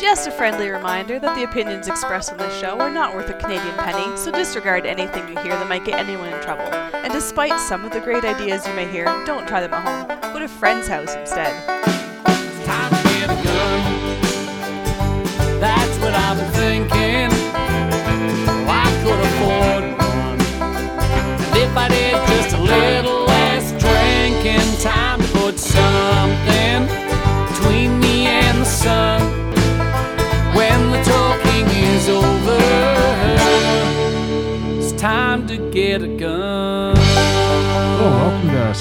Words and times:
Just 0.00 0.26
a 0.26 0.30
friendly 0.30 0.68
reminder 0.68 1.18
that 1.18 1.34
the 1.36 1.44
opinions 1.44 1.88
expressed 1.88 2.32
on 2.32 2.38
this 2.38 2.58
show 2.58 2.78
are 2.80 2.90
not 2.90 3.14
worth 3.14 3.28
a 3.30 3.34
Canadian 3.34 3.74
penny, 3.76 4.16
so 4.16 4.30
disregard 4.30 4.86
anything 4.86 5.28
you 5.28 5.38
hear 5.42 5.52
that 5.52 5.68
might 5.68 5.84
get 5.84 5.98
anyone 5.98 6.32
in 6.32 6.42
trouble. 6.42 6.64
And 6.94 7.12
despite 7.12 7.58
some 7.60 7.84
of 7.84 7.92
the 7.92 8.00
great 8.00 8.24
ideas 8.24 8.66
you 8.66 8.74
may 8.74 8.86
hear, 8.86 9.04
don't 9.26 9.46
try 9.46 9.60
them 9.60 9.74
at 9.74 9.86
home. 9.86 10.32
Go 10.32 10.38
to 10.38 10.44
a 10.44 10.48
friend's 10.48 10.88
house 10.88 11.14
instead. 11.14 12.05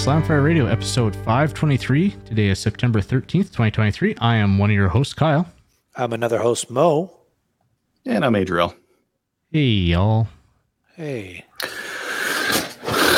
Slamfire 0.05 0.43
Radio, 0.43 0.67
episode 0.67 1.15
523. 1.15 2.11
Today 2.27 2.49
is 2.49 2.59
September 2.59 3.01
13th, 3.01 3.49
2023. 3.49 4.13
I 4.19 4.35
am 4.35 4.59
one 4.59 4.69
of 4.69 4.75
your 4.75 4.89
hosts, 4.89 5.15
Kyle. 5.15 5.51
I'm 5.95 6.13
another 6.13 6.37
host, 6.37 6.69
Mo. 6.69 7.11
And 8.05 8.23
I'm 8.23 8.35
Adriel. 8.35 8.75
Hey, 9.51 9.63
y'all. 9.63 10.27
Hey, 10.95 11.43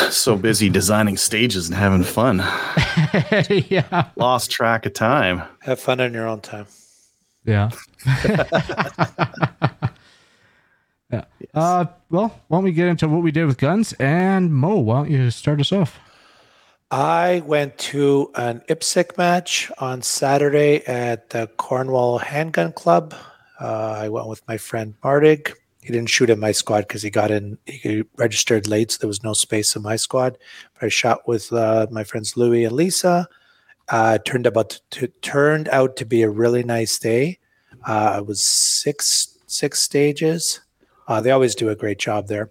So 0.08 0.34
busy 0.34 0.70
designing 0.70 1.18
stages 1.18 1.68
and 1.68 1.76
having 1.76 2.04
fun. 2.04 2.38
yeah. 3.68 4.08
Lost 4.16 4.50
track 4.50 4.86
of 4.86 4.94
time. 4.94 5.42
have 5.60 5.78
fun 5.78 6.00
on 6.00 6.14
your 6.14 6.26
own 6.26 6.40
time. 6.40 6.68
Yeah. 7.44 7.68
yeah. 11.12 11.24
Uh, 11.52 11.84
well, 12.08 12.40
why 12.48 12.56
don't 12.56 12.64
we 12.64 12.72
get 12.72 12.88
into 12.88 13.08
what 13.08 13.22
we 13.22 13.30
did 13.30 13.44
with 13.44 13.58
guns? 13.58 13.92
And 14.00 14.54
Mo, 14.54 14.76
why 14.76 15.00
don't 15.00 15.10
you 15.10 15.30
start 15.30 15.60
us 15.60 15.70
off? 15.70 16.00
I 16.90 17.42
went 17.44 17.76
to 17.78 18.30
an 18.34 18.62
IPSC 18.68 19.18
match 19.18 19.70
on 19.78 20.00
Saturday 20.00 20.82
at 20.86 21.30
the 21.30 21.46
Cornwall 21.58 22.18
Handgun 22.18 22.72
Club. 22.72 23.14
Uh, 23.60 23.98
I 23.98 24.08
went 24.08 24.26
with 24.26 24.46
my 24.48 24.56
friend 24.56 24.94
Mardig. 25.04 25.52
He 25.82 25.92
didn't 25.92 26.08
shoot 26.08 26.30
in 26.30 26.40
my 26.40 26.52
squad 26.52 26.82
because 26.82 27.02
he 27.02 27.10
got 27.10 27.30
in, 27.30 27.58
he 27.66 28.04
registered 28.16 28.66
late, 28.66 28.90
so 28.90 28.98
there 29.00 29.08
was 29.08 29.22
no 29.22 29.34
space 29.34 29.76
in 29.76 29.82
my 29.82 29.96
squad. 29.96 30.38
But 30.74 30.86
I 30.86 30.88
shot 30.88 31.28
with 31.28 31.52
uh, 31.52 31.88
my 31.90 32.04
friends 32.04 32.36
Louie 32.36 32.64
and 32.64 32.74
Lisa. 32.74 33.28
Uh, 33.90 34.18
turned 34.18 34.46
about 34.46 34.80
to, 34.90 35.08
turned 35.22 35.68
out 35.68 35.96
to 35.96 36.06
be 36.06 36.22
a 36.22 36.30
really 36.30 36.62
nice 36.62 36.98
day. 36.98 37.38
Uh, 37.86 38.16
it 38.20 38.26
was 38.26 38.42
six 38.42 39.38
six 39.46 39.80
stages. 39.80 40.60
Uh, 41.06 41.20
they 41.20 41.30
always 41.30 41.54
do 41.54 41.68
a 41.68 41.76
great 41.76 41.98
job 41.98 42.28
there. 42.28 42.50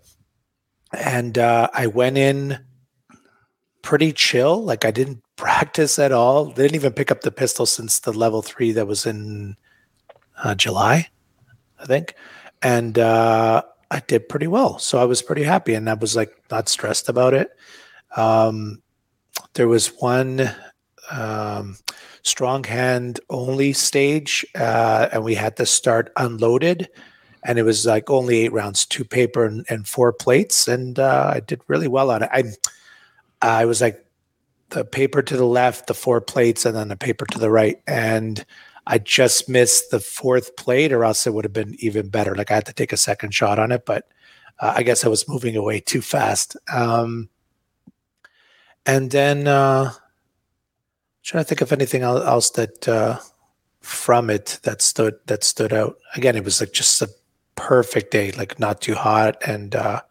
And 0.94 1.38
uh, 1.38 1.70
I 1.74 1.88
went 1.88 2.18
in 2.18 2.60
pretty 3.88 4.12
chill. 4.12 4.62
Like 4.62 4.84
I 4.84 4.92
didn't 4.92 5.24
practice 5.38 5.98
at 5.98 6.12
all. 6.12 6.48
Didn't 6.48 6.76
even 6.76 6.92
pick 6.92 7.10
up 7.10 7.22
the 7.22 7.32
pistol 7.32 7.66
since 7.66 8.00
the 8.00 8.12
level 8.12 8.42
three 8.42 8.74
that 8.74 8.86
was 8.86 9.06
in 9.06 9.56
uh, 10.44 10.56
July, 10.56 11.08
I 11.80 11.86
think. 11.86 12.14
And 12.62 13.00
uh, 13.00 13.64
I 13.90 14.02
did 14.02 14.28
pretty 14.28 14.48
well. 14.48 14.78
So 14.78 14.98
I 14.98 15.06
was 15.06 15.22
pretty 15.22 15.44
happy 15.44 15.74
and 15.74 15.90
I 15.90 15.94
was 15.94 16.18
like 16.18 16.36
not 16.52 16.68
stressed 16.68 17.08
about 17.08 17.34
it. 17.34 17.52
Um, 18.18 18.82
there 19.54 19.70
was 19.70 19.88
one 20.00 20.50
um, 21.10 21.78
strong 22.24 22.66
hand 22.66 23.22
only 23.30 23.72
stage, 23.72 24.46
uh, 24.56 25.08
and 25.14 25.24
we 25.24 25.36
had 25.36 25.56
to 25.58 25.66
start 25.66 26.12
unloaded. 26.18 26.90
And 27.46 27.58
it 27.58 27.64
was 27.64 27.86
like 27.86 28.10
only 28.10 28.40
eight 28.40 28.52
rounds, 28.52 28.86
two 28.86 29.06
paper 29.06 29.46
and, 29.46 29.66
and 29.70 29.88
four 29.88 30.12
plates. 30.12 30.68
And 30.68 31.00
uh, 31.00 31.32
I 31.36 31.40
did 31.40 31.62
really 31.68 31.88
well 31.88 32.12
on 32.12 32.24
it. 32.24 32.30
I 32.34 32.44
I 33.42 33.66
was 33.66 33.82
like 33.82 34.06
the 34.70 34.84
paper 34.84 35.22
to 35.22 35.38
the 35.38 35.46
left, 35.46 35.88
the 35.88 35.94
four 35.94 36.22
plates, 36.22 36.66
and 36.66 36.76
then 36.76 36.90
the 36.90 36.98
paper 36.98 37.26
to 37.26 37.40
the 37.40 37.50
right. 37.50 37.82
And 37.88 38.46
I 38.86 38.98
just 38.98 39.50
missed 39.50 39.92
the 39.92 40.00
fourth 40.00 40.56
plate, 40.56 40.92
or 40.92 41.04
else 41.04 41.28
it 41.28 41.34
would 41.34 41.46
have 41.46 41.54
been 41.54 41.76
even 41.80 42.10
better. 42.10 42.36
Like 42.36 42.52
I 42.52 42.56
had 42.56 42.66
to 42.66 42.74
take 42.74 42.94
a 42.94 42.98
second 42.98 43.34
shot 43.34 43.60
on 43.60 43.72
it, 43.72 43.86
but 43.86 44.08
uh, 44.60 44.74
I 44.76 44.84
guess 44.84 45.06
I 45.06 45.10
was 45.10 45.28
moving 45.28 45.56
away 45.56 45.80
too 45.80 46.02
fast. 46.02 46.56
Um, 46.74 47.30
and 48.86 49.12
then 49.12 49.48
uh, 49.48 49.92
trying 51.24 51.44
to 51.44 51.48
think 51.48 51.62
of 51.62 51.74
anything 51.74 52.04
else 52.04 52.52
that 52.52 52.88
uh, 52.88 53.20
from 53.82 54.30
it 54.30 54.60
that 54.64 54.82
stood 54.82 55.16
that 55.28 55.44
stood 55.44 55.74
out. 55.74 55.98
Again, 56.16 56.36
it 56.36 56.44
was 56.44 56.62
like 56.62 56.72
just 56.72 57.02
a 57.02 57.10
perfect 57.56 58.12
day, 58.12 58.32
like 58.32 58.60
not 58.60 58.82
too 58.82 58.96
hot 58.96 59.38
and 59.46 59.76
uh, 59.76 60.02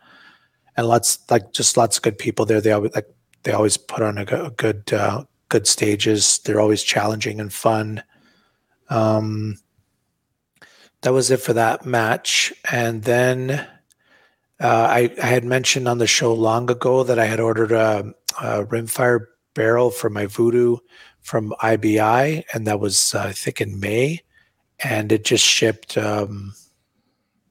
and 0.76 0.86
lots 0.86 1.18
like 1.30 1.52
just 1.52 1.76
lots 1.76 1.96
of 1.96 2.02
good 2.02 2.18
people 2.18 2.44
there. 2.44 2.60
They 2.60 2.72
always 2.72 2.94
like 2.94 3.08
they 3.46 3.52
always 3.52 3.76
put 3.76 4.02
on 4.02 4.18
a, 4.18 4.24
go- 4.24 4.50
good 4.50 4.92
uh, 4.92 5.22
good 5.48 5.68
stages. 5.68 6.40
They're 6.40 6.60
always 6.60 6.82
challenging 6.82 7.40
and 7.40 7.52
fun. 7.52 8.02
Um, 8.90 9.58
that 11.02 11.12
was 11.12 11.30
it 11.30 11.40
for 11.40 11.52
that 11.52 11.86
match, 11.86 12.52
and 12.72 13.04
then 13.04 13.50
uh, 14.58 14.66
I, 14.90 15.14
I 15.22 15.26
had 15.26 15.44
mentioned 15.44 15.86
on 15.86 15.98
the 15.98 16.08
show 16.08 16.34
long 16.34 16.68
ago 16.68 17.04
that 17.04 17.20
I 17.20 17.26
had 17.26 17.38
ordered 17.38 17.70
a, 17.70 18.12
a 18.42 18.64
rimfire 18.64 19.26
barrel 19.54 19.90
for 19.92 20.10
my 20.10 20.26
voodoo 20.26 20.78
from 21.20 21.54
IBI, 21.62 22.42
and 22.52 22.66
that 22.66 22.80
was 22.80 23.14
uh, 23.14 23.26
I 23.28 23.32
think 23.32 23.60
in 23.60 23.78
May, 23.78 24.22
and 24.80 25.12
it 25.12 25.24
just 25.24 25.44
shipped 25.44 25.96
um, 25.96 26.52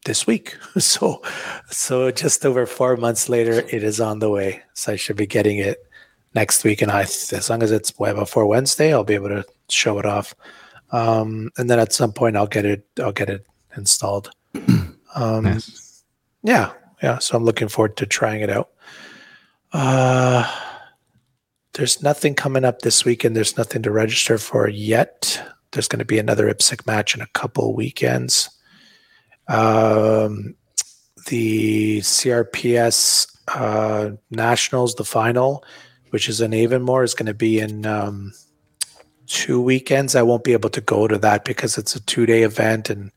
this 0.04 0.28
week. 0.28 0.58
So, 0.78 1.22
so 1.70 2.12
just 2.12 2.46
over 2.46 2.66
four 2.66 2.98
months 2.98 3.30
later, 3.30 3.64
it 3.70 3.82
is 3.82 4.02
on 4.02 4.20
the 4.20 4.30
way. 4.30 4.62
So 4.74 4.92
I 4.92 4.96
should 4.98 5.16
be 5.16 5.26
getting 5.26 5.58
it 5.58 5.84
next 6.35 6.63
week, 6.63 6.81
and 6.81 6.91
I, 6.91 7.01
as 7.01 7.50
long 7.50 7.63
as 7.63 7.72
it's 7.72 7.97
way 7.97 8.13
before 8.13 8.46
Wednesday, 8.46 8.94
I'll 8.94 9.03
be 9.03 9.16
able 9.16 9.29
to 9.29 9.46
show 9.69 9.97
it 9.97 10.06
off. 10.06 10.35
Um, 10.91 11.50
and 11.57 11.69
then 11.69 11.79
at 11.79 11.94
some 11.94 12.13
point, 12.13 12.38
I'll 12.38 12.46
get 12.46 12.66
it. 12.66 12.85
I'll 13.01 13.12
get 13.12 13.29
it 13.29 13.46
installed. 13.75 14.29
Um, 15.18 15.46
Nice. 15.46 16.03
yeah, 16.44 16.73
yeah. 17.01 17.19
So 17.19 17.38
I'm 17.38 17.46
looking 17.46 17.69
forward 17.69 17.96
to 17.96 18.06
trying 18.06 18.41
it 18.41 18.50
out. 18.50 18.72
Uh, 19.72 20.46
there's 21.72 22.03
nothing 22.03 22.35
coming 22.35 22.66
up 22.66 22.81
this 22.81 23.06
weekend. 23.06 23.34
There's 23.34 23.56
nothing 23.56 23.81
to 23.84 23.91
register 23.91 24.38
for 24.38 24.67
yet. 24.67 25.41
There's 25.72 25.88
going 25.88 26.00
to 26.00 26.06
be 26.06 26.19
another 26.19 26.53
IPSC 26.53 26.85
match 26.85 27.16
in 27.16 27.22
a 27.22 27.28
couple 27.28 27.73
weekends. 27.73 28.50
Um, 29.47 30.56
the 31.28 32.00
CRPS 32.02 33.28
uh, 33.47 34.12
Nationals, 34.31 34.96
the 34.96 35.06
final, 35.06 35.63
which 36.16 36.30
is 36.30 36.40
in 36.40 36.53
Avonmore, 36.53 37.03
is 37.03 37.14
going 37.14 37.26
to 37.26 37.34
be 37.34 37.59
in 37.59 37.86
um, 37.86 38.31
two 39.28 39.59
weekends. 39.59 40.16
I 40.16 40.22
won't 40.22 40.46
be 40.46 40.53
able 40.53 40.70
to 40.70 40.80
go 40.80 41.09
to 41.09 41.18
that 41.18 41.44
because 41.44 41.78
it's 41.78 41.94
a 41.94 42.00
two 42.00 42.26
day 42.26 42.44
event 42.44 42.90
and 42.90 43.12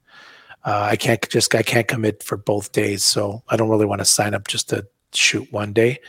uh, 0.64 0.88
I 0.90 0.96
can't 0.96 1.24
just 1.28 1.54
I 1.54 1.62
can't 1.62 1.86
commit 1.86 2.24
for 2.24 2.36
both 2.36 2.72
days. 2.72 3.04
So 3.04 3.44
I 3.48 3.56
don't 3.56 3.68
really 3.68 3.86
want 3.86 4.00
to 4.00 4.04
sign 4.04 4.34
up 4.34 4.48
just 4.48 4.68
to 4.70 4.84
shoot 5.14 5.46
one 5.52 5.72
day. 5.72 6.00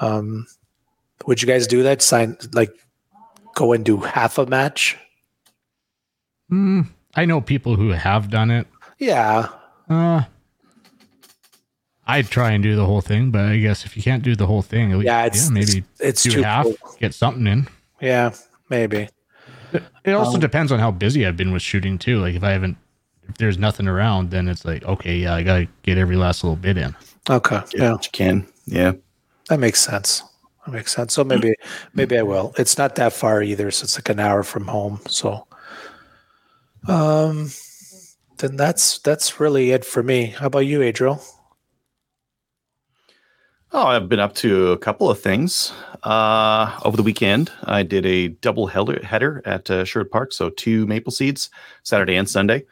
Um, 0.00 0.46
would 1.26 1.42
you 1.42 1.46
guys 1.46 1.66
do 1.66 1.82
that? 1.82 2.00
Sign 2.00 2.38
like 2.54 2.72
go 3.54 3.74
and 3.74 3.84
do 3.84 3.98
half 3.98 4.38
a 4.38 4.46
match? 4.46 4.96
Mm, 6.50 6.88
I 7.14 7.26
know 7.26 7.42
people 7.42 7.76
who 7.76 7.90
have 7.90 8.30
done 8.30 8.50
it. 8.50 8.66
Yeah, 8.98 9.48
Uh, 9.90 10.22
I'd 12.06 12.28
try 12.28 12.50
and 12.50 12.62
do 12.62 12.74
the 12.74 12.84
whole 12.86 13.00
thing, 13.00 13.30
but 13.30 13.44
I 13.44 13.58
guess 13.58 13.84
if 13.84 13.96
you 13.96 14.02
can't 14.02 14.22
do 14.22 14.34
the 14.34 14.46
whole 14.46 14.62
thing, 14.62 14.90
at 14.92 14.98
least- 14.98 15.06
yeah. 15.06 15.24
It's 15.26 15.50
maybe 15.50 15.78
it's, 15.78 16.00
it's 16.00 16.22
do 16.24 16.30
too 16.32 16.42
half, 16.42 16.64
cool. 16.64 16.96
get 16.98 17.14
something 17.14 17.46
in. 17.46 17.68
Yeah, 18.00 18.32
maybe. 18.68 19.08
It 20.04 20.12
also 20.12 20.34
Um, 20.34 20.40
depends 20.40 20.72
on 20.72 20.78
how 20.80 20.90
busy 20.90 21.24
I've 21.26 21.36
been 21.36 21.52
with 21.52 21.62
shooting 21.62 21.98
too. 21.98 22.20
Like 22.20 22.34
if 22.34 22.42
I 22.42 22.50
haven't, 22.50 22.76
if 23.28 23.36
there's 23.38 23.56
nothing 23.56 23.86
around, 23.88 24.30
then 24.30 24.48
it's 24.48 24.64
like 24.64 24.84
okay, 24.84 25.16
yeah, 25.16 25.34
I 25.34 25.42
gotta 25.44 25.68
get 25.82 25.96
every 25.96 26.16
last 26.16 26.42
little 26.44 26.56
bit 26.56 26.76
in. 26.76 26.94
Okay, 27.30 27.60
Get 27.70 27.74
yeah, 27.80 27.92
what 27.92 28.04
you 28.04 28.10
can. 28.12 28.46
Yeah. 28.66 28.92
that 29.48 29.60
makes 29.60 29.80
sense. 29.80 30.22
That 30.66 30.72
makes 30.72 30.92
sense. 30.94 31.12
So 31.14 31.22
maybe 31.24 31.54
maybe 31.94 32.18
I 32.18 32.22
will. 32.22 32.52
It's 32.58 32.76
not 32.76 32.96
that 32.96 33.12
far 33.12 33.42
either, 33.42 33.70
so 33.70 33.84
it's 33.84 33.96
like 33.96 34.08
an 34.08 34.18
hour 34.20 34.42
from 34.42 34.66
home. 34.66 35.00
So, 35.08 35.46
um, 36.88 37.50
then 38.38 38.56
that's 38.56 38.98
that's 38.98 39.38
really 39.40 39.70
it 39.70 39.84
for 39.84 40.02
me. 40.02 40.26
How 40.26 40.46
about 40.46 40.66
you, 40.66 40.82
Adriel? 40.82 41.22
Oh, 43.74 43.86
I've 43.86 44.06
been 44.06 44.20
up 44.20 44.34
to 44.34 44.72
a 44.72 44.76
couple 44.76 45.10
of 45.10 45.18
things. 45.18 45.72
Uh, 46.02 46.78
over 46.84 46.94
the 46.94 47.02
weekend, 47.02 47.50
I 47.64 47.82
did 47.82 48.04
a 48.04 48.28
double 48.28 48.66
header, 48.66 49.40
at 49.46 49.70
uh, 49.70 49.86
Sherwood 49.86 50.10
Park. 50.10 50.32
So 50.32 50.50
two 50.50 50.86
maple 50.86 51.10
seeds, 51.10 51.48
Saturday 51.82 52.16
and 52.16 52.28
Sunday. 52.28 52.66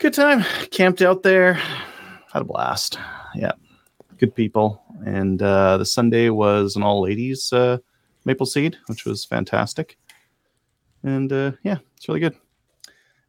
Good 0.00 0.12
time. 0.12 0.44
Camped 0.72 1.02
out 1.02 1.22
there. 1.22 1.52
Had 1.52 2.42
a 2.42 2.44
blast. 2.44 2.98
Yeah. 3.36 3.52
Good 4.18 4.34
people. 4.34 4.82
And 5.04 5.40
uh, 5.40 5.76
the 5.76 5.86
Sunday 5.86 6.30
was 6.30 6.74
an 6.74 6.82
all 6.82 7.02
ladies 7.02 7.52
uh, 7.52 7.78
maple 8.24 8.46
seed, 8.46 8.76
which 8.86 9.04
was 9.04 9.24
fantastic. 9.24 9.96
And 11.04 11.32
uh, 11.32 11.52
yeah, 11.62 11.78
it's 11.96 12.08
really 12.08 12.18
good. 12.18 12.34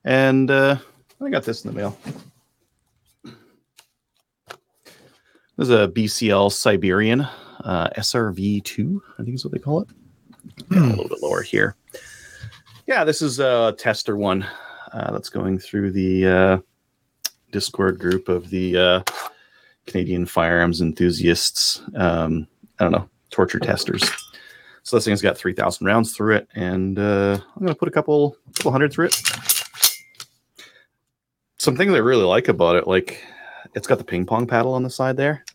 And 0.06 0.50
uh, 0.50 0.78
I 1.22 1.30
got 1.30 1.44
this 1.44 1.64
in 1.64 1.72
the 1.72 1.78
mail. 1.78 1.96
This 5.58 5.70
is 5.70 5.74
a 5.74 5.88
BCL 5.88 6.52
Siberian 6.52 7.22
uh, 7.22 7.90
SRV2, 7.98 9.02
I 9.18 9.24
think 9.24 9.34
is 9.34 9.44
what 9.44 9.52
they 9.52 9.58
call 9.58 9.82
it. 9.82 9.90
A 10.70 10.76
little 10.76 11.08
bit 11.10 11.24
lower 11.24 11.42
here. 11.42 11.76
Yeah, 12.86 13.04
this 13.04 13.24
is 13.24 13.40
a 13.40 13.74
tester 13.76 14.16
one 14.16 14.46
uh, 14.94 15.12
that's 15.12 15.30
going 15.30 15.58
through 15.58 15.94
the 15.94 16.28
uh, 16.28 16.58
Discord 17.52 17.98
group 17.98 18.30
of 18.30 18.52
the 18.52 18.78
uh, 18.78 19.04
Canadian 19.88 20.28
firearms 20.28 20.80
enthusiasts. 20.80 21.82
Um, 21.96 22.48
I 22.78 22.84
don't 22.84 22.92
know, 22.92 23.10
torture 23.32 23.60
testers. 23.60 24.08
So 24.84 24.96
this 24.96 25.06
thing's 25.06 25.24
got 25.24 25.40
3,000 25.40 25.88
rounds 25.88 26.16
through 26.16 26.36
it, 26.36 26.48
and 26.54 27.00
uh, 27.00 27.40
I'm 27.56 27.60
going 27.60 27.70
to 27.70 27.76
put 27.76 27.88
a 27.88 27.92
couple, 27.92 28.38
couple 28.58 28.72
hundred 28.72 28.94
through 28.94 29.08
it. 29.08 29.22
Something 31.58 31.90
that 31.90 31.96
I 31.96 32.02
really 32.02 32.26
like 32.26 32.48
about 32.48 32.76
it, 32.76 32.86
like 32.86 33.24
it's 33.78 33.88
got 33.88 33.98
the 34.00 34.04
ping 34.04 34.26
pong 34.26 34.48
paddle 34.48 34.74
on 34.74 34.84
the 34.84 34.90
side 34.90 35.16
there, 35.18 35.46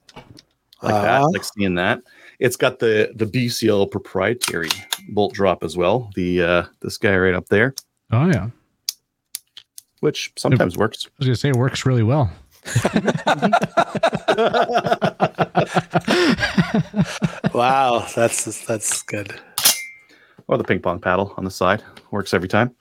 like 0.83 0.95
Uh-huh. 0.95 1.03
that, 1.03 1.23
like 1.33 1.45
seeing 1.45 1.75
that. 1.75 2.01
It's 2.39 2.57
got 2.57 2.79
the 2.79 3.13
the 3.17 3.27
BCL 3.27 3.91
proprietary 3.91 4.71
bolt 5.11 5.35
drop 5.35 5.63
as 5.63 5.77
well. 5.77 6.11
The 6.15 6.43
uh, 6.43 6.65
this 6.81 6.97
guy 6.99 7.17
right 7.17 7.35
up 7.35 7.49
there, 7.49 7.75
Oh 8.11 8.27
yeah. 8.29 8.49
which 10.01 10.33
sometimes 10.37 10.77
works. 10.79 11.07
I 11.07 11.11
was 11.19 11.27
gonna 11.27 11.37
say 11.37 11.49
it 11.51 11.57
works 11.57 11.85
really 11.85 12.03
well. 12.03 12.31
Wow, 17.55 18.07
that's 18.15 18.65
that's 18.67 19.03
good. 19.03 19.35
or 20.49 20.59
the 20.59 20.65
ping 20.65 20.81
pong 20.81 21.01
paddle 21.01 21.35
on 21.37 21.45
the 21.45 21.51
side 21.51 21.83
works 22.11 22.35
every 22.35 22.49
time. 22.49 22.75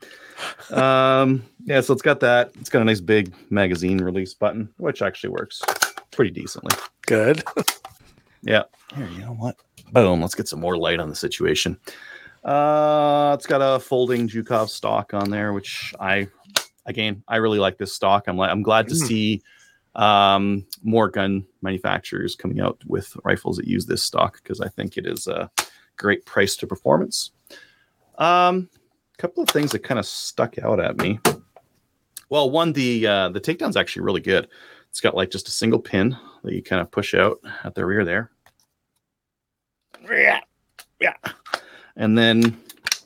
Um, 0.72 1.44
yeah, 1.66 1.82
so 1.82 1.94
it's 1.94 2.02
got 2.02 2.20
that. 2.22 2.52
It's 2.60 2.70
got 2.70 2.82
a 2.82 2.86
nice 2.86 3.02
big 3.02 3.34
magazine 3.52 4.00
release 4.00 4.34
button, 4.34 4.70
which 4.78 5.02
actually 5.02 5.30
works 5.32 5.62
pretty 6.12 6.32
decently. 6.32 6.76
Good. 7.06 7.44
Yeah. 8.44 8.64
Here, 8.96 9.06
you 9.06 9.20
know 9.22 9.34
what? 9.34 9.56
Boom. 9.92 10.20
Let's 10.20 10.34
get 10.34 10.48
some 10.48 10.60
more 10.60 10.76
light 10.76 11.00
on 11.00 11.10
the 11.10 11.16
situation. 11.16 11.78
Uh, 12.44 13.36
it's 13.38 13.46
got 13.46 13.60
a 13.62 13.80
folding 13.80 14.28
Zhukov 14.28 14.70
stock 14.70 15.14
on 15.14 15.30
there, 15.30 15.54
which 15.54 15.94
I, 16.00 16.28
again, 16.88 17.22
I 17.28 17.36
really 17.36 17.60
like 17.60 17.78
this 17.78 17.94
stock. 17.94 18.28
I'm 18.28 18.38
like, 18.38 18.50
I'm 18.50 18.64
glad 18.64 18.88
to 18.88 18.96
Mm. 18.96 19.08
see 19.08 19.42
um, 19.94 20.66
more 20.82 21.08
gun 21.08 21.46
manufacturers 21.62 22.36
coming 22.36 22.60
out 22.62 22.82
with 22.88 23.16
rifles 23.24 23.58
that 23.58 23.68
use 23.68 23.86
this 23.86 24.02
stock 24.02 24.42
because 24.42 24.60
I 24.60 24.70
think 24.70 24.98
it 24.98 25.06
is 25.06 25.28
a 25.28 25.52
great 25.98 26.26
price 26.26 26.56
to 26.56 26.66
performance. 26.66 27.30
Um, 28.18 28.70
couple 29.22 29.44
of 29.44 29.50
things 29.50 29.72
that 29.72 29.84
kind 29.84 30.00
of 30.00 30.06
stuck 30.06 30.58
out 30.58 30.80
at 30.80 30.98
me. 30.98 31.20
Well, 32.30 32.50
one, 32.50 32.74
the 32.74 33.06
uh, 33.06 33.30
the 33.30 33.40
takedown's 33.40 33.78
actually 33.78 34.04
really 34.04 34.22
good. 34.22 34.48
It's 34.90 35.00
got 35.00 35.16
like 35.16 35.30
just 35.30 35.48
a 35.48 35.52
single 35.52 35.80
pin 35.80 36.18
that 36.44 36.54
you 36.54 36.64
kind 36.64 36.82
of 36.82 36.90
push 36.90 37.14
out 37.14 37.38
at 37.64 37.76
the 37.76 37.86
rear 37.86 38.04
there. 38.04 38.32
Yeah, 40.10 40.40
yeah. 41.00 41.14
And 41.96 42.18
then 42.18 42.58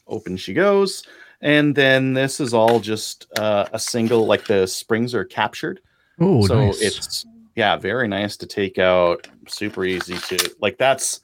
open 0.08 0.38
she 0.38 0.54
goes. 0.54 1.04
And 1.42 1.76
then 1.76 2.14
this 2.14 2.40
is 2.40 2.54
all 2.54 2.80
just 2.80 3.28
uh, 3.38 3.68
a 3.74 3.78
single, 3.78 4.26
like 4.26 4.46
the 4.46 4.66
springs 4.66 5.14
are 5.14 5.26
captured. 5.26 5.82
Oh, 6.20 6.48
so 6.48 6.68
nice. 6.68 6.82
it's 6.82 7.26
yeah, 7.56 7.76
very 7.76 8.08
nice 8.08 8.38
to 8.38 8.48
take 8.48 8.80
out. 8.80 9.28
Super 9.48 9.84
easy 9.84 10.18
to 10.18 10.56
like. 10.62 10.78
That's 10.78 11.20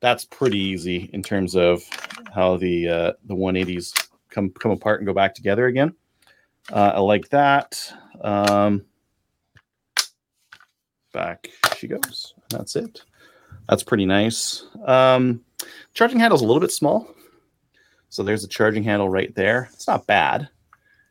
that's 0.00 0.26
pretty 0.26 0.58
easy 0.58 1.08
in 1.14 1.22
terms 1.22 1.56
of 1.56 1.82
how 2.34 2.58
the 2.58 2.88
uh, 2.88 3.12
the 3.24 3.34
180s 3.34 3.92
come 4.36 4.50
come 4.50 4.70
apart 4.70 5.00
and 5.00 5.06
go 5.06 5.14
back 5.14 5.34
together 5.34 5.66
again. 5.66 5.94
Uh, 6.70 6.92
I 6.94 7.00
like 7.00 7.28
that. 7.30 7.92
Um, 8.20 8.84
back 11.12 11.48
she 11.76 11.88
goes. 11.88 12.34
That's 12.50 12.76
it. 12.76 13.00
That's 13.68 13.82
pretty 13.82 14.04
nice. 14.04 14.66
Um, 14.84 15.42
charging 15.94 16.20
handle's 16.20 16.42
a 16.42 16.46
little 16.46 16.60
bit 16.60 16.70
small. 16.70 17.08
So 18.10 18.22
there's 18.22 18.44
a 18.44 18.48
charging 18.48 18.82
handle 18.82 19.08
right 19.08 19.34
there. 19.34 19.70
It's 19.72 19.88
not 19.88 20.06
bad. 20.06 20.48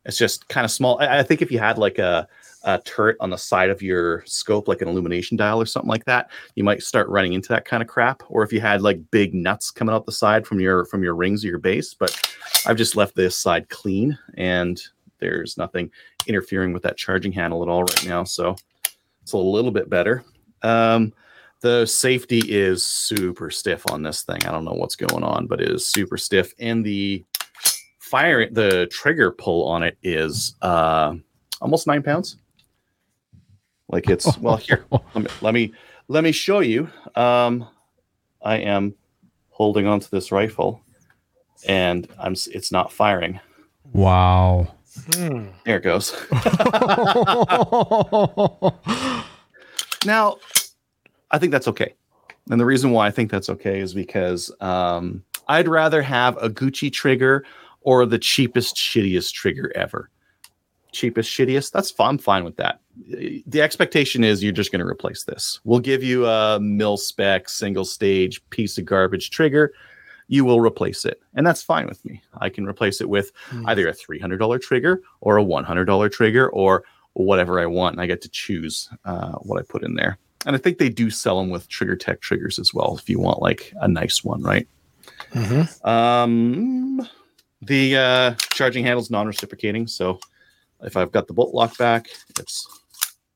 It's 0.06 0.18
just 0.18 0.48
kind 0.48 0.64
of 0.64 0.72
small. 0.72 1.02
I, 1.02 1.20
I 1.20 1.24
think 1.24 1.42
if 1.42 1.52
you 1.52 1.60
had 1.60 1.78
like 1.78 1.98
a, 1.98 2.28
a 2.66 2.80
turret 2.80 3.16
on 3.20 3.30
the 3.30 3.38
side 3.38 3.70
of 3.70 3.82
your 3.82 4.24
scope, 4.26 4.68
like 4.68 4.82
an 4.82 4.88
illumination 4.88 5.38
dial 5.38 5.62
or 5.62 5.66
something 5.66 5.90
like 5.90 6.06
that, 6.06 6.32
you 6.56 6.64
might 6.64 6.82
start 6.82 7.08
running 7.08 7.34
into 7.34 7.50
that 7.50 7.66
kind 7.66 7.82
of 7.82 7.88
crap. 7.88 8.24
Or 8.28 8.44
if 8.44 8.52
you 8.52 8.60
had 8.60 8.82
like 8.82 9.00
big 9.12 9.34
nuts 9.34 9.72
coming 9.72 9.94
out 9.94 10.06
the 10.06 10.12
side 10.12 10.46
from 10.46 10.60
your 10.60 10.86
from 10.86 11.04
your 11.04 11.16
rings 11.16 11.46
or 11.46 11.48
your 11.48 11.60
base. 11.60 11.94
But 11.94 12.20
I've 12.66 12.78
just 12.78 12.96
left 12.96 13.16
this 13.16 13.38
side 13.38 13.70
clean 13.70 14.18
and 14.36 14.82
there's 15.20 15.58
nothing 15.58 15.92
interfering 16.28 16.74
with 16.74 16.84
that 16.84 16.98
charging 16.98 17.32
handle 17.32 17.62
at 17.62 17.70
all 17.70 17.84
right 17.84 18.06
now. 18.06 18.24
So 18.24 18.56
it's 19.22 19.34
a 19.34 19.38
little 19.38 19.72
bit 19.72 19.90
better. 19.90 20.24
Um, 20.62 21.14
the 21.62 21.86
safety 21.86 22.40
is 22.40 22.86
super 22.86 23.50
stiff 23.50 23.90
on 23.92 24.04
this 24.04 24.24
thing. 24.24 24.46
I 24.46 24.52
don't 24.52 24.66
know 24.66 24.74
what's 24.74 24.96
going 24.96 25.24
on, 25.24 25.48
but 25.48 25.62
it 25.62 25.70
is 25.70 25.86
super 25.88 26.18
stiff. 26.18 26.54
And 26.60 26.84
the 26.84 27.24
fire, 28.00 28.50
the 28.50 28.88
trigger 28.92 29.32
pull 29.32 29.68
on 29.68 29.84
it 29.84 29.98
is 30.04 30.56
uh, 30.62 31.16
almost 31.62 31.88
nine 31.88 32.04
pounds. 32.04 32.38
Like 33.88 34.10
it's 34.10 34.38
well 34.40 34.58
here. 34.58 34.86
Let 34.92 35.16
me 35.16 35.28
let 35.42 35.54
me 35.54 35.74
let 36.08 36.24
me 36.24 36.32
show 36.32 36.60
you. 36.60 36.90
Um, 37.16 37.68
I 38.44 38.58
am 38.58 38.94
holding 39.50 39.88
onto 39.88 40.08
this 40.12 40.32
rifle, 40.32 40.82
and 41.68 42.08
I'm 42.20 42.34
it's 42.34 42.72
not 42.72 42.92
firing. 42.92 43.40
wow. 43.94 44.68
Hmm. 45.14 45.48
There 45.66 45.78
it 45.78 45.84
goes. 45.84 46.16
Now, 50.06 50.38
I 51.32 51.40
think 51.40 51.52
that's 51.52 51.68
okay. 51.68 51.94
And 52.50 52.62
the 52.62 52.66
reason 52.66 52.92
why 52.92 53.08
I 53.08 53.12
think 53.12 53.32
that's 53.32 53.50
okay 53.50 53.80
is 53.80 53.94
because 53.94 54.52
um, 54.62 55.24
I'd 55.48 55.68
rather 55.68 56.02
have 56.02 56.38
a 56.38 56.50
Gucci 56.50 56.94
trigger 56.94 57.44
or 57.82 58.06
the 58.06 58.20
cheapest, 58.20 58.76
shittiest 58.76 59.34
trigger 59.34 59.72
ever. 59.76 60.10
Cheapest, 60.96 61.30
shittiest, 61.30 61.72
that's 61.74 61.92
fine. 61.92 62.12
I'm 62.12 62.18
fine 62.18 62.46
with 62.46 62.56
that. 62.56 62.80
The 62.98 63.62
expectation 63.62 64.24
is 64.24 64.42
you're 64.42 64.54
just 64.54 64.72
going 64.72 64.80
to 64.80 64.86
replace 64.88 65.24
this. 65.26 65.60
We'll 65.66 65.82
give 65.82 66.02
you 66.04 66.26
a 66.26 66.58
mil 66.62 66.96
spec, 66.96 67.50
single 67.50 67.84
stage 67.84 68.42
piece 68.50 68.78
of 68.78 68.86
garbage 68.86 69.30
trigger. 69.30 69.74
You 70.30 70.46
will 70.46 70.62
replace 70.62 71.04
it. 71.04 71.20
And 71.34 71.46
that's 71.46 71.62
fine 71.62 71.86
with 71.88 72.04
me. 72.06 72.22
I 72.38 72.48
can 72.50 72.66
replace 72.66 73.02
it 73.02 73.10
with 73.10 73.34
Hmm. 73.50 73.68
either 73.68 73.90
a 73.90 73.94
$300 73.94 74.58
trigger 74.62 75.02
or 75.20 75.38
a 75.38 75.44
$100 75.44 76.08
trigger 76.10 76.50
or 76.50 76.86
whatever 77.14 77.60
I 77.60 77.66
want. 77.66 77.96
And 77.96 78.02
I 78.02 78.06
get 78.06 78.22
to 78.22 78.30
choose 78.30 78.90
uh, 79.04 79.34
what 79.34 79.60
I 79.60 79.64
put 79.64 79.84
in 79.84 79.96
there. 79.96 80.18
And 80.46 80.56
I 80.56 80.60
think 80.60 80.78
they 80.78 80.90
do 80.90 81.10
sell 81.10 81.38
them 81.40 81.50
with 81.50 81.68
Trigger 81.68 81.98
Tech 81.98 82.22
triggers 82.22 82.58
as 82.58 82.74
well 82.74 82.96
if 82.98 83.10
you 83.10 83.20
want 83.20 83.42
like 83.42 83.74
a 83.82 83.88
nice 83.90 84.24
one, 84.24 84.42
right? 84.42 84.66
Mhm. 85.34 85.86
Um, 85.86 87.08
the 87.62 87.98
uh, 87.98 88.34
charging 88.54 88.86
handle's 88.86 89.10
non-reciprocating, 89.10 89.88
so 89.88 90.20
if 90.82 90.98
I've 90.98 91.12
got 91.12 91.28
the 91.28 91.34
bolt 91.34 91.54
lock 91.54 91.78
back, 91.78 92.10
it's 92.40 92.68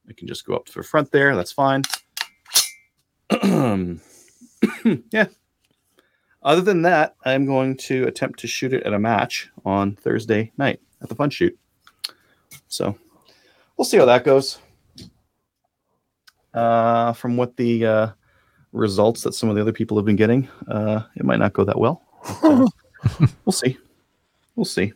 I 0.09 0.13
can 0.13 0.27
just 0.27 0.45
go 0.45 0.55
up 0.55 0.65
to 0.65 0.73
the 0.73 0.83
front 0.83 1.11
there. 1.11 1.35
That's 1.35 1.51
fine. 1.51 1.83
yeah. 5.11 5.27
Other 6.41 6.61
than 6.61 6.81
that, 6.83 7.15
I'm 7.25 7.45
going 7.45 7.75
to 7.77 8.07
attempt 8.07 8.39
to 8.39 8.47
shoot 8.47 8.73
it 8.73 8.83
at 8.83 8.93
a 8.93 8.99
match 8.99 9.49
on 9.65 9.95
Thursday 9.95 10.51
night 10.57 10.79
at 11.01 11.09
the 11.09 11.15
fun 11.15 11.29
shoot. 11.29 11.57
So 12.67 12.97
we'll 13.77 13.85
see 13.85 13.97
how 13.97 14.05
that 14.05 14.23
goes. 14.23 14.59
Uh, 16.53 17.13
from 17.13 17.37
what 17.37 17.55
the 17.57 17.85
uh, 17.85 18.07
results 18.71 19.21
that 19.21 19.33
some 19.33 19.49
of 19.49 19.55
the 19.55 19.61
other 19.61 19.73
people 19.73 19.97
have 19.97 20.05
been 20.05 20.15
getting, 20.15 20.47
uh, 20.67 21.03
it 21.15 21.23
might 21.23 21.39
not 21.39 21.53
go 21.53 21.63
that 21.63 21.77
well. 21.77 22.01
But, 22.41 22.51
uh, 22.51 23.27
we'll 23.45 23.53
see. 23.53 23.77
We'll 24.55 24.65
see. 24.65 24.93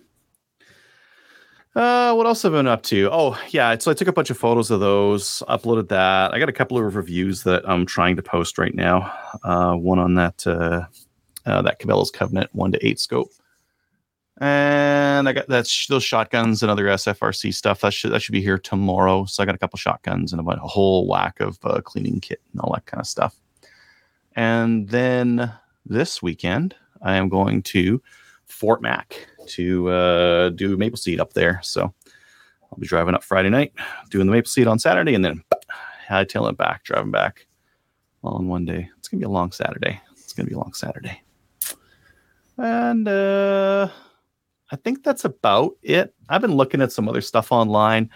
Uh, 1.75 2.13
what 2.13 2.27
else 2.27 2.43
have 2.43 2.53
I 2.53 2.59
been 2.59 2.67
up 2.67 2.83
to? 2.83 3.09
Oh, 3.11 3.39
yeah. 3.49 3.75
So 3.79 3.89
I 3.89 3.95
took 3.95 4.07
a 4.07 4.13
bunch 4.13 4.29
of 4.29 4.37
photos 4.37 4.69
of 4.69 4.79
those, 4.79 5.41
uploaded 5.49 5.87
that. 5.89 6.31
I 6.33 6.37
got 6.37 6.49
a 6.49 6.53
couple 6.53 6.77
of 6.77 6.95
reviews 6.95 7.43
that 7.43 7.67
I'm 7.67 7.87
trying 7.87 8.15
to 8.15 8.21
post 8.21 8.59
right 8.59 8.75
now. 8.75 9.11
Uh, 9.43 9.73
one 9.73 9.97
on 9.97 10.13
that 10.15 10.45
uh, 10.45 10.85
uh, 11.47 11.61
that 11.63 11.79
Cabela's 11.79 12.11
Covenant 12.11 12.51
one 12.53 12.71
to 12.73 12.85
eight 12.85 12.99
scope, 12.99 13.31
and 14.39 15.27
I 15.27 15.33
got 15.33 15.47
that's 15.47 15.87
those 15.87 16.03
shotguns 16.03 16.61
and 16.61 16.69
other 16.69 16.85
SFRC 16.85 17.51
stuff. 17.53 17.81
That 17.81 17.93
should 17.93 18.11
that 18.11 18.21
should 18.21 18.33
be 18.33 18.41
here 18.41 18.59
tomorrow. 18.59 19.25
So 19.25 19.41
I 19.41 19.47
got 19.47 19.55
a 19.55 19.57
couple 19.59 19.77
shotguns 19.77 20.31
and 20.31 20.47
a, 20.47 20.55
whole 20.57 21.07
whack 21.07 21.39
of 21.39 21.57
uh, 21.63 21.81
cleaning 21.81 22.19
kit 22.19 22.39
and 22.51 22.61
all 22.61 22.71
that 22.73 22.85
kind 22.85 23.01
of 23.01 23.07
stuff. 23.07 23.35
And 24.35 24.89
then 24.89 25.51
this 25.87 26.21
weekend, 26.21 26.75
I 27.01 27.15
am 27.15 27.29
going 27.29 27.63
to 27.63 27.99
Fort 28.47 28.81
Mac 28.81 29.27
to 29.47 29.89
uh, 29.89 30.49
do 30.49 30.77
maple 30.77 30.97
seed 30.97 31.19
up 31.19 31.33
there. 31.33 31.59
So 31.63 31.93
I'll 32.71 32.79
be 32.79 32.87
driving 32.87 33.15
up 33.15 33.23
Friday 33.23 33.49
night, 33.49 33.73
doing 34.09 34.25
the 34.25 34.31
maple 34.31 34.49
seed 34.49 34.67
on 34.67 34.79
Saturday, 34.79 35.13
and 35.15 35.23
then 35.23 35.43
I 35.51 35.57
hightailing 36.09 36.51
it 36.51 36.57
back, 36.57 36.83
driving 36.83 37.11
back 37.11 37.47
all 38.23 38.39
in 38.39 38.47
one 38.47 38.65
day. 38.65 38.89
It's 38.97 39.07
gonna 39.07 39.19
be 39.19 39.25
a 39.25 39.29
long 39.29 39.51
Saturday. 39.51 40.01
It's 40.11 40.33
gonna 40.33 40.49
be 40.49 40.55
a 40.55 40.59
long 40.59 40.73
Saturday. 40.73 41.21
And 42.57 43.07
uh, 43.07 43.89
I 44.71 44.75
think 44.77 45.03
that's 45.03 45.25
about 45.25 45.73
it. 45.81 46.13
I've 46.29 46.41
been 46.41 46.55
looking 46.55 46.81
at 46.81 46.91
some 46.91 47.09
other 47.09 47.21
stuff 47.21 47.51
online. 47.51 48.09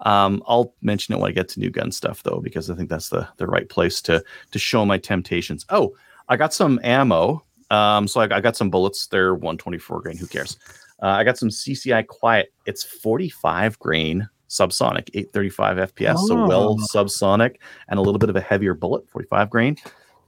Um, 0.00 0.42
I'll 0.46 0.74
mention 0.82 1.14
it 1.14 1.20
when 1.20 1.30
I 1.30 1.34
get 1.34 1.48
to 1.50 1.60
new 1.60 1.70
gun 1.70 1.92
stuff 1.92 2.22
though, 2.22 2.40
because 2.40 2.70
I 2.70 2.74
think 2.74 2.88
that's 2.88 3.08
the 3.08 3.28
the 3.36 3.46
right 3.46 3.68
place 3.68 4.02
to 4.02 4.22
to 4.50 4.58
show 4.58 4.84
my 4.84 4.98
temptations. 4.98 5.64
Oh, 5.70 5.96
I 6.28 6.36
got 6.36 6.52
some 6.52 6.80
ammo. 6.82 7.44
Um, 7.70 8.06
so 8.08 8.20
I, 8.20 8.36
I 8.36 8.40
got 8.40 8.56
some 8.56 8.70
bullets. 8.70 9.06
They're 9.06 9.34
124 9.34 10.00
grain. 10.02 10.16
Who 10.16 10.26
cares? 10.26 10.58
Uh, 11.02 11.06
I 11.08 11.24
got 11.24 11.38
some 11.38 11.48
CCI 11.48 12.06
Quiet. 12.06 12.52
It's 12.66 12.84
45 12.84 13.78
grain 13.78 14.28
subsonic, 14.48 15.08
835 15.14 15.76
FPS, 15.94 16.18
so 16.28 16.46
well 16.46 16.76
Oh. 16.78 16.86
subsonic, 16.94 17.56
and 17.88 17.98
a 17.98 18.02
little 18.02 18.18
bit 18.18 18.30
of 18.30 18.36
a 18.36 18.40
heavier 18.40 18.74
bullet, 18.74 19.08
45 19.10 19.50
grain, 19.50 19.76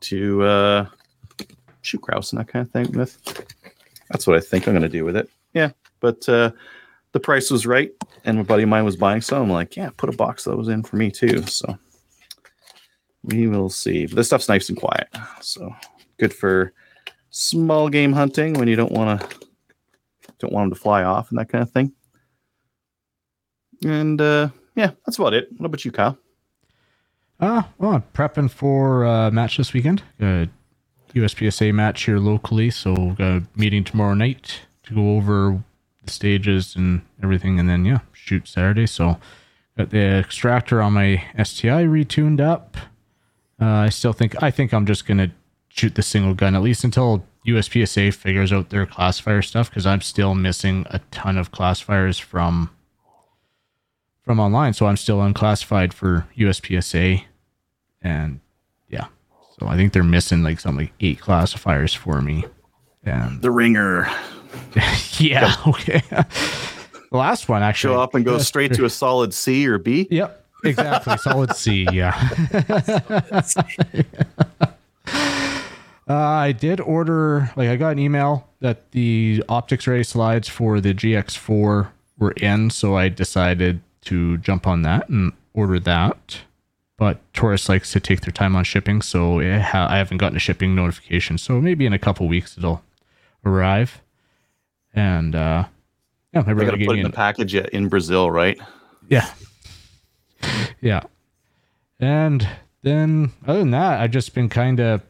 to 0.00 0.42
uh, 0.42 0.86
shoot 1.82 2.00
grouse 2.00 2.32
and 2.32 2.40
that 2.40 2.48
kind 2.48 2.66
of 2.66 2.72
thing 2.72 2.90
with. 2.98 3.16
That's 4.10 4.26
what 4.26 4.36
I 4.36 4.40
think 4.40 4.66
I'm 4.66 4.72
going 4.74 4.82
to 4.82 4.88
do 4.88 5.04
with 5.04 5.16
it. 5.16 5.28
Yeah, 5.54 5.70
but 6.00 6.28
uh, 6.28 6.50
the 7.12 7.20
price 7.20 7.50
was 7.50 7.66
right, 7.66 7.92
and 8.24 8.38
my 8.38 8.42
buddy 8.42 8.64
of 8.64 8.68
mine 8.68 8.84
was 8.84 8.96
buying 8.96 9.20
some. 9.20 9.42
I'm 9.42 9.50
like, 9.50 9.76
yeah, 9.76 9.90
put 9.96 10.08
a 10.12 10.16
box 10.16 10.46
of 10.46 10.56
those 10.56 10.68
in 10.68 10.82
for 10.82 10.96
me 10.96 11.10
too. 11.10 11.42
So 11.46 11.78
we 13.22 13.46
will 13.46 13.70
see. 13.70 14.06
But 14.06 14.16
this 14.16 14.26
stuff's 14.26 14.48
nice 14.48 14.68
and 14.68 14.78
quiet, 14.78 15.08
so 15.40 15.72
good 16.18 16.34
for 16.34 16.72
small 17.36 17.90
game 17.90 18.14
hunting 18.14 18.54
when 18.54 18.66
you 18.66 18.76
don't 18.76 18.92
want 18.92 19.20
to 19.20 19.38
don't 20.38 20.52
want 20.52 20.70
them 20.70 20.74
to 20.74 20.80
fly 20.80 21.02
off 21.02 21.30
and 21.30 21.38
that 21.38 21.48
kind 21.48 21.62
of 21.62 21.70
thing. 21.70 21.92
And 23.84 24.20
uh, 24.20 24.48
yeah, 24.74 24.92
that's 25.04 25.18
about 25.18 25.34
it. 25.34 25.48
What 25.56 25.66
about 25.66 25.84
you, 25.84 25.92
Kyle? 25.92 26.18
Uh, 27.38 27.62
well, 27.78 27.92
I'm 27.92 28.04
prepping 28.14 28.50
for 28.50 29.04
a 29.04 29.30
match 29.30 29.58
this 29.58 29.74
weekend. 29.74 30.02
USPSA 31.14 31.72
match 31.74 32.04
here 32.04 32.18
locally, 32.18 32.70
so 32.70 32.94
got 32.94 33.20
a 33.20 33.42
meeting 33.54 33.84
tomorrow 33.84 34.14
night 34.14 34.60
to 34.84 34.94
go 34.94 35.16
over 35.16 35.62
the 36.04 36.10
stages 36.10 36.74
and 36.74 37.02
everything, 37.22 37.60
and 37.60 37.68
then 37.68 37.84
yeah, 37.84 38.00
shoot 38.12 38.48
Saturday. 38.48 38.86
So 38.86 39.18
got 39.76 39.90
the 39.90 40.18
extractor 40.18 40.80
on 40.80 40.94
my 40.94 41.22
STI 41.42 41.84
retuned 41.84 42.40
up. 42.40 42.76
Uh, 43.60 43.66
I 43.66 43.88
still 43.90 44.12
think 44.12 44.42
I 44.42 44.50
think 44.50 44.72
I'm 44.72 44.86
just 44.86 45.06
gonna 45.06 45.32
shoot 45.76 45.94
the 45.94 46.02
single 46.02 46.34
gun 46.34 46.54
at 46.54 46.62
least 46.62 46.84
until 46.84 47.24
USPSA 47.46 48.12
figures 48.14 48.52
out 48.52 48.70
their 48.70 48.86
classifier 48.86 49.42
stuff 49.42 49.70
because 49.70 49.86
I'm 49.86 50.00
still 50.00 50.34
missing 50.34 50.86
a 50.90 51.00
ton 51.10 51.36
of 51.36 51.52
classifiers 51.52 52.18
from 52.18 52.70
from 54.22 54.40
online, 54.40 54.72
so 54.72 54.86
I'm 54.86 54.96
still 54.96 55.22
unclassified 55.22 55.94
for 55.94 56.26
USPSA, 56.36 57.22
and 58.02 58.40
yeah, 58.88 59.06
so 59.56 59.68
I 59.68 59.76
think 59.76 59.92
they're 59.92 60.02
missing 60.02 60.42
like 60.42 60.58
something 60.58 60.86
like 60.86 60.94
eight 60.98 61.20
classifiers 61.20 61.94
for 61.94 62.20
me, 62.20 62.44
and 63.04 63.40
The 63.40 63.52
ringer. 63.52 64.10
yeah, 65.18 65.54
okay. 65.68 66.02
the 66.10 66.26
last 67.12 67.48
one 67.48 67.62
actually 67.62 67.94
Show 67.94 68.00
up 68.00 68.16
and 68.16 68.24
go 68.24 68.38
straight 68.38 68.74
to 68.74 68.84
a 68.84 68.90
solid 68.90 69.32
C 69.32 69.68
or 69.68 69.78
B. 69.78 70.08
Yep, 70.10 70.44
exactly. 70.64 71.16
Solid 71.18 71.54
C. 71.54 71.86
Yeah. 71.92 72.16
Uh, 76.08 76.14
I 76.14 76.52
did 76.52 76.80
order, 76.80 77.50
like, 77.56 77.68
I 77.68 77.76
got 77.76 77.90
an 77.90 77.98
email 77.98 78.48
that 78.60 78.92
the 78.92 79.42
optics 79.48 79.86
ray 79.86 80.02
slides 80.02 80.48
for 80.48 80.80
the 80.80 80.94
GX4 80.94 81.88
were 82.18 82.30
in, 82.32 82.70
so 82.70 82.96
I 82.96 83.08
decided 83.08 83.80
to 84.02 84.38
jump 84.38 84.66
on 84.66 84.82
that 84.82 85.08
and 85.08 85.32
order 85.52 85.80
that. 85.80 86.42
But 86.96 87.20
Taurus 87.34 87.68
likes 87.68 87.92
to 87.92 88.00
take 88.00 88.20
their 88.22 88.32
time 88.32 88.56
on 88.56 88.64
shipping, 88.64 89.02
so 89.02 89.40
it 89.40 89.60
ha- 89.60 89.88
I 89.90 89.98
haven't 89.98 90.18
gotten 90.18 90.36
a 90.36 90.40
shipping 90.40 90.74
notification. 90.74 91.36
So 91.36 91.60
maybe 91.60 91.84
in 91.84 91.92
a 91.92 91.98
couple 91.98 92.26
weeks 92.26 92.56
it'll 92.56 92.82
arrive. 93.44 94.00
And 94.94 95.34
uh, 95.34 95.64
yeah, 96.32 96.40
everybody 96.40 96.66
got 96.66 96.76
to 96.78 96.86
put 96.86 96.96
it 96.96 97.00
in 97.00 97.10
the 97.10 97.14
package 97.14 97.54
in 97.54 97.88
Brazil, 97.88 98.30
right? 98.30 98.58
yeah. 99.08 99.28
Yeah. 100.80 101.02
And 101.98 102.46
then 102.82 103.32
other 103.46 103.58
than 103.58 103.72
that, 103.72 104.00
I've 104.00 104.10
just 104.10 104.34
been 104.34 104.48
kind 104.48 104.80
of 104.80 105.02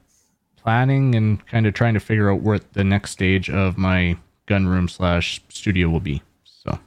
planning 0.66 1.14
and 1.14 1.46
kind 1.46 1.64
of 1.64 1.74
trying 1.74 1.94
to 1.94 2.00
figure 2.00 2.28
out 2.28 2.40
what 2.40 2.72
the 2.72 2.82
next 2.82 3.12
stage 3.12 3.48
of 3.48 3.78
my 3.78 4.16
gun 4.46 4.66
room 4.66 4.88
slash 4.88 5.40
studio 5.48 5.88
will 5.88 6.00
be. 6.00 6.20
So, 6.42 6.80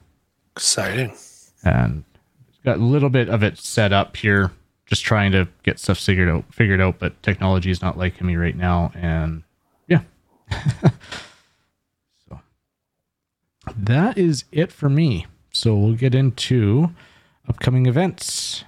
Exciting. 0.54 1.16
and 1.64 2.04
got 2.66 2.76
a 2.76 2.84
little 2.84 3.10
bit 3.10 3.30
of 3.30 3.42
it 3.42 3.58
set 3.58 3.94
up 3.94 4.18
here, 4.18 4.52
just 4.86 5.06
trying 5.06 5.32
to 5.32 5.48
get 5.64 5.80
stuff 5.80 5.98
figured 5.98 6.28
out, 6.28 6.44
figured 6.54 6.82
out, 6.82 7.00
but 7.00 7.24
technology 7.24 7.72
is 7.72 7.82
not 7.82 7.98
liking 7.98 8.28
me 8.28 8.36
right 8.36 8.58
now. 8.58 8.92
And 8.96 9.44
yeah. 9.88 10.02
so 12.28 12.42
that 13.78 14.18
is 14.18 14.44
it 14.52 14.74
for 14.74 14.90
me. 14.90 15.26
So 15.54 15.74
we'll 15.78 15.96
get 15.96 16.14
into 16.14 16.94
upcoming 17.48 17.86
events. 17.86 18.66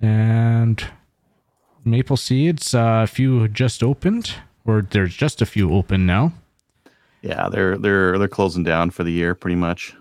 And 0.00 0.84
Maple 1.84 2.16
Seeds, 2.16 2.74
uh, 2.74 3.02
a 3.04 3.06
few 3.06 3.48
just 3.48 3.82
opened, 3.82 4.34
or 4.64 4.82
there's 4.82 5.14
just 5.14 5.42
a 5.42 5.46
few 5.46 5.72
open 5.72 6.06
now. 6.06 6.32
Yeah, 7.22 7.48
they're 7.48 7.76
they're 7.78 8.18
they're 8.18 8.28
closing 8.28 8.64
down 8.64 8.90
for 8.90 9.04
the 9.04 9.12
year, 9.12 9.34
pretty 9.34 9.56
much. 9.56 9.94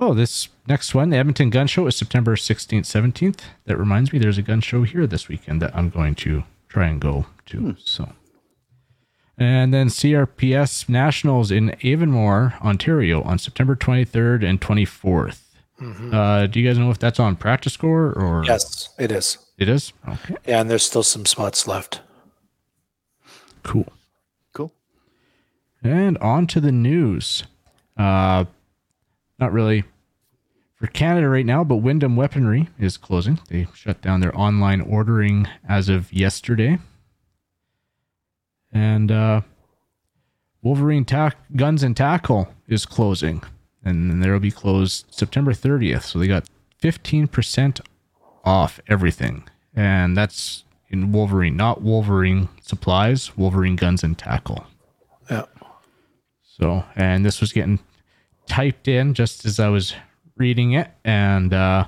Oh, 0.00 0.12
this 0.12 0.48
next 0.66 0.94
one, 0.94 1.10
the 1.10 1.16
Edmonton 1.16 1.50
Gun 1.50 1.68
Show, 1.68 1.86
is 1.86 1.96
September 1.96 2.34
16th, 2.34 2.82
17th. 2.82 3.40
That 3.64 3.76
reminds 3.76 4.12
me, 4.12 4.18
there's 4.18 4.38
a 4.38 4.42
gun 4.42 4.60
show 4.60 4.82
here 4.82 5.06
this 5.06 5.28
weekend 5.28 5.62
that 5.62 5.74
I'm 5.74 5.88
going 5.88 6.16
to 6.16 6.42
try 6.68 6.88
and 6.88 7.00
go 7.00 7.26
to. 7.46 7.76
So, 7.78 8.12
and 9.38 9.72
then 9.72 9.88
CRPS 9.88 10.88
Nationals 10.88 11.52
in 11.52 11.76
Avonmore, 11.84 12.54
Ontario, 12.60 13.22
on 13.22 13.38
September 13.38 13.76
23rd 13.76 14.44
and 14.44 14.60
24th. 14.60 15.43
Uh, 15.80 16.46
do 16.46 16.60
you 16.60 16.66
guys 16.68 16.78
know 16.78 16.90
if 16.90 16.98
that's 16.98 17.18
on 17.20 17.36
practice 17.36 17.72
score 17.72 18.12
or 18.12 18.44
Yes, 18.44 18.88
it 18.98 19.10
is. 19.12 19.38
it 19.58 19.68
is? 19.68 19.92
Okay, 20.08 20.36
Yeah, 20.46 20.60
and 20.60 20.70
there's 20.70 20.84
still 20.84 21.02
some 21.02 21.26
spots 21.26 21.66
left. 21.66 22.00
cool. 23.62 23.92
Cool. 24.52 24.72
And 25.82 26.16
on 26.18 26.46
to 26.48 26.60
the 26.60 26.72
news. 26.72 27.44
Uh, 27.96 28.44
not 29.38 29.52
really 29.52 29.84
for 30.76 30.86
Canada 30.86 31.28
right 31.28 31.46
now, 31.46 31.64
but 31.64 31.76
Windham 31.76 32.14
Weaponry 32.16 32.68
is 32.78 32.96
closing. 32.96 33.40
They 33.48 33.66
shut 33.74 34.00
down 34.00 34.20
their 34.20 34.36
online 34.38 34.80
ordering 34.80 35.48
as 35.68 35.88
of 35.88 36.12
yesterday. 36.12 36.78
And 38.72 39.10
uh, 39.10 39.40
Wolverine 40.62 41.04
Tack 41.04 41.36
Guns 41.56 41.82
and 41.82 41.96
Tackle 41.96 42.48
is 42.66 42.86
closing, 42.86 43.42
and 43.84 44.10
then 44.10 44.20
they'll 44.20 44.38
be 44.38 44.50
closed 44.50 45.06
September 45.10 45.52
30th. 45.52 46.02
So 46.02 46.18
they 46.18 46.26
got 46.26 46.48
15% 46.82 47.80
off 48.44 48.80
everything, 48.88 49.44
and 49.74 50.16
that's 50.16 50.64
in 50.90 51.12
Wolverine, 51.12 51.56
not 51.56 51.82
Wolverine 51.82 52.48
supplies, 52.62 53.36
Wolverine 53.36 53.76
Guns 53.76 54.02
and 54.02 54.16
Tackle. 54.16 54.66
Yeah. 55.30 55.46
So, 56.42 56.84
and 56.94 57.24
this 57.24 57.40
was 57.40 57.52
getting 57.52 57.80
typed 58.46 58.86
in 58.86 59.14
just 59.14 59.44
as 59.44 59.58
I 59.58 59.68
was 59.68 59.94
reading 60.36 60.72
it, 60.72 60.88
and 61.04 61.52
uh, 61.52 61.86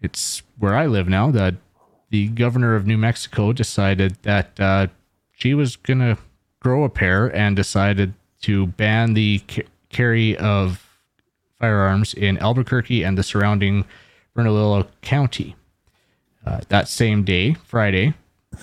it's 0.00 0.42
where 0.58 0.74
I 0.74 0.86
live 0.86 1.08
now. 1.08 1.30
That 1.30 1.54
the 2.10 2.28
governor 2.28 2.74
of 2.74 2.86
New 2.86 2.98
Mexico 2.98 3.52
decided 3.52 4.16
that 4.22 4.58
uh, 4.58 4.88
she 5.32 5.54
was 5.54 5.76
gonna 5.76 6.18
grow 6.60 6.84
a 6.84 6.88
pair 6.88 7.34
and 7.34 7.54
decided 7.54 8.14
to 8.42 8.66
ban 8.66 9.14
the 9.14 9.42
ca- 9.48 9.66
carry 9.90 10.36
of 10.36 10.89
firearms 11.60 12.14
in 12.14 12.38
Albuquerque 12.38 13.04
and 13.04 13.16
the 13.16 13.22
surrounding 13.22 13.84
Bernalillo 14.34 14.88
County. 15.02 15.54
Uh, 16.44 16.60
that 16.68 16.88
same 16.88 17.22
day, 17.22 17.54
Friday, 17.64 18.14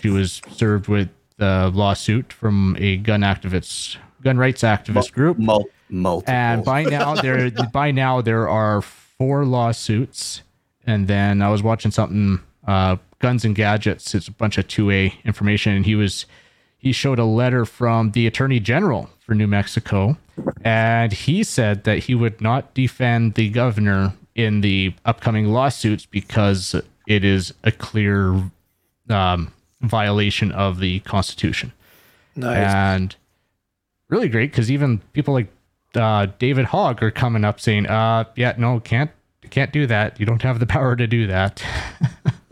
she 0.01 0.10
was 0.10 0.42
served 0.51 0.88
with 0.88 1.10
a 1.39 1.70
lawsuit 1.70 2.34
from 2.34 2.75
a 2.80 2.98
gun 2.98 3.22
activists, 3.22 3.98
gun 4.24 4.38
rights 4.38 4.63
activist 4.63 5.13
group. 5.13 5.38
Mul- 5.38 5.70
multiple. 5.89 6.34
And 6.34 6.66
by 6.66 6.84
now 6.84 7.16
there 7.16 7.51
by 7.72 7.92
now 7.92 8.22
there 8.22 8.50
are 8.50 8.82
four 8.82 9.46
lawsuits. 9.46 10.42
And 10.86 11.08
then 11.08 11.42
I 11.42 11.50
was 11.50 11.62
watching 11.62 11.92
something 11.92 12.39
uh 12.66 12.98
Guns 13.20 13.46
and 13.46 13.56
Gadgets, 13.56 14.13
it's 14.13 14.27
a 14.27 14.32
bunch 14.32 14.60
of 14.60 14.68
2A 14.68 15.24
information 15.24 15.74
and 15.74 15.86
he 15.86 15.96
was 15.96 16.27
he 16.88 16.94
showed 16.94 17.20
a 17.20 17.25
letter 17.25 17.65
from 17.65 18.12
the 18.12 18.25
Attorney 18.25 18.62
General 18.62 19.10
for 19.20 19.36
New 19.36 19.46
Mexico 19.46 20.15
and 20.63 21.12
he 21.12 21.44
said 21.44 21.84
that 21.84 22.00
he 22.00 22.15
would 22.15 22.39
not 22.39 22.74
defend 22.74 23.34
the 23.34 23.50
governor 23.50 24.13
in 24.36 24.62
the 24.62 24.94
upcoming 25.03 25.48
lawsuits 25.48 26.06
because 26.06 26.82
it 27.06 27.25
is 27.25 27.53
a 27.65 27.74
clear 27.74 28.41
um, 29.10 29.51
violation 29.82 30.50
of 30.53 30.79
the 30.79 31.01
Constitution 31.01 31.74
Nice. 32.38 32.74
and 32.74 33.15
really 34.08 34.29
great 34.29 34.51
because 34.51 34.72
even 34.72 35.00
people 35.12 35.34
like 35.34 35.51
uh, 35.94 36.27
David 36.39 36.67
Hogg 36.67 37.03
are 37.03 37.12
coming 37.12 37.44
up 37.44 37.60
saying, 37.60 37.88
"Uh, 37.88 38.24
yeah, 38.38 38.53
no, 38.58 38.79
can't 38.79 39.12
can't 39.50 39.74
do 39.74 39.88
that. 39.88 40.20
You 40.20 40.25
don't 40.25 40.41
have 40.44 40.60
the 40.60 40.67
power 40.67 40.96
to 40.96 41.08
do 41.08 41.27
that." 41.27 41.62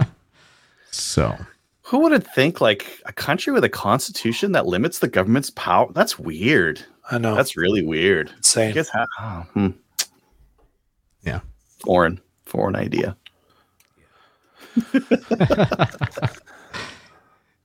so 0.92 1.38
Who 1.86 2.00
would 2.00 2.12
have 2.14 2.26
think 2.28 2.62
like 2.62 3.00
a 3.06 3.14
country 3.14 3.54
with 3.54 3.64
a 3.64 3.70
constitution 3.70 4.52
that 4.54 4.66
limits 4.66 5.00
the 5.00 5.08
government's 5.08 5.52
power? 5.52 5.92
That's 5.94 6.18
weird. 6.18 6.84
I 7.12 7.18
know. 7.20 7.36
That's 7.36 7.56
really 7.56 7.84
weird. 7.84 8.30
I 8.32 8.38
insane. 8.38 8.74
guess 8.74 8.90
ha- 8.90 9.06
oh, 9.20 9.42
hmm. 9.54 9.70
Yeah. 11.24 11.42
Foreign, 11.80 12.20
foreign 12.46 12.76
idea. 12.76 13.16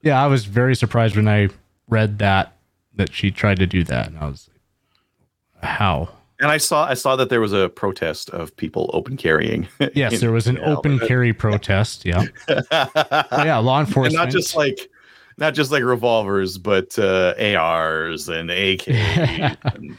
Yeah, 0.03 0.23
I 0.23 0.27
was 0.27 0.45
very 0.45 0.75
surprised 0.75 1.15
when 1.15 1.27
I 1.27 1.49
read 1.87 2.17
that 2.19 2.57
that 2.95 3.13
she 3.13 3.29
tried 3.31 3.59
to 3.59 3.67
do 3.67 3.83
that, 3.83 4.07
and 4.07 4.17
I 4.17 4.25
was 4.27 4.49
like, 5.61 5.63
"How?" 5.71 6.09
And 6.41 6.49
I 6.49 6.57
saw, 6.57 6.87
I 6.87 6.95
saw 6.95 7.15
that 7.17 7.29
there 7.29 7.39
was 7.39 7.53
a 7.53 7.69
protest 7.69 8.31
of 8.31 8.55
people 8.57 8.89
open 8.93 9.15
carrying. 9.15 9.67
Yes, 9.93 10.19
there 10.19 10.31
was 10.31 10.47
an 10.47 10.57
in 10.57 10.63
open 10.63 10.93
Alberta. 10.93 11.07
carry 11.07 11.33
protest. 11.33 12.03
Yeah, 12.03 12.25
yeah, 12.71 13.57
law 13.57 13.79
and 13.79 13.87
enforcement. 13.87 14.15
not 14.15 14.29
just 14.29 14.55
like, 14.55 14.89
not 15.37 15.53
just 15.53 15.71
like 15.71 15.83
revolvers, 15.83 16.57
but 16.57 16.97
uh, 16.97 17.35
ARs 17.39 18.27
and 18.27 18.49
AK. 18.49 18.87
and, 18.87 19.97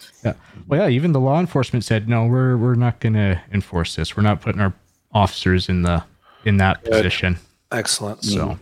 well, 0.66 0.80
yeah, 0.80 0.88
even 0.88 1.12
the 1.12 1.20
law 1.20 1.38
enforcement 1.38 1.84
said, 1.84 2.08
"No, 2.08 2.26
we're 2.26 2.56
we're 2.56 2.74
not 2.74 3.00
going 3.00 3.14
to 3.14 3.40
enforce 3.52 3.94
this. 3.94 4.16
We're 4.16 4.22
not 4.24 4.40
putting 4.40 4.60
our 4.60 4.72
officers 5.12 5.68
in 5.68 5.82
the 5.82 6.02
in 6.44 6.56
that 6.56 6.82
Good. 6.82 6.92
position." 6.92 7.38
Excellent. 7.70 8.24
So, 8.24 8.58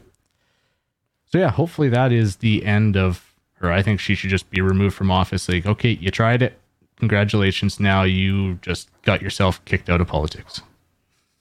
so 1.27 1.39
yeah, 1.39 1.51
hopefully 1.51 1.89
that 1.89 2.13
is 2.13 2.37
the 2.37 2.65
end 2.65 2.97
of 2.97 3.33
her. 3.55 3.73
I 3.73 3.83
think 3.83 4.01
she 4.01 4.15
should 4.15 4.31
just 4.31 4.51
be 4.51 4.61
removed 4.61 4.97
from 4.97 5.11
office. 5.11 5.49
Like, 5.49 5.65
okay, 5.65 5.91
you 5.91 6.11
tried 6.11 6.43
it. 6.43 6.60
Congratulations. 7.01 7.81
Now 7.81 8.05
you 8.05 8.55
just 8.57 8.89
got 9.03 9.23
yourself 9.23 9.65
kicked 9.65 9.91
out 9.91 10.01
of 10.01 10.07
politics. 10.07 10.63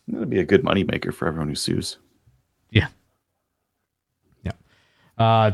that'd 0.08 0.30
be 0.30 0.40
a 0.40 0.46
good 0.46 0.64
moneymaker 0.64 1.14
for 1.14 1.28
everyone 1.28 1.50
who 1.50 1.56
sues. 1.56 1.98
Yeah. 2.72 2.88
Yeah. 4.44 4.54
Uh, 5.18 5.52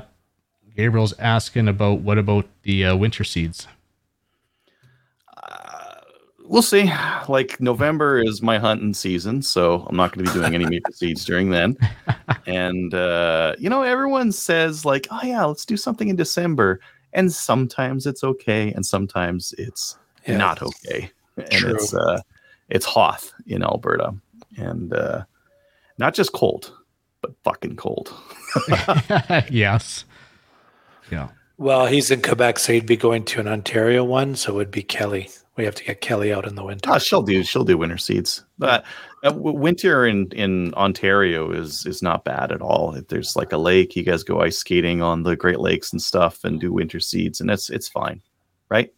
Gabriel's 0.77 1.13
asking 1.19 1.67
about 1.67 2.01
what 2.01 2.17
about 2.17 2.45
the 2.63 2.85
uh, 2.85 2.95
winter 2.95 3.24
seeds? 3.24 3.67
We'll 6.47 6.62
see. 6.62 6.91
Like 7.27 7.59
November 7.59 8.21
is 8.21 8.41
my 8.41 8.59
hunting 8.59 8.93
season, 8.93 9.41
so 9.41 9.85
I'm 9.89 9.95
not 9.95 10.13
going 10.13 10.25
to 10.25 10.31
be 10.31 10.39
doing 10.39 10.53
any 10.53 10.65
maple 10.65 10.91
seeds 10.93 11.25
during 11.25 11.50
then. 11.50 11.75
And 12.45 12.93
uh, 12.93 13.55
you 13.57 13.69
know, 13.69 13.81
everyone 13.81 14.31
says 14.31 14.85
like, 14.85 15.07
"Oh 15.09 15.21
yeah, 15.24 15.43
let's 15.43 15.65
do 15.65 15.75
something 15.75 16.07
in 16.07 16.15
December," 16.15 16.79
and 17.15 17.31
sometimes 17.34 18.05
it's 18.05 18.24
okay, 18.24 18.72
and 18.74 18.86
sometimes 18.86 19.53
it's 19.57 19.98
Yeah. 20.27 20.38
not 20.38 20.62
okay. 20.62 21.10
And 21.38 21.50
True. 21.51 21.74
it's 21.74 21.93
uh, 21.93 22.22
it's 22.69 22.86
Hoth 22.86 23.34
in 23.48 23.63
Alberta, 23.63 24.13
and 24.57 24.93
uh, 24.93 25.24
not 25.98 26.13
just 26.13 26.31
cold, 26.34 26.72
but 27.22 27.31
fucking 27.43 27.75
cold. 27.77 28.13
yes. 29.50 30.05
Yeah. 31.12 31.29
Well, 31.57 31.86
he's 31.88 32.12
in 32.12 32.22
Quebec, 32.22 32.60
so 32.60 32.74
he'd 32.74 32.86
be 32.86 32.98
going 32.98 33.24
to 33.25 33.39
an 33.39 33.48
Ontario 33.48 34.03
one, 34.03 34.36
so 34.36 34.51
it 34.53 34.55
would 34.55 34.72
be 34.72 34.84
Kelly. 34.84 35.29
We 35.57 35.63
have 35.65 35.75
to 35.75 35.83
get 35.85 36.01
Kelly 36.01 36.33
out 36.33 36.45
in 36.45 36.55
the 36.55 36.63
winter. 36.65 36.89
Oh, 36.91 36.97
she'll 36.97 37.21
do. 37.21 37.41
She'll 37.43 37.63
do 37.63 37.77
winter 37.77 37.97
seeds. 37.97 38.43
But 38.57 38.83
uh, 39.25 39.31
winter 39.33 40.05
in 40.05 40.27
in 40.33 40.74
Ontario 40.74 41.51
is 41.51 41.85
is 41.85 42.01
not 42.01 42.25
bad 42.25 42.51
at 42.51 42.62
all. 42.62 42.93
If 42.95 43.07
there's 43.07 43.35
like 43.38 43.53
a 43.53 43.57
lake, 43.57 43.95
you 43.95 44.03
guys 44.03 44.24
go 44.24 44.41
ice 44.41 44.57
skating 44.57 45.01
on 45.01 45.24
the 45.24 45.35
Great 45.38 45.59
Lakes 45.62 45.93
and 45.93 46.01
stuff, 46.01 46.43
and 46.43 46.59
do 46.59 46.74
winter 46.74 47.00
seeds, 47.00 47.39
and 47.39 47.50
it's 47.50 47.69
it's 47.69 47.88
fine, 47.88 48.21
right? 48.69 48.93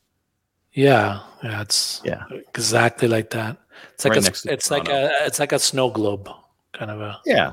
Yeah, 0.73 1.21
yeah, 1.43 1.61
it's 1.61 2.01
Yeah. 2.03 2.23
exactly 2.31 3.07
like 3.07 3.29
that. 3.31 3.57
It's 3.93 4.05
like 4.05 4.15
Right 4.15 4.45
a, 4.45 4.51
it's 4.53 4.71
like 4.71 4.89
a 4.89 5.11
it's 5.25 5.39
like 5.39 5.51
a 5.51 5.59
snow 5.59 5.89
globe 5.91 6.27
kind 6.73 6.89
of 6.89 7.01
a. 7.01 7.19
Yeah, 7.25 7.51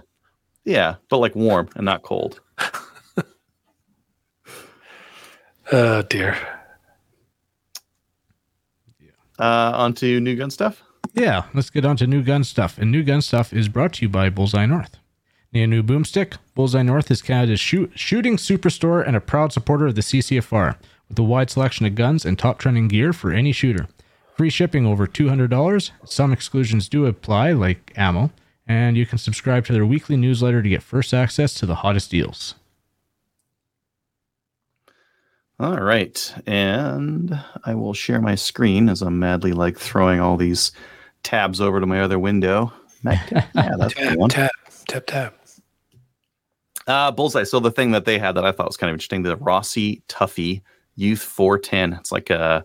yeah, 0.64 0.94
but 1.10 1.18
like 1.18 1.34
warm 1.34 1.68
and 1.76 1.84
not 1.84 2.02
cold. 2.02 2.40
Oh 5.72 6.02
dear. 6.02 6.36
Uh, 9.38 9.72
on 9.74 9.94
to 9.94 10.20
new 10.20 10.36
gun 10.36 10.50
stuff. 10.50 10.82
Yeah, 11.12 11.44
let's 11.54 11.70
get 11.70 11.84
on 11.84 11.96
to 11.98 12.06
new 12.06 12.22
gun 12.22 12.44
stuff. 12.44 12.78
And 12.78 12.90
new 12.90 13.02
gun 13.02 13.22
stuff 13.22 13.52
is 13.52 13.68
brought 13.68 13.94
to 13.94 14.02
you 14.02 14.08
by 14.08 14.30
Bullseye 14.30 14.66
North. 14.66 14.98
Need 15.52 15.62
a 15.62 15.66
new 15.68 15.82
boomstick? 15.82 16.36
Bullseye 16.54 16.82
North 16.82 17.10
is 17.10 17.22
Canada's 17.22 17.60
shoot, 17.60 17.92
shooting 17.94 18.36
superstore 18.36 19.06
and 19.06 19.14
a 19.14 19.20
proud 19.20 19.52
supporter 19.52 19.86
of 19.86 19.94
the 19.94 20.00
CCFR, 20.00 20.76
with 21.08 21.18
a 21.18 21.22
wide 21.22 21.50
selection 21.50 21.86
of 21.86 21.94
guns 21.94 22.24
and 22.24 22.36
top 22.36 22.58
trending 22.58 22.88
gear 22.88 23.12
for 23.12 23.30
any 23.30 23.52
shooter. 23.52 23.86
Free 24.36 24.50
shipping 24.50 24.84
over 24.84 25.06
$200. 25.06 25.90
Some 26.04 26.32
exclusions 26.32 26.88
do 26.88 27.06
apply, 27.06 27.52
like 27.52 27.92
ammo, 27.94 28.32
and 28.66 28.96
you 28.96 29.06
can 29.06 29.18
subscribe 29.18 29.64
to 29.66 29.72
their 29.72 29.86
weekly 29.86 30.16
newsletter 30.16 30.60
to 30.60 30.68
get 30.68 30.82
first 30.82 31.14
access 31.14 31.54
to 31.54 31.66
the 31.66 31.76
hottest 31.76 32.10
deals. 32.10 32.56
All 35.64 35.80
right, 35.80 36.34
and 36.46 37.40
I 37.64 37.74
will 37.74 37.94
share 37.94 38.20
my 38.20 38.34
screen 38.34 38.90
as 38.90 39.00
I'm 39.00 39.18
madly 39.18 39.52
like 39.52 39.78
throwing 39.78 40.20
all 40.20 40.36
these 40.36 40.72
tabs 41.22 41.58
over 41.58 41.80
to 41.80 41.86
my 41.86 42.00
other 42.02 42.18
window. 42.18 42.70
yeah, 43.04 43.22
that's 43.54 43.94
the 43.94 44.00
Tap 44.02 44.18
one. 44.18 44.28
tap 44.28 44.50
tap 44.88 45.06
tap. 45.06 45.34
Uh, 46.86 47.10
Bullseye. 47.12 47.44
So 47.44 47.60
the 47.60 47.70
thing 47.70 47.92
that 47.92 48.04
they 48.04 48.18
had 48.18 48.32
that 48.34 48.44
I 48.44 48.52
thought 48.52 48.66
was 48.66 48.76
kind 48.76 48.90
of 48.90 48.94
interesting, 48.94 49.22
the 49.22 49.36
Rossi 49.38 50.02
Tuffy 50.06 50.60
Youth 50.96 51.22
410. 51.22 51.94
It's 51.94 52.12
like 52.12 52.28
a 52.28 52.62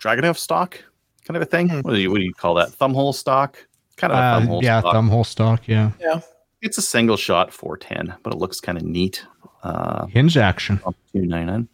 Dragunov 0.00 0.38
stock 0.38 0.82
kind 1.24 1.36
of 1.36 1.42
a 1.42 1.46
thing. 1.46 1.68
Hmm. 1.68 1.80
What 1.82 1.92
do 1.94 2.00
you 2.00 2.10
what 2.10 2.18
do 2.18 2.24
you 2.24 2.34
call 2.34 2.54
that? 2.54 2.70
Thumbhole 2.70 3.14
stock? 3.14 3.64
Kind 3.96 4.12
of 4.12 4.18
a 4.18 4.22
Uh, 4.22 4.40
thumbhole 4.40 4.62
yeah, 4.62 4.80
stock. 4.80 4.94
thumbhole 4.96 5.24
stock, 5.26 5.68
Yeah. 5.68 5.92
yeah. 6.00 6.20
it's 6.62 6.78
a 6.78 6.82
single 6.82 7.16
shot 7.16 7.52
410, 7.52 8.16
but 8.24 8.32
it 8.32 8.38
looks 8.40 8.60
kind 8.60 8.76
of 8.76 8.82
neat. 8.82 9.24
Uh, 9.62 10.06
Hinge 10.06 10.36
action. 10.36 10.78
299 11.12 11.68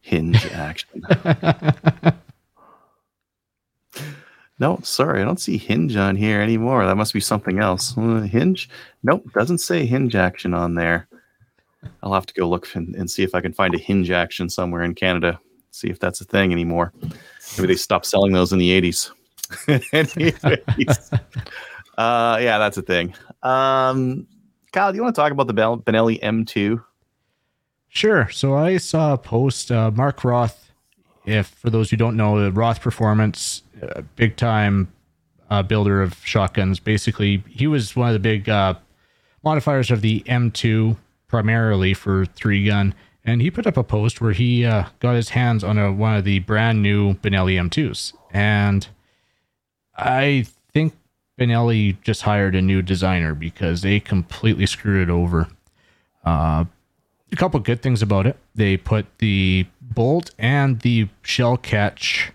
hinge 0.00 0.44
action. 0.52 1.02
no, 4.58 4.80
sorry, 4.82 5.20
I 5.20 5.24
don't 5.24 5.40
see 5.40 5.58
hinge 5.58 5.96
on 5.96 6.16
here 6.16 6.40
anymore. 6.40 6.84
That 6.84 6.96
must 6.96 7.14
be 7.14 7.20
something 7.20 7.58
else. 7.58 7.96
Uh, 7.96 8.20
hinge? 8.20 8.68
Nope, 9.02 9.30
doesn't 9.32 9.58
say 9.58 9.86
hinge 9.86 10.14
action 10.14 10.54
on 10.54 10.74
there. 10.74 11.08
I'll 12.02 12.14
have 12.14 12.26
to 12.26 12.34
go 12.34 12.48
look 12.48 12.74
and, 12.74 12.94
and 12.94 13.10
see 13.10 13.22
if 13.22 13.34
I 13.34 13.40
can 13.40 13.52
find 13.52 13.74
a 13.74 13.78
hinge 13.78 14.10
action 14.10 14.50
somewhere 14.50 14.82
in 14.82 14.94
Canada. 14.94 15.40
See 15.70 15.88
if 15.88 15.98
that's 15.98 16.20
a 16.20 16.24
thing 16.24 16.52
anymore. 16.52 16.92
Maybe 17.56 17.68
they 17.68 17.76
stopped 17.76 18.06
selling 18.06 18.32
those 18.32 18.52
in 18.52 18.58
the 18.58 18.80
80s. 18.80 19.10
Anyways. 19.92 21.10
uh, 21.98 22.38
yeah, 22.40 22.58
that's 22.58 22.76
a 22.76 22.82
thing. 22.82 23.14
Um, 23.42 24.26
Kyle, 24.72 24.92
do 24.92 24.96
you 24.96 25.02
want 25.02 25.14
to 25.14 25.20
talk 25.20 25.32
about 25.32 25.46
the 25.46 25.54
Benelli 25.54 26.20
M2? 26.20 26.82
Sure. 27.90 28.28
So 28.30 28.54
I 28.54 28.76
saw 28.76 29.14
a 29.14 29.18
post, 29.18 29.70
uh, 29.70 29.90
Mark 29.90 30.24
Roth. 30.24 30.70
If 31.26 31.48
for 31.48 31.70
those 31.70 31.90
who 31.90 31.96
don't 31.96 32.16
know, 32.16 32.48
Roth 32.48 32.80
Performance, 32.80 33.62
uh, 33.82 34.02
big 34.16 34.36
time 34.36 34.90
uh, 35.50 35.62
builder 35.62 36.00
of 36.00 36.14
shotguns. 36.24 36.78
Basically, 36.78 37.42
he 37.48 37.66
was 37.66 37.94
one 37.96 38.08
of 38.08 38.14
the 38.14 38.20
big 38.20 38.48
uh, 38.48 38.74
modifiers 39.42 39.90
of 39.90 40.00
the 40.00 40.20
M2, 40.20 40.96
primarily 41.26 41.92
for 41.92 42.24
three 42.24 42.64
gun. 42.64 42.94
And 43.24 43.42
he 43.42 43.50
put 43.50 43.66
up 43.66 43.76
a 43.76 43.84
post 43.84 44.20
where 44.20 44.32
he 44.32 44.64
uh, 44.64 44.84
got 45.00 45.14
his 45.14 45.30
hands 45.30 45.62
on 45.62 45.76
a, 45.76 45.92
one 45.92 46.16
of 46.16 46.24
the 46.24 46.38
brand 46.38 46.82
new 46.82 47.14
Benelli 47.14 47.54
M2s. 47.54 48.14
And 48.32 48.86
I 49.96 50.46
think 50.72 50.96
Benelli 51.38 52.00
just 52.02 52.22
hired 52.22 52.54
a 52.54 52.62
new 52.62 52.82
designer 52.82 53.34
because 53.34 53.82
they 53.82 53.98
completely 54.00 54.66
screwed 54.66 55.08
it 55.08 55.12
over. 55.12 55.48
A 57.32 57.36
couple 57.36 57.60
good 57.60 57.82
things 57.82 58.02
about 58.02 58.26
it. 58.26 58.36
They 58.54 58.76
put 58.76 59.06
the 59.18 59.66
bolt 59.80 60.30
and 60.38 60.80
the 60.80 61.08
shell 61.22 61.56
catch 61.56 62.32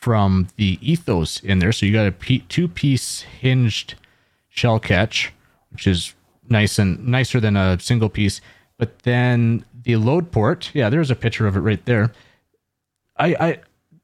from 0.00 0.48
the 0.56 0.78
ethos 0.80 1.40
in 1.40 1.58
there. 1.58 1.72
So 1.72 1.86
you 1.86 1.92
got 1.92 2.06
a 2.06 2.38
two 2.48 2.68
piece 2.68 3.22
hinged 3.22 3.94
shell 4.48 4.78
catch, 4.78 5.32
which 5.70 5.86
is 5.86 6.14
nice 6.48 6.78
and 6.78 7.06
nicer 7.06 7.40
than 7.40 7.56
a 7.56 7.78
single 7.80 8.08
piece. 8.08 8.40
But 8.78 9.00
then 9.00 9.64
the 9.84 9.96
load 9.96 10.32
port, 10.32 10.70
yeah, 10.72 10.88
there's 10.88 11.10
a 11.10 11.16
picture 11.16 11.46
of 11.46 11.56
it 11.56 11.60
right 11.60 11.84
there. 11.84 12.12
I, 13.18 13.36
I 13.38 13.58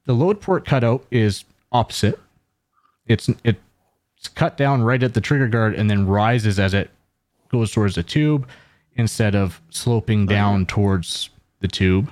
the 0.04 0.12
load 0.12 0.40
port 0.40 0.64
cutout 0.64 1.04
is 1.10 1.44
opposite. 1.72 2.18
It's 3.06 3.30
it's 3.44 3.58
cut 4.34 4.56
down 4.56 4.82
right 4.82 5.02
at 5.02 5.14
the 5.14 5.20
trigger 5.20 5.48
guard 5.48 5.74
and 5.74 5.88
then 5.88 6.06
rises 6.06 6.58
as 6.58 6.74
it 6.74 6.90
goes 7.48 7.70
towards 7.72 7.94
the 7.94 8.02
tube 8.02 8.46
instead 8.96 9.34
of 9.34 9.60
sloping 9.70 10.26
down 10.26 10.66
towards 10.66 11.30
the 11.60 11.68
tube. 11.68 12.10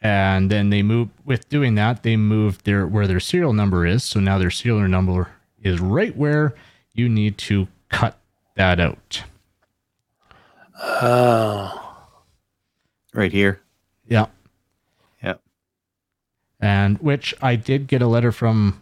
And 0.00 0.50
then 0.50 0.70
they 0.70 0.82
move 0.82 1.08
with 1.24 1.48
doing 1.48 1.74
that, 1.74 2.02
they 2.02 2.16
moved 2.16 2.64
their 2.64 2.86
where 2.86 3.06
their 3.06 3.20
serial 3.20 3.52
number 3.52 3.84
is. 3.86 4.04
So 4.04 4.20
now 4.20 4.38
their 4.38 4.50
serial 4.50 4.86
number 4.88 5.28
is 5.62 5.80
right 5.80 6.16
where 6.16 6.54
you 6.94 7.08
need 7.08 7.36
to 7.38 7.66
cut 7.88 8.16
that 8.54 8.78
out. 8.80 9.22
Oh, 10.80 11.84
Right 13.14 13.32
here. 13.32 13.60
Yeah. 14.06 14.26
Yeah. 15.22 15.34
And 16.60 16.98
which 16.98 17.34
I 17.42 17.56
did 17.56 17.88
get 17.88 18.00
a 18.02 18.06
letter 18.06 18.30
from 18.32 18.80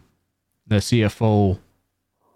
the 0.66 0.76
CFO 0.76 1.58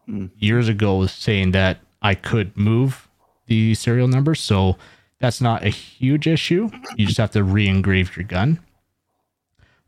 Hmm. 0.07 0.27
years 0.39 0.69
ago 0.69 1.07
saying 1.07 1.51
that 1.51 1.81
I 2.01 2.15
could 2.15 2.57
move 2.57 3.07
the 3.51 3.75
serial 3.75 4.09
number, 4.09 4.35
so 4.35 4.77
that's 5.19 5.41
not 5.41 5.65
a 5.65 5.69
huge 5.69 6.27
issue. 6.27 6.71
You 6.97 7.05
just 7.05 7.19
have 7.19 7.33
to 7.33 7.43
re-engrave 7.43 8.17
your 8.17 8.25
gun. 8.25 8.61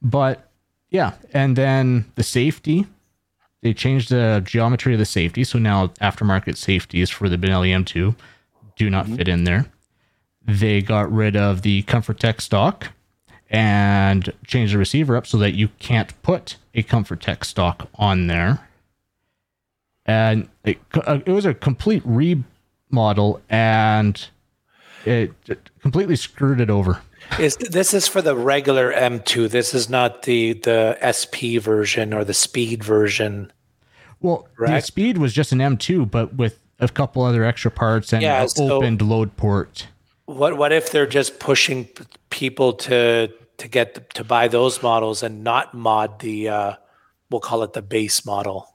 But 0.03 0.51
yeah, 0.90 1.12
and 1.33 1.57
then 1.57 2.11
the 2.16 2.25
safety, 2.25 2.87
they 3.62 3.72
changed 3.72 4.11
the 4.11 4.42
geometry 4.44 4.92
of 4.92 4.98
the 4.98 5.07
safety, 5.07 5.44
so 5.44 5.59
now 5.59 5.87
aftermarket 6.01 6.57
safeties 6.57 7.09
for 7.09 7.29
the 7.29 7.38
Benelli 7.38 7.70
M2 7.70 8.16
do 8.77 8.90
not 8.90 9.07
mm-hmm. 9.07 9.14
fit 9.14 9.29
in 9.29 9.44
there. 9.44 9.66
They 10.44 10.83
got 10.83 11.11
rid 11.11 11.37
of 11.37 11.62
the 11.62 11.83
Comfort 11.83 12.18
Tech 12.18 12.40
stock 12.40 12.88
and 13.48 14.33
changed 14.44 14.75
the 14.75 14.79
receiver 14.79 15.16
up 15.16 15.27
so 15.27 15.38
that 15.38 15.53
you 15.53 15.68
can't 15.79 16.20
put 16.22 16.57
a 16.75 16.83
Comfort 16.83 17.20
Tech 17.20 17.44
stock 17.44 17.88
on 17.94 18.27
there. 18.27 18.66
And 20.05 20.48
it, 20.64 20.81
it 21.07 21.29
was 21.29 21.46
a 21.46 21.55
complete 21.55 22.03
remodel 23.02 23.40
and 23.48 24.28
it 25.05 25.33
it 25.48 25.70
completely 25.81 26.16
screwed 26.16 26.61
it 26.61 26.70
over. 26.70 27.00
Is 27.38 27.57
this 27.57 27.94
is 27.94 28.07
for 28.07 28.20
the 28.20 28.37
regular 28.37 28.92
M2? 28.92 29.50
This 29.50 29.74
is 29.74 29.88
not 29.88 30.22
the 30.22 30.52
the 30.52 30.98
SP 31.00 31.59
version 31.61 32.12
or 32.12 32.24
the 32.24 32.35
Speed 32.35 32.85
version. 32.85 33.50
Well, 34.20 34.46
the 34.57 34.78
speed 34.81 35.18
was 35.18 35.33
just 35.33 35.50
an 35.50 35.59
M2, 35.59 36.09
but 36.09 36.35
with 36.37 36.61
a 36.78 36.87
couple 36.88 37.24
other 37.24 37.42
extra 37.42 37.72
parts 37.72 38.12
and 38.12 38.22
Yeah, 38.22 38.42
an 38.42 38.48
so- 38.48 38.70
opened 38.74 39.02
load 39.02 39.37
port. 39.37 39.88
What 40.26 40.57
what 40.57 40.72
if 40.72 40.90
they're 40.92 41.07
just 41.09 41.40
pushing 41.40 41.88
people 42.31 42.74
to 42.74 43.33
to 43.59 43.68
get 43.68 44.14
to 44.14 44.22
buy 44.24 44.46
those 44.48 44.83
models 44.83 45.22
and 45.22 45.42
not 45.42 45.74
mod 45.74 46.20
the 46.20 46.48
uh, 46.48 46.72
we'll 47.31 47.40
call 47.40 47.62
it 47.64 47.72
the 47.72 47.83
base 47.83 48.24
model? 48.24 48.68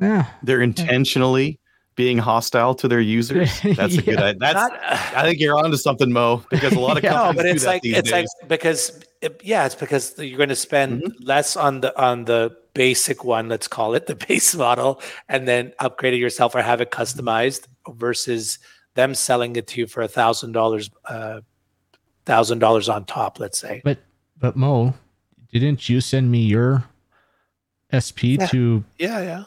Yeah, 0.00 0.26
They're 0.42 0.62
intentionally 0.62 1.58
being 1.96 2.16
hostile 2.18 2.74
to 2.76 2.88
their 2.88 3.00
users. 3.00 3.60
That's 3.76 3.96
a 3.98 4.02
good 4.02 4.18
Yeah. 4.18 4.24
idea. 4.26 4.38
That's 4.40 4.54
Not- 4.54 4.80
I 5.16 5.22
think 5.24 5.38
you're 5.40 5.58
onto 5.58 5.76
something, 5.76 6.10
Mo, 6.12 6.42
because 6.50 6.72
a 6.72 6.80
lot 6.80 6.96
of 6.96 7.04
Yeah. 7.04 7.10
companies 7.12 7.36
No, 7.36 7.36
but 7.36 7.42
do 7.42 7.48
it's 7.50 7.62
that 7.64 7.68
like 7.70 7.82
these 7.82 7.96
it's 7.98 8.10
like 8.10 8.26
because 8.48 9.04
it, 9.20 9.40
yeah, 9.44 9.66
it's 9.66 9.74
because 9.74 10.18
you're 10.18 10.38
going 10.38 10.48
to 10.48 10.56
spend 10.56 11.14
less 11.20 11.56
on 11.56 11.80
the 11.82 11.90
on 12.00 12.24
the 12.24 12.56
basic 12.72 13.24
one, 13.24 13.48
let's 13.48 13.68
call 13.68 13.94
it 13.94 14.06
the 14.06 14.14
base 14.28 14.54
model, 14.54 15.02
and 15.28 15.46
then 15.46 15.72
upgrade 15.80 16.14
it 16.14 16.18
yourself 16.18 16.54
or 16.54 16.62
have 16.62 16.80
it 16.80 16.90
customized 16.90 17.66
versus 17.90 18.58
them 18.94 19.14
selling 19.14 19.54
it 19.56 19.66
to 19.66 19.80
you 19.80 19.86
for 19.86 20.00
a 20.02 20.08
thousand 20.08 20.52
dollars, 20.52 20.88
uh, 21.06 21.40
thousand 22.24 22.60
dollars 22.60 22.88
on 22.88 23.04
top. 23.04 23.38
Let's 23.38 23.58
say. 23.58 23.82
but 23.84 23.98
but 24.38 24.56
Mo, 24.56 24.94
didn't 25.52 25.88
you 25.90 26.00
send 26.00 26.30
me 26.30 26.38
your 26.40 26.84
SP 27.92 28.38
Yeah. 28.40 28.46
to 28.46 28.84
Yeah, 28.98 29.20
yeah, 29.22 29.44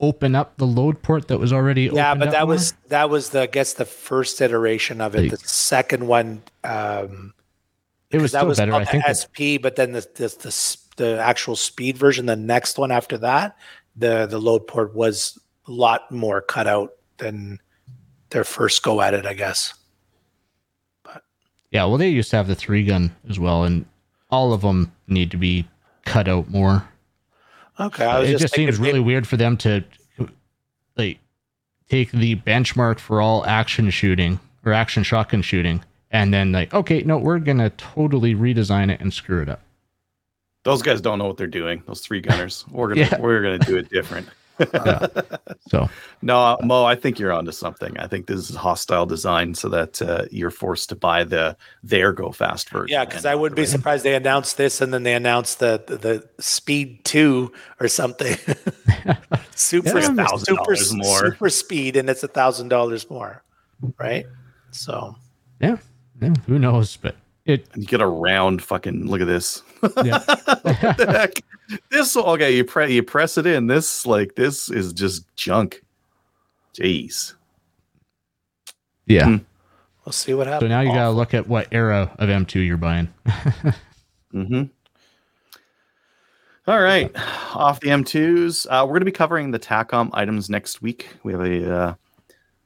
open 0.00 0.34
up 0.34 0.56
the 0.56 0.66
load 0.66 1.02
port 1.02 1.28
that 1.28 1.38
was 1.38 1.52
already 1.52 1.90
yeah. 1.92 2.14
But 2.14 2.32
that 2.32 2.40
more? 2.40 2.54
was 2.54 2.72
that 2.88 3.10
was 3.10 3.30
the 3.30 3.42
I 3.42 3.46
guess 3.46 3.74
the 3.74 3.84
first 3.84 4.40
iteration 4.40 5.00
of 5.00 5.14
it. 5.14 5.22
Like- 5.22 5.30
the 5.30 5.48
second 5.48 6.06
one. 6.06 6.42
Um, 6.62 7.34
it 8.10 8.20
was 8.20 8.32
that 8.32 8.46
was 8.46 8.58
better. 8.58 8.74
I 8.74 8.84
think. 8.84 9.04
that- 9.04 9.16
SP, 9.18 9.58
but 9.60 9.76
then 9.76 9.92
the, 9.92 10.00
the 10.14 10.28
the 10.28 10.76
the 10.96 11.20
actual 11.20 11.56
speed 11.56 11.98
version, 11.98 12.26
the 12.26 12.36
next 12.36 12.78
one 12.78 12.92
after 12.92 13.18
that, 13.18 13.56
the 13.96 14.26
the 14.26 14.38
load 14.38 14.66
port 14.66 14.94
was 14.94 15.38
a 15.66 15.70
lot 15.72 16.10
more 16.10 16.40
cut 16.40 16.66
out 16.66 16.92
than 17.18 17.58
their 18.30 18.44
first 18.44 18.82
go 18.82 19.00
at 19.00 19.14
it, 19.14 19.26
I 19.26 19.34
guess. 19.34 19.74
But 21.02 21.22
yeah, 21.70 21.84
well, 21.84 21.96
they 21.96 22.08
used 22.08 22.30
to 22.30 22.36
have 22.36 22.46
the 22.46 22.54
three 22.54 22.84
gun 22.84 23.14
as 23.28 23.38
well, 23.38 23.64
and 23.64 23.86
all 24.30 24.52
of 24.52 24.60
them 24.60 24.92
need 25.06 25.30
to 25.30 25.36
be 25.36 25.66
cut 26.04 26.28
out 26.28 26.48
more. 26.48 26.88
Okay, 27.78 28.04
I 28.04 28.20
was 28.20 28.28
it 28.28 28.32
just, 28.32 28.42
just, 28.42 28.54
seems 28.54 28.78
really 28.78 29.00
weird 29.00 29.26
for 29.26 29.36
them 29.36 29.56
to 29.58 29.82
like 30.96 31.18
take 31.88 32.12
the 32.12 32.36
benchmark 32.36 32.98
for 32.98 33.20
all 33.20 33.44
action 33.46 33.90
shooting 33.90 34.38
or 34.64 34.72
action 34.72 35.02
shotgun 35.02 35.42
shooting 35.42 35.82
and 36.10 36.32
then 36.32 36.52
like 36.52 36.72
okay 36.72 37.02
no 37.02 37.18
we're 37.18 37.38
gonna 37.40 37.70
totally 37.70 38.34
redesign 38.34 38.90
it 38.90 39.00
and 39.00 39.12
screw 39.12 39.42
it 39.42 39.48
up 39.48 39.60
Those 40.62 40.82
guys 40.82 41.00
don't 41.00 41.18
know 41.18 41.26
what 41.26 41.36
they're 41.36 41.46
doing. 41.46 41.82
Those 41.86 42.00
three 42.00 42.20
gunners. 42.20 42.64
We're 42.70 42.88
gonna 42.88 43.00
Yeah. 43.10 43.20
we're 43.20 43.42
gonna 43.42 43.58
do 43.58 43.76
it 43.76 43.90
different. 43.90 44.28
So 45.68 45.88
No, 46.22 46.56
Mo, 46.62 46.84
I 46.84 46.94
think 46.94 47.18
you're 47.18 47.32
onto 47.32 47.52
something. 47.52 47.98
I 47.98 48.06
think 48.06 48.26
this 48.26 48.50
is 48.50 48.56
hostile 48.56 49.06
design 49.06 49.54
so 49.54 49.68
that 49.68 50.00
uh, 50.00 50.24
you're 50.30 50.50
forced 50.50 50.88
to 50.90 50.96
buy 50.96 51.24
the 51.24 51.56
their 51.82 52.12
go 52.12 52.32
fast 52.32 52.70
version. 52.70 52.92
Yeah, 52.92 53.04
because 53.04 53.24
I 53.24 53.34
wouldn't 53.34 53.56
be 53.56 53.66
surprised 53.66 54.04
they 54.04 54.14
announced 54.14 54.56
this 54.56 54.80
and 54.80 54.92
then 54.92 55.02
they 55.02 55.14
announced 55.14 55.58
the 55.58 55.82
the, 55.86 55.96
the 55.96 56.28
Speed 56.42 57.04
Two 57.04 57.52
or 57.80 57.88
something. 57.88 58.36
super 59.54 59.98
It's 59.98 60.44
super 60.44 60.76
more. 60.92 61.30
super 61.30 61.50
speed, 61.50 61.96
and 61.96 62.08
it's 62.08 62.22
a 62.22 62.28
thousand 62.28 62.68
dollars 62.68 63.08
more, 63.10 63.42
right? 63.98 64.26
So 64.70 65.16
yeah, 65.60 65.76
yeah 66.20 66.34
who 66.46 66.58
knows 66.58 66.96
but 66.96 67.16
it 67.44 67.68
And 67.74 67.82
you 67.82 67.88
get 67.88 68.00
a 68.00 68.06
round 68.06 68.62
fucking 68.62 69.06
look 69.06 69.20
at 69.20 69.26
this. 69.26 69.62
Yeah 70.04 70.18
what 70.62 70.96
the 70.96 71.06
heck? 71.08 71.80
This 71.90 72.16
okay, 72.16 72.54
you 72.56 72.64
press 72.64 72.90
you 72.90 73.02
press 73.02 73.38
it 73.38 73.46
in. 73.46 73.66
This 73.66 74.04
like 74.06 74.34
this 74.34 74.70
is 74.70 74.92
just 74.92 75.24
junk. 75.36 75.82
Jeez. 76.78 77.34
yeah 79.06 79.24
Hmm. 79.26 79.36
we'll 80.04 80.12
see 80.12 80.34
what 80.34 80.46
happens. 80.46 80.62
so 80.64 80.68
now 80.68 80.80
you 80.80 80.88
gotta 80.92 81.10
look 81.12 81.32
at 81.34 81.46
what 81.46 81.68
era 81.70 82.10
of 82.18 82.28
m2 82.28 82.66
you're 82.66 82.76
buying 82.76 83.08
Mm-hmm. 84.34 84.64
All 86.66 86.80
right, 86.80 87.12
off 87.54 87.78
the 87.80 87.88
M2s. 87.88 88.66
Uh, 88.68 88.84
we're 88.86 88.92
going 88.92 89.00
to 89.02 89.04
be 89.04 89.12
covering 89.12 89.50
the 89.50 89.58
TACOM 89.58 90.10
items 90.14 90.48
next 90.48 90.80
week. 90.80 91.08
We 91.22 91.32
have 91.32 91.42
a 91.42 91.72
uh, 91.76 91.94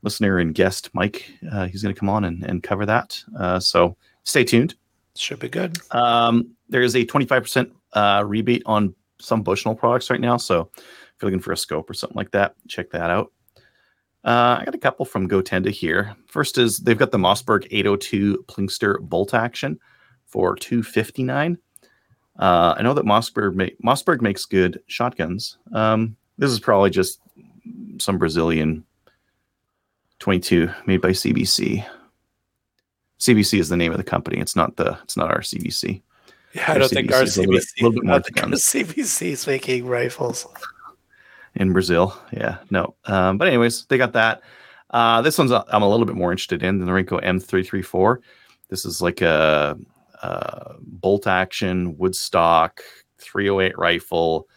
listener 0.03 0.39
and 0.39 0.55
guest, 0.55 0.89
Mike. 0.95 1.29
Uh, 1.51 1.67
he's 1.67 1.83
going 1.83 1.93
to 1.95 1.99
come 1.99 2.09
on 2.09 2.25
and, 2.25 2.45
and 2.45 2.63
cover 2.63 2.87
that. 2.87 3.23
Uh, 3.37 3.59
so 3.59 3.97
stay 4.23 4.45
tuned. 4.45 4.77
should 5.17 5.41
be 5.41 5.49
good. 5.49 5.77
Um, 5.91 6.49
there 6.69 6.83
is 6.83 6.95
a 6.95 7.05
25% 7.05 7.71
uh, 7.93 8.25
rebate 8.27 8.63
on 8.67 8.95
some 9.21 9.43
Bushnell 9.43 9.75
products 9.75 10.11
right 10.11 10.21
now. 10.21 10.37
So 10.37 10.71
if 10.75 11.23
you're 11.23 11.31
looking 11.31 11.43
for 11.43 11.53
a 11.53 11.57
scope 11.57 11.89
or 11.91 11.95
something 11.95 12.17
like 12.17 12.31
that, 12.33 12.55
check 12.69 12.91
that 12.91 13.11
out. 13.11 13.33
Uh, 14.25 14.59
I 14.61 14.65
got 14.65 14.75
a 14.75 14.79
couple 14.79 15.05
from 15.05 15.29
GoTenda 15.29 15.71
here. 15.71 16.15
First 16.27 16.59
is 16.59 16.79
they've 16.79 16.99
got 16.99 17.13
the 17.13 17.19
Mossberg 17.19 17.67
802 17.71 18.45
Plinkster 18.49 19.01
bolt 19.01 19.33
action 19.33 19.79
for 20.27 20.57
259. 20.57 21.57
Uh, 22.39 22.75
I 22.77 22.83
know 22.83 22.95
that 22.95 23.05
Mossberg, 23.05 23.55
ma- 23.55 23.93
Mossberg 23.93 24.21
makes 24.21 24.45
good 24.45 24.81
shotguns. 24.87 25.59
Um, 25.73 26.17
this 26.37 26.51
is 26.51 26.61
probably 26.61 26.91
just 26.91 27.21
some 27.99 28.19
Brazilian 28.19 28.85
22 30.21 30.71
made 30.87 31.01
by 31.01 31.11
CBC. 31.11 31.85
CBC 33.19 33.59
is 33.59 33.69
the 33.69 33.77
name 33.77 33.93
of 33.93 33.99
the 33.99 34.05
company. 34.05 34.39
It's 34.39 34.55
not 34.55 34.77
the. 34.77 34.99
It's 35.03 35.17
not 35.17 35.31
our 35.31 35.41
CBC. 35.41 36.03
Yeah, 36.59 36.73
I 36.73 36.79
don't 36.79 36.89
think 36.91 37.13
our 37.13 37.23
CBC 37.23 37.27
is 37.27 37.39
a 37.39 37.41
little 37.43 37.53
bit- 37.55 37.65
little 37.83 37.93
bit 37.93 38.05
more. 38.05 38.19
CBC 38.57 39.23
is 39.33 39.47
making 39.47 39.87
rifles. 39.87 40.47
in 41.55 41.73
Brazil. 41.73 42.17
Yeah, 42.33 42.59
no. 42.71 42.95
Um, 43.05 43.39
but 43.39 43.49
anyways, 43.49 43.87
they 43.87 43.99
got 43.99 44.13
that. 44.13 44.43
Uh, 44.91 45.21
this 45.23 45.37
one's 45.39 45.53
uh, 45.53 45.65
I'm 45.69 45.83
a 45.83 45.89
little 45.89 46.07
bit 46.07 46.17
more 46.17 46.31
interested 46.33 46.63
in 46.63 46.79
the 46.79 46.87
Renko 46.87 47.23
M334. 47.23 48.17
This 48.71 48.85
is 48.85 49.01
like 49.03 49.21
a, 49.21 49.79
a 50.23 50.75
bolt 50.81 51.27
action 51.27 51.97
Woodstock 51.99 52.81
308 53.19 53.77
rifle, 53.79 54.49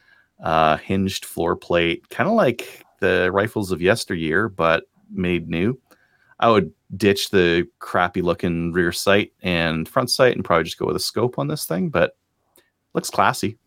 uh, 0.43 0.77
hinged 0.77 1.25
floor 1.25 1.55
plate, 1.55 2.07
kind 2.09 2.29
of 2.29 2.35
like 2.35 2.85
the 2.99 3.29
rifles 3.31 3.71
of 3.71 3.81
yesteryear, 3.81 4.47
but 4.49 4.83
made 5.11 5.49
new. 5.49 5.77
I 6.39 6.49
would 6.49 6.71
ditch 6.97 7.29
the 7.29 7.67
crappy 7.79 8.21
looking 8.21 8.71
rear 8.73 8.91
sight 8.91 9.31
and 9.41 9.87
front 9.87 10.09
sight 10.09 10.35
and 10.35 10.43
probably 10.43 10.65
just 10.65 10.77
go 10.77 10.85
with 10.85 10.95
a 10.95 10.99
scope 10.99 11.39
on 11.39 11.47
this 11.47 11.65
thing, 11.65 11.89
but 11.89 12.17
looks 12.93 13.09
classy. 13.09 13.57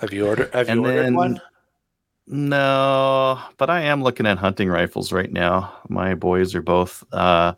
Have 0.00 0.12
you 0.12 0.26
ordered? 0.26 0.52
Have 0.54 0.68
And 0.68 0.80
you 0.80 0.86
ordered 0.86 1.02
then- 1.04 1.14
one? 1.14 1.40
No, 2.30 3.40
but 3.56 3.70
I 3.70 3.80
am 3.80 4.02
looking 4.02 4.26
at 4.26 4.36
hunting 4.36 4.68
rifles 4.68 5.12
right 5.12 5.32
now. 5.32 5.72
My 5.88 6.14
boys 6.14 6.54
are 6.54 6.60
both 6.60 7.02
uh, 7.12 7.54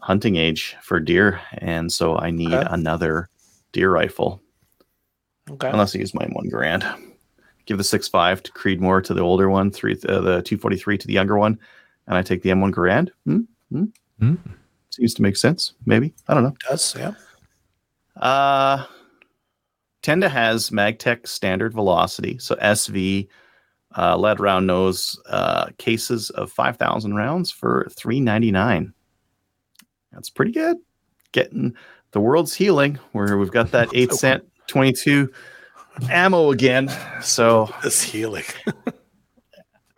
hunting 0.00 0.36
age 0.36 0.76
for 0.82 1.00
deer, 1.00 1.40
and 1.54 1.90
so 1.90 2.18
I 2.18 2.30
need 2.30 2.52
Okay. 2.52 2.68
another 2.70 3.30
deer 3.72 3.90
rifle. 3.90 4.42
Okay. 5.50 5.70
Unless 5.70 5.96
I 5.96 6.00
use 6.00 6.12
mine 6.12 6.32
one 6.34 6.50
grand. 6.50 6.84
Give 7.64 7.78
the 7.78 7.84
six 7.84 8.08
five 8.08 8.42
to 8.42 8.52
Creedmoor 8.52 9.02
to 9.04 9.14
the 9.14 9.22
older 9.22 9.48
one, 9.48 9.70
three 9.70 9.96
uh, 10.06 10.20
the 10.20 10.42
two 10.42 10.58
forty 10.58 10.76
three 10.76 10.98
to 10.98 11.06
the 11.06 11.14
younger 11.14 11.38
one, 11.38 11.58
and 12.08 12.16
I 12.16 12.22
take 12.22 12.42
the 12.42 12.50
M 12.50 12.60
one 12.60 12.72
Garand. 12.72 13.10
Hmm? 13.24 13.40
Hmm? 13.70 13.84
Hmm. 14.18 14.34
Seems 14.90 15.14
to 15.14 15.22
make 15.22 15.36
sense. 15.36 15.74
Maybe 15.86 16.12
I 16.26 16.34
don't 16.34 16.42
know. 16.42 16.56
does 16.68 16.96
yeah. 16.98 17.12
Uh, 18.16 18.84
Tenda 20.02 20.28
has 20.28 20.70
Magtech 20.70 21.28
standard 21.28 21.72
velocity, 21.72 22.38
so 22.38 22.56
SV 22.56 23.28
uh, 23.96 24.16
lead 24.16 24.40
round 24.40 24.66
nose 24.66 25.20
uh, 25.28 25.66
cases 25.78 26.30
of 26.30 26.50
five 26.50 26.76
thousand 26.78 27.14
rounds 27.14 27.50
for 27.50 27.86
three 27.92 28.18
ninety 28.18 28.50
nine. 28.50 28.92
That's 30.12 30.30
pretty 30.30 30.52
good. 30.52 30.78
Getting 31.32 31.76
the 32.12 32.20
world's 32.20 32.54
healing, 32.54 32.98
where 33.12 33.36
we've 33.38 33.52
got 33.52 33.70
that 33.72 33.90
eight 33.94 34.12
cent 34.12 34.44
twenty 34.66 34.92
two 34.92 35.30
ammo 36.10 36.50
again. 36.50 36.90
So 37.20 37.72
This 37.82 38.02
healing. 38.02 38.44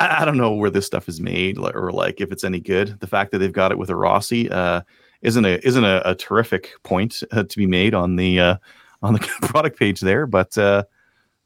I, 0.00 0.22
I 0.22 0.24
don't 0.24 0.36
know 0.36 0.52
where 0.52 0.70
this 0.70 0.86
stuff 0.86 1.08
is 1.08 1.20
made 1.20 1.58
or 1.58 1.92
like 1.92 2.20
if 2.20 2.32
it's 2.32 2.44
any 2.44 2.60
good. 2.60 2.98
The 3.00 3.06
fact 3.06 3.30
that 3.30 3.38
they've 3.38 3.52
got 3.52 3.70
it 3.70 3.78
with 3.78 3.90
a 3.90 3.96
Rossi 3.96 4.50
uh, 4.50 4.80
isn't 5.22 5.44
a 5.44 5.64
isn't 5.66 5.84
a, 5.84 6.02
a 6.04 6.14
terrific 6.14 6.72
point 6.82 7.22
uh, 7.30 7.44
to 7.44 7.56
be 7.56 7.66
made 7.66 7.94
on 7.94 8.16
the 8.16 8.40
uh, 8.40 8.56
on 9.02 9.14
the 9.14 9.20
product 9.42 9.78
page 9.78 10.00
there, 10.00 10.26
but 10.26 10.56
uh, 10.58 10.84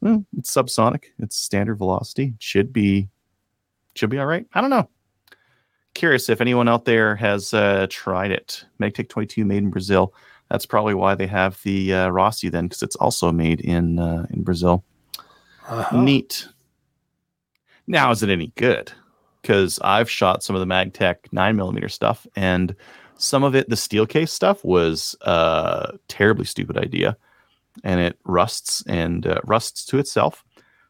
well, 0.01 0.25
it's 0.37 0.53
subsonic. 0.53 1.05
It's 1.19 1.37
standard 1.37 1.75
velocity. 1.75 2.33
Should 2.39 2.73
be 2.73 3.09
should 3.95 4.09
be 4.09 4.19
all 4.19 4.25
right. 4.25 4.45
I 4.53 4.61
don't 4.61 4.69
know. 4.69 4.89
Curious 5.93 6.27
if 6.27 6.41
anyone 6.41 6.67
out 6.67 6.85
there 6.85 7.15
has 7.15 7.53
uh, 7.53 7.87
tried 7.89 8.31
it. 8.31 8.65
Magtech 8.81 9.07
22 9.07 9.45
made 9.45 9.59
in 9.59 9.69
Brazil. 9.69 10.13
That's 10.49 10.65
probably 10.65 10.93
why 10.93 11.15
they 11.15 11.27
have 11.27 11.59
the 11.63 11.93
uh, 11.93 12.09
Rossi 12.09 12.49
then, 12.49 12.65
because 12.65 12.83
it's 12.83 12.97
also 12.97 13.31
made 13.31 13.61
in 13.61 13.97
uh, 13.97 14.27
in 14.29 14.43
Brazil. 14.43 14.83
Uh-huh. 15.67 16.01
Neat. 16.01 16.47
Now, 17.87 18.11
is 18.11 18.23
it 18.23 18.29
any 18.29 18.51
good? 18.55 18.91
Because 19.41 19.79
I've 19.83 20.09
shot 20.09 20.43
some 20.43 20.55
of 20.55 20.59
the 20.59 20.65
Magtech 20.65 21.17
nine 21.31 21.55
millimeter 21.55 21.89
stuff, 21.89 22.25
and 22.35 22.75
some 23.17 23.43
of 23.43 23.55
it, 23.55 23.69
the 23.69 23.75
steel 23.75 24.05
case 24.05 24.31
stuff, 24.31 24.63
was 24.63 25.15
a 25.21 25.93
terribly 26.07 26.45
stupid 26.45 26.77
idea, 26.77 27.15
and 27.83 27.99
it 27.99 28.17
rusts 28.25 28.83
and 28.87 29.27
uh, 29.27 29.39
rusts 29.45 29.85
to 29.85 29.99
itself. 29.99 30.43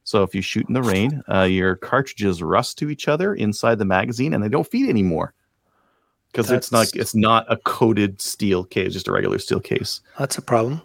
So 0.03 0.23
if 0.23 0.35
you 0.35 0.41
shoot 0.41 0.67
in 0.67 0.73
the 0.73 0.83
rain, 0.83 1.23
uh, 1.29 1.43
your 1.43 1.75
cartridges 1.75 2.41
rust 2.41 2.77
to 2.77 2.89
each 2.89 3.07
other 3.07 3.33
inside 3.33 3.79
the 3.79 3.85
magazine, 3.85 4.33
and 4.33 4.43
they 4.43 4.49
don't 4.49 4.67
feed 4.67 4.89
anymore 4.89 5.33
because 6.35 6.51
it's 6.51 6.71
not 6.71 6.93
it's 6.95 7.15
not 7.15 7.45
a 7.49 7.57
coated 7.57 8.21
steel 8.21 8.65
case, 8.65 8.93
just 8.93 9.07
a 9.07 9.11
regular 9.11 9.39
steel 9.39 9.59
case. 9.59 10.01
That's 10.19 10.37
a 10.37 10.41
problem. 10.41 10.81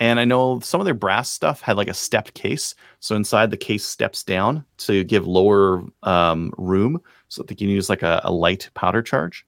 And 0.00 0.18
I 0.18 0.24
know 0.24 0.60
some 0.60 0.80
of 0.80 0.86
their 0.86 0.94
brass 0.94 1.30
stuff 1.30 1.60
had 1.60 1.76
like 1.76 1.88
a 1.88 1.94
stepped 1.94 2.32
case. 2.32 2.74
So 3.00 3.14
inside 3.14 3.50
the 3.50 3.56
case 3.58 3.84
steps 3.84 4.24
down 4.24 4.64
to 4.78 5.04
give 5.04 5.26
lower 5.26 5.84
um, 6.02 6.52
room 6.56 7.02
so 7.28 7.42
that 7.42 7.48
they 7.48 7.54
can 7.54 7.68
use 7.68 7.90
like 7.90 8.02
a, 8.02 8.22
a 8.24 8.32
light 8.32 8.70
powder 8.72 9.02
charge, 9.02 9.46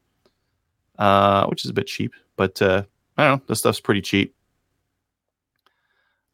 uh, 0.99 1.47
which 1.47 1.65
is 1.65 1.71
a 1.71 1.75
bit 1.75 1.87
cheap. 1.87 2.13
But 2.37 2.61
uh, 2.61 2.85
I 3.17 3.25
don't 3.25 3.39
know. 3.39 3.45
This 3.49 3.61
stuff's 3.61 3.81
pretty 3.81 4.03
cheap. 4.03 4.35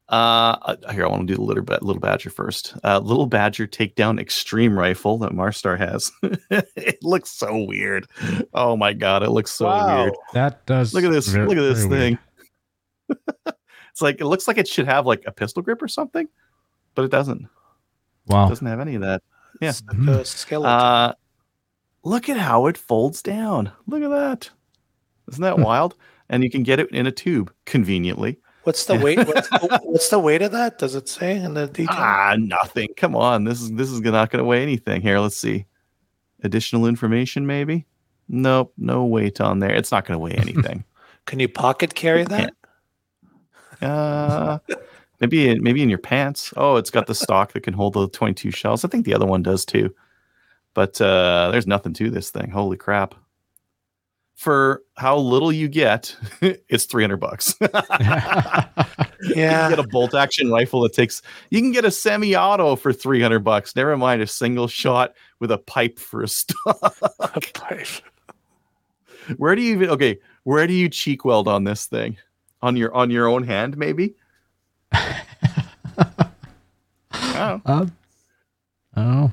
Uh, 0.08 0.56
uh, 0.62 0.92
here, 0.92 1.04
I 1.04 1.08
want 1.08 1.28
to 1.28 1.32
do 1.32 1.36
the 1.36 1.42
little, 1.42 1.62
little 1.82 2.00
Badger 2.00 2.30
first. 2.30 2.74
Uh, 2.82 2.98
little 2.98 3.26
Badger 3.26 3.68
takedown 3.68 4.18
extreme 4.18 4.76
rifle 4.76 5.18
that 5.18 5.32
Marstar 5.32 5.78
has. 5.78 6.10
it 6.50 6.98
looks 7.02 7.30
so 7.30 7.56
weird. 7.64 8.08
Oh 8.52 8.76
my 8.76 8.94
God. 8.94 9.22
It 9.22 9.30
looks 9.30 9.52
so 9.52 9.66
weird. 9.66 10.14
That 10.32 10.66
does. 10.66 10.92
Look 10.92 11.04
at 11.04 11.12
this. 11.12 11.28
very- 11.28 11.46
look 11.46 11.58
at 11.58 11.74
this 11.74 11.86
thing. 11.86 12.18
it's 13.98 14.02
like 14.02 14.20
it 14.20 14.26
looks 14.26 14.46
like 14.46 14.58
it 14.58 14.68
should 14.68 14.86
have 14.86 15.06
like 15.06 15.24
a 15.26 15.32
pistol 15.32 15.60
grip 15.60 15.82
or 15.82 15.88
something, 15.88 16.28
but 16.94 17.04
it 17.04 17.10
doesn't. 17.10 17.42
It 17.42 17.48
Wow. 18.32 18.48
doesn't 18.48 18.66
have 18.66 18.78
any 18.78 18.94
of 18.94 19.00
that. 19.00 19.22
Yeah. 19.60 19.70
It's 19.70 19.82
like 19.88 19.98
a 20.06 20.24
skeleton. 20.24 20.70
Uh 20.70 21.14
look 22.04 22.28
at 22.28 22.36
how 22.36 22.66
it 22.68 22.78
folds 22.78 23.22
down. 23.22 23.72
Look 23.88 24.02
at 24.04 24.10
that. 24.10 24.50
Isn't 25.28 25.42
that 25.42 25.58
wild? 25.58 25.96
And 26.28 26.44
you 26.44 26.50
can 26.50 26.62
get 26.62 26.78
it 26.78 26.88
in 26.92 27.08
a 27.08 27.10
tube 27.10 27.52
conveniently. 27.66 28.38
what's 28.62 28.84
the 28.84 28.94
weight? 28.96 29.18
What's 29.26 29.48
the, 29.48 29.80
what's 29.82 30.08
the 30.10 30.18
weight 30.20 30.42
of 30.42 30.52
that? 30.52 30.78
Does 30.78 30.94
it 30.94 31.08
say 31.08 31.36
in 31.36 31.54
the 31.54 31.66
detail? 31.66 31.96
Ah, 31.98 32.36
nothing. 32.38 32.88
Come 32.96 33.16
on. 33.16 33.42
This 33.42 33.60
is 33.60 33.72
this 33.72 33.90
is 33.90 34.00
not 34.00 34.30
going 34.30 34.38
to 34.38 34.44
weigh 34.44 34.62
anything. 34.62 35.00
Here, 35.02 35.18
let's 35.18 35.36
see. 35.36 35.66
Additional 36.44 36.86
information 36.86 37.46
maybe? 37.46 37.84
Nope, 38.28 38.72
no 38.78 39.04
weight 39.06 39.40
on 39.40 39.58
there. 39.58 39.74
It's 39.74 39.90
not 39.90 40.04
going 40.04 40.14
to 40.14 40.22
weigh 40.22 40.34
anything. 40.36 40.84
Can 41.26 41.40
you 41.40 41.48
pocket 41.48 41.94
carry 41.96 42.22
that? 42.24 42.54
Uh, 43.80 44.58
maybe 45.20 45.48
in, 45.48 45.62
maybe 45.62 45.82
in 45.82 45.88
your 45.88 45.98
pants. 45.98 46.52
Oh, 46.56 46.76
it's 46.76 46.90
got 46.90 47.06
the 47.06 47.14
stock 47.14 47.52
that 47.52 47.62
can 47.62 47.74
hold 47.74 47.94
the 47.94 48.08
22 48.08 48.50
shells. 48.50 48.84
I 48.84 48.88
think 48.88 49.04
the 49.04 49.14
other 49.14 49.26
one 49.26 49.42
does 49.42 49.64
too. 49.64 49.94
But 50.74 51.00
uh, 51.00 51.50
there's 51.50 51.66
nothing 51.66 51.92
to 51.94 52.10
this 52.10 52.30
thing. 52.30 52.50
Holy 52.50 52.76
crap! 52.76 53.14
For 54.36 54.82
how 54.96 55.16
little 55.18 55.50
you 55.50 55.66
get, 55.66 56.14
it's 56.40 56.84
300 56.84 57.16
bucks. 57.16 57.54
you 57.60 57.68
Yeah. 59.34 59.62
can 59.68 59.70
get 59.70 59.78
a 59.80 59.88
bolt 59.88 60.14
action 60.14 60.50
rifle 60.52 60.82
that 60.82 60.92
takes. 60.92 61.22
You 61.50 61.60
can 61.60 61.72
get 61.72 61.84
a 61.84 61.90
semi-auto 61.90 62.76
for 62.76 62.92
300 62.92 63.40
bucks. 63.40 63.74
Never 63.74 63.96
mind 63.96 64.22
a 64.22 64.26
single 64.28 64.68
shot 64.68 65.14
with 65.40 65.50
a 65.50 65.58
pipe 65.58 65.98
for 65.98 66.22
a 66.22 66.28
stock. 66.28 66.94
Pipe. 67.54 67.88
where 69.38 69.56
do 69.56 69.62
you 69.62 69.72
even? 69.74 69.90
Okay, 69.90 70.18
where 70.44 70.66
do 70.68 70.72
you 70.74 70.88
cheek 70.88 71.24
weld 71.24 71.48
on 71.48 71.64
this 71.64 71.86
thing? 71.86 72.16
On 72.62 72.76
your 72.76 72.92
on 72.94 73.10
your 73.10 73.28
own 73.28 73.44
hand, 73.44 73.76
maybe? 73.76 74.14
Oh, 77.40 77.60
Uh, 77.66 77.86
oh. 78.96 79.32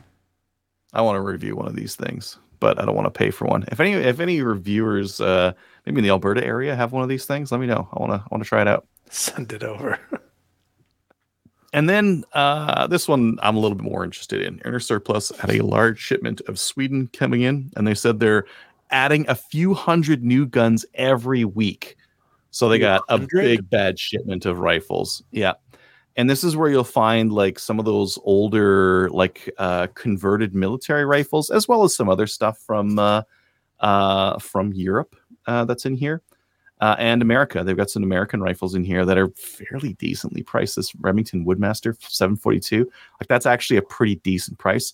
I 0.94 1.02
want 1.02 1.16
to 1.18 1.22
review 1.22 1.56
one 1.56 1.68
of 1.68 1.76
these 1.76 1.96
things, 1.96 2.38
but 2.60 2.80
I 2.80 2.86
don't 2.86 2.96
want 2.96 3.08
to 3.08 3.12
pay 3.12 3.32
for 3.32 3.46
one. 3.46 3.66
If 3.72 3.80
any 3.80 3.94
if 3.94 4.20
any 4.20 4.42
reviewers, 4.42 5.20
uh, 5.20 5.54
maybe 5.86 5.98
in 6.00 6.04
the 6.04 6.10
Alberta 6.12 6.46
area, 6.46 6.76
have 6.76 6.92
one 6.92 7.02
of 7.04 7.10
these 7.10 7.26
things, 7.26 7.52
let 7.52 7.60
me 7.60 7.68
know. 7.68 7.88
I 7.94 8.00
want 8.00 8.12
to 8.12 8.20
I 8.20 8.28
want 8.30 8.44
to 8.44 8.48
try 8.48 8.62
it 8.62 8.68
out. 8.68 8.86
Send 9.10 9.54
it 9.54 9.64
over. 9.64 10.00
And 11.74 11.90
then 11.90 12.24
uh, 12.32 12.88
this 12.88 13.06
one 13.06 13.38
I'm 13.42 13.58
a 13.58 13.60
little 13.60 13.76
bit 13.76 13.84
more 13.84 14.06
interested 14.06 14.42
in. 14.42 14.60
Inner 14.64 14.80
Surplus 14.80 15.30
had 15.38 15.52
a 15.52 15.60
large 15.62 16.00
shipment 16.00 16.40
of 16.48 16.58
Sweden 16.58 17.10
coming 17.12 17.42
in, 17.42 17.70
and 17.76 17.86
they 17.86 17.94
said 17.94 18.18
they're 18.22 18.46
adding 18.92 19.26
a 19.28 19.36
few 19.36 19.74
hundred 19.74 20.24
new 20.24 20.46
guns 20.46 20.86
every 20.94 21.44
week. 21.44 21.98
So 22.56 22.70
they 22.70 22.80
got 22.80 23.04
a 23.10 23.20
big 23.20 23.70
bad 23.70 24.00
shipment 24.00 24.46
of 24.46 24.60
rifles. 24.60 25.22
Yeah. 25.32 25.56
And 26.16 26.30
this 26.30 26.42
is 26.42 26.56
where 26.56 26.70
you'll 26.70 26.86
find 26.86 27.34
like 27.34 27.60
some 27.60 27.80
of 27.80 27.86
those 27.86 28.18
older, 28.24 29.10
like 29.10 29.54
uh, 29.58 29.88
converted 29.88 30.56
military 30.56 31.04
rifles, 31.04 31.50
as 31.50 31.68
well 31.68 31.84
as 31.84 31.94
some 31.94 32.08
other 32.08 32.28
stuff 32.28 32.58
from 32.60 32.98
uh, 32.98 33.24
uh, 33.82 34.40
from 34.40 34.72
Europe 34.72 35.18
uh, 35.48 35.66
that's 35.66 35.86
in 35.86 35.96
here 35.96 36.22
uh, 36.80 36.96
and 36.98 37.22
America. 37.22 37.62
They've 37.62 37.76
got 37.76 37.90
some 37.90 38.04
American 38.04 38.40
rifles 38.40 38.74
in 38.74 38.86
here 38.86 39.04
that 39.04 39.18
are 39.18 39.32
fairly 39.32 39.92
decently 39.96 40.42
priced. 40.42 40.78
This 40.78 40.96
Remington 40.96 41.46
Woodmaster 41.46 42.02
742, 42.08 42.90
like 43.20 43.28
that's 43.28 43.46
actually 43.46 43.76
a 43.76 43.82
pretty 43.82 44.16
decent 44.16 44.58
price. 44.60 44.94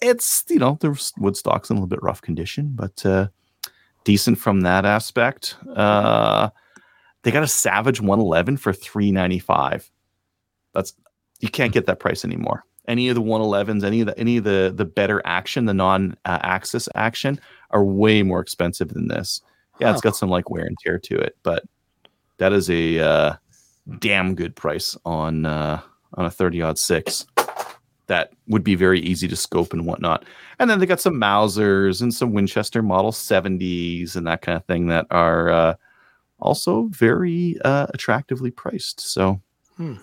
It's 0.00 0.44
you 0.48 0.60
know 0.60 0.78
the 0.80 1.12
wood 1.18 1.36
stock's 1.36 1.68
in 1.68 1.74
a 1.74 1.80
little 1.80 1.88
bit 1.88 2.00
rough 2.00 2.22
condition, 2.22 2.70
but 2.76 3.04
uh, 3.04 3.26
decent 4.04 4.38
from 4.38 4.60
that 4.60 4.84
aspect. 4.84 5.56
Uh, 7.22 7.28
they 7.28 7.30
got 7.30 7.42
a 7.42 7.48
Savage 7.48 8.00
111 8.00 8.56
for 8.56 8.72
395. 8.72 9.90
That's 10.74 10.94
you 11.40 11.48
can't 11.48 11.72
get 11.72 11.86
that 11.86 12.00
price 12.00 12.24
anymore. 12.24 12.64
Any 12.88 13.08
of 13.08 13.14
the 13.14 13.22
111s, 13.22 13.84
any 13.84 14.00
of 14.00 14.06
the 14.06 14.18
any 14.18 14.38
of 14.38 14.44
the 14.44 14.72
the 14.74 14.84
better 14.84 15.22
action, 15.24 15.66
the 15.66 15.74
non-axis 15.74 16.88
action, 16.94 17.40
are 17.70 17.84
way 17.84 18.22
more 18.22 18.40
expensive 18.40 18.88
than 18.88 19.08
this. 19.08 19.40
Yeah, 19.80 19.92
it's 19.92 20.00
got 20.00 20.16
some 20.16 20.30
like 20.30 20.50
wear 20.50 20.64
and 20.64 20.76
tear 20.78 20.98
to 20.98 21.16
it, 21.18 21.36
but 21.42 21.64
that 22.38 22.52
is 22.52 22.68
a 22.70 22.98
uh, 22.98 23.34
damn 23.98 24.34
good 24.34 24.54
price 24.56 24.96
on 25.04 25.46
uh, 25.46 25.80
on 26.14 26.26
a 26.26 26.30
30 26.30 26.62
odd 26.62 26.78
six. 26.78 27.26
That 28.08 28.32
would 28.48 28.64
be 28.64 28.74
very 28.74 29.00
easy 29.00 29.28
to 29.28 29.36
scope 29.36 29.72
and 29.72 29.86
whatnot. 29.86 30.24
And 30.58 30.68
then 30.68 30.80
they 30.80 30.86
got 30.86 31.00
some 31.00 31.14
Mausers 31.14 32.02
and 32.02 32.12
some 32.12 32.32
Winchester 32.32 32.82
Model 32.82 33.12
70s 33.12 34.16
and 34.16 34.26
that 34.26 34.42
kind 34.42 34.56
of 34.56 34.64
thing 34.66 34.88
that 34.88 35.06
are 35.10 35.50
uh, 35.50 35.74
also 36.42 36.88
very 36.90 37.56
uh, 37.64 37.86
attractively 37.94 38.50
priced. 38.50 39.00
So 39.00 39.40
Hmm. 39.78 39.94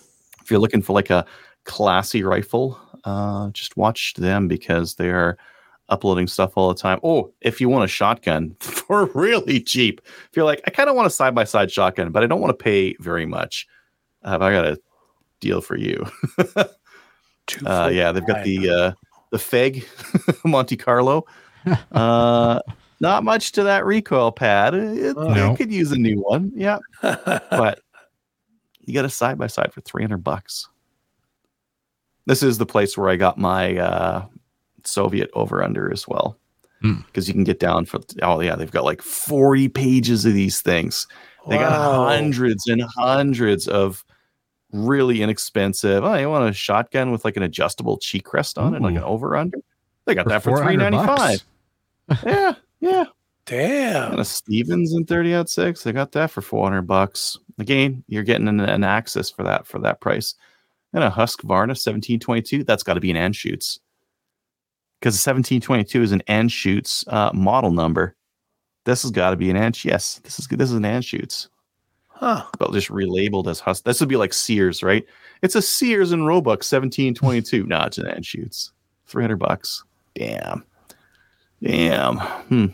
if 0.41 0.49
you're 0.49 0.59
looking 0.59 0.81
for 0.81 0.93
like 0.93 1.11
a 1.11 1.25
classy 1.65 2.23
rifle, 2.23 2.79
uh, 3.03 3.49
just 3.51 3.77
watch 3.77 4.15
them 4.15 4.47
because 4.47 4.95
they 4.95 5.09
are 5.09 5.37
uploading 5.89 6.27
stuff 6.27 6.53
all 6.55 6.69
the 6.69 6.79
time. 6.79 6.99
Oh, 7.03 7.31
if 7.41 7.61
you 7.61 7.69
want 7.69 7.83
a 7.83 7.87
shotgun 7.87 8.55
for 8.59 9.05
really 9.13 9.59
cheap, 9.61 10.01
if 10.05 10.29
you're 10.35 10.45
like, 10.45 10.61
I 10.65 10.71
kind 10.71 10.89
of 10.89 10.95
want 10.95 11.05
a 11.07 11.11
side 11.11 11.35
by 11.35 11.43
side 11.43 11.71
shotgun, 11.71 12.11
but 12.11 12.23
I 12.23 12.27
don't 12.27 12.41
want 12.41 12.57
to 12.57 12.63
pay 12.63 12.95
very 12.99 13.25
much, 13.25 13.67
uh, 14.23 14.37
I 14.41 14.51
got 14.51 14.65
a 14.65 14.79
deal 15.39 15.61
for 15.61 15.77
you. 15.77 16.05
Uh, 17.65 17.89
yeah, 17.91 18.11
they've 18.11 18.25
got 18.27 18.43
the 18.43 18.69
uh, 18.69 18.91
the 19.31 19.37
Feg 19.37 19.83
Monte 20.45 20.77
Carlo. 20.77 21.25
Uh, 21.91 22.59
not 22.99 23.23
much 23.23 23.51
to 23.53 23.63
that 23.63 23.85
recoil 23.85 24.31
pad. 24.31 24.73
It, 24.73 25.15
Oh. 25.17 25.33
No. 25.33 25.55
could 25.55 25.71
use 25.71 25.91
a 25.91 25.97
new 25.97 26.17
one. 26.17 26.51
Yeah, 26.55 26.79
but 27.01 27.81
you 28.81 28.93
got 28.93 29.05
a 29.05 29.09
side 29.09 29.37
by 29.37 29.47
side 29.47 29.73
for 29.73 29.81
300 29.81 30.17
bucks. 30.23 30.67
This 32.25 32.43
is 32.43 32.57
the 32.57 32.65
place 32.65 32.97
where 32.97 33.09
I 33.09 33.15
got 33.15 33.37
my 33.37 33.77
uh, 33.77 34.25
Soviet 34.83 35.29
over 35.33 35.63
under 35.63 35.91
as 35.91 36.07
well. 36.07 36.37
Hmm. 36.81 37.01
Because 37.07 37.27
you 37.27 37.33
can 37.33 37.43
get 37.43 37.59
down 37.59 37.85
for, 37.85 37.99
oh, 38.21 38.39
yeah, 38.39 38.55
they've 38.55 38.71
got 38.71 38.85
like 38.85 39.01
40 39.01 39.67
pages 39.69 40.25
of 40.25 40.33
these 40.33 40.61
things. 40.61 41.07
They 41.49 41.57
got 41.57 41.71
hundreds 41.71 42.67
and 42.67 42.81
hundreds 42.95 43.67
of 43.67 44.03
really 44.71 45.21
inexpensive. 45.21 46.03
Oh, 46.03 46.13
you 46.15 46.29
want 46.29 46.49
a 46.49 46.53
shotgun 46.53 47.11
with 47.11 47.25
like 47.25 47.35
an 47.37 47.43
adjustable 47.43 47.97
cheek 47.97 48.31
rest 48.33 48.57
on 48.57 48.75
it, 48.75 48.81
like 48.81 48.95
an 48.95 49.03
over 49.03 49.35
under? 49.35 49.57
They 50.05 50.13
got 50.15 50.23
For 50.23 50.29
that 50.29 50.43
for 50.43 50.57
395. 50.57 51.43
Yeah, 52.25 52.53
yeah. 52.79 53.05
Damn. 53.45 54.11
And 54.11 54.21
a 54.21 54.25
Stevens 54.25 54.93
in 54.93 55.05
30 55.05 55.33
out 55.33 55.49
six. 55.49 55.83
They 55.83 55.91
got 55.91 56.11
that 56.11 56.29
for 56.29 56.41
400 56.41 56.83
bucks. 56.83 57.37
Again, 57.57 58.03
you're 58.07 58.23
getting 58.23 58.47
an, 58.47 58.59
an 58.59 58.83
Axis 58.83 59.29
for 59.31 59.41
that 59.43 59.65
for 59.65 59.79
that 59.79 60.01
price. 60.01 60.35
And 60.93 61.03
a 61.03 61.09
Husqvarna 61.09 61.75
1722. 61.75 62.63
That's 62.63 62.83
got 62.83 62.93
to 62.95 62.99
be 62.99 63.09
an 63.11 63.17
Anschutz. 63.17 63.79
because 64.99 65.13
1722 65.15 66.01
is 66.03 66.11
an 66.11 66.21
Anschutz 66.27 67.07
uh, 67.11 67.31
model 67.33 67.71
number. 67.71 68.15
This 68.85 69.01
has 69.01 69.11
got 69.11 69.31
to 69.31 69.35
be 69.35 69.49
an 69.49 69.57
Ansch. 69.57 69.83
Yes, 69.85 70.19
this 70.23 70.39
is 70.39 70.47
this 70.47 70.69
is 70.69 70.75
an 70.75 70.83
Anschutz, 70.83 71.47
Huh. 72.07 72.43
but 72.59 72.71
just 72.73 72.89
relabeled 72.89 73.47
as 73.47 73.59
Hus. 73.59 73.81
This 73.81 73.99
would 73.99 74.09
be 74.09 74.15
like 74.15 74.33
Sears, 74.33 74.81
right? 74.83 75.05
It's 75.41 75.55
a 75.55 75.61
Sears 75.61 76.11
and 76.11 76.25
Roebuck 76.27 76.59
1722. 76.63 77.65
no, 77.65 77.81
it's 77.81 77.97
an 77.97 78.05
Anschutz. 78.05 78.71
300 79.07 79.37
bucks. 79.37 79.83
Damn. 80.15 80.63
Damn. 81.61 82.17
Hmm. 82.17 82.65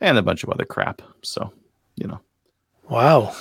And 0.00 0.18
a 0.18 0.22
bunch 0.22 0.42
of 0.42 0.50
other 0.50 0.64
crap. 0.64 1.02
So, 1.22 1.52
you 1.96 2.06
know. 2.08 2.20
Wow. 2.88 3.34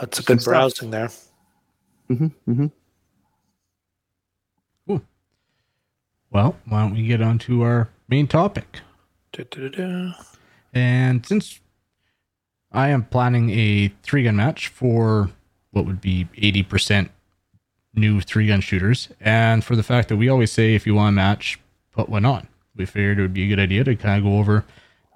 That's 0.00 0.18
a 0.18 0.22
good 0.22 0.40
Some 0.40 0.40
stuff. 0.40 0.52
browsing 0.52 0.90
there. 0.90 1.10
Mm 2.10 2.32
hmm 2.46 2.52
hmm 2.52 2.66
Well, 6.30 6.56
why 6.66 6.80
don't 6.82 6.94
we 6.94 7.06
get 7.06 7.22
on 7.22 7.38
to 7.40 7.62
our 7.62 7.88
main 8.08 8.26
topic? 8.26 8.80
Du-du-du-du. 9.32 10.12
And 10.72 11.24
since 11.24 11.60
I 12.72 12.88
am 12.88 13.04
planning 13.04 13.50
a 13.50 13.88
three 14.02 14.24
gun 14.24 14.34
match 14.36 14.66
for 14.66 15.30
what 15.70 15.86
would 15.86 16.00
be 16.00 16.24
80% 16.36 17.08
new 17.94 18.20
three 18.20 18.48
gun 18.48 18.60
shooters, 18.60 19.08
and 19.20 19.64
for 19.64 19.76
the 19.76 19.82
fact 19.82 20.08
that 20.08 20.16
we 20.16 20.28
always 20.28 20.50
say 20.52 20.74
if 20.74 20.86
you 20.86 20.94
want 20.94 21.10
a 21.10 21.12
match, 21.12 21.58
put 21.92 22.08
one 22.08 22.24
on, 22.24 22.48
we 22.76 22.86
figured 22.86 23.18
it 23.18 23.22
would 23.22 23.34
be 23.34 23.44
a 23.44 23.48
good 23.48 23.60
idea 23.60 23.84
to 23.84 23.94
kind 23.96 24.18
of 24.18 24.24
go 24.30 24.38
over 24.38 24.64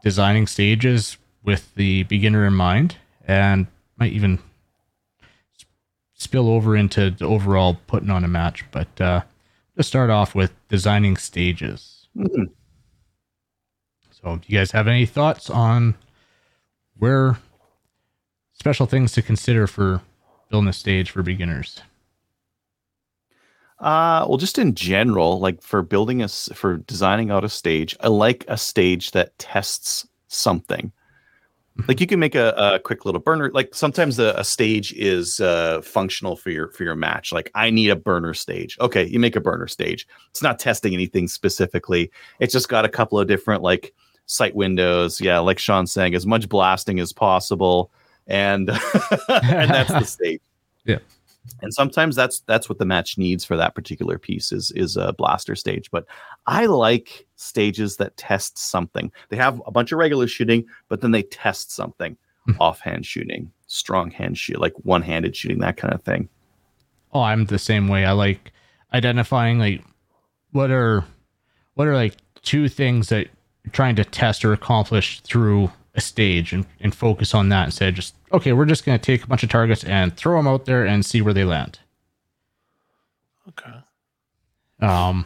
designing 0.03 0.47
stages 0.47 1.17
with 1.43 1.75
the 1.75 2.05
beginner 2.05 2.47
in 2.47 2.55
mind 2.55 2.97
and 3.27 3.67
might 3.97 4.13
even 4.13 4.39
spill 6.15 6.49
over 6.49 6.77
into 6.77 7.11
the 7.11 7.25
overall 7.25 7.79
putting 7.87 8.11
on 8.11 8.25
a 8.25 8.29
match. 8.29 8.65
But 8.71 9.01
uh, 9.01 9.23
to 9.77 9.83
start 9.83 10.11
off 10.11 10.35
with 10.35 10.53
designing 10.69 11.17
stages. 11.17 12.07
Mhm. 12.17 12.51
So, 14.11 14.37
do 14.37 14.43
you 14.47 14.59
guys 14.59 14.73
have 14.73 14.89
any 14.89 15.07
thoughts 15.07 15.49
on 15.49 15.95
where 16.97 17.39
special 18.53 18.87
things 18.87 19.13
to 19.13 19.23
consider 19.23 19.67
for 19.69 20.03
building 20.51 20.69
a 20.69 20.73
stage 20.73 21.11
for 21.11 21.23
beginners? 21.23 21.81
Uh, 23.81 24.27
well, 24.29 24.39
just 24.39 24.59
in 24.59 24.75
general, 24.75 25.39
like 25.39 25.63
for 25.63 25.83
building 25.83 26.23
a 26.23 26.29
for 26.29 26.79
designing 26.79 27.31
out 27.31 27.45
a 27.45 27.49
stage, 27.49 27.97
I 28.01 28.09
like 28.09 28.45
a 28.49 28.57
stage 28.57 29.13
that 29.13 29.39
tests 29.39 30.07
something. 30.29 30.93
Like 31.87 32.01
you 32.01 32.09
can 32.09 32.19
make 32.19 32.35
a, 32.35 32.53
a 32.57 32.81
quick 32.81 33.05
little 33.05 33.21
burner. 33.21 33.53
Like 33.55 33.73
sometimes 33.73 34.19
a, 34.19 34.35
a 34.37 34.43
stage 34.43 34.93
is 34.95 35.39
uh, 35.39 35.81
functional 35.83 36.35
for 36.35 36.51
your 36.51 36.73
for 36.73 36.83
your 36.83 36.97
match. 36.97 37.33
Like 37.33 37.53
I 37.55 37.71
need 37.71 37.91
a 37.91 37.97
burner 37.97 38.35
stage. 38.35 38.77
Okay, 38.81 39.05
you 39.05 39.21
make 39.21 39.37
a 39.37 39.41
burner 39.41 39.69
stage. 39.69 40.09
It's 40.31 40.43
not 40.43 40.59
testing 40.59 40.93
anything 40.93 41.29
specifically. 41.29 42.11
It's 42.41 42.53
just 42.53 42.69
got 42.69 42.85
a 42.85 42.89
couple 42.89 43.21
of 43.21 43.29
different 43.29 43.63
like 43.63 43.95
sight 44.27 44.57
windows. 44.57 45.21
Yeah, 45.21 45.39
like 45.39 45.61
Sean's 45.61 45.93
saying, 45.93 46.17
as 46.17 46.27
much 46.27 46.49
blasting 46.49 46.99
as 46.99 47.13
possible, 47.13 47.93
and 48.27 48.69
and 49.29 49.71
that's 49.71 49.93
the 49.93 50.05
stage. 50.05 50.41
Yeah. 50.85 50.99
And 51.63 51.73
sometimes 51.73 52.15
that's 52.15 52.41
that's 52.41 52.69
what 52.69 52.79
the 52.79 52.85
match 52.85 53.17
needs 53.17 53.45
for 53.45 53.57
that 53.57 53.75
particular 53.75 54.19
piece 54.19 54.53
is 54.53 54.71
is 54.73 54.97
a 54.97 55.13
blaster 55.15 55.55
stage. 55.55 55.91
But 55.91 56.05
I 56.47 56.67
like 56.67 57.27
stages 57.37 57.97
that 57.97 58.17
test 58.17 58.59
something. 58.59 59.11
They 59.31 59.37
have 59.37 59.63
a 59.67 59.71
bunch 59.71 59.93
of 59.93 59.99
regular 59.99 60.27
shooting, 60.27 60.67
but 60.89 61.01
then 61.01 61.13
they 61.13 61.23
test 61.23 61.73
something. 61.73 62.17
Hmm. 62.47 62.53
Offhand 62.61 63.07
shooting, 63.07 63.51
strong 63.67 64.11
hand 64.11 64.39
shoot, 64.39 64.61
like 64.61 64.75
one-handed 64.85 65.35
shooting, 65.35 65.59
that 65.61 65.77
kind 65.77 65.95
of 65.95 66.03
thing. 66.03 66.29
Oh, 67.13 67.23
I'm 67.23 67.47
the 67.47 67.59
same 67.59 67.89
way. 67.89 68.05
I 68.05 68.13
like 68.13 68.53
identifying 68.93 69.59
like 69.59 69.83
what 70.53 70.71
are 70.71 71.05
what 71.75 71.87
are 71.87 71.95
like 71.95 72.17
two 72.43 72.69
things 72.69 73.09
that 73.09 73.29
you're 73.65 73.73
trying 73.73 73.97
to 73.97 74.05
test 74.05 74.45
or 74.45 74.53
accomplish 74.53 75.21
through 75.21 75.71
a 75.95 76.01
stage 76.01 76.53
and, 76.53 76.67
and 76.81 76.95
focus 76.95 77.35
on 77.35 77.49
that 77.51 77.67
instead 77.67 77.91
of 77.91 77.95
just 77.95 78.15
okay, 78.33 78.53
we're 78.53 78.65
just 78.67 78.85
gonna 78.85 78.99
take 78.99 79.25
a 79.25 79.27
bunch 79.27 79.43
of 79.43 79.49
targets 79.51 79.85
and 79.85 80.17
throw 80.17 80.37
them 80.37 80.47
out 80.49 80.65
there 80.65 80.85
and 80.87 81.05
see 81.05 81.21
where 81.23 81.35
they 81.35 81.45
land. 81.45 81.79
Okay. 83.49 83.71
Um 84.81 85.25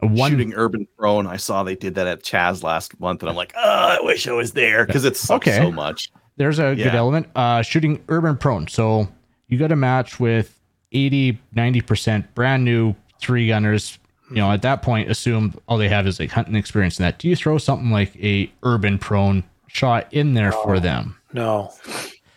one 0.00 0.30
Shooting 0.32 0.52
urban 0.54 0.86
prone, 0.98 1.26
I 1.26 1.36
saw 1.38 1.62
they 1.62 1.76
did 1.76 1.94
that 1.94 2.06
at 2.06 2.22
Chaz 2.22 2.62
last 2.62 2.98
month, 3.00 3.22
and 3.22 3.30
I'm 3.30 3.36
like, 3.36 3.54
oh, 3.56 3.60
I 3.62 3.98
wish 4.02 4.28
I 4.28 4.32
was 4.32 4.52
there 4.52 4.84
because 4.84 5.04
it's 5.04 5.30
Okay. 5.30 5.56
so 5.56 5.70
much. 5.72 6.10
there's 6.36 6.58
a 6.58 6.74
good 6.74 6.94
element. 6.94 7.26
Uh 7.34 7.62
shooting 7.62 8.02
urban 8.08 8.36
prone. 8.36 8.68
So 8.68 9.08
you 9.48 9.58
got 9.58 9.72
a 9.72 9.76
match 9.76 10.20
with 10.20 10.58
80, 10.92 11.38
90% 11.56 12.34
brand 12.34 12.64
new 12.64 12.94
three 13.18 13.48
gunners. 13.48 13.98
You 14.30 14.36
know, 14.36 14.50
at 14.50 14.62
that 14.62 14.80
point, 14.82 15.10
assume 15.10 15.54
all 15.68 15.76
they 15.76 15.88
have 15.88 16.06
is 16.06 16.18
like 16.18 16.30
hunting 16.30 16.54
experience 16.56 16.98
in 16.98 17.02
that. 17.04 17.18
Do 17.18 17.28
you 17.28 17.36
throw 17.36 17.58
something 17.58 17.90
like 17.90 18.16
a 18.16 18.50
urban 18.62 18.98
prone 18.98 19.44
shot 19.68 20.06
in 20.12 20.34
there 20.34 20.50
for 20.52 20.80
them? 20.80 21.16
No. 21.32 21.72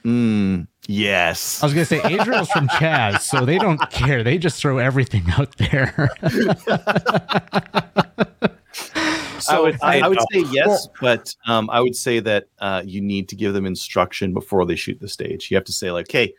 Mm, 0.08 0.68
yes. 0.88 1.62
I 1.62 1.66
was 1.66 1.74
gonna 1.74 1.84
say 1.84 2.02
Adriel's 2.06 2.50
from 2.50 2.70
Chaz, 2.70 3.20
so 3.20 3.44
they 3.44 3.58
don't 3.58 3.78
care. 3.92 4.24
They 4.24 4.38
just 4.38 4.62
throw 4.62 4.78
everything 4.78 5.26
out 5.38 5.58
there. 5.58 6.08
I 9.50 9.60
would, 9.60 9.78
I, 9.82 10.00
I 10.02 10.08
would 10.08 10.22
say 10.32 10.46
yes, 10.50 10.88
but 11.02 11.36
um, 11.46 11.70
I 11.70 11.82
would 11.82 11.96
say 11.96 12.22
that 12.22 12.48
uh, 12.60 12.84
you 12.86 13.02
need 13.02 13.28
to 13.30 13.36
give 13.36 13.54
them 13.54 13.66
instruction 13.66 14.34
before 14.34 14.66
they 14.66 14.78
shoot 14.78 14.98
the 15.02 15.10
stage. 15.10 15.52
You 15.52 15.58
have 15.58 15.66
to 15.66 15.74
say, 15.74 15.92
like, 15.92 16.10
"Hey, 16.10 16.34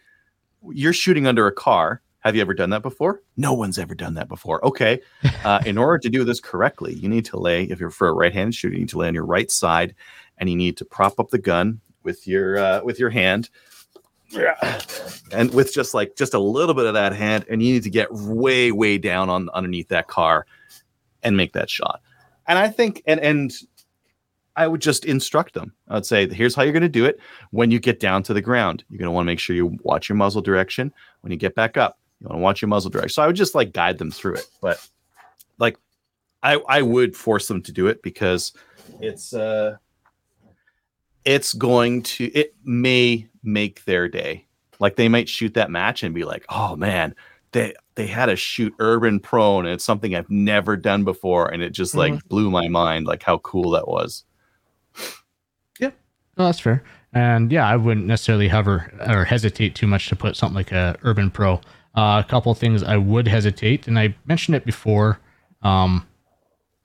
you're 0.70 0.94
shooting 0.94 1.26
under 1.26 1.46
a 1.46 1.52
car. 1.52 2.00
Have 2.20 2.34
you 2.34 2.40
ever 2.40 2.54
done 2.54 2.70
that 2.70 2.82
before? 2.82 3.22
No 3.36 3.52
one's 3.52 3.78
ever 3.78 3.94
done 3.94 4.14
that 4.14 4.28
before. 4.28 4.64
Okay, 4.64 5.00
uh, 5.44 5.60
in 5.66 5.76
order 5.76 5.98
to 5.98 6.08
do 6.08 6.24
this 6.24 6.40
correctly, 6.40 6.94
you 6.94 7.08
need 7.10 7.26
to 7.26 7.38
lay. 7.38 7.64
If 7.64 7.80
you're 7.80 7.90
for 7.90 8.08
a 8.08 8.14
right-handed 8.14 8.54
shooter, 8.54 8.74
you 8.74 8.80
need 8.80 8.88
to 8.90 8.98
lay 8.98 9.08
on 9.08 9.14
your 9.14 9.26
right 9.26 9.50
side, 9.50 9.94
and 10.38 10.48
you 10.48 10.56
need 10.56 10.78
to 10.78 10.86
prop 10.86 11.20
up 11.20 11.28
the 11.28 11.38
gun 11.38 11.82
with 12.08 12.26
your 12.26 12.58
uh, 12.58 12.80
with 12.82 12.98
your 12.98 13.10
hand." 13.10 13.50
And 15.32 15.54
with 15.54 15.72
just 15.72 15.94
like 15.94 16.16
just 16.16 16.34
a 16.34 16.38
little 16.38 16.74
bit 16.74 16.86
of 16.86 16.94
that 16.94 17.12
hand, 17.14 17.46
and 17.48 17.62
you 17.62 17.74
need 17.74 17.82
to 17.84 17.90
get 17.90 18.12
way, 18.12 18.72
way 18.72 18.98
down 18.98 19.30
on 19.30 19.48
underneath 19.50 19.88
that 19.88 20.06
car 20.06 20.46
and 21.22 21.36
make 21.36 21.52
that 21.52 21.70
shot 21.70 22.02
and 22.48 22.58
I 22.58 22.68
think 22.68 23.02
and 23.06 23.20
and 23.20 23.52
I 24.56 24.66
would 24.66 24.80
just 24.80 25.04
instruct 25.04 25.54
them. 25.54 25.72
I 25.86 25.94
would 25.94 26.06
say, 26.06 26.28
here's 26.28 26.56
how 26.56 26.62
you're 26.62 26.72
going 26.72 26.82
to 26.82 26.88
do 26.88 27.04
it. 27.04 27.20
When 27.52 27.70
you 27.70 27.78
get 27.78 28.00
down 28.00 28.24
to 28.24 28.34
the 28.34 28.40
ground, 28.40 28.82
you're 28.90 28.98
going 28.98 29.06
to 29.06 29.12
want 29.12 29.24
to 29.24 29.26
make 29.26 29.38
sure 29.38 29.54
you 29.54 29.78
watch 29.84 30.08
your 30.08 30.16
muzzle 30.16 30.42
direction. 30.42 30.92
When 31.20 31.30
you 31.30 31.38
get 31.38 31.54
back 31.54 31.76
up, 31.76 32.00
you 32.18 32.26
want 32.26 32.38
to 32.38 32.42
watch 32.42 32.62
your 32.62 32.68
muzzle 32.68 32.90
direction. 32.90 33.10
So 33.10 33.22
I 33.22 33.28
would 33.28 33.36
just 33.36 33.54
like 33.54 33.72
guide 33.72 33.98
them 33.98 34.10
through 34.10 34.34
it. 34.34 34.48
But 34.60 34.84
like, 35.58 35.76
I 36.42 36.54
I 36.68 36.82
would 36.82 37.16
force 37.16 37.46
them 37.46 37.62
to 37.62 37.72
do 37.72 37.86
it 37.86 38.02
because 38.02 38.52
it's 39.00 39.32
uh 39.32 39.76
it's 41.28 41.52
going 41.52 42.02
to 42.02 42.24
it 42.34 42.54
may 42.64 43.28
make 43.42 43.84
their 43.84 44.08
day. 44.08 44.46
Like 44.80 44.96
they 44.96 45.08
might 45.08 45.28
shoot 45.28 45.54
that 45.54 45.70
match 45.70 46.02
and 46.02 46.14
be 46.14 46.24
like, 46.24 46.46
oh 46.48 46.74
man, 46.74 47.14
they 47.52 47.74
they 47.96 48.06
had 48.06 48.26
to 48.26 48.36
shoot 48.36 48.72
urban 48.78 49.20
prone 49.20 49.66
and 49.66 49.74
it's 49.74 49.84
something 49.84 50.14
I've 50.14 50.30
never 50.30 50.74
done 50.74 51.04
before 51.04 51.52
and 51.52 51.62
it 51.62 51.70
just 51.70 51.94
like 51.94 52.24
blew 52.28 52.50
my 52.50 52.68
mind 52.68 53.06
like 53.06 53.22
how 53.22 53.38
cool 53.38 53.72
that 53.72 53.88
was. 53.88 54.24
No, 56.38 56.46
that's 56.46 56.60
fair. 56.60 56.82
And 57.12 57.52
yeah, 57.52 57.68
I 57.68 57.76
wouldn't 57.76 58.06
necessarily 58.06 58.48
hover 58.48 58.90
or 59.06 59.24
hesitate 59.24 59.74
too 59.74 59.86
much 59.86 60.08
to 60.08 60.16
put 60.16 60.34
something 60.34 60.54
like 60.54 60.72
a 60.72 60.96
urban 61.02 61.30
prone. 61.30 61.60
Uh, 61.94 62.22
a 62.24 62.28
couple 62.28 62.52
of 62.52 62.58
things 62.58 62.82
I 62.82 62.96
would 62.96 63.26
hesitate, 63.26 63.88
and 63.88 63.98
I 63.98 64.14
mentioned 64.24 64.54
it 64.54 64.64
before. 64.64 65.18
Um, 65.62 66.06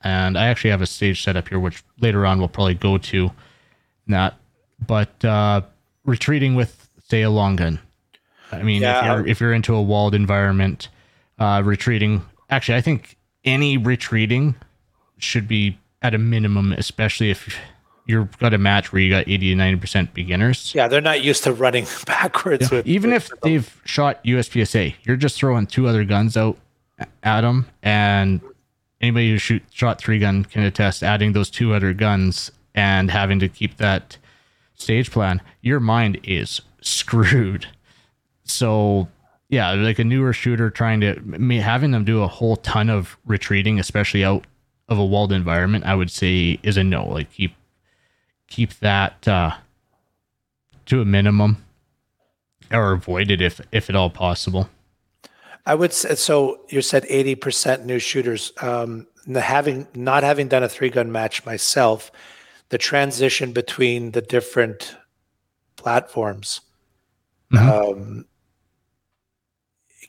and 0.01 0.37
I 0.37 0.47
actually 0.47 0.71
have 0.71 0.81
a 0.81 0.87
stage 0.87 1.23
set 1.23 1.35
up 1.37 1.49
here, 1.49 1.59
which 1.59 1.83
later 1.99 2.25
on 2.25 2.39
we'll 2.39 2.47
probably 2.47 2.73
go 2.73 2.97
to 2.97 3.31
that. 4.07 4.35
But 4.85 5.23
uh, 5.23 5.61
retreating 6.05 6.55
with, 6.55 6.87
say, 7.07 7.21
a 7.21 7.29
long 7.29 7.55
gun. 7.55 7.79
I 8.51 8.61
mean, 8.63 8.81
Yeah, 8.81 8.99
if 8.99 9.05
you're 9.05 9.27
if 9.27 9.39
you're 9.41 9.53
into 9.53 9.73
a 9.75 9.81
walled 9.81 10.13
environment, 10.13 10.89
uh, 11.39 11.61
retreating. 11.65 12.21
Actually, 12.49 12.77
I 12.77 12.81
think 12.81 13.17
any 13.45 13.77
retreating 13.77 14.55
should 15.17 15.47
be 15.47 15.77
at 16.01 16.13
a 16.13 16.17
minimum, 16.17 16.73
especially 16.73 17.31
if 17.31 17.57
you've 18.05 18.37
got 18.37 18.53
a 18.53 18.57
match 18.57 18.91
where 18.91 19.01
you 19.01 19.09
got 19.09 19.27
80 19.27 19.37
to 19.49 19.55
90 19.55 19.79
percent 19.79 20.13
beginners. 20.13 20.73
Yeah, 20.75 20.87
they're 20.87 21.01
not 21.01 21.23
used 21.23 21.43
to 21.45 21.53
running 21.53 21.85
backwards 22.05 22.69
with 22.69 22.85
Even 22.85 23.11
with- 23.11 23.31
if 23.31 23.41
they've 23.41 23.81
shot 23.85 24.23
USPSA, 24.23 24.95
you're 25.03 25.15
just 25.17 25.37
throwing 25.37 25.65
two 25.65 25.87
other 25.87 26.03
guns 26.03 26.37
out 26.37 26.57
at 27.23 27.41
them, 27.41 27.65
and 27.81 28.39
anybody 29.01 29.31
who 29.31 29.37
shoot 29.39 29.63
shot 29.71 29.99
three 29.99 30.19
gun 30.19 30.43
can 30.45 30.61
attest. 30.63 31.01
Adding 31.01 31.33
those 31.33 31.49
two 31.49 31.73
other 31.73 31.93
guns 31.93 32.51
and 32.75 33.11
having 33.11 33.39
to 33.39 33.49
keep 33.49 33.77
that 33.77 34.17
stage 34.75 35.11
plan, 35.11 35.41
your 35.61 35.79
mind 35.79 36.19
is 36.23 36.61
screwed. 36.81 37.67
So 38.43 39.07
yeah, 39.49 39.71
like 39.73 39.99
a 39.99 40.03
newer 40.03 40.33
shooter 40.33 40.69
trying 40.69 41.01
to 41.01 41.15
having 41.61 41.91
them 41.91 42.03
do 42.03 42.23
a 42.23 42.27
whole 42.27 42.57
ton 42.57 42.89
of 42.89 43.17
retreating, 43.25 43.79
especially 43.79 44.23
out 44.23 44.45
of 44.89 44.97
a 44.97 45.05
walled 45.05 45.31
environment, 45.31 45.85
I 45.85 45.95
would 45.95 46.11
say 46.11 46.59
is 46.63 46.77
a 46.77 46.83
no. 46.83 47.07
Like 47.07 47.31
keep 47.31 47.55
keep 48.47 48.73
that 48.79 49.27
uh, 49.27 49.51
to 50.87 51.01
a 51.01 51.05
minimum 51.05 51.63
or 52.71 52.93
avoid 52.93 53.31
it 53.31 53.41
if 53.41 53.61
if 53.71 53.89
at 53.89 53.95
all 53.95 54.09
possible. 54.09 54.69
I 55.65 55.75
would 55.75 55.93
say 55.93 56.15
so. 56.15 56.61
You 56.69 56.81
said 56.81 57.05
eighty 57.07 57.35
percent 57.35 57.85
new 57.85 57.99
shooters. 57.99 58.51
Um, 58.61 59.07
having 59.33 59.87
not 59.93 60.23
having 60.23 60.47
done 60.47 60.63
a 60.63 60.69
three 60.69 60.89
gun 60.89 61.11
match 61.11 61.45
myself, 61.45 62.11
the 62.73 62.79
transition 62.79 63.51
between 63.51 64.13
the 64.13 64.21
different 64.21 64.97
platforms, 65.75 66.61
um, 67.55 68.25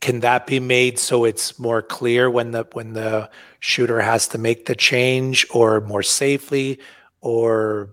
can 0.01 0.21
that 0.21 0.47
be 0.47 0.59
made 0.59 0.99
so 0.99 1.27
it's 1.27 1.59
more 1.59 1.83
clear 1.83 2.31
when 2.31 2.53
the 2.53 2.67
when 2.73 2.95
the 2.95 3.29
shooter 3.61 4.01
has 4.01 4.27
to 4.29 4.39
make 4.39 4.65
the 4.65 4.75
change, 4.75 5.47
or 5.51 5.83
more 5.83 6.03
safely, 6.03 6.81
or? 7.21 7.91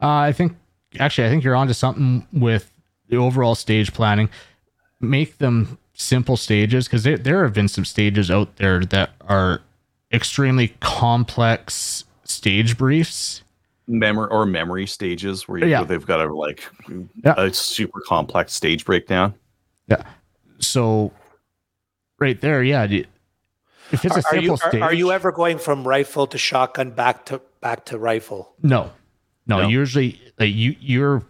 Uh, 0.00 0.30
I 0.30 0.32
think 0.32 0.56
actually, 0.98 1.26
I 1.26 1.30
think 1.30 1.44
you're 1.44 1.54
onto 1.54 1.74
something 1.74 2.26
with 2.32 2.72
the 3.10 3.18
overall 3.18 3.54
stage 3.54 3.92
planning. 3.92 4.30
Make 5.00 5.36
them 5.36 5.76
simple 5.92 6.38
stages 6.38 6.86
because 6.88 7.02
there 7.02 7.44
have 7.44 7.52
been 7.52 7.68
some 7.68 7.84
stages 7.84 8.30
out 8.30 8.56
there 8.56 8.80
that 8.86 9.10
are 9.28 9.60
extremely 10.10 10.68
complex 10.80 12.04
stage 12.26 12.76
briefs. 12.76 13.42
Memory 13.88 14.28
or 14.30 14.46
memory 14.46 14.86
stages 14.86 15.46
where, 15.46 15.58
you, 15.58 15.66
Yeah. 15.66 15.80
where 15.80 15.86
they've 15.86 16.06
got 16.06 16.20
a 16.20 16.32
like 16.34 16.64
Yeah. 17.24 17.34
a 17.36 17.52
super 17.52 18.00
complex 18.00 18.52
stage 18.52 18.84
breakdown. 18.84 19.34
Yeah. 19.86 20.02
So 20.58 21.12
right 22.18 22.40
there, 22.40 22.62
yeah. 22.64 22.82
If 23.92 24.04
it's 24.04 24.04
a 24.06 24.08
are, 24.08 24.18
are 24.18 24.22
simple 24.22 24.42
you 24.42 24.52
are, 24.54 24.56
stage, 24.70 24.82
are 24.82 24.94
you 24.94 25.12
ever 25.12 25.30
going 25.30 25.58
from 25.58 25.86
rifle 25.86 26.26
to 26.26 26.36
shotgun 26.38 26.90
back 26.90 27.26
to 27.26 27.40
back 27.60 27.84
to 27.86 27.98
rifle? 27.98 28.54
no, 28.62 28.90
no, 29.46 29.62
No. 29.62 29.68
Usually, 29.68 30.20
like 30.40 30.52
you, 30.52 30.74
you're 30.80 31.22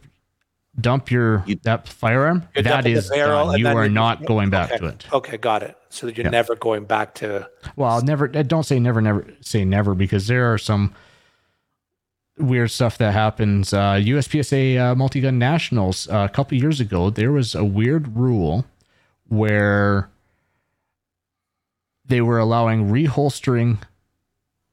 dump 0.81 1.11
your 1.11 1.43
You- 1.47 1.59
that 1.63 1.89
firearm. 1.89 2.47
You're 2.55 2.63
That 2.65 2.85
barrel 2.85 3.47
done. 3.53 3.59
You 3.59 3.67
are 3.69 3.85
you- 3.85 3.91
not 3.91 4.25
going 4.27 4.51
back 4.51 4.71
okay. 4.73 4.79
to 4.79 4.87
it. 4.87 5.07
Okay, 5.13 5.37
got 5.37 5.63
it. 5.63 5.77
So 5.89 6.07
that 6.07 6.17
you're 6.17 6.27
Yeah. 6.27 6.31
never 6.31 6.55
going 6.57 6.85
back 6.85 7.15
to. 7.17 7.49
Well, 7.77 7.91
I'll 7.91 8.03
never. 8.03 8.31
I 8.35 8.43
Don't 8.43 8.65
say 8.65 8.79
never. 8.79 9.01
Never 9.01 9.27
say 9.41 9.65
never 9.65 9.95
because 9.95 10.27
there 10.27 10.53
are 10.53 10.59
some 10.59 10.93
weird 12.39 12.71
stuff 12.71 12.99
that 12.99 13.13
happens. 13.13 13.73
Uh, 13.73 13.95
USPSA 13.95 14.77
uh, 14.79 14.95
multi 14.95 15.21
gun 15.23 15.39
nationals 15.39 16.07
uh, 16.11 16.27
a 16.31 16.33
couple 16.33 16.59
years 16.59 16.81
ago, 16.81 17.09
there 17.09 17.33
was 17.33 17.55
a 17.55 17.65
weird 17.65 18.15
rule 18.17 18.67
where 19.29 20.11
they 22.05 22.21
were 22.21 22.39
allowing 22.39 22.91
reholstering 22.91 23.79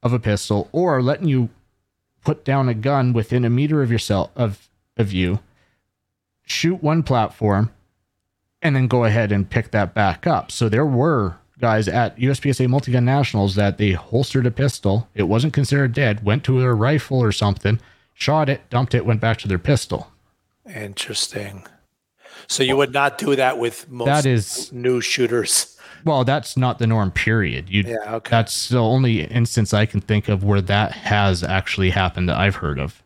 of 0.03 0.11
a 0.13 0.19
pistol 0.19 0.67
or 0.73 1.01
letting 1.01 1.27
you 1.29 1.49
put 2.23 2.43
down 2.45 2.67
a 2.69 2.73
gun 2.73 3.13
within 3.13 3.45
a 3.45 3.49
meter 3.49 3.81
of 3.81 3.91
yourself 3.91 4.29
of 4.35 4.67
of 4.97 5.11
you, 5.13 5.39
shoot 6.45 6.81
one 6.83 7.03
platform, 7.03 7.71
and 8.61 8.75
then 8.75 8.87
go 8.87 9.03
ahead 9.05 9.31
and 9.31 9.49
pick 9.49 9.71
that 9.71 9.93
back 9.93 10.25
up. 10.27 10.51
So 10.51 10.69
there 10.69 10.85
were 10.85 11.37
guys 11.59 11.87
at 11.87 12.17
USPSA 12.17 12.67
Multigun 12.67 13.03
Nationals 13.03 13.55
that 13.55 13.77
they 13.77 13.91
holstered 13.91 14.45
a 14.45 14.51
pistol. 14.51 15.07
It 15.15 15.23
wasn't 15.23 15.53
considered 15.53 15.93
dead, 15.93 16.23
went 16.23 16.43
to 16.45 16.59
their 16.59 16.75
rifle 16.75 17.19
or 17.21 17.31
something, 17.31 17.79
shot 18.13 18.49
it, 18.49 18.69
dumped 18.69 18.93
it, 18.93 19.05
went 19.05 19.21
back 19.21 19.37
to 19.39 19.47
their 19.47 19.59
pistol. 19.59 20.11
Interesting. 20.73 21.65
So 22.47 22.63
you 22.63 22.75
would 22.75 22.91
not 22.93 23.17
do 23.17 23.35
that 23.35 23.57
with 23.59 23.89
most 23.89 24.07
That 24.07 24.25
is- 24.25 24.71
new 24.73 24.99
shooters. 25.01 25.77
Well, 26.05 26.25
that's 26.25 26.57
not 26.57 26.79
the 26.79 26.87
norm, 26.87 27.11
period. 27.11 27.69
You 27.69 27.83
Yeah. 27.83 28.15
Okay. 28.15 28.29
that's 28.29 28.67
the 28.67 28.79
only 28.79 29.23
instance 29.23 29.73
I 29.73 29.85
can 29.85 30.01
think 30.01 30.27
of 30.27 30.43
where 30.43 30.59
that 30.61 30.91
has 30.91 31.43
actually 31.43 31.91
happened 31.91 32.27
that 32.27 32.37
I've 32.37 32.55
heard 32.57 32.77
of. 32.79 33.01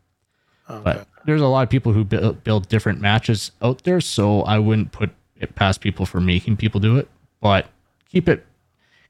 okay. 0.70 0.82
But 0.84 1.08
there's 1.28 1.42
a 1.42 1.48
lot 1.48 1.62
of 1.64 1.70
people 1.70 1.92
who 1.92 2.06
build, 2.06 2.42
build 2.46 2.70
different 2.70 3.02
matches 3.02 3.52
out 3.62 3.84
there, 3.84 4.00
so 4.00 4.44
I 4.44 4.60
wouldn't 4.60 4.94
put 4.94 5.10
it 5.36 5.56
past 5.56 5.82
people 5.82 6.06
for 6.06 6.22
making 6.22 6.56
people 6.56 6.80
do 6.80 6.96
it. 6.96 7.10
But 7.42 7.68
keep 8.10 8.30
it, 8.30 8.46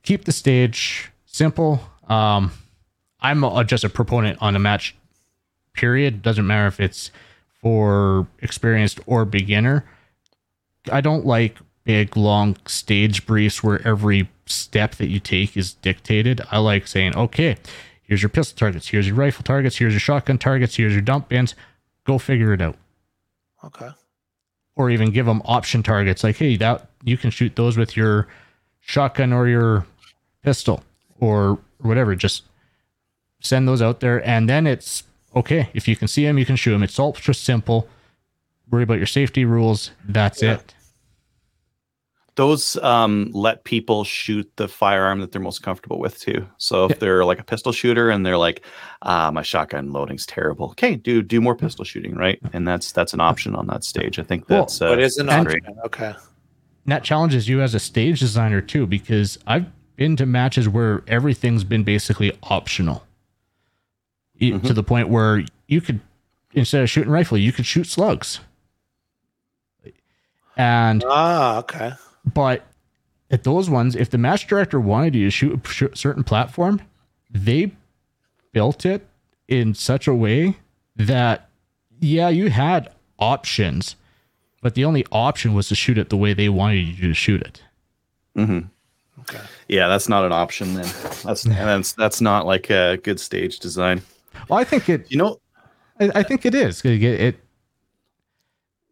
keep 0.01 0.25
the 0.25 0.31
stage 0.31 1.11
simple. 1.27 1.79
Um, 2.09 2.51
I'm 3.21 3.43
a, 3.43 3.63
just 3.63 3.83
a 3.83 3.89
proponent 3.89 4.39
on 4.41 4.55
a 4.55 4.59
match. 4.59 4.95
Period. 5.73 6.23
Doesn't 6.23 6.47
matter 6.47 6.65
if 6.65 6.79
it's 6.79 7.11
for 7.61 8.25
experienced 8.39 8.99
or 9.05 9.23
beginner. 9.23 9.85
I 10.91 11.01
don't 11.01 11.23
like 11.23 11.59
big 11.83 12.17
long 12.17 12.57
stage 12.65 13.27
briefs 13.27 13.63
where 13.63 13.87
every 13.87 14.27
step 14.47 14.95
that 14.95 15.09
you 15.09 15.19
take 15.19 15.55
is 15.55 15.75
dictated. 15.75 16.41
I 16.49 16.57
like 16.57 16.87
saying, 16.87 17.15
okay, 17.15 17.57
here's 18.01 18.23
your 18.23 18.29
pistol 18.29 18.57
targets, 18.57 18.87
here's 18.87 19.05
your 19.05 19.15
rifle 19.15 19.43
targets, 19.43 19.77
here's 19.77 19.93
your 19.93 19.99
shotgun 19.99 20.39
targets, 20.39 20.77
here's 20.77 20.93
your 20.93 21.03
dump 21.03 21.29
bins. 21.29 21.53
Go 22.07 22.17
figure 22.17 22.53
it 22.53 22.61
out. 22.61 22.75
okay. 23.63 23.89
Or 24.75 24.89
even 24.89 25.11
give 25.11 25.25
them 25.25 25.41
option 25.43 25.81
targets 25.83 26.23
like, 26.23 26.37
hey, 26.37 26.55
that 26.57 26.87
you 27.03 27.17
can 27.17 27.31
shoot 27.31 27.55
those 27.55 27.77
with 27.77 27.97
your 27.97 28.27
shotgun 28.79 29.33
or 29.33 29.47
your 29.47 29.85
pistol 30.43 30.83
or 31.19 31.57
whatever. 31.79 32.15
Just 32.15 32.43
send 33.41 33.67
those 33.67 33.81
out 33.81 33.99
there, 33.99 34.25
and 34.27 34.47
then 34.47 34.65
it's 34.67 35.03
okay. 35.35 35.69
If 35.73 35.87
you 35.87 35.95
can 35.95 36.07
see 36.07 36.23
them, 36.25 36.37
you 36.37 36.45
can 36.45 36.55
shoot 36.55 36.71
them. 36.71 36.83
It's 36.83 36.99
ultra 36.99 37.33
simple. 37.33 37.89
Worry 38.69 38.83
about 38.83 38.97
your 38.99 39.07
safety 39.07 39.45
rules. 39.45 39.91
That's 40.07 40.41
Yeah. 40.43 40.53
it. 40.55 40.75
Those 42.37 42.77
um, 42.77 43.29
let 43.33 43.63
people 43.65 44.03
shoot 44.03 44.49
the 44.57 44.67
firearm 44.67 45.19
that 45.21 45.31
they're 45.31 45.41
most 45.41 45.63
comfortable 45.63 45.99
with 45.99 46.19
too. 46.19 46.47
So 46.59 46.85
if 46.85 46.91
Yeah. 46.91 46.97
they're 46.99 47.25
like 47.25 47.39
a 47.39 47.43
pistol 47.43 47.71
shooter 47.71 48.09
and 48.11 48.23
they're 48.25 48.37
like, 48.37 48.63
ah, 49.01 49.31
my 49.31 49.41
shotgun 49.41 49.91
loading's 49.91 50.25
terrible. 50.25 50.69
Okay, 50.69 50.95
do 50.95 51.21
do 51.23 51.41
more 51.41 51.55
pistol 51.55 51.83
shooting, 51.83 52.13
right? 52.15 52.39
And 52.53 52.67
that's 52.67 52.91
that's 52.91 53.13
an 53.13 53.19
option 53.19 53.55
on 53.55 53.65
that 53.67 53.83
stage. 53.83 54.19
I 54.19 54.23
think 54.23 54.47
Well, 54.47 54.59
that's 54.61 54.79
uh, 54.81 54.87
What 54.89 54.99
is 55.01 55.17
an 55.17 55.29
and- 55.29 55.47
option? 55.47 55.61
Okay. 55.85 56.05
And 56.85 56.93
that 56.93 57.03
challenges 57.03 57.49
you 57.49 57.61
as 57.61 57.73
a 57.73 57.79
stage 57.79 58.19
designer 58.21 58.61
too, 58.61 58.85
because 58.87 59.37
I've 59.47 59.65
been 59.97 60.15
to 60.17 60.25
matches 60.27 60.69
where 60.69 61.03
everything's 61.07 61.63
been 61.65 61.83
basically 61.83 62.31
optional. 62.43 63.03
E- 64.39 64.51
Mhm. 64.51 64.63
To 64.67 64.73
the 64.73 64.83
point 64.83 65.09
where 65.09 65.43
you 65.67 65.81
could, 65.81 65.99
instead 66.53 66.83
of 66.83 66.89
shooting 66.89 67.11
rifle, 67.11 67.37
you 67.37 67.51
could 67.51 67.65
shoot 67.65 67.87
slugs. 67.87 68.39
And 70.55 71.03
Ah, 71.07 71.57
okay. 71.57 71.93
But 72.33 72.65
at 73.29 73.43
those 73.43 73.69
ones, 73.69 73.95
if 73.95 74.09
the 74.09 74.17
match 74.17 74.47
director 74.47 74.79
wanted 74.79 75.15
you 75.15 75.29
to 75.29 75.31
shoot 75.31 75.91
a 75.93 75.95
certain 75.95 76.23
platform, 76.23 76.81
they 77.29 77.71
built 78.53 78.85
it 78.85 79.05
in 79.47 79.73
such 79.73 80.07
a 80.07 80.13
way 80.13 80.57
that, 80.95 81.49
yeah, 81.99 82.29
you 82.29 82.49
had 82.49 82.89
options, 83.19 83.95
but 84.61 84.75
the 84.75 84.85
only 84.85 85.05
option 85.11 85.53
was 85.53 85.67
to 85.69 85.75
shoot 85.75 85.97
it 85.97 86.09
the 86.09 86.17
way 86.17 86.33
they 86.33 86.49
wanted 86.49 86.77
you 86.77 87.07
to 87.07 87.13
shoot 87.13 87.41
it. 87.41 87.61
mhm. 88.35 88.69
Okay. 89.21 89.39
yeah, 89.67 89.87
that's 89.87 90.07
not 90.07 90.23
an 90.23 90.31
option 90.31 90.75
then. 90.75 90.85
That's 91.23 91.43
and 91.43 91.53
that's 91.53 91.91
that's 91.93 92.21
not 92.21 92.45
like 92.45 92.69
a 92.69 92.97
good 93.03 93.19
stage 93.19 93.59
design. 93.59 94.01
Well, 94.47 94.59
I 94.59 94.63
think 94.63 94.87
it. 94.89 95.11
You 95.11 95.17
know, 95.17 95.39
I, 95.99 96.11
I 96.15 96.23
think 96.23 96.45
it 96.45 96.53
is. 96.53 96.85
It, 96.85 97.03
it 97.03 97.35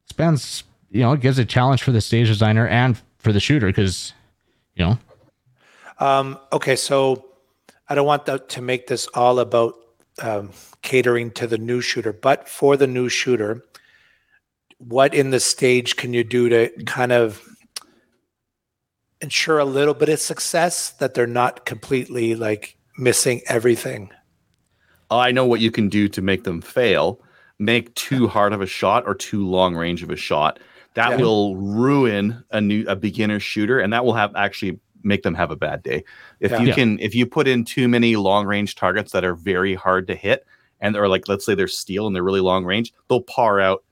spends, 0.09 0.63
you 0.91 1.01
know, 1.01 1.13
it 1.13 1.21
gives 1.21 1.38
a 1.39 1.45
challenge 1.45 1.83
for 1.83 1.91
the 1.91 2.01
stage 2.01 2.27
designer 2.27 2.67
and 2.67 2.99
for 3.26 3.34
the 3.34 3.39
shooter 3.39 3.67
because, 3.67 4.13
you 4.76 4.86
know, 4.86 4.99
Um, 5.97 6.38
okay, 6.53 6.76
so 6.76 7.26
I 7.89 7.95
don't 7.95 8.05
want 8.05 8.26
that 8.26 8.49
to 8.49 8.61
make 8.61 8.88
this 8.88 9.07
all 9.15 9.39
about 9.39 9.73
um, 10.21 10.51
catering 10.82 11.32
to 11.32 11.47
the 11.47 11.57
new 11.57 11.82
shooter, 11.82 12.13
but 12.13 12.47
for 12.47 12.78
the 12.78 12.88
new 12.88 13.09
shooter, 13.09 13.63
what 14.78 15.13
in 15.13 15.32
the 15.32 15.39
stage 15.39 15.95
can 15.95 16.13
you 16.13 16.23
do 16.23 16.49
to 16.49 16.69
kind 16.86 17.11
of 17.11 17.41
ensure 19.21 19.57
a 19.57 19.65
little 19.65 19.93
bit 19.93 20.09
of 20.09 20.19
success 20.19 20.91
that 20.91 21.15
they're 21.15 21.26
not 21.26 21.65
completely 21.65 22.36
like 22.36 22.78
missing 22.97 23.41
everything? 23.47 24.11
I 25.09 25.32
know 25.32 25.45
what 25.45 25.61
you 25.61 25.71
can 25.71 25.89
do 25.89 26.07
to 26.09 26.21
make 26.21 26.43
them 26.43 26.61
fail. 26.61 27.19
Make 27.57 27.95
too 27.95 28.28
hard 28.28 28.53
of 28.53 28.61
a 28.61 28.67
shot 28.67 29.03
or 29.07 29.15
too 29.15 29.47
long 29.47 29.76
range 29.76 30.03
of 30.03 30.11
a 30.11 30.15
shot. 30.15 30.59
That 30.95 31.11
Yeah. 31.11 31.17
will 31.17 31.55
ruin 31.57 32.43
a 32.51 32.59
new 32.59 32.85
a 32.87 32.95
beginner 32.95 33.39
shooter, 33.39 33.79
and 33.79 33.93
that 33.93 34.03
will 34.03 34.13
have 34.13 34.35
actually 34.35 34.79
make 35.03 35.21
them 35.23 35.35
have 35.35 35.51
a 35.51 35.55
bad 35.55 35.83
day. 35.83 36.03
If 36.39 36.51
Yeah. 36.51 36.61
you 36.61 36.67
Yeah. 36.67 36.73
can, 36.75 36.99
if 36.99 37.13
you 37.13 37.25
put 37.27 37.47
in 37.47 37.63
too 37.63 37.87
many 37.87 38.15
long 38.15 38.45
range 38.47 38.73
targets 38.75 39.11
that 39.11 39.23
are 39.23 39.35
very 39.35 39.75
hard 39.75 40.07
to 40.07 40.15
hit, 40.15 40.45
and 40.81 40.95
they're 40.95 41.07
like, 41.07 41.27
let's 41.27 41.45
say 41.45 41.53
they're 41.53 41.67
steel 41.67 42.07
and 42.07 42.15
they're 42.15 42.23
really 42.23 42.39
long 42.39 42.65
range, 42.65 42.91
they'll 43.07 43.21
par 43.21 43.59
out 43.59 43.83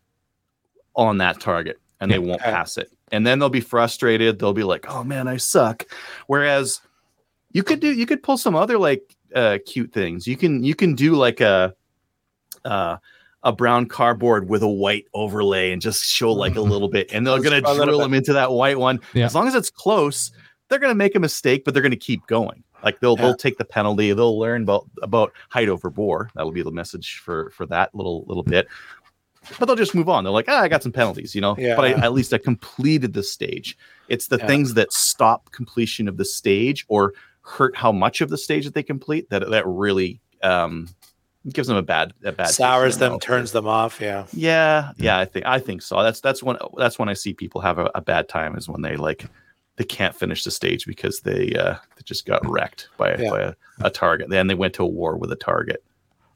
on 0.95 1.17
that 1.19 1.39
target 1.39 1.79
and 1.99 2.09
they 2.11 2.19
won't 2.19 2.41
Okay. 2.41 2.51
pass 2.51 2.77
it. 2.77 2.89
And 3.11 3.27
then 3.27 3.37
they'll 3.37 3.49
be 3.49 3.61
frustrated. 3.61 4.39
They'll 4.39 4.53
be 4.53 4.63
like, 4.63 4.85
"Oh 4.89 5.03
man, 5.03 5.27
I 5.27 5.37
suck." 5.37 5.85
Whereas 6.27 6.81
you 7.51 7.61
could 7.63 7.79
do, 7.79 7.93
you 7.93 8.05
could 8.07 8.23
pull 8.23 8.37
some 8.37 8.55
other 8.55 8.77
like 8.79 9.15
uh, 9.35 9.59
cute 9.67 9.91
things. 9.93 10.25
You 10.25 10.35
can 10.37 10.63
you 10.63 10.73
can 10.73 10.95
do 10.95 11.13
like 11.15 11.41
a 11.41 11.75
uh, 12.65 12.97
a 13.43 13.51
brown 13.51 13.85
cardboard 13.85 14.47
with 14.49 14.63
a 14.63 14.67
white 14.67 15.05
overlay 15.13 15.71
and 15.71 15.81
just 15.81 16.05
show 16.05 16.31
like 16.31 16.55
a 16.55 16.61
little 16.61 16.87
bit, 16.89 17.11
and 17.13 17.25
they're 17.27 17.41
gonna 17.41 17.57
a 17.57 17.75
drill 17.85 17.99
them 17.99 18.13
into 18.13 18.33
that 18.33 18.51
white 18.51 18.79
one. 18.79 18.99
Yeah. 19.13 19.25
As 19.25 19.35
long 19.35 19.47
as 19.47 19.55
it's 19.55 19.69
close, 19.69 20.31
they're 20.69 20.79
gonna 20.79 20.95
make 20.95 21.15
a 21.15 21.19
mistake, 21.19 21.63
but 21.65 21.73
they're 21.73 21.83
gonna 21.83 21.95
keep 21.95 22.25
going. 22.27 22.63
Like 22.83 22.99
they'll 22.99 23.15
Yeah. 23.17 23.23
they'll 23.27 23.35
take 23.35 23.57
the 23.57 23.65
penalty. 23.65 24.11
They'll 24.13 24.37
learn 24.39 24.63
about 24.63 24.89
about 25.01 25.31
height 25.49 25.69
over 25.69 25.89
bore. 25.89 26.29
That'll 26.35 26.51
be 26.51 26.63
the 26.63 26.71
message 26.71 27.21
for 27.23 27.49
for 27.51 27.65
that 27.67 27.93
little 27.93 28.25
little 28.27 28.43
bit. 28.43 28.67
but 29.59 29.65
they'll 29.65 29.75
just 29.75 29.93
move 29.93 30.07
on. 30.07 30.23
They're 30.23 30.31
like, 30.31 30.45
ah, 30.47 30.61
I 30.61 30.69
got 30.69 30.81
some 30.83 30.93
penalties, 30.93 31.35
you 31.35 31.41
know. 31.41 31.53
Yeah. 31.57 31.75
But 31.75 31.83
I, 31.83 31.89
at 32.05 32.13
least 32.13 32.33
I 32.33 32.37
completed 32.37 33.11
the 33.11 33.23
stage. 33.23 33.77
It's 34.07 34.27
the 34.27 34.37
Yeah. 34.37 34.47
things 34.47 34.73
that 34.75 34.93
stop 34.93 35.51
completion 35.51 36.07
of 36.07 36.15
the 36.15 36.23
stage 36.23 36.85
or 36.87 37.13
hurt 37.41 37.75
how 37.75 37.91
much 37.91 38.21
of 38.21 38.29
the 38.29 38.37
stage 38.37 38.63
that 38.63 38.73
they 38.73 38.83
complete 38.83 39.29
that 39.31 39.49
that 39.49 39.67
really 39.67 40.21
um, 40.43 40.87
gives 41.51 41.67
them 41.67 41.77
a 41.77 41.81
bad 41.81 42.13
a 42.23 42.31
bad 42.31 42.49
Sours 42.49 42.97
them, 42.97 43.13
mouth. 43.13 43.21
turns 43.21 43.51
them 43.51 43.67
off. 43.67 43.99
Yeah. 43.99 44.25
Yeah, 44.31 44.91
yeah, 44.97 45.19
I 45.19 45.25
think 45.25 45.45
I 45.45 45.59
think 45.59 45.81
so. 45.81 46.01
That's 46.01 46.21
that's 46.21 46.41
when 46.41 46.57
that's 46.77 46.97
when 46.97 47.09
I 47.09 47.13
see 47.13 47.33
people 47.33 47.61
have 47.61 47.79
a, 47.79 47.91
a 47.95 48.01
bad 48.01 48.29
time 48.29 48.55
is 48.55 48.69
when 48.69 48.81
they 48.81 48.95
like 48.95 49.25
they 49.75 49.83
can't 49.83 50.15
finish 50.15 50.43
the 50.43 50.51
stage 50.51 50.85
because 50.85 51.21
they 51.21 51.53
uh 51.55 51.73
they 51.95 52.01
just 52.05 52.25
got 52.25 52.47
wrecked 52.47 52.87
by, 52.97 53.15
Yeah. 53.17 53.29
by 53.29 53.41
a, 53.41 53.53
a 53.81 53.89
target. 53.89 54.29
Then 54.29 54.47
they 54.47 54.55
went 54.55 54.73
to 54.75 54.85
war 54.85 55.17
with 55.17 55.31
a 55.31 55.35
target. 55.35 55.83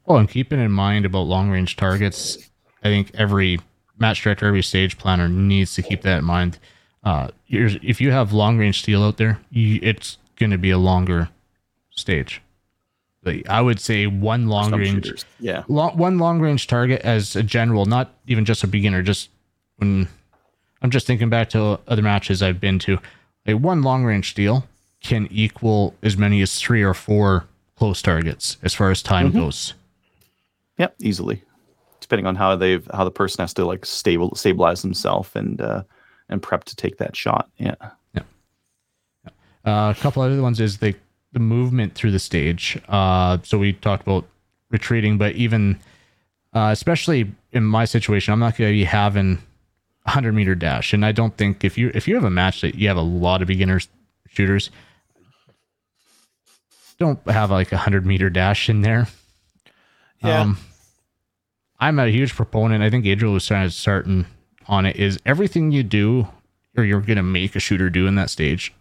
Well, 0.06 0.18
and 0.18 0.28
keeping 0.28 0.58
in 0.60 0.72
mind 0.72 1.04
about 1.06 1.20
long 1.26 1.50
range 1.50 1.76
targets, 1.76 2.36
I 2.82 2.88
think 2.88 3.10
every 3.14 3.60
match 3.98 4.22
director, 4.22 4.46
every 4.46 4.62
stage 4.62 4.96
planner 4.98 5.28
needs 5.28 5.74
to 5.74 5.82
keep 5.82 6.02
that 6.02 6.18
in 6.18 6.24
mind. 6.24 6.58
Uh, 7.04 7.28
here's, 7.44 7.76
if 7.82 8.00
you 8.00 8.10
have 8.10 8.32
long 8.32 8.58
range 8.58 8.80
steel 8.82 9.02
out 9.04 9.16
there, 9.18 9.38
you, 9.50 9.78
it's 9.82 10.16
going 10.36 10.50
to 10.50 10.58
be 10.58 10.70
a 10.70 10.78
longer 10.78 11.28
stage. 11.90 12.40
I 13.48 13.60
would 13.60 13.80
say 13.80 14.06
one 14.06 14.48
long 14.48 14.72
range. 14.72 15.24
Yeah. 15.40 15.64
long, 15.68 15.96
one 15.96 16.18
long 16.18 16.40
range 16.40 16.66
target 16.66 17.02
as 17.02 17.36
a 17.36 17.42
general, 17.42 17.86
not 17.86 18.14
even 18.26 18.44
just 18.44 18.64
a 18.64 18.66
beginner. 18.66 19.02
Just 19.02 19.30
when 19.76 20.08
I'm 20.82 20.90
just 20.90 21.06
thinking 21.06 21.30
back 21.30 21.50
to 21.50 21.80
other 21.86 22.02
matches 22.02 22.42
I've 22.42 22.60
been 22.60 22.78
to, 22.80 22.98
a 23.46 23.54
one 23.54 23.82
long 23.82 24.04
range 24.04 24.34
deal 24.34 24.66
can 25.00 25.28
equal 25.30 25.94
as 26.02 26.16
many 26.16 26.42
as 26.42 26.58
three 26.58 26.82
or 26.82 26.94
four 26.94 27.46
close 27.76 28.02
targets 28.02 28.56
as 28.62 28.74
far 28.74 28.90
as 28.90 29.02
time 29.02 29.30
goes. 29.30 29.74
Yep, 30.78 30.94
easily. 31.00 31.42
Depending 32.00 32.26
on 32.26 32.36
how 32.36 32.56
they've 32.56 32.88
how 32.92 33.04
the 33.04 33.10
person 33.10 33.42
has 33.42 33.54
to 33.54 33.64
like 33.64 33.84
stable 33.84 34.34
stabilize 34.34 34.82
themselves 34.82 35.30
and 35.34 35.60
uh 35.60 35.82
and 36.28 36.42
prep 36.42 36.64
to 36.64 36.76
take 36.76 36.98
that 36.98 37.16
shot. 37.16 37.50
Yeah. 37.58 37.74
Uh, 39.64 39.92
a 39.94 40.00
couple 40.00 40.22
other 40.22 40.40
ones 40.40 40.60
is 40.60 40.78
the 40.78 40.94
the 41.32 41.38
movement 41.38 41.94
through 41.94 42.10
the 42.10 42.18
stage. 42.18 42.80
Uh, 42.88 43.38
so 43.42 43.58
we 43.58 43.72
talked 43.72 44.02
about 44.02 44.26
retreating, 44.70 45.18
but 45.18 45.34
even 45.34 45.78
uh, 46.52 46.70
especially 46.72 47.30
in 47.52 47.64
my 47.64 47.84
situation, 47.84 48.32
I'm 48.32 48.38
not 48.40 48.56
going 48.56 48.70
to 48.70 48.76
be 48.76 48.84
having 48.84 49.38
a 50.06 50.10
hundred 50.10 50.32
meter 50.34 50.54
dash, 50.54 50.92
and 50.92 51.04
I 51.04 51.12
don't 51.12 51.36
think 51.36 51.64
if 51.64 51.76
you 51.76 51.90
if 51.94 52.08
you 52.08 52.14
have 52.14 52.24
a 52.24 52.30
match 52.30 52.62
that 52.62 52.74
you 52.74 52.88
have 52.88 52.96
a 52.96 53.02
lot 53.02 53.42
of 53.42 53.48
beginners 53.48 53.88
shooters, 54.28 54.70
don't 56.98 57.20
have 57.28 57.50
like 57.50 57.72
a 57.72 57.76
hundred 57.76 58.06
meter 58.06 58.30
dash 58.30 58.68
in 58.68 58.80
there. 58.80 59.08
Yeah. 60.22 60.40
Um, 60.40 60.58
I'm 61.78 61.98
a 61.98 62.08
huge 62.08 62.34
proponent. 62.34 62.82
I 62.82 62.90
think 62.90 63.06
Adriel 63.06 63.34
was 63.34 63.46
trying 63.46 63.68
to 63.68 63.72
starting 63.72 64.26
on 64.66 64.86
it. 64.86 64.96
Is 64.96 65.18
everything 65.24 65.70
you 65.70 65.82
do 65.82 66.28
or 66.76 66.84
you're 66.84 67.00
gonna 67.00 67.22
make 67.22 67.54
a 67.54 67.60
shooter 67.60 67.90
do 67.90 68.06
in 68.06 68.14
that 68.16 68.30
stage 68.30 68.72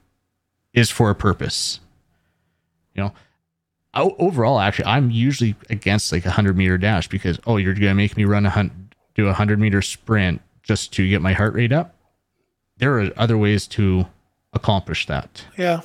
is 0.73 0.89
for 0.89 1.09
a 1.09 1.15
purpose. 1.15 1.79
You 2.97 3.03
know, 3.03 3.13
o- 3.93 4.15
overall, 4.19 4.59
actually, 4.59 4.85
I'm 4.85 5.11
usually 5.11 5.55
against 5.69 6.11
like 6.11 6.25
a 6.25 6.31
hundred 6.31 6.57
meter 6.57 6.77
dash 6.77 7.07
because 7.07 7.39
oh, 7.47 7.57
you're 7.57 7.73
gonna 7.73 7.95
make 7.95 8.17
me 8.17 8.25
run 8.25 8.45
a 8.45 8.49
hunt, 8.49 8.73
do 9.15 9.27
a 9.27 9.33
hundred 9.33 9.59
meter 9.59 9.81
sprint 9.81 10.41
just 10.63 10.91
to 10.93 11.07
get 11.07 11.21
my 11.21 11.33
heart 11.33 11.53
rate 11.53 11.71
up. 11.71 11.95
There 12.77 12.99
are 12.99 13.11
other 13.15 13.37
ways 13.37 13.67
to 13.67 14.05
accomplish 14.53 15.05
that. 15.07 15.45
Yeah. 15.57 15.81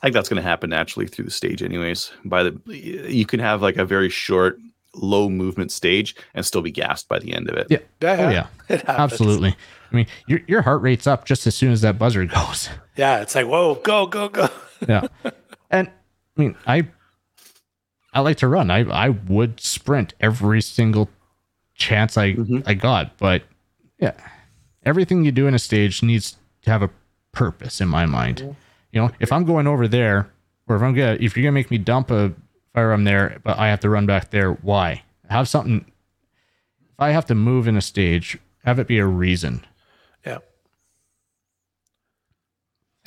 I 0.00 0.06
think 0.06 0.14
that's 0.14 0.28
going 0.28 0.40
to 0.40 0.48
happen 0.48 0.70
naturally 0.70 1.08
through 1.08 1.24
the 1.24 1.30
stage, 1.30 1.60
anyways. 1.62 2.12
By 2.24 2.44
the 2.44 2.60
you 2.66 3.26
can 3.26 3.40
have 3.40 3.62
like 3.62 3.76
a 3.76 3.84
very 3.84 4.08
short, 4.08 4.58
low 4.94 5.28
movement 5.28 5.72
stage 5.72 6.14
and 6.34 6.46
still 6.46 6.62
be 6.62 6.70
gassed 6.70 7.08
by 7.08 7.18
the 7.18 7.34
end 7.34 7.48
of 7.50 7.56
it. 7.56 7.66
Yeah. 7.68 7.78
Yeah. 8.00 8.16
Oh 8.20 8.30
yeah, 8.30 8.46
It 8.76 8.84
absolutely. 8.86 9.56
I 9.90 9.94
mean, 9.96 10.06
your 10.26 10.40
your 10.46 10.62
heart 10.62 10.82
rate's 10.82 11.06
up 11.06 11.24
just 11.24 11.46
as 11.46 11.54
soon 11.56 11.72
as 11.72 11.80
that 11.80 11.98
buzzer 11.98 12.24
goes. 12.26 12.68
Yeah. 12.96 13.20
It's 13.22 13.34
like, 13.34 13.46
whoa, 13.46 13.74
go, 13.76 14.06
go, 14.06 14.28
go. 14.28 14.48
yeah 14.88 15.08
and 15.70 15.90
i 16.38 16.40
mean 16.40 16.56
i 16.66 16.86
i 18.14 18.20
like 18.20 18.36
to 18.38 18.48
run. 18.48 18.70
I 18.70 18.80
i 18.84 19.08
would 19.10 19.60
sprint 19.60 20.14
every 20.20 20.62
single 20.62 21.08
chance 21.74 22.16
i 22.16 22.34
Mhm. 22.34 22.62
i 22.66 22.74
got 22.74 23.16
but 23.18 23.42
yeah 23.98 24.12
everything 24.84 25.24
you 25.24 25.32
do 25.32 25.46
in 25.46 25.54
a 25.54 25.58
stage 25.58 26.02
needs 26.02 26.36
to 26.62 26.70
have 26.70 26.82
a 26.82 26.90
purpose 27.32 27.80
in 27.80 27.88
my 27.88 28.04
mind. 28.06 28.40
You 28.92 29.00
know 29.02 29.10
if 29.20 29.32
i'm 29.32 29.44
going 29.44 29.66
over 29.66 29.86
there 29.86 30.30
or 30.66 30.76
if 30.76 30.82
i'm 30.82 30.94
gonna 30.94 31.16
if 31.20 31.36
you're 31.36 31.42
gonna 31.44 31.52
make 31.52 31.70
me 31.70 31.78
dump 31.78 32.10
a 32.10 32.32
firearm 32.74 33.04
there 33.04 33.38
but 33.44 33.58
i 33.58 33.68
have 33.68 33.80
to 33.80 33.90
run 33.90 34.06
back 34.06 34.30
there 34.30 34.52
why? 34.52 35.02
Have 35.28 35.48
something 35.48 35.84
if 36.90 36.98
i 37.00 37.10
have 37.10 37.26
to 37.26 37.34
move 37.34 37.68
in 37.68 37.76
a 37.76 37.80
stage 37.82 38.38
have 38.64 38.78
it 38.78 38.86
be 38.88 38.98
a 38.98 39.06
reason. 39.06 39.64
Yeah. 40.26 40.38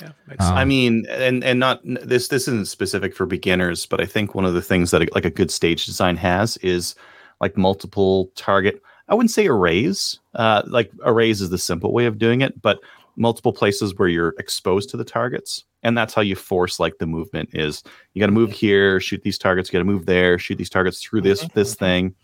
Yeah. 0.02 0.46
Um, 0.46 0.54
I 0.54 0.64
mean, 0.64 1.06
and 1.10 1.44
and 1.44 1.60
not 1.60 1.80
this 1.84 2.28
this 2.28 2.48
isn't 2.48 2.68
specific 2.68 3.14
for 3.14 3.26
beginners, 3.26 3.86
but 3.86 4.00
I 4.00 4.06
think 4.06 4.34
one 4.34 4.44
of 4.44 4.54
the 4.54 4.62
things 4.62 4.90
that 4.90 5.14
like 5.14 5.24
a 5.24 5.30
good 5.30 5.50
stage 5.50 5.86
design 5.86 6.16
has 6.16 6.56
is 6.58 6.94
like 7.40 7.56
multiple 7.56 8.30
target. 8.34 8.82
I 9.08 9.14
wouldn't 9.14 9.30
say 9.30 9.46
arrays. 9.46 10.18
Uh, 10.34 10.62
like 10.66 10.90
arrays 11.04 11.40
is 11.40 11.50
the 11.50 11.58
simple 11.58 11.92
way 11.92 12.06
of 12.06 12.18
doing 12.18 12.40
it, 12.40 12.60
but 12.62 12.80
multiple 13.16 13.52
places 13.52 13.94
where 13.98 14.08
you're 14.08 14.34
exposed 14.38 14.88
to 14.90 14.96
the 14.96 15.04
targets, 15.04 15.64
and 15.82 15.96
that's 15.96 16.14
how 16.14 16.22
you 16.22 16.34
force 16.34 16.80
like 16.80 16.98
the 16.98 17.06
movement 17.06 17.50
is. 17.52 17.82
You 18.14 18.20
got 18.20 18.26
to 18.26 18.32
move 18.32 18.52
here, 18.52 19.00
shoot 19.00 19.22
these 19.22 19.38
targets. 19.38 19.68
You 19.68 19.72
got 19.72 19.80
to 19.80 19.92
move 19.92 20.06
there, 20.06 20.38
shoot 20.38 20.56
these 20.56 20.70
targets 20.70 21.02
through 21.02 21.22
this 21.22 21.46
this 21.54 21.74
thing. 21.74 22.14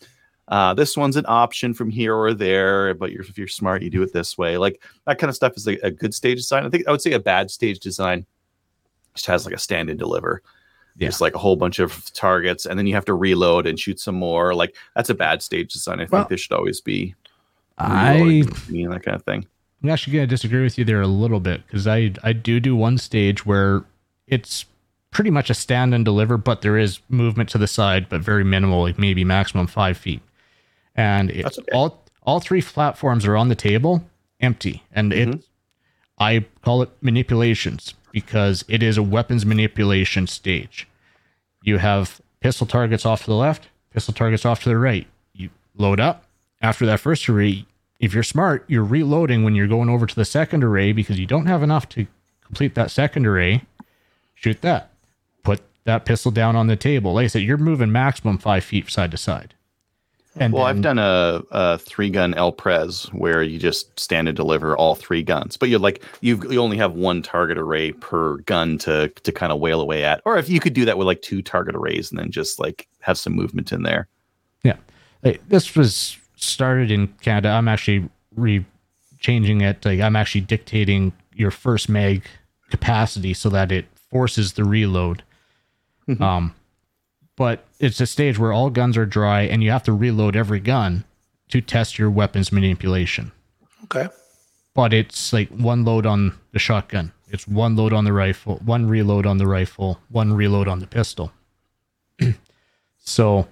Uh, 0.49 0.72
this 0.72 0.96
one's 0.96 1.16
an 1.16 1.26
option 1.28 1.74
from 1.74 1.90
here 1.90 2.14
or 2.14 2.32
there, 2.32 2.94
but 2.94 3.12
you're, 3.12 3.22
if 3.22 3.36
you're 3.36 3.46
smart, 3.46 3.82
you 3.82 3.90
do 3.90 4.03
it 4.03 4.12
this 4.12 4.38
way. 4.38 4.57
Like 4.57 4.82
that 5.07 5.18
kind 5.18 5.28
of 5.28 5.36
stuff 5.36 5.57
is 5.57 5.68
a, 5.68 5.76
a 5.86 5.90
good 5.90 6.14
stage 6.14 6.38
design. 6.38 6.64
I 6.64 6.70
think 6.70 6.88
I 6.88 6.90
would 6.90 7.03
say 7.03 7.12
a 7.12 7.20
bad 7.20 7.51
stage 7.51 7.80
design 7.80 8.24
just 9.14 9.26
has 9.26 9.44
like 9.44 9.55
a 9.55 9.59
stand 9.59 9.90
and 9.90 9.99
deliver. 9.99 10.42
Yeah. 10.96 11.09
Just 11.09 11.20
like 11.20 11.34
a 11.34 11.38
whole 11.38 11.57
bunch 11.57 11.78
of 11.78 12.12
targets, 12.12 12.66
and 12.66 12.78
then 12.78 12.86
you 12.86 12.94
have 12.94 13.05
to 13.05 13.14
reload 13.14 13.66
and 13.66 13.78
shoot 13.78 14.01
some 14.01 14.16
more. 14.16 14.55
Like 14.55 14.74
that's 14.96 15.11
a 15.11 15.14
bad 15.14 15.42
stage 15.42 15.72
design. 15.72 16.01
I 16.01 16.05
think 16.05 16.12
Well, 16.12 16.26
there 16.28 16.38
should 16.38 16.53
always 16.53 16.80
be 16.80 17.14
i 17.80 18.42
mean 18.68 18.90
that 18.90 19.05
kind 19.05 19.14
of 19.14 19.22
thing. 19.22 19.46
I'm 19.82 19.90
actually 19.90 20.14
going 20.14 20.24
to 20.24 20.34
disagree 20.34 20.64
with 20.64 20.76
you 20.76 20.84
there 20.84 21.01
a 21.01 21.07
little 21.07 21.40
bit 21.40 21.64
because 21.66 21.86
I 21.86 22.12
I 22.24 22.32
do 22.32 22.59
do 22.59 22.74
one 22.74 22.99
stage 22.99 23.46
where 23.46 23.84
it's 24.26 24.64
pretty 25.11 25.30
much 25.30 25.51
a 25.51 25.55
stand 25.55 25.94
and 25.94 26.05
deliver, 26.05 26.36
but 26.36 26.62
there 26.62 26.76
is 26.76 27.01
movement 27.09 27.49
to 27.51 27.59
the 27.59 27.66
side, 27.66 28.09
but 28.09 28.20
very 28.20 28.44
minimal, 28.44 28.82
like 28.82 28.99
maybe 28.99 29.24
maximum 29.24 29.66
five 29.66 29.96
feet. 29.96 30.20
And 30.99 31.30
it, 31.30 31.46
okay. 31.46 31.62
all 31.72 32.05
all 32.24 32.40
three 32.40 32.61
platforms 32.61 33.24
are 33.24 33.36
on 33.36 33.49
the 33.49 33.55
table, 33.55 34.05
empty, 34.40 34.82
and 34.92 35.12
it 35.12 35.28
mm-hmm. 35.28 35.40
I 36.18 36.44
call 36.62 36.82
it 36.82 36.90
manipulations 37.01 37.94
because 38.11 38.64
it 38.68 38.82
is 38.82 38.99
a 38.99 39.03
weapons 39.03 39.46
manipulation 39.46 40.26
stage. 40.26 40.88
You 41.62 41.78
have 41.78 42.20
pistol 42.40 42.66
targets 42.66 43.07
off 43.07 43.20
to 43.20 43.26
the 43.26 43.36
left, 43.36 43.68
pistol 43.92 44.12
targets 44.12 44.44
off 44.44 44.64
to 44.64 44.68
the 44.68 44.76
right. 44.76 45.07
You 45.32 45.51
load 45.76 46.01
up. 46.01 46.24
After 46.61 46.84
that 46.86 46.99
first 46.99 47.28
array, 47.28 47.64
if 48.01 48.12
you're 48.12 48.24
smart, 48.24 48.64
you're 48.66 48.82
reloading 48.82 49.44
when 49.44 49.55
you're 49.55 49.68
going 49.68 49.88
over 49.88 50.05
to 50.05 50.14
the 50.16 50.24
second 50.24 50.64
array 50.64 50.90
because 50.90 51.20
you 51.20 51.26
don't 51.26 51.46
have 51.46 51.62
enough 51.62 51.88
to 51.90 52.09
complete 52.44 52.74
that 52.74 52.90
second 52.90 53.24
array. 53.24 53.62
Shoot 54.34 54.62
that. 54.62 54.90
Put 55.44 55.61
that 55.84 56.05
pistol 56.05 56.32
down 56.32 56.57
on 56.57 56.66
the 56.66 56.74
table. 56.74 57.14
Like 57.14 57.24
I 57.24 57.28
said, 57.28 57.42
you're 57.42 57.57
moving 57.57 57.92
maximum 57.92 58.38
five 58.38 58.64
feet 58.64 58.90
side 58.90 59.12
to 59.12 59.16
side. 59.16 59.55
And 60.37 60.53
Well, 60.53 60.64
I've 60.64 60.83
done 60.83 60.99
a, 60.99 61.43
a 61.51 61.79
three 61.79 62.11
gun 62.11 62.35
El 62.35 62.53
Prez 62.53 63.05
where 63.12 63.43
you 63.43 63.59
just 63.59 63.99
stand 63.99 64.29
and 64.29 64.37
deliver 64.37 64.76
all 64.76 64.95
three 64.95 65.22
guns, 65.22 65.57
but 65.57 65.68
you're 65.68 65.79
like 65.79 66.03
you 66.20 66.41
you 66.51 66.61
only 66.61 66.76
have 66.76 66.95
one 66.95 67.22
target 67.22 67.59
array 67.59 67.93
per 67.93 68.37
gun 68.39 68.79
to 68.79 69.09
to 69.09 69.33
kind 69.33 69.53
of 69.53 69.59
wail 69.59 69.81
away 69.81 70.05
at. 70.05 70.20
Or 70.24 70.37
if 70.39 70.49
you 70.49 70.61
could 70.61 70.74
do 70.74 70.85
that 70.85 70.99
with 70.99 71.07
like 71.07 71.22
two 71.22 71.43
target 71.43 71.74
arrays 71.74 72.11
and 72.11 72.18
then 72.18 72.31
just 72.31 72.59
like 72.61 72.87
have 73.01 73.18
some 73.18 73.35
movement 73.35 73.72
in 73.72 73.83
there. 73.83 74.07
Yeah. 74.62 74.76
Like, 75.22 75.41
this 75.49 75.74
was 75.74 76.16
started 76.37 76.91
in 76.91 77.09
Canada. 77.20 77.49
I'm 77.49 77.68
actually 77.68 78.09
re 78.37 78.64
changing 79.18 79.62
it. 79.62 79.85
Like 79.85 80.01
I'm 80.01 80.14
actually 80.14 80.43
dictating 80.43 81.12
your 81.33 81.51
first 81.51 81.89
mag 81.89 82.22
capacity 82.70 83.35
so 83.35 83.49
that 83.49 83.72
it 83.72 83.87
forces 84.11 84.53
the 84.53 84.64
reload. 84.64 85.22
Um 86.20 86.55
but 87.39 87.64
it's 87.78 88.01
a 88.01 88.07
stage 88.07 88.36
where 88.36 88.53
all 88.53 88.68
guns 88.68 88.97
are 88.97 89.07
dry 89.07 89.43
and 89.43 89.62
you 89.62 89.70
have 89.70 89.84
to 89.84 89.93
reload 89.93 90.34
every 90.34 90.59
gun 90.59 91.05
to 91.49 91.61
test 91.61 91.97
your 91.97 92.11
weapons 92.11 92.51
manipulation. 92.51 93.30
Okay. 93.84 94.09
But 94.74 94.93
it's 94.93 95.32
like 95.32 95.49
one 95.51 95.84
load 95.84 96.05
on 96.05 96.36
the 96.53 96.59
shotgun. 96.59 97.12
It's 97.28 97.47
one 97.47 97.76
load 97.76 97.93
on 97.93 98.05
the 98.05 98.12
rifle, 98.12 98.57
one 98.64 98.89
reload 98.89 99.24
on 99.24 99.39
the 99.39 99.47
rifle, 99.47 100.01
one 100.09 100.32
reload 100.32 100.66
on 100.66 100.80
the 100.80 100.89
pistol. 100.89 101.30
so 102.99 103.47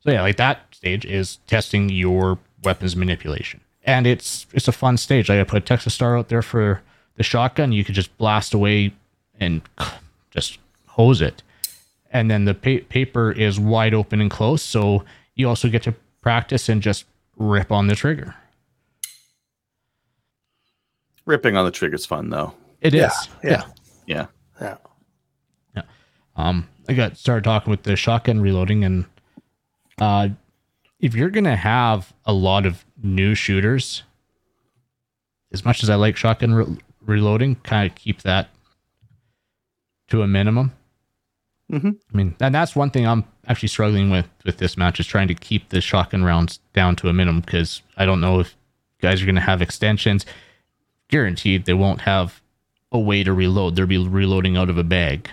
so 0.00 0.10
yeah, 0.10 0.22
like 0.22 0.36
that 0.36 0.62
stage 0.72 1.04
is 1.04 1.36
testing 1.46 1.90
your 1.90 2.38
weapons 2.64 2.96
manipulation. 2.96 3.60
And 3.84 4.06
it's 4.06 4.46
it's 4.54 4.66
a 4.66 4.72
fun 4.72 4.96
stage. 4.96 5.28
Like 5.28 5.40
I 5.40 5.44
put 5.44 5.66
Texas 5.66 5.92
Star 5.92 6.16
out 6.16 6.28
there 6.30 6.42
for 6.42 6.80
the 7.16 7.22
shotgun, 7.22 7.72
you 7.72 7.84
could 7.84 7.94
just 7.94 8.16
blast 8.16 8.54
away 8.54 8.94
and 9.38 9.60
just 10.30 10.58
hose 10.86 11.20
it. 11.20 11.42
And 12.12 12.30
then 12.30 12.44
the 12.44 12.54
pa- 12.54 12.84
paper 12.88 13.32
is 13.32 13.58
wide 13.58 13.94
open 13.94 14.20
and 14.20 14.30
close, 14.30 14.62
so 14.62 15.04
you 15.34 15.48
also 15.48 15.68
get 15.68 15.82
to 15.84 15.94
practice 16.20 16.68
and 16.68 16.82
just 16.82 17.04
rip 17.36 17.72
on 17.72 17.86
the 17.86 17.94
trigger. 17.94 18.34
Ripping 21.24 21.56
on 21.56 21.64
the 21.64 21.70
trigger 21.70 21.94
is 21.96 22.04
fun 22.06 22.30
though. 22.30 22.54
It 22.80 22.94
is. 22.94 23.12
Yeah. 23.42 23.64
Yeah. 24.06 24.26
Yeah. 24.60 24.76
Um, 26.34 26.68
I 26.88 26.94
got 26.94 27.16
started 27.16 27.44
talking 27.44 27.70
with 27.70 27.82
the 27.82 27.94
shotgun 27.94 28.40
reloading, 28.40 28.84
and 28.84 29.04
uh, 30.00 30.28
if 30.98 31.14
you're 31.14 31.30
gonna 31.30 31.56
have 31.56 32.12
a 32.24 32.32
lot 32.32 32.64
of 32.64 32.84
new 33.02 33.34
shooters, 33.34 34.02
as 35.52 35.64
much 35.64 35.82
as 35.82 35.90
I 35.90 35.94
like 35.96 36.16
shotgun 36.16 36.54
re- 36.54 36.78
reloading, 37.04 37.56
kind 37.56 37.88
of 37.90 37.94
keep 37.94 38.22
that 38.22 38.48
to 40.08 40.22
a 40.22 40.26
minimum. 40.26 40.72
Mhm. 41.72 41.96
I 42.12 42.16
mean, 42.16 42.34
and 42.40 42.54
that's 42.54 42.76
one 42.76 42.90
thing 42.90 43.06
I'm 43.06 43.24
actually 43.48 43.68
struggling 43.68 44.10
with 44.10 44.26
with 44.44 44.58
this 44.58 44.76
match 44.76 45.00
is 45.00 45.06
trying 45.06 45.28
to 45.28 45.34
keep 45.34 45.70
the 45.70 45.80
shotgun 45.80 46.22
rounds 46.22 46.58
down 46.74 46.96
to 46.96 47.08
a 47.08 47.12
minimum 47.12 47.40
because 47.40 47.82
I 47.96 48.04
don't 48.04 48.20
know 48.20 48.40
if 48.40 48.54
guys 49.00 49.22
are 49.22 49.26
gonna 49.26 49.40
have 49.40 49.62
extensions. 49.62 50.26
Guaranteed, 51.08 51.64
they 51.64 51.74
won't 51.74 52.02
have 52.02 52.40
a 52.92 52.98
way 52.98 53.24
to 53.24 53.32
reload. 53.32 53.76
They'll 53.76 53.86
be 53.86 53.98
reloading 53.98 54.56
out 54.56 54.68
of 54.70 54.76
a 54.78 54.84
bag. 54.84 55.30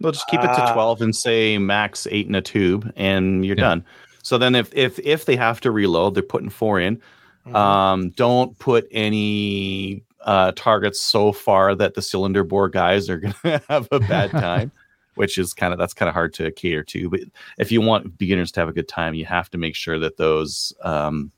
Well, 0.00 0.12
just 0.12 0.28
keep 0.28 0.40
it 0.40 0.46
to 0.46 0.62
Ah. 0.62 0.72
12 0.72 1.02
and 1.02 1.14
say 1.14 1.58
max 1.58 2.06
eight 2.10 2.26
in 2.26 2.34
a 2.34 2.40
tube, 2.42 2.90
and 2.96 3.44
you're 3.44 3.56
Yeah. 3.56 3.64
done. 3.64 3.84
So 4.22 4.38
then, 4.38 4.54
if 4.54 4.72
if 4.74 4.98
if 5.00 5.24
they 5.26 5.36
have 5.36 5.60
to 5.62 5.70
reload, 5.70 6.14
they're 6.14 6.22
putting 6.22 6.50
four 6.50 6.78
in. 6.80 7.00
Mhm. 7.46 7.54
Um, 7.54 8.10
don't 8.10 8.58
put 8.58 8.86
any 8.90 10.02
uh, 10.24 10.52
targets 10.56 11.00
so 11.00 11.32
far 11.32 11.74
that 11.74 11.94
the 11.94 12.02
cylinder 12.02 12.44
bore 12.44 12.68
guys 12.68 13.08
are 13.08 13.18
gonna 13.18 13.62
have 13.68 13.88
a 13.90 14.00
bad 14.00 14.30
time, 14.32 14.70
which 15.18 15.36
is 15.38 15.52
kind 15.52 15.72
of 15.72 15.78
that's 15.78 15.94
kind 15.94 16.08
of 16.08 16.14
hard 16.14 16.32
to 16.34 16.50
cater 16.52 16.82
to. 16.84 17.10
But 17.10 17.20
if 17.58 17.70
you 17.70 17.80
want 17.80 18.16
beginners 18.18 18.50
to 18.52 18.60
have 18.60 18.68
a 18.68 18.72
good 18.72 18.88
time, 18.88 19.14
you 19.14 19.24
have 19.26 19.50
to 19.50 19.58
make 19.58 19.74
sure 19.74 19.98
that 19.98 20.16
those 20.16 20.72
um, 20.82 21.30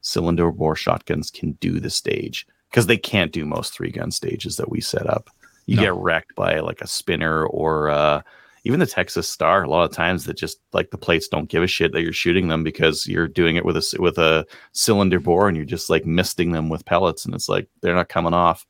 cylinder 0.00 0.50
bore 0.52 0.76
shotguns 0.76 1.30
can 1.30 1.52
do 1.52 1.80
the 1.80 1.90
stage 1.90 2.46
because 2.70 2.86
they 2.86 2.96
can't 2.96 3.32
do 3.32 3.44
most 3.44 3.72
three 3.74 3.90
gun 3.90 4.10
stages 4.10 4.56
that 4.56 4.70
we 4.70 4.80
set 4.80 5.06
up. 5.08 5.30
You 5.66 5.76
No. 5.76 5.82
get 5.82 5.94
wrecked 5.94 6.34
by 6.36 6.60
like 6.60 6.80
a 6.80 6.86
spinner 6.86 7.44
or 7.46 7.90
uh, 7.90 8.22
even 8.64 8.78
the 8.80 8.86
Texas 8.86 9.28
Star. 9.28 9.64
A 9.64 9.68
lot 9.70 9.88
of 9.88 9.94
times 9.94 10.24
that 10.24 10.36
just 10.36 10.58
like 10.72 10.90
the 10.90 10.98
plates 10.98 11.26
don't 11.28 11.48
give 11.48 11.62
a 11.62 11.66
shit 11.66 11.92
that 11.92 12.02
you're 12.02 12.12
shooting 12.12 12.48
them 12.48 12.62
because 12.62 13.06
you're 13.06 13.26
doing 13.28 13.56
it 13.56 13.64
with 13.64 13.76
a 13.76 13.96
with 13.98 14.18
a 14.18 14.46
cylinder 14.72 15.18
bore 15.18 15.48
and 15.48 15.56
you're 15.56 15.66
just 15.66 15.90
like 15.90 16.06
misting 16.06 16.52
them 16.52 16.68
with 16.68 16.84
pellets 16.84 17.24
and 17.24 17.34
it's 17.34 17.48
like 17.48 17.66
they're 17.80 17.94
not 17.94 18.08
coming 18.08 18.34
off. 18.34 18.64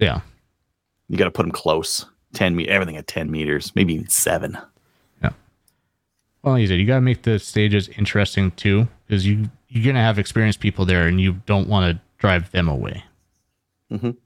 Yeah. 0.00 0.20
You 1.08 1.16
got 1.18 1.26
to 1.26 1.30
put 1.30 1.42
them 1.44 1.52
close, 1.52 2.06
ten 2.34 2.54
me 2.56 2.68
everything 2.68 2.96
at 2.96 3.06
ten 3.06 3.30
meters, 3.30 3.72
maybe 3.74 3.94
even 3.94 4.08
seven. 4.08 4.58
Yeah. 5.22 5.30
Well, 6.42 6.58
you 6.58 6.66
said 6.66 6.78
you 6.78 6.86
got 6.86 6.96
to 6.96 7.00
make 7.00 7.22
the 7.22 7.38
stages 7.38 7.88
interesting 7.88 8.50
too, 8.52 8.88
because 9.06 9.26
you 9.26 9.50
you're 9.68 9.84
gonna 9.84 10.04
have 10.04 10.18
experienced 10.18 10.60
people 10.60 10.84
there, 10.84 11.06
and 11.08 11.20
you 11.20 11.34
don't 11.46 11.68
want 11.68 11.96
to 11.96 12.02
drive 12.18 12.50
them 12.52 12.68
away. 12.68 13.02
Mhm. 13.92 14.16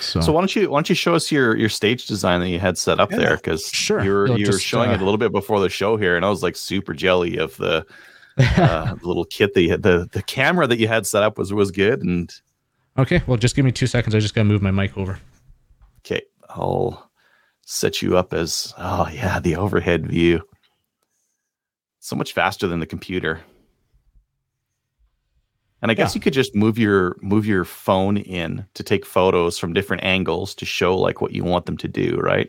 So, 0.00 0.20
So 0.20 0.32
why 0.32 0.40
don't 0.42 0.54
you 0.54 0.68
why 0.70 0.76
don't 0.78 0.88
you 0.88 0.94
show 0.94 1.14
us 1.14 1.32
your 1.32 1.56
your 1.56 1.68
stage 1.70 2.06
design 2.06 2.40
that 2.40 2.48
you 2.50 2.58
had 2.58 2.76
set 2.76 3.00
up 3.00 3.10
Yeah. 3.10 3.18
there? 3.18 3.36
Because 3.36 3.68
Sure. 3.70 4.04
you 4.04 4.12
were 4.12 4.26
You'll 4.26 4.40
you 4.40 4.46
were 4.48 4.58
showing 4.58 4.90
uh, 4.90 4.94
it 4.94 5.00
a 5.00 5.04
little 5.04 5.18
bit 5.18 5.32
before 5.32 5.60
the 5.60 5.70
show 5.70 5.96
here, 5.96 6.14
and 6.16 6.24
I 6.26 6.30
was 6.30 6.42
like 6.42 6.56
super 6.56 6.92
jelly 6.92 7.38
of 7.38 7.56
the 7.56 7.86
uh, 8.38 8.94
the 8.94 9.06
little 9.06 9.24
kit 9.24 9.54
that 9.54 9.62
you 9.62 9.70
had. 9.70 9.82
The 9.82 10.08
the 10.12 10.22
camera 10.22 10.66
that 10.66 10.78
you 10.78 10.88
had 10.88 11.06
set 11.06 11.22
up 11.22 11.38
was 11.38 11.52
was 11.54 11.70
good, 11.70 12.02
and 12.02 12.30
okay, 12.98 13.22
well, 13.26 13.36
just 13.38 13.56
give 13.56 13.64
me 13.64 13.72
two 13.72 13.86
seconds. 13.86 14.14
I 14.14 14.18
just 14.20 14.34
gotta 14.34 14.44
move 14.44 14.60
my 14.62 14.70
mic 14.70 14.96
over. 14.98 15.18
okay, 16.04 16.20
I'll 16.50 17.07
set 17.70 18.00
you 18.00 18.16
up 18.16 18.32
as 18.32 18.72
oh 18.78 19.08
yeah, 19.12 19.38
the 19.40 19.54
overhead 19.54 20.06
view. 20.06 20.40
So 22.00 22.16
much 22.16 22.32
faster 22.32 22.66
than 22.66 22.80
the 22.80 22.86
computer. 22.86 23.40
And 25.82 25.90
I 25.90 25.94
guess 25.94 26.14
Yeah. 26.14 26.18
you 26.18 26.22
could 26.22 26.32
just 26.32 26.54
move 26.54 26.78
your 26.78 27.16
move 27.20 27.44
your 27.44 27.66
phone 27.66 28.16
in 28.16 28.66
to 28.72 28.82
take 28.82 29.04
photos 29.04 29.58
from 29.58 29.74
different 29.74 30.02
angles 30.02 30.54
to 30.56 30.64
show 30.64 30.96
like 30.96 31.20
what 31.20 31.32
you 31.32 31.44
want 31.44 31.66
them 31.66 31.76
to 31.76 31.88
do, 31.88 32.16
right? 32.22 32.48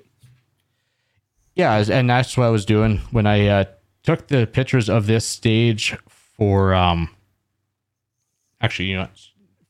Yeah, 1.55 1.83
and 1.91 2.09
that's 2.09 2.37
what 2.37 2.45
I 2.45 2.49
was 2.49 2.65
doing 2.65 2.99
when 3.11 3.27
I 3.27 3.47
uh, 3.47 3.63
took 4.03 4.27
the 4.27 4.47
pictures 4.47 4.89
of 4.89 5.05
this 5.05 5.25
stage 5.25 5.97
for 6.07 6.73
um. 6.73 7.09
Actually, 8.61 8.89
you 8.89 8.95
know, 8.97 9.09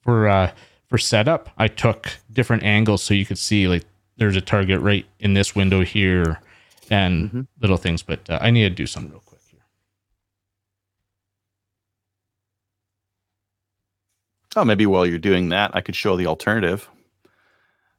for 0.03 0.29
uh 0.29 0.51
for 0.87 0.99
setup, 0.99 1.49
I 1.57 1.67
took 1.67 2.17
different 2.31 2.61
angles 2.63 3.01
so 3.01 3.15
you 3.15 3.25
could 3.25 3.39
see 3.39 3.67
like 3.67 3.83
there's 4.19 4.35
a 4.35 4.41
target 4.41 4.79
right 4.81 5.05
in 5.19 5.33
this 5.33 5.55
window 5.55 5.81
here, 5.83 6.39
and 6.91 7.31
Mhm. 7.31 7.47
little 7.61 7.77
things. 7.77 8.03
But 8.03 8.29
uh, 8.29 8.37
I 8.41 8.51
need 8.51 8.63
to 8.63 8.69
do 8.69 8.85
something 8.85 9.11
real 9.11 9.21
quick 9.25 9.41
here. 9.49 9.61
Oh, 14.55 14.65
maybe 14.65 14.85
while 14.85 15.05
you're 15.05 15.19
doing 15.19 15.49
that, 15.49 15.71
I 15.73 15.81
could 15.81 15.95
show 15.95 16.15
the 16.15 16.27
alternative. 16.27 16.89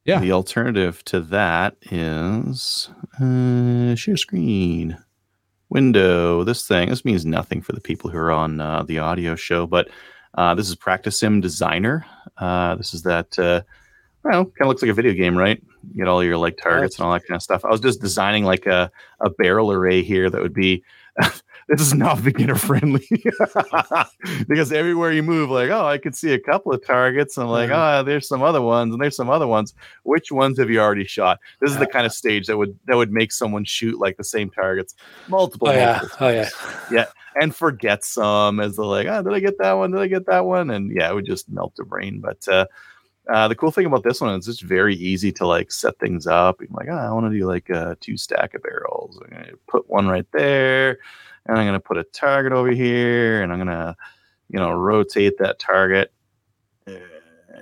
Yeah. 0.04 0.20
The 0.20 0.32
alternative 0.32 1.04
to 1.06 1.20
that 1.20 1.76
is 1.90 2.88
uh, 3.20 3.94
share 3.94 4.16
screen, 4.16 4.96
window, 5.68 6.42
this 6.42 6.66
thing. 6.66 6.88
This 6.88 7.04
means 7.04 7.24
nothing 7.26 7.60
for 7.62 7.72
the 7.72 7.80
people 7.80 8.10
who 8.10 8.18
are 8.18 8.30
on 8.32 8.60
uh, 8.60 8.82
the 8.82 8.98
audio 8.98 9.36
show, 9.36 9.66
but 9.66 9.88
uh, 10.34 10.54
this 10.54 10.68
is 10.68 10.74
Practice 10.74 11.18
Sim 11.20 11.40
Designer. 11.40 12.06
Uh, 12.38 12.76
this 12.76 12.94
is 12.94 13.02
that, 13.02 13.38
uh, 13.38 13.60
well, 14.24 14.44
kind 14.46 14.54
of 14.62 14.68
looks 14.68 14.82
like 14.82 14.90
a 14.90 14.94
video 14.94 15.12
game, 15.12 15.36
right? 15.36 15.62
Get 15.96 16.08
all 16.08 16.22
your 16.22 16.36
like 16.36 16.56
targets 16.56 16.98
and 16.98 17.06
all 17.06 17.12
that 17.12 17.26
kind 17.26 17.36
of 17.36 17.42
stuff. 17.42 17.64
I 17.64 17.68
was 17.68 17.80
just 17.80 18.00
designing 18.00 18.44
like 18.44 18.66
a, 18.66 18.90
a 19.20 19.30
barrel 19.30 19.72
array 19.72 20.02
here 20.02 20.30
that 20.30 20.40
would 20.40 20.54
be. 20.54 20.84
this 21.70 21.80
is 21.80 21.94
not 21.94 22.22
beginner 22.24 22.56
friendly 22.56 23.06
because 24.48 24.72
everywhere 24.72 25.12
you 25.12 25.22
move, 25.22 25.50
like, 25.50 25.70
oh, 25.70 25.86
I 25.86 25.98
could 25.98 26.16
see 26.16 26.32
a 26.32 26.38
couple 26.38 26.72
of 26.72 26.84
targets. 26.84 27.36
And 27.36 27.44
I'm 27.44 27.50
like, 27.50 27.70
oh, 27.70 28.02
there's 28.02 28.26
some 28.26 28.42
other 28.42 28.60
ones, 28.60 28.92
and 28.92 29.00
there's 29.00 29.14
some 29.14 29.30
other 29.30 29.46
ones. 29.46 29.74
Which 30.02 30.32
ones 30.32 30.58
have 30.58 30.68
you 30.68 30.80
already 30.80 31.04
shot? 31.04 31.38
This 31.60 31.70
is 31.70 31.78
the 31.78 31.86
kind 31.86 32.06
of 32.06 32.12
stage 32.12 32.46
that 32.46 32.56
would 32.56 32.76
that 32.86 32.96
would 32.96 33.12
make 33.12 33.30
someone 33.30 33.64
shoot 33.64 33.98
like 33.98 34.16
the 34.16 34.24
same 34.24 34.50
targets 34.50 34.94
multiple, 35.28 35.68
times. 35.68 36.10
Oh 36.20 36.28
yeah. 36.28 36.38
multiple 36.40 36.86
Oh 36.90 36.94
yeah. 36.94 37.06
and 37.40 37.54
forget 37.54 38.04
some 38.04 38.58
as 38.58 38.76
they're 38.76 38.84
like, 38.84 39.06
oh, 39.06 39.22
did 39.22 39.32
I 39.32 39.40
get 39.40 39.58
that 39.58 39.74
one? 39.74 39.92
Did 39.92 40.00
I 40.00 40.08
get 40.08 40.26
that 40.26 40.44
one? 40.44 40.70
And 40.70 40.90
yeah, 40.94 41.08
it 41.10 41.14
would 41.14 41.26
just 41.26 41.48
melt 41.48 41.74
the 41.76 41.84
brain. 41.84 42.20
But 42.20 42.48
uh, 42.48 42.66
uh, 43.28 43.48
the 43.48 43.54
cool 43.54 43.70
thing 43.70 43.86
about 43.86 44.02
this 44.02 44.20
one 44.20 44.34
is 44.38 44.48
it's 44.48 44.60
very 44.60 44.96
easy 44.96 45.30
to 45.32 45.46
like 45.46 45.70
set 45.70 45.98
things 45.98 46.26
up. 46.26 46.60
You're 46.60 46.68
like, 46.72 46.88
oh, 46.90 46.96
I 46.96 47.12
want 47.12 47.30
to 47.30 47.38
do 47.38 47.46
like 47.46 47.70
uh, 47.70 47.94
two 48.00 48.16
stack 48.16 48.54
of 48.54 48.62
barrels. 48.62 49.20
I'm 49.22 49.30
gonna 49.30 49.52
put 49.68 49.88
one 49.88 50.08
right 50.08 50.26
there, 50.32 50.98
and 51.46 51.58
I'm 51.58 51.66
gonna 51.66 51.80
put 51.80 51.98
a 51.98 52.04
target 52.04 52.52
over 52.52 52.70
here, 52.70 53.42
and 53.42 53.52
I'm 53.52 53.58
gonna, 53.58 53.96
you 54.48 54.58
know, 54.58 54.72
rotate 54.72 55.38
that 55.38 55.58
target. 55.58 56.12
Uh, 56.86 56.92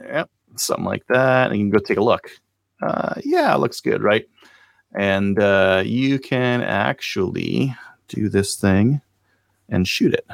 yep, 0.05 0.31
something 0.57 0.85
like 0.87 1.07
that. 1.09 1.51
And 1.51 1.59
you 1.59 1.65
can 1.65 1.71
go 1.71 1.79
take 1.79 1.99
a 1.99 2.05
look. 2.05 2.31
Uh, 2.81 3.15
yeah, 3.25 3.55
looks 3.57 3.81
good, 3.81 4.03
right? 4.03 4.27
And 4.95 5.39
uh, 5.39 5.83
you 5.85 6.19
can 6.19 6.63
actually 6.63 7.75
do 8.09 8.29
this 8.29 8.57
thing 8.57 9.03
and 9.69 9.87
shoot 9.87 10.15
it. 10.15 10.27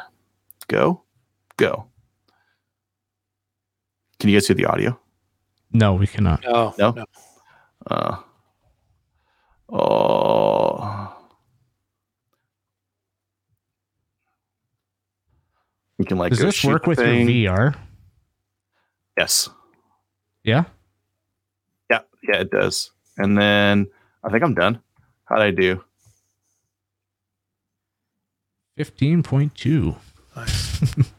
Go, 0.69 1.03
go. 1.57 1.87
Can 4.21 4.31
you 4.31 4.37
guys 4.37 4.47
hear 4.47 4.55
the 4.55 4.67
audio? 4.67 4.99
No, 5.75 5.95
we 5.95 6.07
cannot. 6.07 6.43
No. 6.45 6.73
No? 6.79 6.91
no. 6.93 7.05
Uh, 7.85 8.17
oh. 9.69 11.17
You 15.99 16.05
can 16.05 16.17
like 16.17 16.31
Does 16.31 16.39
this 16.39 16.65
work 16.65 16.87
with 16.87 16.99
thing. 16.99 17.29
your 17.29 17.53
VR? 17.53 17.77
Yes. 19.19 19.49
Yeah. 20.45 20.65
Yeah. 21.91 22.01
Yeah, 22.23 22.37
it 22.37 22.51
does. 22.51 22.93
And 23.19 23.37
then 23.37 23.89
I 24.23 24.31
think 24.31 24.45
I'm 24.45 24.55
done. 24.55 24.81
How'd 25.25 25.41
I 25.41 25.51
do? 25.51 25.83
Fifteen 28.77 29.23
point 29.23 29.55
two. 29.57 29.97
Nice. 30.37 30.95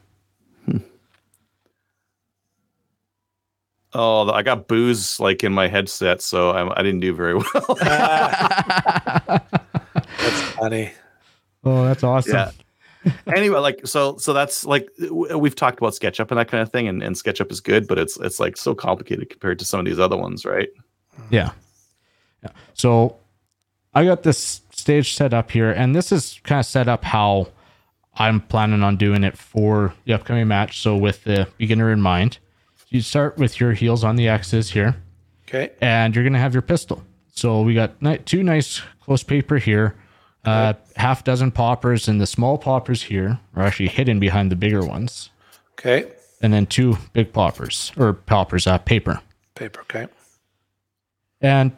Oh, 3.98 4.30
I 4.30 4.42
got 4.42 4.68
booze 4.68 5.18
like 5.18 5.42
in 5.42 5.54
my 5.54 5.68
headset, 5.68 6.20
so 6.20 6.50
I, 6.50 6.78
I 6.78 6.82
didn't 6.82 7.00
do 7.00 7.14
very 7.14 7.34
well. 7.54 7.76
That's 10.18 10.42
funny. 10.52 10.92
Oh, 11.64 11.86
that's 11.86 12.04
awesome. 12.04 12.34
Yeah. 12.34 12.50
anyway, 13.34 13.58
like 13.58 13.86
so, 13.86 14.18
so 14.18 14.32
that's 14.32 14.64
like 14.64 14.88
we've 15.10 15.56
talked 15.56 15.78
about 15.78 15.94
SketchUp 15.94 16.30
and 16.30 16.38
that 16.38 16.48
kind 16.48 16.62
of 16.62 16.70
thing, 16.70 16.86
and, 16.86 17.02
and 17.02 17.16
SketchUp 17.16 17.50
is 17.50 17.60
good, 17.60 17.88
but 17.88 17.98
it's 17.98 18.16
it's 18.18 18.38
like 18.38 18.56
so 18.56 18.74
complicated 18.74 19.30
compared 19.30 19.58
to 19.58 19.64
some 19.64 19.80
of 19.80 19.86
these 19.86 19.98
other 19.98 20.16
ones, 20.16 20.44
right? 20.44 20.68
Yeah. 21.30 21.50
yeah. 22.42 22.50
So 22.74 23.16
I 23.94 24.04
got 24.04 24.22
this 24.22 24.60
stage 24.70 25.14
set 25.14 25.34
up 25.34 25.50
here, 25.50 25.70
and 25.70 25.94
this 25.96 26.12
is 26.12 26.38
kind 26.44 26.60
of 26.60 26.66
set 26.66 26.86
up 26.86 27.02
how 27.02 27.48
I'm 28.14 28.40
planning 28.42 28.82
on 28.82 28.96
doing 28.96 29.24
it 29.24 29.36
for 29.36 29.94
the 30.04 30.12
upcoming 30.12 30.46
match. 30.46 30.80
So 30.80 30.96
with 30.96 31.24
the 31.24 31.48
beginner 31.58 31.90
in 31.90 32.00
mind, 32.00 32.38
you 32.88 33.00
start 33.00 33.36
with 33.38 33.60
your 33.60 33.72
heels 33.72 34.04
on 34.04 34.16
the 34.16 34.28
X's 34.28 34.70
here, 34.70 34.96
Okay. 35.48 35.70
and 35.80 36.14
you're 36.14 36.24
gonna 36.24 36.38
have 36.38 36.54
your 36.54 36.62
pistol. 36.62 37.02
So 37.32 37.62
we 37.62 37.74
got 37.74 37.92
two 38.26 38.42
nice 38.42 38.80
close 39.00 39.22
paper 39.22 39.58
here, 39.58 39.94
uh, 40.44 40.74
half 40.96 41.24
dozen 41.24 41.50
poppers, 41.50 42.08
and 42.08 42.20
the 42.20 42.26
small 42.26 42.56
poppers 42.58 43.04
here 43.04 43.38
are 43.54 43.62
actually 43.64 43.88
hidden 43.88 44.18
behind 44.20 44.50
the 44.50 44.56
bigger 44.56 44.84
ones. 44.84 45.30
Okay. 45.78 46.10
and 46.42 46.52
then 46.52 46.66
two 46.66 46.96
big 47.14 47.32
poppers 47.32 47.92
or 47.96 48.12
poppers, 48.12 48.66
uh, 48.66 48.76
paper. 48.78 49.20
Paper. 49.54 49.80
Okay. 49.80 50.06
And 51.40 51.72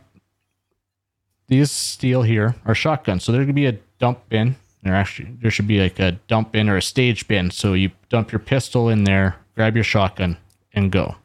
these 1.46 1.70
steel 1.70 2.22
here 2.22 2.56
are 2.66 2.74
shotguns. 2.74 3.22
So 3.24 3.30
there's 3.32 3.42
going 3.46 3.54
to 3.54 3.60
be 3.60 3.66
a 3.66 3.78
dump 4.00 4.28
bin. 4.28 4.56
There 4.82 4.94
actually 4.94 5.30
there 5.40 5.50
should 5.52 5.68
be 5.68 5.80
like 5.80 5.98
a 6.00 6.12
dump 6.28 6.52
bin 6.52 6.68
or 6.68 6.76
a 6.76 6.82
stage 6.82 7.28
bin. 7.28 7.50
So 7.52 7.72
you 7.74 7.90
dump 8.08 8.32
your 8.32 8.38
pistol 8.40 8.88
in 8.88 9.04
there, 9.04 9.36
grab 9.54 9.74
your 9.76 9.84
shotgun, 9.84 10.36
and 10.72 10.92
go. 10.92 11.16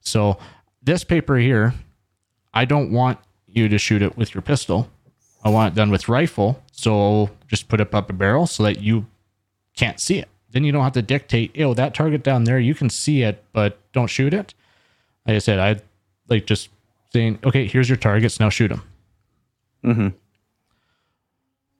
So 0.00 0.38
this 0.82 1.04
paper 1.04 1.36
here, 1.36 1.74
I 2.52 2.64
don't 2.64 2.92
want 2.92 3.18
you 3.46 3.68
to 3.68 3.78
shoot 3.78 4.02
it 4.02 4.16
with 4.16 4.34
your 4.34 4.42
pistol. 4.42 4.90
I 5.44 5.50
want 5.50 5.72
it 5.72 5.76
done 5.76 5.90
with 5.90 6.08
rifle. 6.08 6.62
So 6.72 7.30
just 7.48 7.68
put 7.68 7.80
it 7.80 7.94
up 7.94 8.10
a 8.10 8.12
barrel 8.12 8.46
so 8.46 8.62
that 8.64 8.80
you 8.80 9.06
can't 9.76 10.00
see 10.00 10.18
it. 10.18 10.28
Then 10.50 10.64
you 10.64 10.72
don't 10.72 10.84
have 10.84 10.92
to 10.92 11.02
dictate, 11.02 11.58
oh, 11.60 11.74
that 11.74 11.94
target 11.94 12.22
down 12.22 12.44
there, 12.44 12.58
you 12.58 12.74
can 12.74 12.90
see 12.90 13.22
it, 13.22 13.42
but 13.52 13.78
don't 13.92 14.08
shoot 14.08 14.34
it. 14.34 14.54
Like 15.26 15.36
I 15.36 15.38
said, 15.38 15.58
I 15.58 15.80
like 16.28 16.46
just 16.46 16.68
saying, 17.12 17.38
okay, 17.44 17.66
here's 17.66 17.88
your 17.88 17.96
targets, 17.96 18.38
now 18.38 18.50
shoot 18.50 18.68
them. 18.68 18.82
Mm-hmm. 19.84 20.08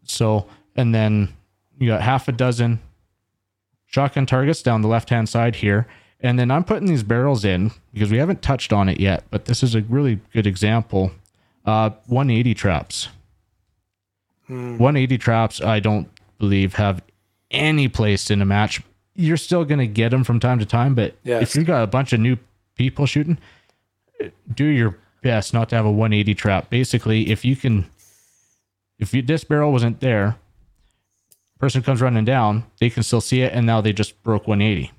So, 0.05 0.47
and 0.75 0.95
then 0.95 1.35
you 1.79 1.89
got 1.89 2.03
half 2.03 2.29
a 2.29 2.33
dozen 2.33 2.81
shotgun 3.87 4.27
targets 4.27 4.63
down 4.63 4.81
the 4.81 4.89
left 4.89 5.11
hand 5.11 5.29
side 5.29 5.57
here. 5.57 5.87
And 6.23 6.39
then 6.39 6.51
I'm 6.51 6.63
putting 6.65 6.87
these 6.87 7.03
barrels 7.03 7.45
in 7.45 7.73
because 7.93 8.11
we 8.11 8.19
haven't 8.19 8.43
touched 8.43 8.73
on 8.73 8.89
it 8.89 9.01
yet, 9.01 9.25
but 9.31 9.47
this 9.47 9.63
is 9.63 9.75
a 9.75 9.81
really 9.83 10.21
good 10.33 10.47
example. 10.47 11.11
Uh, 11.65 11.91
180 12.07 12.55
traps. 12.55 13.09
180 14.49 15.19
traps, 15.19 15.61
I 15.61 15.81
don't 15.81 16.09
believe 16.39 16.75
have 16.75 17.03
any 17.51 17.89
place 17.89 18.31
in 18.31 18.43
a 18.43 18.45
match. 18.45 18.83
You're 19.15 19.37
still 19.37 19.65
going 19.65 19.79
to 19.79 19.87
get 19.87 20.11
them 20.11 20.25
from 20.25 20.41
time 20.41 20.59
to 20.59 20.67
time, 20.67 20.95
but 20.95 21.15
Yes. 21.25 21.43
if 21.43 21.57
you've 21.57 21.67
got 21.67 21.83
a 21.83 21.87
bunch 21.87 22.13
of 22.13 22.21
new 22.21 22.37
people 22.77 23.07
shooting, 23.07 23.39
do 24.55 24.65
your 24.65 24.99
best 25.23 25.53
not 25.55 25.69
to 25.71 25.77
have 25.77 25.85
a 25.87 25.91
180 25.91 26.35
trap. 26.35 26.71
Basically, 26.71 27.31
if 27.31 27.45
you 27.45 27.57
can, 27.57 27.87
if 28.99 29.15
you, 29.15 29.23
this 29.23 29.45
barrel 29.45 29.73
wasn't 29.73 30.01
there, 30.01 30.37
person 31.59 31.83
comes 31.83 32.01
running 32.01 32.25
down, 32.25 32.65
they 32.81 32.91
can 32.91 33.03
still 33.03 33.21
see 33.21 33.43
it, 33.43 33.53
and 33.53 33.65
now 33.67 33.81
they 33.81 33.93
just 33.93 34.21
broke 34.23 34.47
180. 34.49 34.91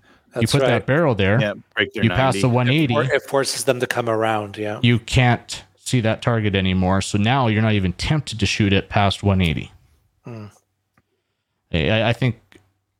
You 0.41 0.47
put 0.47 0.61
right. 0.61 0.67
that 0.69 0.86
barrel 0.86 1.15
there, 1.15 1.39
Yeah, 1.39 1.53
break 1.75 1.93
their 1.93 2.03
you 2.03 2.09
pass 2.09 2.39
the 2.41 2.49
180, 2.49 2.95
Or 2.95 3.03
it 3.03 3.21
forces 3.23 3.65
them 3.65 3.79
to 3.79 3.88
come 3.88 4.09
around. 4.09 4.57
Yeah. 4.57 4.79
you 4.81 4.99
can't 4.99 5.63
see 5.77 6.01
that 6.01 6.21
target 6.21 6.55
anymore. 6.55 7.01
So 7.01 7.17
now 7.17 7.47
you're 7.47 7.61
not 7.61 7.73
even 7.73 7.93
tempted 7.93 8.39
to 8.39 8.45
shoot 8.45 8.73
it 8.73 8.89
past 8.89 9.21
180. 9.21 9.71
Hmm. 10.23 10.45
I, 11.71 12.09
I 12.09 12.13
think, 12.13 12.39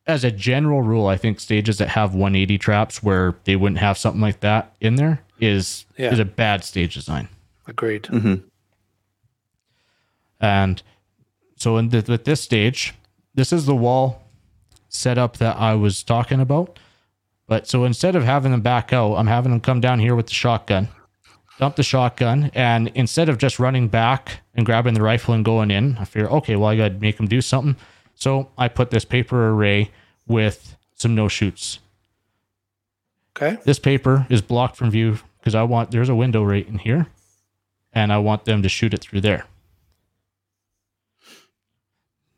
as 0.06 0.24
a 0.24 0.32
general 0.32 0.82
rule, 0.82 1.08
I 1.08 1.16
think 1.16 1.40
stages 1.40 1.78
that 1.78 1.90
have 1.90 2.14
180 2.14 2.58
traps 2.58 3.02
where 3.02 3.36
they 3.46 3.56
wouldn't 3.56 3.80
have 3.80 3.98
something 3.98 4.22
like 4.22 4.42
that 4.42 4.76
in 4.82 4.96
there 4.96 5.22
is 5.40 5.86
Yeah. 5.98 6.12
is 6.12 6.20
a 6.20 6.26
bad 6.26 6.64
stage 6.64 6.94
design. 6.96 7.30
Agreed. 7.68 8.04
Mm-hmm. 8.04 8.36
And 10.42 10.82
so 11.56 11.78
in 11.78 11.90
the, 11.90 12.04
with 12.08 12.26
this 12.26 12.42
stage, 12.42 12.94
this 13.34 13.54
is 13.54 13.66
the 13.66 13.76
wall 13.76 14.22
setup 14.90 15.38
that 15.38 15.58
I 15.58 15.74
was 15.76 16.04
talking 16.04 16.40
about. 16.42 16.78
But 17.54 17.68
so 17.68 17.84
instead 17.84 18.16
of 18.16 18.24
having 18.24 18.52
them 18.52 18.62
back 18.62 18.92
out, 18.92 19.14
I'm 19.14 19.28
having 19.28 19.52
them 19.52 19.62
come 19.62 19.80
down 19.80 20.00
here 20.00 20.16
with 20.16 20.26
the 20.26 20.34
shotgun, 20.34 20.88
dump 21.60 21.76
the 21.76 21.84
shotgun, 21.84 22.50
and 22.56 22.88
instead 22.96 23.30
of 23.30 23.38
just 23.38 23.60
running 23.60 23.90
back 23.90 24.40
and 24.56 24.66
grabbing 24.66 24.96
the 24.96 25.04
rifle 25.04 25.36
and 25.36 25.46
going 25.46 25.70
in, 25.70 25.96
I 26.00 26.06
figure, 26.06 26.32
okay, 26.32 26.56
well, 26.56 26.70
I 26.70 26.78
got 26.78 26.88
to 26.88 27.00
make 27.00 27.18
them 27.18 27.28
do 27.28 27.42
something. 27.42 27.76
So 28.16 28.50
I 28.58 28.70
put 28.70 28.90
this 28.90 29.06
paper 29.06 29.50
array 29.50 29.92
with 30.26 30.76
some 30.96 31.14
no 31.14 31.28
shoots. 31.28 31.78
Okay. 33.38 33.60
This 33.66 33.78
paper 33.78 34.26
is 34.32 34.42
blocked 34.42 34.76
from 34.76 34.90
view 34.90 35.20
because 35.38 35.54
I 35.54 35.62
want 35.62 35.92
there's 35.92 36.10
a 36.10 36.16
window 36.16 36.44
right 36.44 36.68
in 36.68 36.80
here, 36.80 37.06
and 37.94 38.12
I 38.12 38.18
want 38.18 38.46
them 38.46 38.64
to 38.64 38.68
shoot 38.68 38.96
it 38.96 39.02
through 39.02 39.22
there. 39.22 39.46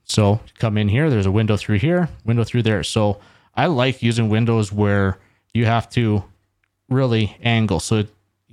So 0.03 0.41
come 0.59 0.77
in 0.77 0.89
here. 0.89 1.09
There's 1.09 1.25
a 1.25 1.31
window 1.31 1.55
through 1.55 1.79
here, 1.79 2.09
window 2.25 2.43
through 2.43 2.63
there. 2.63 2.83
So 2.83 3.21
I 3.55 3.67
like 3.67 4.03
using 4.03 4.29
windows 4.29 4.71
where 4.71 5.17
you 5.53 5.65
have 5.65 5.89
to 5.91 6.23
really 6.89 7.37
angle. 7.41 7.79
So 7.79 7.97
you 7.97 8.07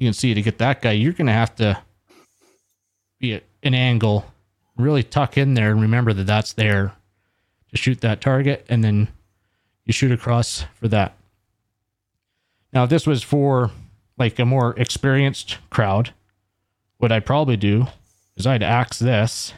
can 0.06 0.12
see 0.12 0.34
to 0.34 0.42
get 0.42 0.58
that 0.58 0.82
guy, 0.82 0.92
you're 0.92 1.12
going 1.12 1.26
to 1.26 1.32
have 1.32 1.54
to 1.56 1.82
be 3.18 3.34
at 3.34 3.44
an 3.62 3.74
angle, 3.74 4.24
really 4.76 5.02
tuck 5.02 5.36
in 5.36 5.54
there, 5.54 5.70
and 5.70 5.80
remember 5.82 6.12
that 6.12 6.26
that's 6.26 6.52
there 6.52 6.92
to 7.70 7.76
shoot 7.76 8.00
that 8.00 8.20
target, 8.20 8.66
and 8.68 8.84
then 8.84 9.08
you 9.84 9.92
shoot 9.92 10.12
across 10.12 10.64
for 10.74 10.88
that. 10.88 11.16
Now, 12.72 12.84
if 12.84 12.90
this 12.90 13.06
was 13.06 13.22
for 13.22 13.70
like 14.18 14.38
a 14.38 14.44
more 14.44 14.78
experienced 14.78 15.58
crowd, 15.70 16.12
what 16.98 17.12
I'd 17.12 17.26
probably 17.26 17.56
do 17.56 17.86
is 18.36 18.46
I'd 18.46 18.62
axe 18.62 18.98
this 18.98 19.54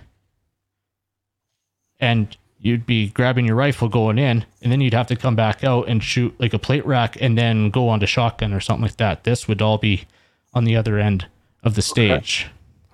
and 2.01 2.37
you'd 2.65 2.87
be 2.87 3.09
grabbing 3.11 3.45
your 3.45 3.57
rifle 3.57 3.91
going 3.91 4.19
in, 4.19 4.43
and 4.63 4.73
then 4.73 4.81
you'd 4.81 4.95
have 4.95 5.07
to 5.07 5.17
come 5.17 5.37
back 5.37 5.63
out 5.63 5.87
and 5.87 6.03
shoot 6.03 6.35
like 6.41 6.55
a 6.55 6.59
plate 6.59 6.85
rack 6.87 7.21
and 7.21 7.37
then 7.37 7.69
go 7.69 7.91
on 7.91 8.01
to 8.01 8.07
shotgun 8.07 8.55
or 8.55 8.61
something 8.61 8.85
like 8.85 8.97
that. 8.97 9.25
This 9.25 9.47
would 9.47 9.61
all 9.61 9.77
be 9.77 10.07
on 10.55 10.65
the 10.65 10.75
other 10.75 10.99
end 10.99 11.27
of 11.63 11.75
the 11.75 11.83
stage. 11.83 12.47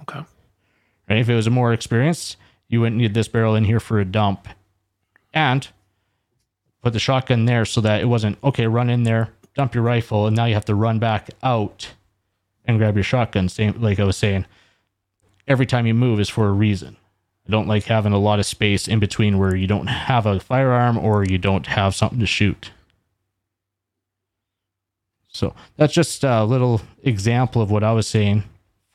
Okay. 0.03 0.19
Right? 1.09 1.19
If 1.21 1.29
it 1.29 1.37
was 1.37 1.47
a 1.47 1.51
more 1.51 1.73
experienced, 1.73 2.37
you 2.67 2.81
wouldn't 2.81 3.01
need 3.01 3.15
this 3.15 3.29
barrel 3.29 3.55
in 3.55 3.65
here 3.65 3.79
for 3.79 4.01
a 4.01 4.05
dump. 4.05 4.49
And 5.33 5.69
put 6.83 6.93
the 6.93 6.99
shotgun 6.99 7.45
there 7.45 7.65
so 7.65 7.81
that 7.81 8.01
it 8.01 8.07
wasn't 8.07 8.39
okay, 8.43 8.67
run 8.67 8.91
in 8.91 9.05
there, 9.05 9.31
dump 9.55 9.73
your 9.73 9.85
rifle, 9.85 10.27
and 10.27 10.35
now 10.35 10.47
you 10.47 10.55
have 10.55 10.65
to 10.65 10.75
run 10.75 10.99
back 10.99 11.31
out 11.45 11.91
and 12.65 12.79
grab 12.79 12.97
your 12.97 13.05
shotgun. 13.05 13.49
Same 13.49 13.81
like 13.81 14.01
I 14.01 14.05
was 14.05 14.17
saying. 14.17 14.47
Every 15.47 15.67
time 15.67 15.87
you 15.87 15.95
move 15.95 16.19
is 16.19 16.29
for 16.29 16.49
a 16.49 16.53
reason. 16.53 16.97
I 17.47 17.51
don't 17.51 17.69
like 17.69 17.85
having 17.85 18.13
a 18.13 18.19
lot 18.19 18.39
of 18.39 18.47
space 18.47 18.87
in 18.87 18.99
between 18.99 19.39
where 19.39 19.57
you 19.57 19.67
don't 19.67 19.87
have 19.87 20.27
a 20.27 20.41
firearm 20.41 20.99
or 20.99 21.25
you 21.25 21.39
don't 21.39 21.67
have 21.67 21.95
something 21.95 22.21
to 22.21 22.27
shoot. 22.27 22.71
So 25.29 25.55
that's 25.77 25.93
just 25.93 26.25
a 26.25 26.45
little 26.45 26.83
example 27.03 27.63
of 27.63 27.71
what 27.71 27.85
I 27.85 27.93
was 27.93 28.07
saying 28.07 28.45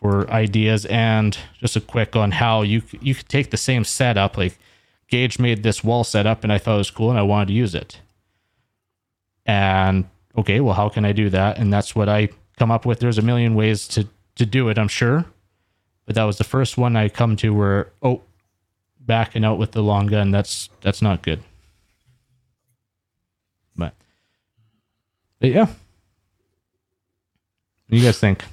for 0.01 0.29
ideas 0.29 0.85
and 0.85 1.37
just 1.59 1.75
a 1.75 1.81
quick 1.81 2.15
on 2.15 2.31
how 2.31 2.61
you 2.61 2.83
you 3.01 3.15
could 3.15 3.29
take 3.29 3.51
the 3.51 3.57
same 3.57 3.83
setup 3.83 4.37
like 4.37 4.57
Gage 5.07 5.39
made 5.39 5.63
this 5.63 5.83
wall 5.83 6.03
setup 6.03 6.43
and 6.43 6.51
I 6.51 6.57
thought 6.57 6.75
it 6.75 6.79
was 6.79 6.91
cool 6.91 7.09
and 7.09 7.19
I 7.19 7.23
wanted 7.23 7.47
to 7.47 7.53
use 7.53 7.73
it. 7.73 8.01
And 9.45 10.05
okay, 10.37 10.59
well 10.59 10.73
how 10.73 10.89
can 10.89 11.05
I 11.05 11.11
do 11.11 11.29
that? 11.29 11.57
And 11.57 11.71
that's 11.71 11.95
what 11.95 12.09
I 12.09 12.29
come 12.57 12.71
up 12.71 12.85
with. 12.85 12.99
There's 12.99 13.17
a 13.17 13.23
million 13.23 13.55
ways 13.55 13.87
to 13.89 14.07
to 14.35 14.45
do 14.45 14.67
it, 14.69 14.77
I'm 14.77 14.89
sure. 14.89 15.25
But 16.05 16.15
that 16.15 16.25
was 16.25 16.37
the 16.37 16.43
first 16.43 16.77
one 16.77 16.95
I 16.95 17.09
come 17.09 17.35
to 17.37 17.53
where 17.53 17.91
oh 18.01 18.21
backing 19.05 19.45
out 19.45 19.57
with 19.57 19.71
the 19.71 19.81
long 19.81 20.07
gun, 20.07 20.31
that's 20.31 20.69
that's 20.81 21.01
not 21.01 21.21
good. 21.21 21.41
But, 23.75 23.93
but 25.39 25.49
yeah. 25.49 25.65
What 25.65 25.75
do 27.89 27.97
you 27.97 28.03
guys 28.03 28.19
think? 28.19 28.43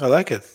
I 0.00 0.06
like 0.06 0.30
it. 0.30 0.48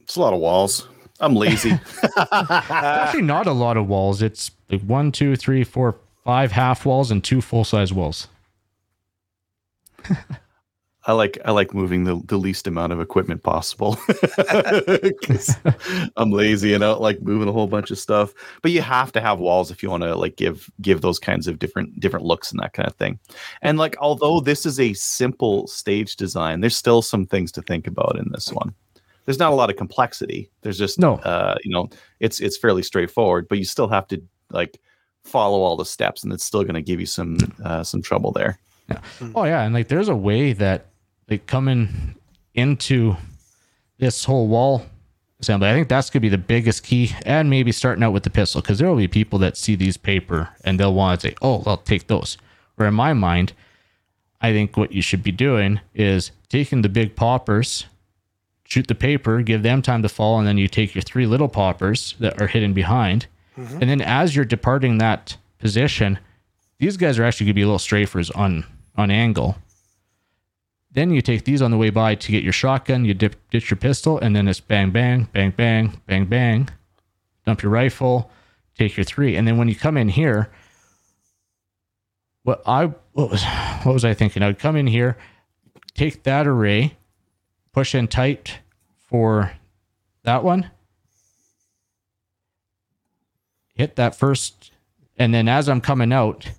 It's 0.00 0.16
a 0.16 0.20
lot 0.20 0.34
of 0.34 0.40
walls. 0.40 0.88
I'm 1.20 1.34
lazy. 1.34 1.78
Actually, 2.32 3.22
not 3.22 3.46
a 3.46 3.52
lot 3.52 3.76
of 3.76 3.88
walls. 3.88 4.22
It's 4.22 4.50
like 4.70 4.82
one, 4.82 5.12
two, 5.12 5.36
three, 5.36 5.64
four, 5.64 5.96
five 6.24 6.52
half 6.52 6.84
walls 6.84 7.10
and 7.10 7.22
two 7.24 7.40
full 7.40 7.64
size 7.64 7.92
walls. 7.92 8.28
I 11.08 11.12
like 11.12 11.38
I 11.44 11.52
like 11.52 11.72
moving 11.72 12.02
the, 12.04 12.20
the 12.26 12.36
least 12.36 12.66
amount 12.66 12.92
of 12.92 13.00
equipment 13.00 13.42
possible. 13.44 13.96
I'm 16.16 16.30
lazy 16.32 16.74
and 16.74 16.84
I 16.84 16.88
don't 16.88 17.00
like 17.00 17.22
moving 17.22 17.48
a 17.48 17.52
whole 17.52 17.66
bunch 17.68 17.90
of 17.90 17.98
stuff. 17.98 18.34
But 18.62 18.72
you 18.72 18.82
have 18.82 19.12
to 19.12 19.20
have 19.20 19.38
walls 19.38 19.70
if 19.70 19.82
you 19.82 19.90
want 19.90 20.02
to 20.02 20.16
like 20.16 20.36
give 20.36 20.68
give 20.80 21.00
those 21.00 21.18
kinds 21.18 21.46
of 21.46 21.58
different 21.58 22.00
different 22.00 22.24
looks 22.26 22.50
and 22.50 22.60
that 22.60 22.72
kind 22.72 22.88
of 22.88 22.96
thing. 22.96 23.18
And 23.62 23.78
like 23.78 23.96
although 24.00 24.40
this 24.40 24.66
is 24.66 24.80
a 24.80 24.92
simple 24.94 25.66
stage 25.68 26.16
design, 26.16 26.60
there's 26.60 26.76
still 26.76 27.02
some 27.02 27.26
things 27.26 27.52
to 27.52 27.62
think 27.62 27.86
about 27.86 28.18
in 28.18 28.30
this 28.32 28.52
one. 28.52 28.74
There's 29.24 29.38
not 29.38 29.52
a 29.52 29.56
lot 29.56 29.70
of 29.70 29.76
complexity. 29.76 30.50
There's 30.62 30.78
just 30.78 30.98
No. 30.98 31.14
uh, 31.16 31.56
you 31.62 31.70
know, 31.70 31.88
it's 32.20 32.40
it's 32.40 32.56
fairly 32.56 32.82
straightforward, 32.82 33.46
but 33.48 33.58
you 33.58 33.64
still 33.64 33.88
have 33.88 34.06
to 34.08 34.20
like 34.50 34.80
follow 35.24 35.60
all 35.60 35.76
the 35.76 35.84
steps 35.84 36.22
and 36.22 36.32
it's 36.32 36.44
still 36.44 36.62
going 36.62 36.74
to 36.74 36.82
give 36.82 37.00
you 37.00 37.06
some 37.06 37.36
uh, 37.64 37.82
some 37.82 38.02
trouble 38.02 38.32
there. 38.32 38.58
Yeah. 38.88 39.00
Oh 39.34 39.44
yeah, 39.44 39.62
and 39.62 39.74
like 39.74 39.88
there's 39.88 40.08
a 40.08 40.14
way 40.14 40.52
that 40.52 40.86
like 41.28 41.46
coming 41.46 42.14
into 42.54 43.16
this 43.98 44.24
whole 44.24 44.48
wall 44.48 44.86
assembly. 45.40 45.68
I 45.68 45.74
think 45.74 45.88
that's 45.88 46.10
gonna 46.10 46.20
be 46.20 46.28
the 46.28 46.38
biggest 46.38 46.82
key, 46.82 47.12
and 47.24 47.50
maybe 47.50 47.72
starting 47.72 48.02
out 48.02 48.12
with 48.12 48.22
the 48.22 48.30
pistol 48.30 48.60
because 48.60 48.78
there 48.78 48.88
will 48.88 48.96
be 48.96 49.08
people 49.08 49.38
that 49.40 49.56
see 49.56 49.74
these 49.74 49.96
paper 49.96 50.50
and 50.64 50.78
they'll 50.78 50.94
want 50.94 51.20
to 51.20 51.28
say, 51.28 51.34
"Oh, 51.42 51.62
I'll 51.66 51.76
take 51.76 52.06
those." 52.06 52.38
Where 52.76 52.88
in 52.88 52.94
my 52.94 53.12
mind, 53.12 53.52
I 54.40 54.52
think 54.52 54.76
what 54.76 54.92
you 54.92 55.02
should 55.02 55.22
be 55.22 55.32
doing 55.32 55.80
is 55.94 56.30
taking 56.48 56.82
the 56.82 56.88
big 56.88 57.16
poppers, 57.16 57.86
shoot 58.64 58.86
the 58.86 58.94
paper, 58.94 59.42
give 59.42 59.62
them 59.62 59.82
time 59.82 60.02
to 60.02 60.08
fall, 60.08 60.38
and 60.38 60.46
then 60.46 60.58
you 60.58 60.68
take 60.68 60.94
your 60.94 61.02
three 61.02 61.26
little 61.26 61.48
poppers 61.48 62.14
that 62.20 62.40
are 62.40 62.46
hidden 62.46 62.72
behind, 62.72 63.26
mm-hmm. 63.58 63.78
and 63.80 63.90
then 63.90 64.00
as 64.00 64.36
you're 64.36 64.44
departing 64.44 64.98
that 64.98 65.36
position, 65.58 66.18
these 66.78 66.96
guys 66.96 67.18
are 67.18 67.24
actually 67.24 67.46
going 67.46 67.54
to 67.54 67.60
be 67.60 67.64
little 67.64 67.78
strafers 67.78 68.30
on 68.30 68.64
on 68.96 69.10
angle. 69.10 69.56
Then 70.96 71.10
you 71.10 71.20
take 71.20 71.44
these 71.44 71.60
on 71.60 71.70
the 71.70 71.76
way 71.76 71.90
by 71.90 72.14
to 72.14 72.32
get 72.32 72.42
your 72.42 72.54
shotgun, 72.54 73.04
you 73.04 73.12
dip, 73.12 73.36
ditch 73.50 73.70
your 73.70 73.76
pistol, 73.76 74.18
and 74.18 74.34
then 74.34 74.48
it's 74.48 74.60
bang, 74.60 74.90
bang, 74.90 75.28
bang, 75.30 75.50
bang, 75.50 76.00
bang, 76.06 76.24
bang. 76.24 76.70
Dump 77.44 77.62
your 77.62 77.70
rifle, 77.70 78.30
take 78.78 78.96
your 78.96 79.04
three. 79.04 79.36
And 79.36 79.46
then 79.46 79.58
when 79.58 79.68
you 79.68 79.74
come 79.74 79.98
in 79.98 80.08
here, 80.08 80.50
what 82.44 82.62
I 82.64 82.86
what 83.12 83.30
was 83.30 83.44
what 83.82 83.92
was 83.92 84.06
I 84.06 84.14
thinking? 84.14 84.42
I 84.42 84.46
would 84.46 84.58
come 84.58 84.74
in 84.74 84.86
here, 84.86 85.18
take 85.92 86.22
that 86.22 86.46
array, 86.46 86.96
push 87.74 87.94
in 87.94 88.08
tight 88.08 88.60
for 88.96 89.52
that 90.22 90.44
one, 90.44 90.70
hit 93.74 93.96
that 93.96 94.16
first, 94.16 94.72
and 95.18 95.34
then 95.34 95.46
as 95.46 95.68
I'm 95.68 95.82
coming 95.82 96.10
out, 96.10 96.52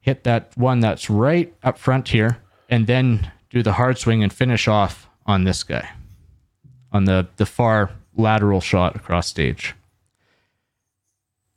hit 0.00 0.24
that 0.24 0.56
one 0.56 0.80
that's 0.80 1.10
right 1.10 1.52
up 1.62 1.76
front 1.76 2.08
here, 2.08 2.38
and 2.70 2.86
then 2.86 3.30
do 3.50 3.62
the 3.62 3.72
hard 3.72 3.98
swing 3.98 4.22
and 4.22 4.32
finish 4.32 4.68
off 4.68 5.08
on 5.26 5.44
this 5.44 5.62
guy 5.62 5.90
on 6.92 7.04
the 7.04 7.28
the 7.36 7.46
far 7.46 7.90
lateral 8.16 8.60
shot 8.60 8.96
across 8.96 9.26
stage. 9.26 9.74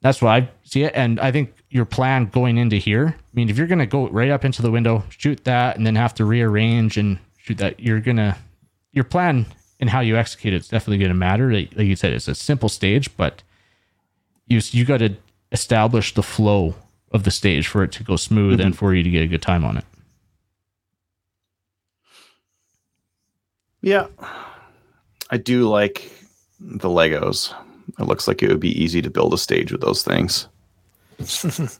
That's 0.02 0.22
why 0.22 0.38
I 0.38 0.50
see 0.64 0.84
it, 0.84 0.94
and 0.96 1.20
I 1.20 1.32
think 1.32 1.54
your 1.70 1.86
plan 1.86 2.26
going 2.26 2.58
into 2.58 2.78
here. 2.78 3.16
I 3.18 3.32
mean, 3.34 3.50
if 3.50 3.58
you're 3.58 3.68
gonna 3.68 3.86
go 3.86 4.08
right 4.10 4.32
up 4.32 4.44
into 4.44 4.62
the 4.62 4.72
window, 4.72 5.04
shoot 5.10 5.44
that, 5.46 5.78
and 5.78 5.86
then 5.86 5.96
have 5.96 6.16
to 6.16 6.26
rearrange 6.26 6.98
and 6.98 7.20
shoot 7.38 7.60
that, 7.60 7.80
you're 7.80 8.00
gonna 8.00 8.38
your 8.92 9.04
plan 9.04 9.46
and 9.80 9.90
how 9.90 10.02
you 10.02 10.18
execute 10.18 10.54
it's 10.54 10.68
definitely 10.68 10.98
gonna 10.98 11.14
matter. 11.14 11.54
Like, 11.54 11.76
like 11.76 11.88
you 11.88 11.96
said, 11.96 12.14
it's 12.14 12.28
a 12.28 12.36
simple 12.36 12.70
stage, 12.70 13.16
but 13.16 13.44
you 14.48 14.60
you 14.72 14.86
got 14.86 14.98
to 14.98 15.16
establish 15.52 16.14
the 16.14 16.24
flow 16.24 16.76
of 17.12 17.24
the 17.24 17.32
stage 17.32 17.68
for 17.68 17.84
it 17.84 17.92
to 17.92 18.04
go 18.04 18.16
smooth 18.16 18.60
mm-hmm. 18.60 18.68
and 18.68 18.78
for 18.78 18.94
you 18.94 19.04
to 19.04 19.10
get 19.10 19.24
a 19.24 19.28
good 19.28 19.42
time 19.42 19.66
on 19.66 19.78
it. 19.78 19.86
Yeah. 23.82 24.08
I 25.30 25.38
do 25.38 25.68
like 25.70 26.12
the 26.60 26.90
Legos. 26.90 27.54
It 28.00 28.04
looks 28.04 28.28
like 28.28 28.44
it 28.44 28.50
would 28.50 28.60
be 28.60 28.82
easy 28.82 29.02
to 29.02 29.10
build 29.10 29.34
a 29.34 29.38
stage 29.38 29.72
with 29.72 29.82
those 29.82 30.04
things. 30.04 30.48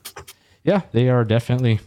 Yeah, 0.64 0.82
they 0.92 1.08
are 1.08 1.24
definitely 1.24 1.80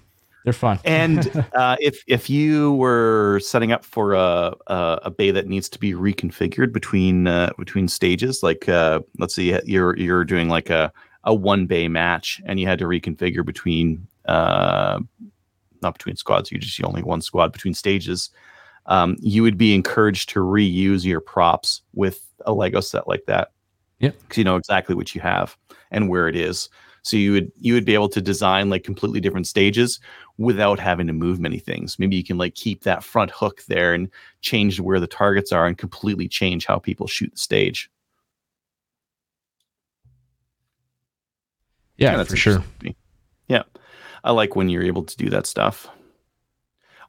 they're 0.43 0.53
fun. 0.53 0.79
And 0.83 1.45
uh, 1.55 1.77
if 1.79 2.03
if 2.07 2.29
you 2.29 2.73
were 2.73 3.39
setting 3.43 3.71
up 3.71 3.85
for 3.85 4.13
a, 4.13 4.53
a 4.67 4.99
a 5.03 5.11
bay 5.11 5.31
that 5.31 5.47
needs 5.47 5.69
to 5.69 5.79
be 5.79 5.93
reconfigured 5.93 6.71
between 6.71 7.27
uh, 7.27 7.51
between 7.57 7.87
stages, 7.87 8.43
like 8.43 8.67
uh, 8.69 8.99
let's 9.17 9.35
see, 9.35 9.57
you're 9.65 9.97
you're 9.97 10.25
doing 10.25 10.49
like 10.49 10.69
a 10.69 10.91
a 11.23 11.33
one 11.33 11.65
bay 11.65 11.87
match, 11.87 12.41
and 12.45 12.59
you 12.59 12.67
had 12.67 12.79
to 12.79 12.85
reconfigure 12.85 13.45
between 13.45 14.05
uh, 14.25 14.99
not 15.81 15.93
between 15.93 16.15
squads, 16.15 16.51
you 16.51 16.57
just 16.57 16.75
see 16.75 16.83
only 16.83 17.03
one 17.03 17.21
squad 17.21 17.51
between 17.51 17.73
stages. 17.73 18.29
Um, 18.87 19.17
you 19.19 19.41
would 19.43 19.57
be 19.57 19.73
encouraged 19.73 20.29
to 20.29 20.39
reuse 20.39 21.03
your 21.03 21.21
props 21.21 21.81
with 21.93 22.21
a 22.45 22.53
Lego 22.53 22.81
set 22.81 23.07
like 23.07 23.25
that. 23.25 23.51
Yeah, 23.99 24.11
because 24.21 24.37
you 24.37 24.43
know 24.43 24.57
exactly 24.57 24.95
what 24.95 25.15
you 25.15 25.21
have 25.21 25.57
and 25.91 26.09
where 26.09 26.27
it 26.27 26.35
is. 26.35 26.69
So 27.01 27.17
you 27.17 27.31
would 27.33 27.51
you 27.59 27.73
would 27.73 27.85
be 27.85 27.93
able 27.93 28.09
to 28.09 28.21
design 28.21 28.69
like 28.69 28.83
completely 28.83 29.19
different 29.19 29.47
stages 29.47 29.99
without 30.37 30.79
having 30.79 31.07
to 31.07 31.13
move 31.13 31.39
many 31.39 31.59
things. 31.59 31.97
Maybe 31.97 32.15
you 32.15 32.23
can 32.23 32.37
like 32.37 32.55
keep 32.55 32.83
that 32.83 33.03
front 33.03 33.31
hook 33.31 33.63
there 33.67 33.93
and 33.93 34.09
change 34.41 34.79
where 34.79 34.99
the 34.99 35.07
targets 35.07 35.51
are 35.51 35.65
and 35.65 35.77
completely 35.77 36.27
change 36.27 36.65
how 36.65 36.79
people 36.79 37.07
shoot 37.07 37.31
the 37.31 37.37
stage. 37.37 37.89
yeah, 41.97 42.17
that's 42.17 42.29
for 42.29 42.35
sure. 42.35 42.53
interesting 42.53 42.79
to 42.79 42.85
me. 42.85 42.95
Yeah, 43.47 43.63
I 44.23 44.31
like 44.31 44.55
when 44.55 44.69
you're 44.69 44.83
able 44.83 45.03
to 45.03 45.17
do 45.17 45.29
that 45.29 45.45
stuff. 45.45 45.87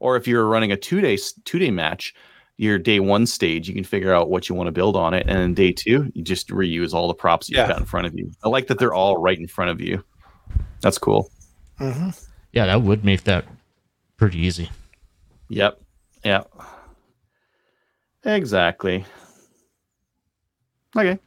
Or 0.00 0.16
if 0.16 0.26
you're 0.28 0.46
running 0.46 0.72
a 0.72 0.76
two 0.76 1.00
day 1.00 1.18
two 1.44 1.58
day 1.58 1.70
match, 1.70 2.14
your 2.58 2.78
day 2.78 3.00
one 3.00 3.26
stage, 3.26 3.68
you 3.68 3.74
can 3.74 3.84
figure 3.84 4.12
out 4.14 4.30
what 4.30 4.48
you 4.48 4.54
want 4.54 4.68
to 4.68 4.72
build 4.72 4.96
on 4.96 5.12
it, 5.14 5.26
and 5.28 5.38
then 5.38 5.54
day 5.54 5.72
two, 5.72 6.10
you 6.14 6.22
just 6.22 6.48
reuse 6.48 6.94
all 6.94 7.06
the 7.08 7.14
props 7.14 7.48
you've 7.50 7.58
Yeah. 7.58 7.68
got 7.68 7.78
in 7.78 7.84
front 7.84 8.06
of 8.06 8.14
you. 8.14 8.30
I 8.44 8.48
like 8.48 8.66
that 8.68 8.78
they're 8.78 8.94
all 8.94 9.18
right 9.18 9.38
in 9.38 9.46
front 9.46 9.70
of 9.70 9.80
you. 9.80 10.02
That's 10.80 10.98
cool. 10.98 11.30
hmm 11.78 12.10
Yeah, 12.52 12.66
that 12.66 12.80
would 12.82 13.04
make 13.04 13.24
that 13.24 13.44
pretty 14.16 14.38
easy. 14.38 14.70
Yep. 15.50 15.80
Yep. 16.24 16.50
Exactly. 18.24 19.04
Okay. 20.96 21.18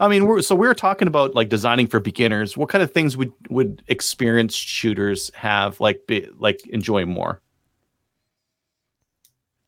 I 0.00 0.08
mean, 0.08 0.26
we're 0.26 0.42
so 0.42 0.54
we're 0.54 0.74
talking 0.74 1.06
about 1.08 1.34
like 1.34 1.48
designing 1.48 1.86
for 1.86 2.00
beginners. 2.00 2.56
What 2.56 2.68
kind 2.68 2.82
of 2.82 2.92
things 2.92 3.16
would 3.16 3.32
would 3.50 3.82
experienced 3.88 4.58
shooters 4.58 5.30
have 5.34 5.78
like 5.80 6.00
be, 6.08 6.28
like 6.38 6.66
enjoy 6.68 7.04
more? 7.06 7.40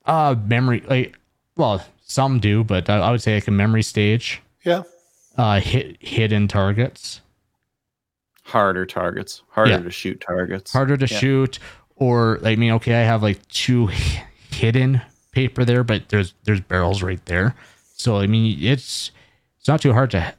Uh 0.06 0.34
memory 0.46 0.82
like 0.88 1.18
well, 1.56 1.84
some 2.04 2.38
do, 2.40 2.64
but 2.64 2.90
I, 2.90 2.98
I 2.98 3.10
would 3.10 3.22
say 3.22 3.34
like 3.36 3.48
a 3.48 3.52
memory 3.52 3.82
stage. 3.82 4.42
Yeah. 4.64 4.82
Uh 5.36 5.60
hit 5.60 5.96
hidden 6.00 6.48
targets. 6.48 7.20
Harder 8.42 8.84
targets, 8.84 9.42
harder 9.50 9.70
Yeah. 9.72 9.78
to 9.78 9.90
shoot 9.90 10.20
targets. 10.20 10.72
Harder 10.72 10.96
to 10.98 11.06
Yeah. 11.12 11.18
shoot 11.18 11.58
or 11.96 12.38
like, 12.42 12.58
I 12.58 12.60
mean, 12.60 12.72
okay, 12.72 12.94
I 12.94 13.04
have 13.04 13.22
like 13.22 13.46
two 13.48 13.88
hidden 14.50 15.00
paper 15.32 15.64
there, 15.64 15.82
but 15.84 16.08
there's 16.10 16.34
there's 16.44 16.60
barrels 16.60 17.02
right 17.02 17.24
there. 17.26 17.54
So 17.96 18.18
I 18.18 18.26
mean, 18.26 18.58
it's 18.62 19.10
it's 19.58 19.68
not 19.68 19.80
too 19.80 19.92
hard 19.94 20.10
to 20.10 20.34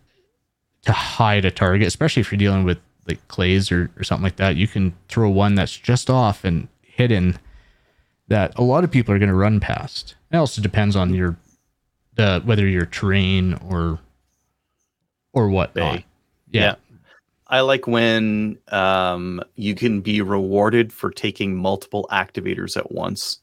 to 0.84 0.92
hide 0.92 1.46
a 1.46 1.52
target, 1.52 1.88
especially 1.88 2.22
if 2.22 2.32
you're 2.32 2.38
dealing 2.38 2.64
with 2.64 2.78
like 3.08 3.28
clays 3.28 3.72
or, 3.72 3.90
or 3.98 4.04
something 4.04 4.24
like 4.24 4.36
that. 4.36 4.56
You 4.56 4.68
can 4.68 4.94
throw 5.10 5.30
one 5.30 5.56
that's 5.56 5.76
just 5.76 6.10
off 6.12 6.44
and 6.44 6.68
hidden 6.82 7.38
that 8.28 8.58
a 8.58 8.64
lot 8.64 8.84
of 8.84 8.92
people 8.92 9.14
are 9.14 9.20
going 9.20 9.30
to 9.30 9.36
run 9.36 9.60
past. 9.60 10.16
It 10.32 10.38
also 10.38 10.62
depends 10.62 10.96
on 10.96 11.14
your 11.14 11.38
uh, 12.18 12.40
whether 12.42 12.68
your 12.68 12.86
terrain 12.86 13.56
or 13.70 14.00
or 15.34 15.50
what. 15.50 15.72
Yeah. 16.52 16.62
Yeah. 16.62 16.76
I 17.48 17.62
like 17.62 17.86
when 17.86 18.58
um, 18.70 19.42
you 19.56 19.76
can 19.76 20.02
be 20.02 20.22
rewarded 20.22 20.92
for 20.92 21.12
taking 21.12 21.56
multiple 21.56 22.08
activators 22.12 22.76
at 22.76 22.92
once, 22.92 23.40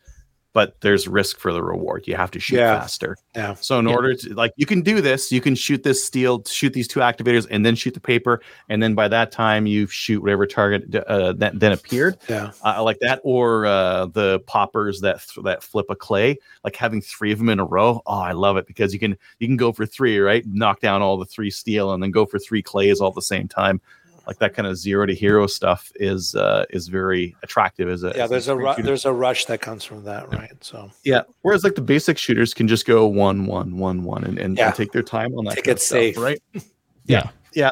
but 0.55 0.81
there's 0.83 1.09
risk 1.09 1.39
for 1.39 1.53
the 1.53 1.63
reward. 1.63 2.05
You 2.07 2.15
have 2.17 2.31
to 2.33 2.41
shoot 2.41 2.57
Yeah. 2.57 2.81
faster. 2.81 3.17
Yeah. 3.35 3.55
So 3.55 3.79
in 3.79 3.87
Yeah. 3.89 3.95
order 3.95 4.15
to 4.15 4.35
like, 4.35 4.53
you 4.57 4.67
can 4.67 4.83
do 4.83 5.01
this. 5.01 5.33
You 5.33 5.41
can 5.41 5.55
shoot 5.55 5.83
this 5.83 6.05
steel, 6.05 6.45
shoot 6.47 6.73
these 6.75 6.87
two 6.87 7.01
activators, 7.01 7.47
and 7.51 7.65
then 7.65 7.75
shoot 7.75 7.95
the 7.95 8.01
paper. 8.01 8.43
And 8.69 8.83
then 8.83 8.95
by 8.95 9.09
that 9.09 9.33
time, 9.33 9.67
you 9.67 9.87
shoot 9.87 10.21
whatever 10.23 10.47
target 10.47 10.95
uh, 10.95 11.33
that 11.35 11.59
then 11.59 11.73
appeared. 11.73 12.19
Yeah. 12.29 12.51
I 12.63 12.73
I 12.73 12.81
like 12.81 12.99
that, 13.01 13.21
or 13.23 13.65
uh, 13.67 14.07
the 14.07 14.41
poppers 14.41 15.01
that 15.01 15.21
th- 15.21 15.45
that 15.45 15.63
flip 15.63 15.87
a 15.89 15.97
clay, 15.97 16.39
like 16.65 16.77
having 16.77 17.01
three 17.01 17.33
of 17.33 17.39
them 17.39 17.49
in 17.49 17.59
a 17.61 17.65
row. 17.65 18.03
Oh, 18.07 18.19
I 18.21 18.33
love 18.33 18.57
it 18.57 18.67
because 18.67 18.93
you 18.93 18.99
can 18.99 19.17
you 19.39 19.47
can 19.47 19.57
go 19.57 19.73
for 19.73 19.87
three, 19.87 20.19
right? 20.19 20.45
Knock 20.47 20.81
down 20.81 21.01
all 21.03 21.17
the 21.17 21.25
three 21.27 21.51
steel, 21.51 21.93
and 21.93 22.03
then 22.03 22.11
go 22.11 22.27
for 22.27 22.39
three 22.39 22.63
clays 22.63 23.01
all 23.01 23.09
at 23.09 23.15
the 23.15 23.23
same 23.23 23.49
time. 23.49 23.81
Like 24.27 24.39
that 24.39 24.55
kind 24.55 24.68
of 24.68 24.77
zero 24.77 25.05
to 25.07 25.14
hero 25.14 25.47
stuff 25.47 25.91
is 25.97 26.35
uh, 26.35 26.64
is 26.70 26.89
very 26.89 27.35
attractive. 27.43 27.89
As 27.89 28.05
a 28.05 28.12
Yeah. 28.14 28.25
as 28.25 28.31
There's 28.31 28.49
a 28.49 28.53
screen 28.53 28.59
ru- 28.66 28.73
shooter. 28.75 28.83
therethe's 28.83 29.05
a 29.05 29.12
rush 29.12 29.47
that 29.47 29.61
comes 29.61 29.85
from 29.85 30.05
that, 30.05 30.33
right? 30.33 30.53
So 30.61 30.91
yeah. 31.05 31.23
Whereas 31.43 31.64
like 31.64 31.75
the 31.75 31.81
basic 31.83 32.18
shooters 32.18 32.55
can 32.55 32.68
just 32.68 32.87
go 32.87 33.07
one 33.07 33.47
one 33.47 33.79
one 33.79 34.05
one 34.05 34.23
and, 34.25 34.39
and, 34.39 34.57
Yeah. 34.57 34.66
and 34.68 34.75
take 34.77 34.93
their 34.93 35.03
time 35.03 35.35
on 35.37 35.45
that. 35.47 35.55
Take 35.57 35.64
kind 35.64 35.68
it 35.70 35.73
of 35.79 35.81
stuff, 35.81 35.99
safe. 35.99 36.18
right? 36.18 36.43
Yeah, 37.07 37.31
yeah. 37.53 37.70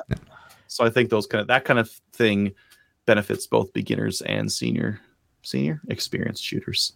So 0.66 0.84
I 0.84 0.90
think 0.90 1.08
those 1.10 1.28
kind 1.28 1.40
of 1.40 1.46
that 1.46 1.64
kind 1.64 1.78
of 1.78 1.88
thing 2.12 2.52
benefits 3.06 3.46
both 3.46 3.72
beginners 3.72 4.22
and 4.22 4.50
senior 4.50 5.00
senior 5.42 5.80
experienced 5.88 6.42
shooters. 6.42 6.94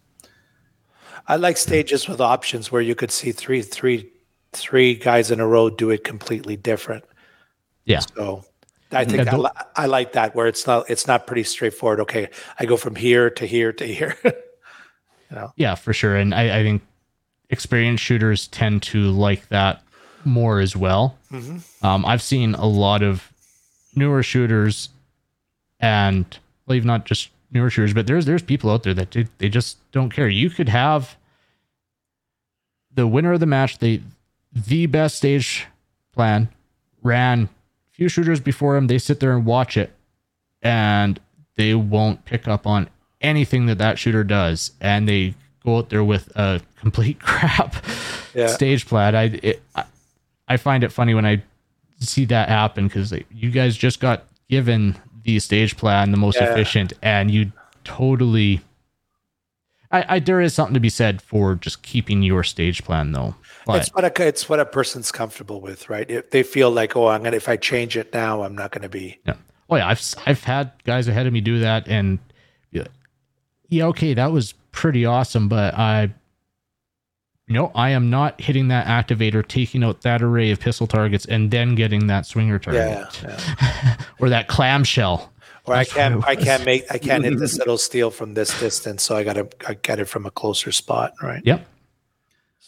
I 1.28 1.36
like 1.36 1.56
stages 1.56 2.08
with 2.08 2.20
options 2.20 2.72
where 2.72 2.82
you 2.82 2.94
could 2.96 3.10
see 3.12 3.30
three, 3.30 3.62
three, 3.62 4.10
three 4.52 4.94
guys 4.96 5.30
in 5.30 5.38
a 5.38 5.46
row 5.46 5.70
do 5.70 5.90
it 5.90 6.02
completely 6.02 6.56
different. 6.56 7.04
Yeah. 7.84 8.00
So 8.00 8.44
I 8.94 9.00
Yeah, 9.02 9.08
think 9.08 9.28
I, 9.28 9.36
li- 9.36 9.50
I 9.76 9.86
like 9.86 10.12
that 10.12 10.34
where 10.34 10.46
it's 10.46 10.66
not 10.66 10.88
it's 10.90 11.06
not 11.06 11.26
pretty 11.26 11.42
straightforward. 11.44 12.00
Okay, 12.00 12.28
I 12.58 12.64
go 12.66 12.76
from 12.76 12.94
here 12.96 13.30
to 13.30 13.46
here 13.46 13.72
to 13.72 13.86
here. 13.86 14.16
you 14.24 14.32
know? 15.36 15.52
Yeah, 15.56 15.74
for 15.74 15.92
sure. 15.92 16.16
And 16.16 16.34
I, 16.34 16.60
I 16.60 16.62
think 16.62 16.82
experienced 17.50 18.02
shooters 18.02 18.48
tend 18.48 18.82
to 18.84 19.10
like 19.10 19.48
that 19.48 19.82
more 20.24 20.60
as 20.60 20.74
well. 20.76 21.18
Mhm. 21.30 21.62
Um, 21.84 22.04
I've 22.06 22.22
seen 22.22 22.54
a 22.54 22.66
lot 22.66 23.02
of 23.02 23.30
newer 23.94 24.22
shooters 24.22 24.88
and 25.80 26.24
well, 26.66 26.76
even 26.76 26.86
not 26.86 27.04
just 27.04 27.28
newer 27.52 27.70
shooters, 27.70 27.92
but 27.92 28.06
there's 28.06 28.24
there's 28.26 28.42
people 28.42 28.70
out 28.70 28.82
there 28.84 28.94
that 28.94 29.10
do, 29.10 29.24
they 29.38 29.48
just 29.48 29.76
don't 29.92 30.10
care. 30.10 30.28
You 30.28 30.48
could 30.50 30.68
have 30.68 31.16
the 32.92 33.06
winner 33.06 33.32
of 33.32 33.40
the 33.40 33.46
match, 33.46 33.78
the 33.78 34.00
the 34.52 34.86
best 34.86 35.16
stage 35.16 35.66
plan, 36.12 36.48
ran 37.02 37.44
a 37.44 37.48
few 37.94 38.08
shooters 38.08 38.40
before 38.40 38.76
him. 38.76 38.86
They 38.88 38.98
sit 38.98 39.20
there 39.20 39.32
and 39.36 39.44
watch 39.46 39.76
it, 39.76 39.92
and 40.62 41.18
they 41.56 41.74
won't 41.74 42.24
pick 42.24 42.46
up 42.48 42.66
on 42.66 42.88
anything 43.20 43.66
that 43.66 43.78
that 43.78 43.98
shooter 43.98 44.24
does, 44.24 44.72
and 44.80 45.08
they 45.08 45.34
go 45.64 45.78
out 45.78 45.88
there 45.88 46.04
with 46.04 46.30
a 46.36 46.60
complete 46.78 47.18
crap 47.20 47.76
Yeah. 48.34 48.48
stage 48.48 48.86
plan. 48.86 49.14
I 49.14 49.22
it, 49.42 49.62
I, 49.74 49.84
I 50.48 50.56
find 50.58 50.84
it 50.84 50.92
funny 50.92 51.14
when 51.14 51.24
I 51.24 51.42
see 52.00 52.24
that 52.26 52.48
happen 52.48 52.86
because 52.88 53.12
like, 53.12 53.26
you 53.32 53.50
guys 53.50 53.76
just 53.76 54.00
got 54.00 54.24
given 54.50 54.96
the 55.22 55.38
stage 55.38 55.76
plan, 55.76 56.10
the 56.10 56.18
most 56.18 56.38
Yeah. 56.40 56.50
efficient, 56.50 56.92
and 57.02 57.30
you 57.30 57.52
totally 57.84 58.60
I, 59.90 60.16
I 60.16 60.18
there 60.18 60.40
is 60.40 60.52
something 60.54 60.74
to 60.74 60.80
be 60.80 60.88
said 60.88 61.22
for 61.22 61.54
just 61.54 61.82
keeping 61.82 62.22
your 62.22 62.42
stage 62.42 62.82
plan 62.84 63.12
though. 63.12 63.36
It's 63.68 63.88
what 63.94 64.04
a 64.04 64.26
it's 64.26 64.48
what 64.48 64.60
a 64.60 64.66
person's 64.66 65.10
comfortable 65.10 65.60
with, 65.60 65.88
right? 65.88 66.10
If 66.10 66.30
they 66.30 66.42
feel 66.42 66.70
like, 66.70 66.96
oh, 66.96 67.08
I'm 67.08 67.22
gonna 67.22 67.36
if 67.36 67.48
I 67.48 67.56
change 67.56 67.96
it 67.96 68.12
now, 68.12 68.42
I'm 68.42 68.54
not 68.54 68.72
gonna 68.72 68.88
be. 68.88 69.18
yeah, 69.26 69.34
oh 69.70 69.76
yeah, 69.76 69.88
I've 69.88 70.02
I've 70.26 70.44
had 70.44 70.72
guys 70.84 71.08
ahead 71.08 71.26
of 71.26 71.32
me 71.32 71.40
do 71.40 71.58
that, 71.60 71.88
and 71.88 72.18
yeah, 72.72 72.86
yeah, 73.68 73.86
okay, 73.86 74.12
that 74.14 74.32
was 74.32 74.54
pretty 74.72 75.06
awesome, 75.06 75.48
but 75.48 75.74
I. 75.74 76.12
No, 77.46 77.70
I 77.74 77.90
am 77.90 78.08
not 78.08 78.40
hitting 78.40 78.68
that 78.68 78.86
activator, 78.86 79.46
taking 79.46 79.84
out 79.84 80.00
that 80.00 80.22
array 80.22 80.50
of 80.50 80.60
pistol 80.60 80.86
targets, 80.86 81.26
and 81.26 81.50
then 81.50 81.74
getting 81.74 82.06
that 82.06 82.24
swinger 82.24 82.58
target 82.58 83.12
Yeah, 83.22 83.38
yeah. 83.62 83.96
or 84.18 84.30
that 84.30 84.48
clamshell. 84.48 85.30
Or 85.66 85.74
I 85.74 85.78
That's 85.84 85.90
what 85.90 85.96
can't 85.96 86.24
I 86.26 86.36
can't 86.36 86.64
make 86.64 86.84
I 86.90 86.96
can't 86.96 87.22
hit 87.22 87.38
this 87.38 87.58
little 87.58 87.76
steel 87.76 88.10
from 88.10 88.32
this 88.32 88.58
distance, 88.60 89.02
so 89.02 89.14
I 89.14 89.24
gotta 89.24 89.46
I 89.66 89.74
get 89.74 89.98
it 89.98 90.06
from 90.06 90.24
a 90.24 90.30
closer 90.30 90.72
spot, 90.72 91.12
right? 91.22 91.42
Yep. 91.44 91.66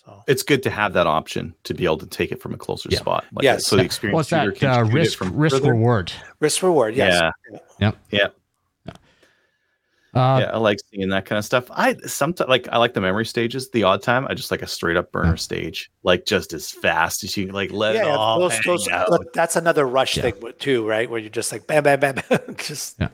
So 0.07 0.23
It's 0.29 0.43
good 0.43 0.63
to 0.63 0.71
have 0.71 0.93
that 0.93 1.07
option 1.07 1.55
to 1.65 1.75
be 1.75 1.85
able 1.85 1.99
to 1.99 2.07
take 2.07 2.31
it 2.33 2.41
from 2.41 2.55
a 2.55 2.57
closer 2.57 2.89
Yeah. 2.91 2.99
spot. 3.01 3.27
Like 3.33 3.43
Yes. 3.43 3.67
So 3.67 3.77
the 3.77 3.83
experience 3.83 4.15
What's 4.15 4.31
that 4.31 4.55
can 4.57 4.71
uh, 4.71 4.85
risk 4.85 5.19
from 5.19 5.37
risk 5.37 5.57
further. 5.57 5.73
reward? 5.73 6.13
risk 6.41 6.63
reward, 6.63 6.95
yes. 6.95 7.33
Yeah. 7.51 7.61
Yeah. 7.81 7.91
Yeah. 8.11 8.29
Uh, 10.15 10.39
yeah, 10.41 10.51
I 10.55 10.57
like 10.57 10.79
seeing 10.91 11.11
that 11.11 11.27
kind 11.27 11.39
of 11.39 11.45
stuff. 11.45 11.67
I 11.71 11.95
sometimes 12.07 12.49
like 12.49 12.69
I 12.73 12.79
like 12.79 12.95
the 12.95 13.03
memory 13.03 13.27
stages. 13.27 13.69
The 13.69 13.83
odd 13.83 14.03
time, 14.03 14.27
I 14.31 14.33
just 14.33 14.51
like 14.51 14.63
a 14.63 14.67
straight 14.67 14.97
up 14.97 15.13
burner 15.13 15.37
stage, 15.37 15.91
like 16.05 16.25
just 16.25 16.55
as 16.55 16.71
fast 16.71 17.23
as 17.23 17.37
you 17.37 17.45
can, 17.47 17.55
like 17.55 17.71
let 17.71 17.97
it 17.97 17.99
Yeah, 17.99 18.17
all 18.17 18.41
those, 18.41 18.53
hang 18.53 18.63
those, 18.65 18.89
out. 18.89 19.11
look, 19.11 19.31
that's 19.35 19.57
another 19.57 19.87
rush 19.87 20.17
Yeah. 20.17 20.31
thing 20.31 20.53
too, 20.59 20.89
right? 20.89 21.11
Where 21.11 21.21
you're 21.21 21.29
just 21.29 21.53
like 21.53 21.67
bam, 21.67 21.83
bam, 21.83 22.01
bam, 22.01 22.15
bam. 22.31 22.55
just 22.57 22.97
Yeah. 22.99 23.09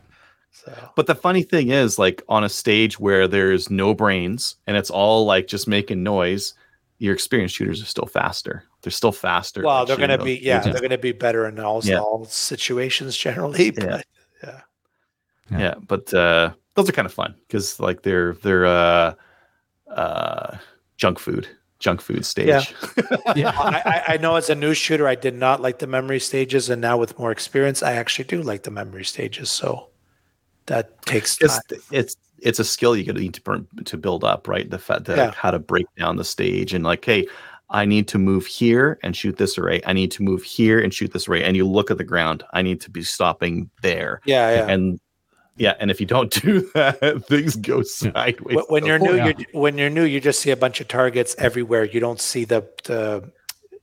so 0.53 0.73
But 0.95 1.09
the 1.09 1.17
funny 1.17 1.43
thing 1.43 1.71
is, 1.71 1.99
like 1.99 2.23
on 2.29 2.45
a 2.45 2.49
stage 2.49 3.01
where 3.01 3.27
there's 3.27 3.69
no 3.69 3.95
brains 3.95 4.55
and 4.69 4.77
it's 4.77 4.91
all 4.91 5.25
like 5.25 5.49
just 5.49 5.67
making 5.67 6.05
noise, 6.05 6.55
your 7.03 7.13
experienced 7.15 7.57
shooters 7.57 7.83
are 7.83 7.87
still 7.87 8.07
faster. 8.07 8.63
They're 8.83 8.93
still 8.93 9.11
faster. 9.13 9.63
well, 9.63 9.85
they're 9.85 9.97
gonna 9.97 10.23
be 10.23 10.37
those 10.37 10.45
yeah, 10.45 10.61
stages. 10.61 10.73
they're 10.81 10.89
gonna 10.89 10.99
be 10.99 11.13
better 11.13 11.47
in 11.49 11.59
all, 11.59 11.81
Yeah. 11.85 11.99
all 11.99 12.25
situations 12.27 13.17
generally. 13.17 13.73
Yeah. 13.77 13.83
But 13.87 14.07
Yeah. 15.51 15.59
yeah 15.59 15.75
but 15.87 16.15
uh 16.15 16.53
those 16.75 16.89
are 16.89 16.93
kind 16.93 17.07
of 17.07 17.13
fun 17.13 17.35
because 17.47 17.81
like 17.81 18.03
they're 18.03 18.35
they're 18.43 18.67
uh 18.67 19.15
uh 19.89 20.57
junk 20.97 21.19
food 21.19 21.47
junk 21.81 22.01
food 22.01 22.25
stage 22.25 22.47
Yeah. 22.47 22.63
yeah. 23.37 23.51
I, 23.59 23.83
I- 23.85 24.05
I 24.15 24.17
know 24.19 24.37
as 24.37 24.49
a 24.51 24.55
new 24.55 24.73
shooter, 24.75 25.09
I 25.09 25.17
did 25.17 25.35
not 25.35 25.61
like 25.61 25.79
the 25.81 25.87
memory 25.89 26.21
stages, 26.21 26.71
and 26.71 26.81
now 26.81 26.97
with 26.97 27.19
more 27.19 27.33
experience, 27.33 27.83
I 27.83 27.95
actually 27.95 28.27
do 28.27 28.43
like 28.43 28.63
the 28.63 28.71
memory 28.71 29.05
stages. 29.05 29.51
So 29.51 29.89
that 30.67 31.03
takes 31.03 31.37
time. 31.37 31.51
it's, 31.71 31.91
it's 31.91 32.17
it's 32.43 32.59
a 32.59 32.65
skill 32.65 32.97
you 32.97 33.05
gonna 33.05 33.21
need 33.21 33.35
to 33.35 33.41
burn, 33.43 33.67
to 33.85 33.97
build 33.97 34.25
up 34.25 34.49
right 34.49 34.69
the 34.71 34.79
fact 34.79 35.05
that 35.05 35.17
Yeah. 35.17 35.31
how 35.33 35.51
to 35.51 35.59
break 35.59 35.87
down 35.97 36.17
the 36.17 36.25
stage 36.25 36.75
and 36.75 36.85
like 36.85 37.05
hey 37.05 37.27
i 37.71 37.85
need 37.85 38.09
to 38.09 38.19
move 38.19 38.47
here 38.47 38.99
and 39.03 39.17
shoot 39.17 39.37
this 39.39 39.57
array 39.59 39.81
i 39.87 39.93
need 39.93 40.11
to 40.13 40.23
move 40.23 40.43
here 40.43 40.79
and 40.81 40.93
shoot 40.93 41.13
this 41.13 41.29
array 41.29 41.43
and 41.43 41.57
you 41.57 41.67
look 41.67 41.91
at 41.91 41.99
the 41.99 42.05
ground 42.05 42.43
i 42.53 42.61
need 42.63 42.81
to 42.83 42.91
be 42.91 43.03
stopping 43.03 43.71
there 43.83 44.21
Yeah, 44.25 44.51
yeah. 44.51 44.69
and 44.73 45.01
yeah 45.57 45.75
and 45.81 45.91
if 45.91 46.01
you 46.01 46.07
don't 46.07 46.31
do 46.43 46.69
that 46.75 47.25
things 47.27 47.57
go 47.57 47.83
sideways 48.01 48.57
When- 48.57 48.65
when 48.69 48.87
you're 48.87 48.99
new, 48.99 49.17
yeah. 49.17 49.33
you 49.39 49.45
when 49.53 49.79
you're 49.79 49.91
new, 49.91 50.05
you 50.05 50.21
just 50.21 50.41
see 50.41 50.51
a 50.51 50.57
bunch 50.57 50.81
of 50.81 50.89
targets 50.89 51.35
everywhere. 51.39 51.85
You 51.85 52.01
don't 52.01 52.21
see 52.21 52.45
the 52.45 52.67
the. 52.85 53.31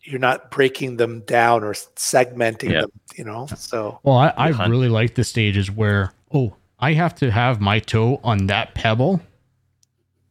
You're 0.02 0.20
not 0.20 0.50
breaking 0.50 0.98
them 0.98 1.20
down 1.22 1.64
or 1.64 1.74
segmenting 1.74 2.72
Yeah. 2.72 2.82
them. 2.82 2.92
You 3.16 3.26
know, 3.26 3.48
so 3.56 4.00
Well, 4.04 4.18
I, 4.18 4.30
I 4.38 4.68
really 4.68 4.88
like 4.90 5.14
the 5.16 5.24
stages 5.24 5.70
where 5.70 6.14
oh, 6.34 6.56
I 6.80 6.94
have 6.94 7.16
to 7.16 7.32
have 7.32 7.60
my 7.60 7.80
toe 7.80 8.20
on 8.24 8.48
that 8.48 8.74
pebble, 8.74 9.22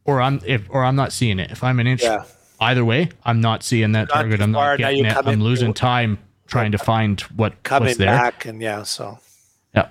or 0.05 0.21
I'm 0.21 0.41
if 0.47 0.67
or 0.71 0.85
I'm 0.85 0.97
not 0.97 1.13
seeing 1.13 1.39
it. 1.39 1.51
If 1.51 1.63
I'm 1.63 1.79
an 1.81 1.87
inch 1.87 2.03
yeah, 2.03 2.25
either 2.61 2.85
way, 2.85 3.11
I'm 3.25 3.41
not 3.41 3.63
seeing 3.63 3.93
that 3.93 4.09
target. 4.09 4.41
I'm 4.41 4.53
far, 4.53 4.71
not 4.73 4.79
getting 4.79 5.05
it. 5.05 5.17
I'm 5.17 5.29
in- 5.29 5.45
losing 5.45 5.75
time 5.75 6.19
trying 6.47 6.73
to 6.73 6.79
find 6.79 7.21
what 7.37 7.63
coming 7.63 7.89
what's 7.89 7.99
there. 7.99 8.07
back 8.09 8.47
and 8.47 8.61
yeah. 8.63 8.83
So 8.83 9.19
Yeah, 9.75 9.89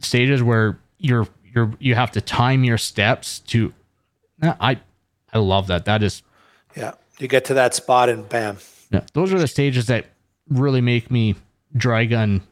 stages 0.00 0.42
where 0.42 0.78
you're 0.98 1.28
you're 1.54 1.72
you 1.78 1.94
have 1.94 2.10
to 2.12 2.20
time 2.20 2.64
your 2.64 2.78
steps 2.78 3.40
to. 3.40 3.72
I 4.42 4.80
I 5.32 5.38
love 5.38 5.66
that. 5.66 5.84
That 5.84 6.02
is 6.02 6.22
yeah, 6.76 6.92
you 7.18 7.28
get 7.28 7.44
to 7.46 7.54
that 7.54 7.74
spot 7.74 8.08
and 8.08 8.26
bam. 8.28 8.58
Yeah, 8.90 9.02
those 9.12 9.32
are 9.32 9.38
the 9.38 9.48
stages 9.48 9.86
that 9.86 10.06
really 10.48 10.80
make 10.80 11.10
me 11.10 11.34
dry 11.76 12.06
gun, 12.06 12.42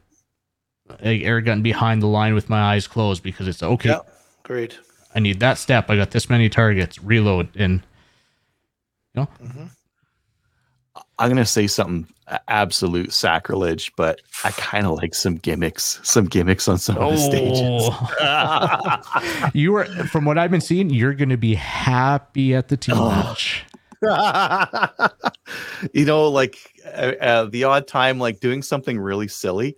air 0.99 1.41
gun 1.41 1.61
behind 1.61 2.01
the 2.01 2.07
line 2.07 2.33
with 2.33 2.49
my 2.49 2.73
eyes 2.73 2.87
closed 2.87 3.23
because 3.23 3.47
it's 3.47 3.63
okay. 3.63 3.89
Yeah, 3.89 3.99
agreed. 4.43 4.75
I 5.15 5.19
need 5.19 5.39
that 5.39 5.57
step. 5.57 5.89
I 5.89 5.95
got 5.95 6.11
this 6.11 6.29
many 6.29 6.49
targets. 6.49 7.01
Reload 7.03 7.49
and 7.55 7.81
you 9.15 9.21
know, 9.23 9.29
i'm 11.19 11.29
gonna 11.29 11.45
say 11.45 11.65
something 11.65 12.07
absolute 12.47 13.11
sacrilege 13.11 13.91
but 13.95 14.21
i 14.43 14.51
kind 14.51 14.85
of 14.85 14.91
like 14.97 15.15
some 15.15 15.35
gimmicks 15.37 15.99
some 16.03 16.25
gimmicks 16.25 16.67
on 16.67 16.77
some 16.77 16.97
of 16.97 17.11
the 17.13 17.17
stages 17.17 17.61
Oh. 18.19 19.49
you 19.55 19.75
are 19.75 19.85
from 20.07 20.25
what 20.25 20.37
I've 20.37 20.51
been 20.51 20.61
seeing. 20.61 20.89
You're 20.91 21.13
going 21.13 21.29
to 21.29 21.37
be 21.37 21.55
happy 21.55 22.53
at 22.53 22.67
the 22.67 22.77
team 22.77 22.95
Oh. 22.97 23.09
match. 23.09 23.63
you 25.93 26.05
know, 26.05 26.27
like 26.27 26.57
uh, 26.85 27.13
uh, 27.21 27.45
the 27.45 27.63
odd 27.63 27.87
time, 27.87 28.19
like 28.19 28.39
doing 28.39 28.61
something 28.61 28.99
really 28.99 29.27
silly, 29.27 29.75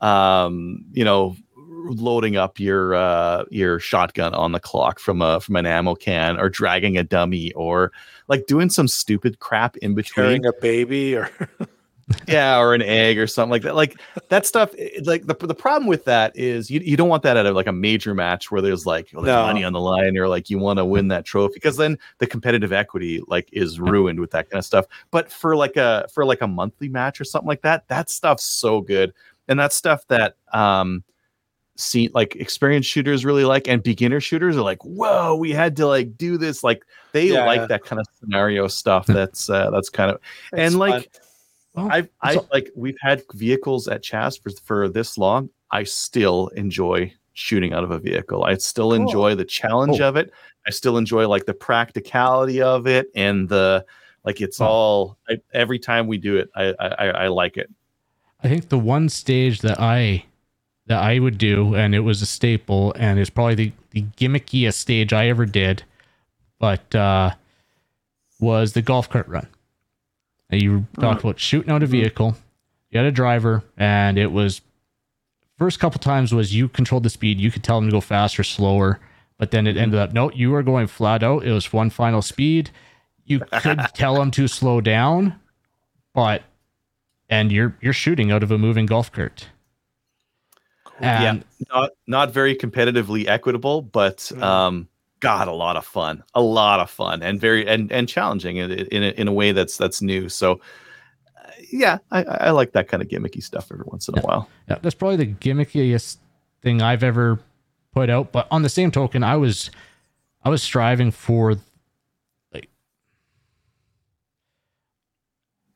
um, 0.00 0.84
you 0.92 1.04
know, 1.04 1.36
loading 1.90 2.36
up 2.36 2.60
your 2.60 2.94
uh, 2.94 3.44
your 3.50 3.78
shotgun 3.80 4.34
on 4.34 4.52
the 4.52 4.60
clock 4.60 4.98
from 4.98 5.22
a 5.22 5.40
from 5.40 5.56
an 5.56 5.66
ammo 5.66 5.94
can, 5.94 6.38
or 6.38 6.48
dragging 6.48 6.96
a 6.98 7.04
dummy, 7.04 7.52
or 7.52 7.92
like 8.28 8.46
doing 8.46 8.70
some 8.70 8.88
stupid 8.88 9.38
crap 9.38 9.76
in 9.78 9.94
between, 9.94 10.24
Carrying 10.24 10.46
a 10.46 10.52
baby 10.60 11.16
or 11.16 11.30
yeah, 12.26 12.58
or 12.58 12.74
an 12.74 12.82
egg 12.82 13.18
or 13.18 13.26
something 13.26 13.50
like 13.50 13.62
that. 13.62 13.74
Like 13.74 14.00
that 14.28 14.46
stuff. 14.46 14.74
Like 15.02 15.26
the 15.26 15.34
the 15.34 15.54
problem 15.54 15.86
with 15.88 16.04
that 16.04 16.36
is 16.36 16.70
you, 16.70 16.80
you 16.80 16.96
don't 16.96 17.08
want 17.08 17.22
that 17.22 17.36
at 17.36 17.46
a, 17.46 17.52
like 17.52 17.66
a 17.66 17.72
major 17.72 18.14
match 18.14 18.50
where 18.50 18.62
there's 18.62 18.86
like 18.86 19.10
well, 19.12 19.22
there's 19.22 19.34
No. 19.34 19.42
money 19.42 19.62
on 19.64 19.72
the 19.72 19.80
line 19.80 20.16
or 20.16 20.28
like 20.28 20.48
you 20.50 20.58
want 20.58 20.78
to 20.78 20.84
win 20.84 21.08
that 21.08 21.24
trophy 21.24 21.54
because 21.54 21.76
then 21.76 21.98
the 22.18 22.26
competitive 22.26 22.72
equity 22.72 23.22
like 23.28 23.48
is 23.52 23.78
ruined 23.78 24.20
with 24.20 24.30
that 24.30 24.48
kind 24.50 24.58
of 24.58 24.64
stuff. 24.64 24.86
But 25.10 25.30
for 25.30 25.54
like 25.56 25.76
a 25.76 26.06
for 26.12 26.24
like 26.24 26.40
a 26.40 26.46
monthly 26.46 26.88
match 26.88 27.20
or 27.20 27.24
something 27.24 27.48
like 27.48 27.62
that, 27.62 27.86
that 27.88 28.08
stuff's 28.10 28.44
so 28.44 28.80
good, 28.80 29.12
and 29.48 29.58
that's 29.58 29.74
stuff 29.76 30.06
that 30.08 30.36
um 30.52 31.02
see 31.76 32.08
like 32.12 32.34
experienced 32.36 32.88
shooters 32.90 33.24
really 33.24 33.44
like 33.44 33.68
and 33.68 33.82
beginner 33.84 34.20
shooters 34.20 34.56
are 34.56 34.62
like 34.62 34.84
whoa 34.84 35.36
we 35.36 35.52
had 35.52 35.76
to 35.76 35.86
like 35.86 36.16
do 36.16 36.36
this 36.36 36.64
like 36.64 36.84
they 37.12 37.28
Yeah, 37.28 37.44
like 37.46 37.60
yeah. 37.60 37.66
that 37.66 37.84
kind 37.84 38.00
of 38.00 38.06
scenario 38.18 38.66
stuff 38.66 39.06
that's 39.06 39.48
uh, 39.48 39.70
that's 39.70 39.88
kind 39.88 40.10
of 40.10 40.20
and 40.52 40.76
like 40.78 41.10
fun. 41.74 41.90
I've 41.92 42.08
I 42.20 42.34
so- 42.34 42.48
like 42.52 42.70
we've 42.74 42.96
had 43.00 43.22
vehicles 43.34 43.86
at 43.86 44.02
Chas 44.02 44.36
for, 44.36 44.50
for 44.64 44.88
this 44.88 45.16
long. 45.16 45.50
I 45.70 45.84
still 45.84 46.48
enjoy 46.48 47.12
shooting 47.34 47.72
out 47.72 47.84
of 47.84 47.92
a 47.92 47.98
vehicle. 48.00 48.42
I 48.42 48.54
still 48.56 48.92
enjoy 48.94 49.36
the 49.36 49.44
challenge 49.44 50.00
Oh. 50.00 50.08
of 50.08 50.16
it. 50.16 50.32
I 50.66 50.70
still 50.70 50.96
enjoy 50.98 51.28
like 51.28 51.46
the 51.46 51.54
practicality 51.54 52.60
of 52.60 52.88
it 52.88 53.06
and 53.14 53.48
the 53.48 53.84
like. 54.24 54.40
It's 54.40 54.60
Oh. 54.60 54.66
all 54.66 55.18
I, 55.28 55.36
every 55.54 55.78
time 55.78 56.08
we 56.08 56.18
do 56.18 56.36
it. 56.38 56.48
I, 56.56 56.74
I 56.80 56.86
I- 56.88 57.24
I 57.24 57.28
like 57.28 57.56
it. 57.56 57.70
I 58.40 58.48
think 58.48 58.68
the 58.68 58.78
one 58.78 59.08
stage 59.08 59.60
that 59.60 59.80
I 59.80 60.24
that 60.86 61.02
I 61.02 61.18
would 61.18 61.38
do, 61.38 61.74
and 61.74 61.94
it 61.94 62.00
was 62.00 62.22
a 62.22 62.26
staple, 62.26 62.94
and 62.96 63.18
it's 63.18 63.30
probably 63.30 63.54
the, 63.54 63.72
the 63.90 64.02
gimmickiest 64.16 64.74
stage 64.74 65.12
I 65.12 65.28
ever 65.28 65.44
did, 65.44 65.82
but 66.58 66.94
uh, 66.94 67.34
was 68.40 68.72
the 68.72 68.80
golf 68.80 69.10
cart 69.10 69.28
run. 69.28 69.46
And 70.48 70.62
you 70.62 70.86
talked 70.98 71.20
about 71.22 71.38
shooting 71.38 71.70
out 71.70 71.82
a 71.82 71.86
vehicle. 71.86 72.36
You 72.90 72.98
had 72.98 73.06
a 73.06 73.12
driver, 73.12 73.64
and 73.76 74.18
it 74.18 74.32
was 74.32 74.62
first 75.58 75.78
couple 75.78 76.00
times 76.00 76.32
was 76.32 76.54
you 76.54 76.68
controlled 76.68 77.02
the 77.02 77.10
speed. 77.10 77.38
You 77.38 77.50
could 77.50 77.64
tell 77.64 77.80
them 77.80 77.90
to 77.90 77.96
go 77.96 78.00
faster, 78.00 78.42
slower, 78.42 78.98
but 79.36 79.50
then 79.50 79.66
it 79.66 79.76
ended 79.76 80.00
up 80.00 80.14
no, 80.14 80.30
you 80.30 80.50
were 80.50 80.62
going 80.62 80.86
flat 80.86 81.22
out. 81.22 81.44
It 81.44 81.52
was 81.52 81.70
one 81.70 81.90
final 81.90 82.22
speed. 82.22 82.70
You 83.24 83.40
could 83.40 83.78
tell 83.94 84.14
them 84.14 84.30
to 84.32 84.48
slow 84.48 84.80
down, 84.80 85.38
but 86.14 86.42
and 87.28 87.52
you're 87.52 87.76
you're 87.80 87.92
shooting 87.92 88.30
out 88.32 88.42
of 88.42 88.50
a 88.50 88.58
moving 88.58 88.86
golf 88.86 89.10
cart. 89.12 89.48
And 91.00 91.44
Not 91.72 91.90
not 92.06 92.32
very 92.32 92.56
competitively 92.56 93.26
equitable, 93.28 93.82
but 93.82 94.16
Mm. 94.34 94.42
um, 94.42 94.88
God, 95.20 95.46
a 95.48 95.52
lot 95.52 95.76
of 95.76 95.84
fun. 95.84 96.22
A 96.34 96.40
lot 96.40 96.80
of 96.80 96.90
fun 96.90 97.22
and 97.22 97.40
very 97.40 97.66
and 97.68 97.90
and 97.92 98.08
challenging 98.08 98.56
in 98.56 98.70
in 98.70 99.02
a, 99.02 99.08
in 99.10 99.28
a 99.28 99.32
way 99.32 99.52
that's 99.52 99.76
that's 99.76 100.02
new. 100.02 100.28
So. 100.28 100.60
uh, 101.36 101.50
Yeah, 101.70 101.98
I, 102.10 102.24
I 102.24 102.36
I 102.46 102.50
like 102.50 102.72
that 102.72 102.88
kind 102.88 103.02
of 103.02 103.08
gimmicky 103.08 103.42
stuff 103.42 103.70
every 103.70 103.84
once 103.86 104.08
in 104.08 104.18
a 104.18 104.22
while. 104.22 104.48
Yeah, 104.68 104.78
that's 104.82 104.94
probably 104.94 105.16
the 105.16 105.32
gimmickiest 105.34 106.18
thing 106.62 106.82
I've 106.82 107.02
ever 107.04 107.38
put 107.94 108.10
out. 108.10 108.32
But 108.32 108.46
on 108.50 108.62
the 108.62 108.68
same 108.68 108.90
token, 108.90 109.22
I 109.22 109.36
was 109.36 109.70
I 110.44 110.50
was 110.50 110.62
striving 110.62 111.10
for 111.10 111.56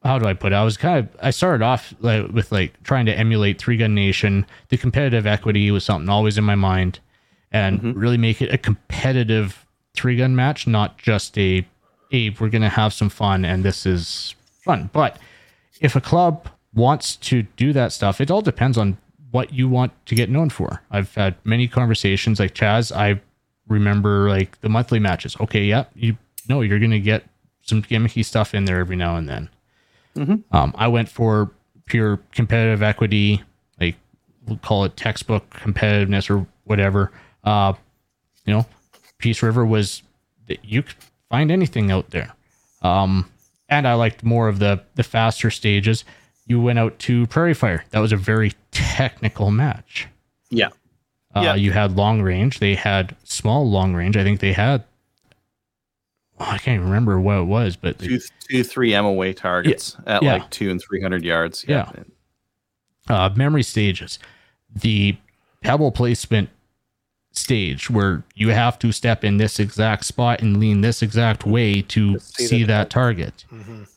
how 0.05 0.19
do 0.19 0.27
I 0.27 0.35
put 0.35 0.53
it? 0.53 0.57
I 0.57 0.65
was 0.65 0.77
kind 0.77 0.99
of 0.99 1.09
I 1.23 1.31
started 1.31 1.63
off 1.65 1.95
like, 2.01 2.29
with 2.29 2.51
like 2.53 2.83
trying 2.83 3.07
to 3.07 3.17
emulate 3.17 3.59
Three 3.59 3.77
Gun 3.77 3.95
Nation. 3.95 4.47
The 4.69 4.77
competitive 4.77 5.27
equity 5.27 5.71
was 5.71 5.85
something 5.85 6.09
always 6.09 6.39
in 6.39 6.45
my 6.45 6.55
mind, 6.57 6.99
and 7.53 7.81
Mhm. 7.81 7.93
really 7.97 8.17
make 8.19 8.43
it 8.43 8.53
a 8.53 8.59
competitive 8.59 9.65
three 9.95 10.17
gun 10.17 10.35
match, 10.35 10.67
not 10.67 10.97
just 10.99 11.37
a, 11.39 11.67
a 12.13 12.31
we're 12.31 12.49
gonna 12.49 12.69
have 12.71 12.93
some 12.93 13.09
fun 13.11 13.45
and 13.45 13.63
this 13.65 13.85
is 13.87 14.35
fun. 14.65 14.89
But 14.93 15.19
if 15.81 15.95
a 15.97 16.01
club 16.01 16.49
wants 16.75 17.17
to 17.17 17.43
do 17.57 17.73
that 17.75 17.93
stuff, 17.93 18.21
it 18.21 18.31
all 18.31 18.41
depends 18.43 18.79
on 18.79 18.97
what 19.31 19.53
you 19.53 19.69
want 19.69 19.93
to 20.07 20.15
get 20.15 20.31
known 20.31 20.49
for. 20.51 20.83
I've 20.91 21.15
had 21.15 21.35
many 21.45 21.69
conversations 21.69 22.41
like 22.41 22.55
Chaz. 22.55 22.91
I 22.95 23.21
remember 23.69 24.29
like 24.29 24.61
the 24.63 24.69
monthly 24.69 24.99
matches. 24.99 25.37
Okay, 25.41 25.65
yeah, 25.65 25.85
you 25.95 26.17
know 26.49 26.61
you're 26.63 26.79
gonna 26.79 26.99
get 26.99 27.25
some 27.63 27.83
gimmicky 27.83 28.25
stuff 28.25 28.55
in 28.55 28.65
there 28.65 28.79
every 28.79 28.97
now 28.97 29.17
and 29.17 29.29
then. 29.29 29.49
Um, 30.17 30.75
I 30.77 30.89
went 30.89 31.09
for 31.09 31.51
pure 31.87 32.19
competitive 32.33 32.83
equity, 32.83 33.43
like 33.81 33.97
we'll 34.47 34.59
call 34.59 34.85
it 34.85 34.97
textbook 34.97 35.49
competitiveness 35.51 36.29
or 36.31 36.47
whatever. 36.65 37.11
Uh, 37.45 37.73
you 38.45 38.53
know, 38.53 38.67
Peace 39.19 39.43
River 39.43 39.65
was 39.65 40.03
that 40.49 40.65
you 40.65 40.83
could 40.83 40.97
find 41.31 41.51
anything 41.51 41.91
out 41.91 42.11
there. 42.11 42.33
Um, 42.83 43.31
and 43.69 43.87
I 43.89 43.95
liked 43.95 44.23
more 44.23 44.49
of 44.49 44.59
the 44.59 44.83
the 44.97 45.03
faster 45.03 45.51
stages. 45.51 46.05
You 46.47 46.61
went 46.61 46.79
out 46.79 46.99
to 47.01 47.27
Prairie 47.29 47.55
Fire. 47.55 47.85
That 47.91 48.01
was 48.01 48.13
a 48.13 48.17
very 48.17 48.53
technical 48.71 49.51
match. 49.51 50.09
Yeah. 50.51 50.69
Uh, 51.35 51.41
Yeah. 51.43 51.55
You 51.55 51.73
had 51.73 51.97
long 51.97 52.21
range. 52.21 52.59
They 52.59 52.75
had 52.75 53.17
small 53.25 53.69
long 53.71 53.95
range. 53.95 54.17
I 54.17 54.25
think 54.25 54.41
they 54.41 54.53
had. 54.53 54.85
Oh, 56.43 56.51
I 56.51 56.59
can't 56.59 56.77
even 56.77 56.87
remember 56.89 57.21
what 57.21 57.39
it 57.39 57.45
was, 57.45 57.77
but 57.77 57.99
Two, 57.99 58.19
two, 58.49 58.65
three 58.65 58.93
MOA 59.01 59.33
targets 59.35 59.97
at 60.07 60.23
Yeah. 60.23 60.35
like 60.35 60.51
two 60.51 60.71
and 60.71 60.81
three 60.81 61.01
hundred 61.01 61.25
yards. 61.25 61.65
Yeah. 61.69 61.91
uh, 63.09 63.31
memory 63.35 63.63
stages. 63.63 64.19
The 64.75 65.17
pebble 65.61 65.93
placement 65.93 66.51
stage 67.35 67.89
where 67.89 68.23
you 68.35 68.51
have 68.51 68.79
to 68.79 68.93
step 68.93 69.25
in 69.25 69.39
this 69.39 69.59
exact 69.59 70.05
spot 70.05 70.43
and 70.43 70.59
lean 70.59 70.83
this 70.83 71.01
exact 71.03 71.47
way 71.47 71.81
to 71.81 72.19
see 72.19 72.47
see, 72.47 72.59
the 72.63 72.67
that 72.67 72.91
target. 72.91 73.45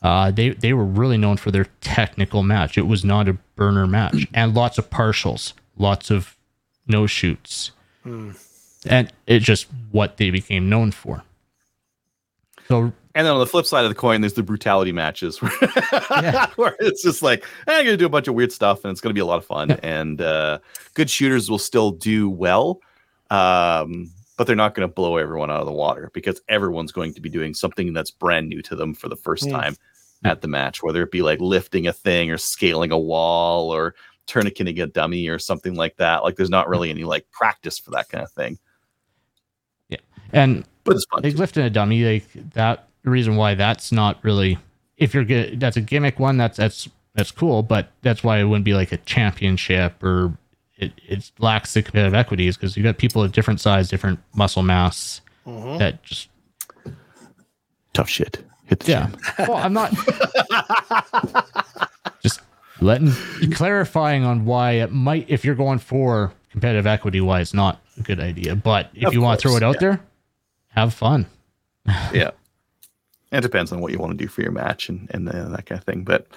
Uh, 0.02 0.30
they 0.30 0.50
they 0.50 0.72
were 0.72 0.84
really 0.84 1.18
known 1.18 1.36
for 1.36 1.50
their 1.50 1.66
technical 1.80 2.42
match. 2.42 2.78
It 2.78 2.86
was 2.86 3.04
not 3.04 3.28
a 3.28 3.34
burner 3.56 3.86
match, 3.86 4.26
and 4.34 4.54
lots 4.54 4.78
of 4.78 4.88
partials, 4.90 5.52
lots 5.76 6.10
of 6.10 6.36
no 6.86 7.06
shoots, 7.06 7.72
and 8.04 9.12
it's 9.26 9.44
just 9.44 9.66
what 9.90 10.16
they 10.16 10.30
became 10.30 10.68
known 10.70 10.90
for. 10.92 11.22
So 12.68 12.80
And 13.14 13.26
then 13.26 13.32
on 13.34 13.38
the 13.38 13.46
flip 13.46 13.64
side 13.66 13.84
of 13.84 13.90
the 13.90 13.94
coin, 13.94 14.20
there's 14.20 14.34
the 14.34 14.42
brutality 14.42 14.92
matches 14.92 15.38
where, 15.42 15.50
where 16.56 16.76
it's 16.80 17.02
just 17.02 17.22
like, 17.22 17.44
eh, 17.66 17.72
I'm 17.78 17.84
going 17.84 17.94
to 17.94 17.96
do 17.96 18.06
a 18.06 18.10
bunch 18.10 18.28
of 18.28 18.34
weird 18.34 18.52
stuff 18.52 18.84
and 18.84 18.90
it's 18.92 19.00
going 19.00 19.10
to 19.10 19.14
be 19.14 19.20
a 19.20 19.26
lot 19.26 19.38
of 19.38 19.46
fun. 19.46 19.70
And 19.82 20.20
uh, 20.20 20.58
good 20.94 21.08
shooters 21.08 21.48
will 21.50 21.58
still 21.58 21.90
do 21.92 22.28
well, 22.28 22.80
um, 23.30 24.10
but 24.36 24.46
they're 24.46 24.56
not 24.56 24.74
going 24.74 24.86
to 24.88 24.92
blow 24.92 25.16
everyone 25.16 25.50
out 25.50 25.60
of 25.60 25.66
the 25.66 25.72
water 25.72 26.10
because 26.12 26.40
everyone's 26.48 26.92
going 26.92 27.14
to 27.14 27.20
be 27.20 27.28
doing 27.30 27.54
something 27.54 27.92
that's 27.92 28.10
brand 28.10 28.48
new 28.48 28.60
to 28.62 28.76
them 28.76 28.94
for 28.94 29.08
the 29.08 29.16
first 29.16 29.44
Mm. 29.44 29.50
time 29.52 29.76
at 30.24 30.40
the 30.40 30.48
match, 30.48 30.82
whether 30.82 31.02
it 31.02 31.10
be 31.10 31.22
like 31.22 31.40
lifting 31.40 31.86
a 31.86 31.92
thing 31.92 32.30
or 32.30 32.38
scaling 32.38 32.90
a 32.90 32.98
wall 32.98 33.70
or 33.72 33.94
tourniqueting 34.26 34.82
a 34.82 34.86
dummy 34.86 35.28
or 35.28 35.38
something 35.38 35.74
like 35.74 35.96
that. 35.98 36.22
Like 36.24 36.36
there's 36.36 36.50
not 36.50 36.68
really 36.68 36.90
any 36.90 37.04
like 37.04 37.30
practice 37.30 37.78
for 37.78 37.92
that 37.92 38.08
kind 38.08 38.24
of 38.24 38.32
thing, 38.32 38.58
Yeah. 39.88 39.98
and 40.32 40.64
but 40.86 40.96
it's 40.96 41.04
fun. 41.06 41.22
like 41.22 41.32
too. 41.32 41.38
lifting 41.38 41.64
a 41.64 41.70
dummy 41.70 42.04
like 42.04 42.52
that 42.54 42.88
reason 43.04 43.36
why 43.36 43.54
that's 43.54 43.92
not 43.92 44.18
really 44.22 44.58
if 44.96 45.14
you're 45.14 45.24
good 45.24 45.60
that's 45.60 45.76
a 45.76 45.80
gimmick 45.80 46.18
one 46.18 46.36
that's 46.36 46.56
that's 46.56 46.88
that's 47.14 47.30
cool 47.30 47.62
but 47.62 47.90
that's 48.02 48.24
why 48.24 48.38
it 48.38 48.44
wouldn't 48.44 48.64
be 48.64 48.74
like 48.74 48.92
a 48.92 48.96
championship 48.98 50.02
or 50.02 50.36
it, 50.78 50.92
it 51.06 51.30
lacks 51.38 51.74
the 51.74 51.82
competitive 51.82 52.14
equities 52.14 52.56
because 52.56 52.76
you 52.76 52.82
got 52.82 52.98
people 52.98 53.22
of 53.22 53.32
different 53.32 53.60
size 53.60 53.88
different 53.88 54.18
muscle 54.34 54.62
mass 54.62 55.20
mm-hmm. 55.46 55.78
that 55.78 56.02
just 56.02 56.28
Tough 57.92 58.10
shit. 58.10 58.44
Hit 58.66 58.80
the 58.80 58.90
yeah 58.92 59.06
gym. 59.06 59.18
well 59.48 59.56
i'm 59.58 59.72
not 59.72 59.92
just 62.22 62.40
letting 62.80 63.10
clarifying 63.52 64.24
on 64.24 64.44
why 64.44 64.72
it 64.72 64.92
might 64.92 65.24
if 65.30 65.44
you're 65.44 65.54
going 65.54 65.78
for 65.78 66.32
competitive 66.50 66.86
equity 66.86 67.20
why 67.20 67.40
it's 67.40 67.54
not 67.54 67.80
a 67.96 68.02
good 68.02 68.18
idea 68.20 68.56
but 68.56 68.90
if 68.92 69.06
Of 69.06 69.14
you 69.14 69.22
want 69.22 69.40
to 69.40 69.48
throw 69.48 69.56
it 69.56 69.62
out 69.62 69.76
yeah. 69.76 69.80
there 69.80 70.00
have 70.76 70.94
fun. 70.94 71.26
Yeah. 72.12 72.30
It 73.32 73.40
depends 73.40 73.72
on 73.72 73.80
what 73.80 73.92
you 73.92 73.98
want 73.98 74.16
to 74.16 74.24
do 74.24 74.28
for 74.28 74.40
your 74.40 74.52
match 74.52 74.88
and 74.88 75.10
and 75.12 75.26
that 75.26 75.66
kind 75.66 75.78
of 75.78 75.84
thing 75.84 76.04
but 76.04 76.28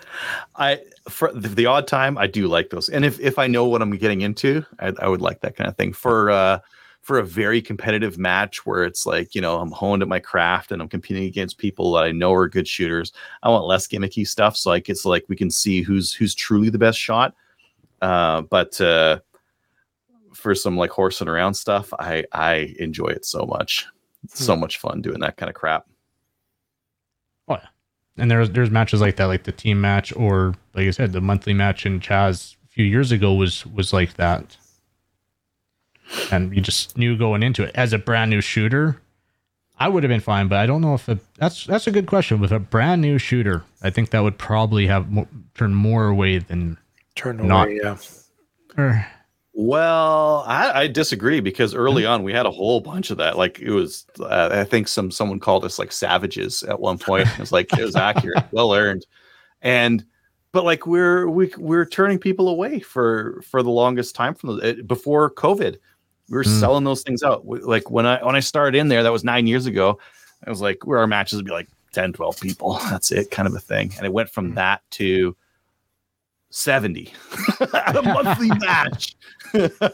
i 0.56 0.80
for 1.08 1.32
the, 1.32 1.48
the 1.48 1.66
odd 1.68 1.88
time 1.88 2.18
i 2.18 2.26
do 2.26 2.48
like 2.48 2.72
those. 2.72 2.90
And 2.90 3.06
if 3.06 3.20
if 3.20 3.38
i 3.38 3.46
know 3.48 3.66
what 3.66 3.82
i'm 3.82 3.92
getting 3.92 4.22
into 4.22 4.66
i, 4.80 4.92
I 5.00 5.08
would 5.08 5.22
like 5.22 5.42
that 5.42 5.56
kind 5.56 5.70
of 5.70 5.78
thing. 5.78 5.94
For 5.94 6.32
uh 6.32 6.60
for 7.02 7.20
a 7.20 7.24
very 7.24 7.62
competitive 7.62 8.18
match 8.18 8.66
where 8.66 8.84
it's 8.84 9.06
like 9.06 9.34
you 9.36 9.42
know 9.42 9.60
i'm 9.60 9.72
honed 9.72 10.02
at 10.02 10.08
my 10.08 10.20
craft 10.20 10.72
and 10.72 10.82
i'm 10.82 10.90
competing 10.90 11.26
against 11.26 11.58
people 11.60 11.94
that 11.94 12.04
i 12.04 12.12
know 12.12 12.34
are 12.34 12.50
good 12.50 12.68
shooters 12.68 13.14
i 13.44 13.50
want 13.50 13.66
less 13.66 13.88
gimmicky 13.88 14.28
stuff. 14.28 14.58
So 14.58 14.72
like 14.72 14.90
it's 14.90 15.06
like 15.06 15.26
we 15.30 15.36
can 15.36 15.52
see 15.52 15.82
who's 15.84 16.12
who's 16.12 16.36
truly 16.36 16.70
the 16.70 16.80
best 16.80 17.00
shot. 17.00 17.36
Uh 18.02 18.42
but 18.42 18.80
uh 18.82 19.20
for 20.34 20.56
some 20.56 20.76
like 20.76 20.92
horsing 20.92 21.28
around 21.28 21.54
stuff 21.54 21.94
i 22.00 22.24
i 22.34 22.76
enjoy 22.80 23.08
it 23.08 23.26
so 23.26 23.46
much 23.46 23.88
it's 24.24 24.44
so 24.44 24.56
much 24.56 24.78
fun 24.78 25.02
doing 25.02 25.20
that 25.20 25.38
kind 25.38 25.50
of 25.50 25.56
crap 25.56 25.86
Oh 27.48 27.54
yeah. 27.56 27.68
And 28.18 28.30
there's 28.30 28.50
there's 28.52 28.70
matches 28.70 29.02
like 29.02 29.16
that, 29.16 29.26
like 29.26 29.44
the 29.44 29.52
team 29.52 29.82
match, 29.82 30.16
or 30.16 30.54
like 30.74 30.88
I 30.88 30.92
said, 30.92 31.14
the 31.14 31.22
monthly 31.22 31.54
match 31.54 31.86
in 31.86 32.00
Chaz 32.00 32.56
a 32.64 32.68
few 32.68 32.86
years 32.86 33.12
ago 33.12 33.34
was 33.34 33.66
was 33.66 33.92
like 33.94 34.16
that. 34.16 34.58
And 36.32 36.56
you 36.56 36.62
just 36.62 36.98
knew 36.98 37.18
going 37.18 37.44
into 37.44 37.64
it 37.64 37.72
as 37.76 37.94
a 37.94 37.98
brand 37.98 38.30
new 38.30 38.42
shooter, 38.42 39.00
I 39.80 39.88
would 39.88 40.04
have 40.04 40.10
been 40.10 40.20
fine. 40.20 40.48
But 40.48 40.58
I 40.60 40.66
don't 40.66 40.82
know 40.82 40.96
if 40.96 41.08
a, 41.08 41.20
that's 41.38 41.66
that's 41.66 41.88
a 41.88 41.92
good 41.92 42.08
question. 42.08 42.40
With 42.40 42.52
a 42.52 42.60
brand 42.60 43.02
new 43.02 43.18
shooter, 43.18 43.64
I 43.82 43.90
think 43.90 44.10
that 44.10 44.22
would 44.22 44.38
probably 44.38 44.88
have 44.88 45.10
mo- 45.12 45.28
turned 45.56 45.76
more 45.76 46.08
away 46.08 46.40
than. 46.40 46.78
Turn 47.16 47.40
away. 47.40 47.48
Not- 47.48 47.74
yeah. 47.74 47.98
Or, 48.78 49.08
Well, 49.54 50.44
I, 50.48 50.82
I 50.84 50.88
disagree 50.88 51.40
because 51.40 51.74
early 51.76 52.06
on 52.06 52.24
we 52.24 52.32
had 52.32 52.46
a 52.46 52.52
whole 52.52 52.80
bunch 52.82 53.10
of 53.10 53.18
that. 53.18 53.38
Like 53.38 53.60
it 53.60 53.72
was, 53.72 54.06
uh, 54.20 54.50
I 54.52 54.64
think 54.64 54.88
some 54.88 55.12
someone 55.12 55.40
called 55.40 55.66
us 55.66 55.80
like 55.80 55.92
savages 55.92 56.64
at 56.64 56.80
one 56.80 56.98
point. 56.98 57.28
It 57.28 57.40
was 57.40 57.52
like 57.52 57.72
it 57.78 57.84
was 57.84 57.96
accurate, 57.96 58.44
well 58.52 58.74
earned, 58.74 59.06
and 59.62 60.06
but 60.52 60.64
like 60.66 60.86
we're 60.88 61.28
we 61.28 61.52
we're 61.58 61.86
turning 61.86 62.20
people 62.20 62.48
away 62.48 62.80
for 62.80 63.42
for 63.42 63.62
the 63.64 63.72
longest 63.72 64.16
time 64.16 64.34
from 64.36 64.58
the, 64.58 64.70
it- 64.70 64.88
before 64.88 65.32
COVID. 65.32 65.78
We 66.30 66.38
were 66.38 66.44
Hmm. 66.44 66.60
selling 66.60 66.84
those 66.84 67.02
things 67.02 67.24
out. 67.24 67.44
We- 67.46 67.60
Like 67.60 67.90
when 67.90 68.06
I 68.06 68.24
when 68.24 68.36
I 68.36 68.40
started 68.42 68.78
in 68.78 68.88
there, 68.88 69.02
that 69.04 69.12
was 69.12 69.24
nine 69.24 69.48
years 69.48 69.66
ago. 69.66 70.00
I 70.46 70.50
was 70.50 70.62
like, 70.62 70.86
where 70.88 71.00
our 71.00 71.08
matches 71.08 71.38
would 71.38 71.46
be 71.46 71.52
like 71.52 71.68
10, 71.92 72.14
12 72.14 72.40
people. 72.40 72.80
That's 72.90 73.12
it, 73.12 73.30
kind 73.32 73.48
of 73.48 73.54
a 73.56 73.60
thing. 73.60 73.92
And 73.98 74.06
it 74.06 74.14
went 74.14 74.30
from 74.30 74.54
that 74.54 74.82
to 74.92 75.36
70 76.52 77.14
at 77.74 77.96
a 77.98 78.02
monthly 78.02 78.50
match. 78.60 79.16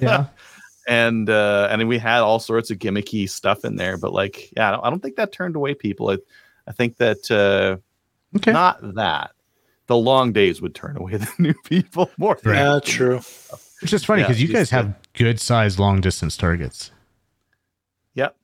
Yeah. 0.01 0.25
and 0.87 1.29
uh 1.29 1.67
and 1.71 1.87
we 1.87 1.97
had 1.97 2.19
all 2.19 2.39
sorts 2.39 2.69
of 2.69 2.77
gimmicky 2.77 3.27
stuff 3.29 3.65
in 3.65 3.75
there 3.75 3.97
but 3.97 4.13
like 4.13 4.51
yeah 4.55 4.67
i 4.67 4.71
don't, 4.71 4.85
I 4.85 4.89
don't 4.91 4.99
think 5.01 5.15
that 5.15 5.31
turned 5.31 5.55
away 5.55 5.73
people 5.73 6.09
i, 6.11 6.17
I 6.67 6.71
think 6.73 6.97
that 6.97 7.29
uh 7.31 7.77
Okay. 8.35 8.51
not 8.51 8.79
that 8.95 9.31
the 9.87 9.95
long 9.95 10.33
days 10.33 10.61
would 10.61 10.75
turn 10.75 10.97
away 10.97 11.17
the 11.17 11.27
new 11.39 11.53
people 11.63 12.11
more 12.17 12.37
than 12.43 12.53
Yeah, 12.53 12.71
anything. 12.73 12.91
true. 12.93 13.19
Which 13.81 13.93
is 13.93 14.03
funny 14.03 14.21
Yeah, 14.23 14.27
because 14.27 14.41
you 14.41 14.47
just 14.49 14.57
guys 14.57 14.69
the- 14.71 14.75
have 14.75 14.95
good 15.13 15.39
sized 15.39 15.79
long 15.79 16.01
distance 16.01 16.35
targets. 16.35 16.91
Yep. 18.15 18.35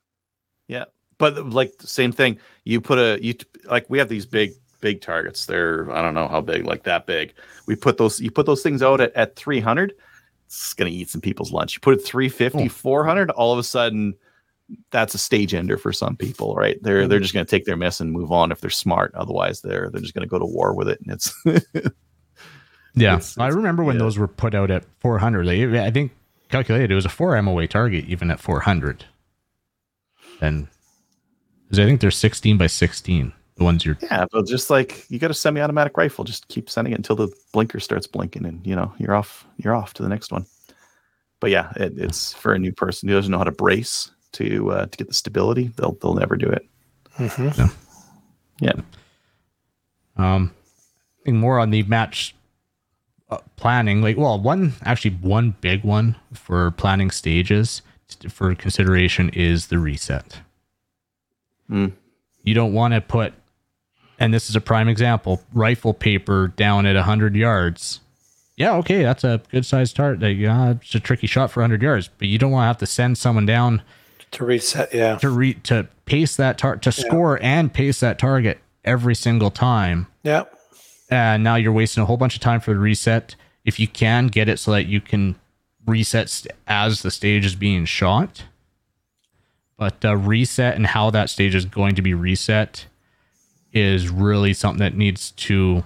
Yeah. 0.68 0.86
But 1.18 1.48
like 1.50 1.74
same 1.82 2.12
thing, 2.12 2.40
you 2.64 2.80
put 2.80 2.98
a 3.00 3.20
you 3.22 3.36
like 3.66 3.86
we 3.90 3.98
have 3.98 4.08
these 4.10 4.26
big 4.26 4.54
big 4.80 5.02
targets. 5.02 5.46
They're 5.46 5.92
I 5.92 6.02
don't 6.02 6.14
know 6.14 6.28
how 6.28 6.42
big, 6.42 6.66
like 6.66 6.84
that 6.84 7.06
big. 7.06 7.34
We 7.68 7.76
put 7.76 7.98
those 7.98 8.20
you 8.22 8.32
put 8.32 8.46
those 8.46 8.62
things 8.64 8.82
out 8.82 9.02
at, 9.02 9.14
at 9.16 9.36
300, 9.36 9.94
it's 10.52 10.74
going 10.74 10.92
to 10.92 10.96
eat 10.98 11.10
some 11.10 11.22
people's 11.22 11.52
lunch. 11.54 11.74
You 11.76 11.80
put 11.80 11.94
it 11.94 12.04
350, 12.06 12.60
Oh. 12.60 12.62
Hmm. 12.64 12.68
400, 12.68 13.30
all 13.32 13.54
of 13.54 13.60
a 13.60 13.64
sudden 13.64 14.14
that's 14.92 15.14
a 15.14 15.18
stage 15.18 15.54
ender 15.54 15.78
for 15.78 15.92
some 15.94 16.16
people, 16.16 16.56
right? 16.56 16.78
They're 16.84 17.04
hmm. 17.04 17.10
they're 17.10 17.20
just 17.20 17.34
going 17.34 17.46
to 17.46 17.50
take 17.50 17.66
their 17.66 17.78
miss 17.78 18.00
and 18.02 18.12
move 18.12 18.32
on 18.32 18.52
if 18.52 18.60
they're 18.62 18.70
smart. 18.70 19.14
Otherwise, 19.16 19.62
they're 19.62 19.90
they're 19.90 20.02
just 20.02 20.14
going 20.14 20.28
to 20.28 20.30
go 20.30 20.40
to 20.40 20.46
war 20.46 20.74
with 20.76 20.90
it 20.90 21.00
and 21.02 21.12
it's 21.14 21.34
Yeah, 22.94 23.14
It's- 23.16 23.38
I 23.38 23.48
remember 23.48 23.84
when 23.86 23.96
yeah. 23.96 24.02
those 24.04 24.18
were 24.18 24.28
put 24.28 24.54
out 24.54 24.70
at 24.70 24.84
400. 25.00 25.46
Like, 25.46 25.82
I 25.82 25.92
think 25.92 26.12
calculated 26.50 26.92
it 26.92 26.96
was 26.96 27.06
a 27.06 27.10
four 27.10 27.42
MOA 27.42 27.66
target 27.68 28.04
even 28.10 28.30
at 28.30 28.40
400. 28.42 29.06
And 30.42 30.68
'cause 31.70 31.80
I 31.80 31.86
think 31.86 32.02
they're 32.02 32.12
16 32.12 32.58
by 32.58 32.68
16. 32.68 33.32
The 33.56 33.64
ones 33.64 33.86
you're 33.86 33.98
Yeah, 34.02 34.26
but 34.32 34.48
just 34.48 34.70
like 34.70 35.06
you 35.10 35.20
got 35.20 35.32
a 35.32 35.36
semi-automatic 35.36 35.98
rifle, 35.98 36.24
just 36.24 36.48
keep 36.48 36.70
sending 36.70 36.94
it 36.94 36.98
until 36.98 37.16
the 37.16 37.30
blinker 37.54 37.80
starts 37.80 38.08
blinking, 38.08 38.46
and 38.46 38.66
you 38.66 38.76
know 38.76 38.94
you're 38.98 39.16
off. 39.16 39.46
You're 39.58 39.76
off 39.76 39.94
to 39.96 40.04
the 40.04 40.10
next 40.10 40.32
one. 40.32 40.46
But 41.40 41.50
yeah, 41.50 41.72
it, 41.76 41.94
it's 41.98 42.34
for 42.34 42.54
a 42.54 42.60
new 42.60 42.72
person 42.72 43.10
who 43.10 43.16
doesn't 43.16 43.32
know 43.32 43.38
how 43.38 43.44
to 43.44 43.52
brace 43.52 44.12
to 44.34 44.72
uh, 44.72 44.86
to 44.86 44.98
get 44.98 45.08
the 45.08 45.14
stability. 45.14 45.72
They'll 45.76 45.98
they'll 46.02 46.16
never 46.16 46.36
do 46.36 46.48
it. 46.48 46.66
hmm 47.14 47.50
Yeah, 48.60 48.74
um 50.18 50.52
I 51.22 51.26
think 51.26 51.38
more 51.38 51.60
on 51.60 51.70
the 51.70 51.84
match 51.84 52.34
uh, 53.30 53.38
planning. 53.56 54.02
Like, 54.02 54.18
well, 54.18 54.40
one 54.40 54.74
actually 54.84 55.12
one 55.16 55.56
big 55.62 55.84
one 55.84 56.16
for 56.34 56.72
planning 56.72 57.12
stages 57.12 57.82
for 58.30 58.54
consideration 58.56 59.30
is 59.30 59.68
the 59.68 59.80
reset. 59.80 60.42
Mm. 61.70 61.94
You 62.44 62.54
don't 62.54 62.74
want 62.74 62.94
to 62.94 63.02
put, 63.02 63.34
and 64.22 64.32
this 64.32 64.52
is 64.52 64.56
a 64.56 64.62
prime 64.62 64.88
example, 64.88 65.42
rifle 65.52 65.96
paper 65.96 66.50
down 66.50 66.86
at 66.86 66.96
100 66.96 67.36
yards. 67.36 68.02
Yeah, 68.56 68.76
okay, 68.76 69.02
that's 69.02 69.24
a 69.24 69.42
good 69.50 69.66
sized 69.66 69.96
target. 69.96 70.38
Yeah, 70.38 70.74
it's 70.80 70.94
a 70.94 71.00
tricky 71.00 71.26
shot 71.26 71.50
for 71.50 71.62
100 71.62 71.82
yards, 71.82 72.08
but 72.20 72.28
you 72.28 72.38
don't 72.38 72.52
want 72.52 72.62
to 72.62 72.68
have 72.68 72.78
to 72.78 72.86
send 72.86 73.18
someone 73.18 73.48
down 73.48 73.82
To 74.34 74.46
reset, 74.46 74.94
yeah. 74.94 75.18
to 75.18 75.30
re 75.32 75.56
to 75.64 75.88
pace 76.06 76.36
that 76.36 76.60
target 76.60 76.84
to 76.84 76.92
score 76.92 77.42
and 77.42 77.74
pace 77.74 78.00
that 78.02 78.20
target 78.20 78.60
every 78.86 79.16
single 79.16 79.50
time. 79.50 80.06
Yeah. 80.22 80.44
And 81.10 81.44
now 81.44 81.56
you're 81.56 81.72
wasting 81.72 82.04
a 82.04 82.06
whole 82.06 82.18
bunch 82.18 82.36
of 82.36 82.42
time 82.42 82.60
for 82.60 82.76
the 82.76 82.80
reset. 82.80 83.36
If 83.66 83.80
you 83.80 83.88
can 83.88 84.28
get 84.28 84.48
it 84.48 84.60
so 84.60 84.70
that 84.72 84.86
you 84.86 85.02
can 85.02 85.34
reset 85.88 86.30
st- 86.30 86.56
as 86.68 87.02
the 87.02 87.10
stage 87.10 87.44
is 87.44 87.56
being 87.56 87.86
shot, 87.86 88.44
but 89.78 90.06
uh, 90.06 90.16
reset 90.16 90.76
and 90.76 90.86
how 90.86 91.10
that 91.10 91.32
stage 91.32 91.56
is 91.56 91.66
going 91.66 91.96
to 91.96 92.04
be 92.04 92.14
reset 92.14 92.86
is 93.74 94.10
really 94.10 94.54
something 94.54 94.80
that 94.80 94.96
needs 94.96 95.32
to 95.32 95.84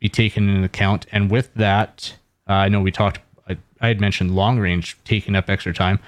be 0.00 0.08
taken 0.08 0.48
into 0.48 0.64
account. 0.64 1.06
And 1.12 1.30
with 1.30 1.52
that, 1.54 2.14
uh, 2.48 2.52
I 2.52 2.68
know 2.68 2.80
we 2.80 2.90
talked. 2.92 3.20
I, 3.48 3.56
I 3.80 3.88
had 3.88 4.00
mentioned 4.00 4.34
long 4.34 4.58
range 4.58 4.96
taking 5.04 5.34
up 5.36 5.48
extra 5.50 5.74
time. 5.74 5.98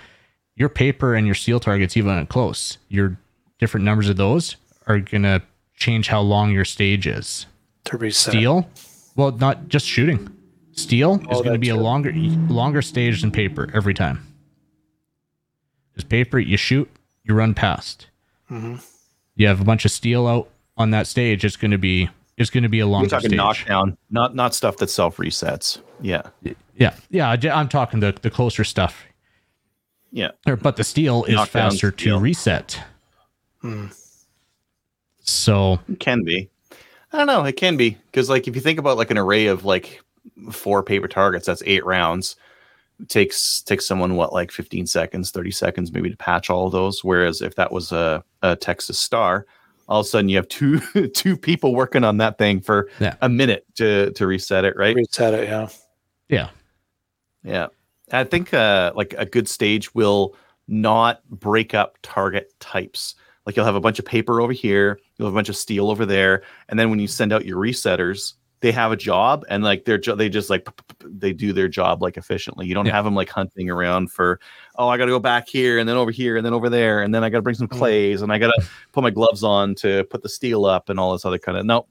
Your 0.57 0.69
paper 0.69 1.15
and 1.15 1.27
your 1.27 1.35
seal 1.35 1.61
targets, 1.61 1.97
even 1.97 2.11
at 2.19 2.29
close, 2.29 2.79
your 2.89 3.19
different 3.59 3.85
numbers 3.85 4.09
of 4.09 4.17
those 4.17 4.57
are 4.87 4.99
gonna 5.01 5.43
change 5.75 6.09
how 6.09 6.21
long 6.21 6.51
your 6.51 6.65
stage 6.65 7.07
is 7.07 7.47
To 7.85 7.97
reset. 7.97 8.33
steel 8.33 8.69
well 9.17 9.31
not 9.33 9.69
just 9.69 9.87
shooting 9.87 10.29
steel 10.73 11.15
is 11.21 11.27
Oh, 11.31 11.43
going 11.43 11.53
to 11.55 11.59
be 11.59 11.69
a 11.71 11.77
longer 11.77 12.13
longer 12.13 12.81
stage 12.83 13.21
than 13.23 13.31
paper 13.31 13.71
every 13.75 13.93
time 13.95 14.27
because 15.93 16.05
paper 16.05 16.39
you 16.39 16.57
shoot 16.57 16.91
you 17.25 17.35
run 17.35 17.55
past 17.55 18.07
Mm-hmm. 18.51 18.77
you 19.37 19.47
have 19.47 19.61
a 19.61 19.65
bunch 19.65 19.85
of 19.85 19.91
steel 19.91 20.27
out 20.27 20.49
on 20.81 20.90
that 20.90 21.07
stage 21.07 21.44
it's 21.44 21.57
going 21.57 21.70
to 21.70 21.78
be 21.78 22.09
it's 22.36 22.51
going 22.51 22.62
to 22.62 22.69
be 22.70 22.81
a 22.81 22.89
We're 22.89 23.07
talking 23.07 23.28
stage 23.31 23.36
knockdown, 23.36 23.97
not 24.11 24.35
not 24.35 24.55
stuff 24.55 24.78
that 24.78 24.89
self 24.90 25.19
resets. 25.19 25.78
Yeah, 26.01 26.23
yeah 26.77 26.94
yeah 27.11 27.31
I- 27.31 27.61
i'm 27.61 27.69
talking 27.69 28.01
the, 28.01 28.16
the 28.23 28.31
closer 28.31 28.65
stuff 28.65 29.05
yeah. 30.12 30.31
Or- 30.47 30.57
but 30.57 30.77
the 30.77 30.82
steel 30.85 31.23
is 31.24 31.35
Knockdown 31.35 31.70
faster 31.70 31.93
steel. 31.93 32.16
to 32.19 32.23
reset 32.23 32.82
Hmm. 33.61 33.86
so 35.20 35.78
It 35.89 36.01
can 36.01 36.24
be. 36.24 36.48
I 37.12 37.19
don't 37.19 37.27
know. 37.27 37.44
It 37.44 37.57
can 37.57 37.77
be 37.77 37.90
because, 38.11 38.31
like, 38.31 38.48
if 38.48 38.55
you 38.55 38.61
think 38.62 38.78
about 38.78 38.97
like 38.97 39.11
an 39.11 39.19
array 39.19 39.47
of 39.47 39.65
like 39.65 40.01
four 40.51 40.82
paper 40.82 41.09
targets, 41.09 41.47
that's 41.47 41.62
eight 41.66 41.85
rounds. 41.85 42.36
It 43.01 43.09
takes 43.09 43.61
takes 43.62 43.86
someone 43.86 44.16
what 44.16 44.32
like 44.32 44.51
fifteen 44.51 44.86
seconds, 44.86 45.31
thirty 45.31 45.51
seconds, 45.51 45.93
maybe 45.93 46.09
to 46.11 46.16
patch 46.16 46.51
all 46.51 46.66
of 46.66 46.73
those. 46.73 47.02
Whereas 47.05 47.43
if 47.43 47.55
that 47.57 47.70
was 47.73 47.93
a, 47.93 48.24
a 48.43 48.57
Texas 48.57 48.98
Star, 48.98 49.47
all 49.91 50.01
of 50.01 50.07
a 50.07 50.09
sudden 50.09 50.29
you 50.31 50.37
have 50.37 50.49
two 50.49 50.79
two 51.15 51.37
people 51.37 51.75
working 51.75 52.05
on 52.05 52.17
that 52.19 52.39
thing 52.39 52.61
for 52.61 52.89
Yeah. 53.01 53.17
a 53.21 53.29
minute 53.29 53.67
to 53.77 54.12
to 54.12 54.27
reset 54.27 54.65
it, 54.65 54.75
right? 54.77 54.95
Reset 54.97 55.35
it, 55.35 55.49
yeah. 55.49 55.69
yeah 56.29 56.49
Yeah. 57.45 57.67
I 58.12 58.25
think 58.25 58.55
uh, 58.55 58.93
like 58.97 59.15
a 59.19 59.27
good 59.27 59.49
stage 59.49 59.95
will 59.95 60.35
not 60.67 61.23
break 61.29 61.75
up 61.75 61.99
target 62.03 62.53
types. 62.61 63.15
Like 63.47 63.57
you'll 63.57 63.65
have 63.67 63.75
a 63.75 63.81
bunch 63.81 63.99
of 63.99 64.05
paper 64.05 64.41
over 64.41 64.53
here, 64.53 64.99
you'll 65.19 65.27
have 65.27 65.35
a 65.35 65.37
bunch 65.37 65.49
of 65.49 65.57
steel 65.57 65.91
over 65.91 66.07
there, 66.07 66.43
and 66.69 66.79
then 66.79 66.91
when 66.91 66.99
you 67.01 67.07
send 67.09 67.33
out 67.33 67.45
your 67.47 67.59
resetters, 67.59 68.35
they 68.61 68.73
have 68.73 68.93
a 68.93 68.97
job 68.97 69.45
and 69.49 69.65
like 69.65 69.87
their 69.87 69.97
jo- 69.97 70.15
they 70.15 70.28
just 70.28 70.51
like 70.51 70.66
p- 70.66 70.73
p- 70.77 70.95
p- 71.07 71.12
they 71.19 71.32
do 71.32 71.53
their 71.53 71.66
job 71.69 72.03
like 72.03 72.16
efficiently. 72.19 72.66
You 72.66 72.74
don't 72.74 72.85
Yeah. 72.87 72.93
have 72.93 73.05
them 73.07 73.15
like 73.15 73.31
hunting 73.31 73.70
around 73.70 74.12
for 74.12 74.39
oh 74.77 74.89
I 74.89 74.99
got 74.99 75.07
to 75.07 75.11
go 75.12 75.19
back 75.19 75.49
here 75.49 75.78
and 75.78 75.89
then 75.89 75.97
over 75.97 76.11
here 76.11 76.37
and 76.37 76.45
then 76.45 76.53
over 76.53 76.69
there 76.69 77.03
and 77.03 77.15
then 77.15 77.24
I 77.24 77.31
got 77.31 77.39
to 77.39 77.43
bring 77.43 77.57
some 77.57 77.69
Mm. 77.69 77.78
clays 77.78 78.20
and 78.23 78.31
I 78.32 78.39
got 78.39 78.49
to 78.59 78.66
put 78.93 79.03
my 79.03 79.11
gloves 79.11 79.43
on 79.43 79.74
to 79.77 80.05
put 80.11 80.23
the 80.23 80.28
steel 80.28 80.66
up 80.66 80.91
and 80.91 81.01
all 81.01 81.12
this 81.12 81.24
other 81.24 81.39
kind 81.39 81.57
of 81.57 81.65
no. 81.65 81.87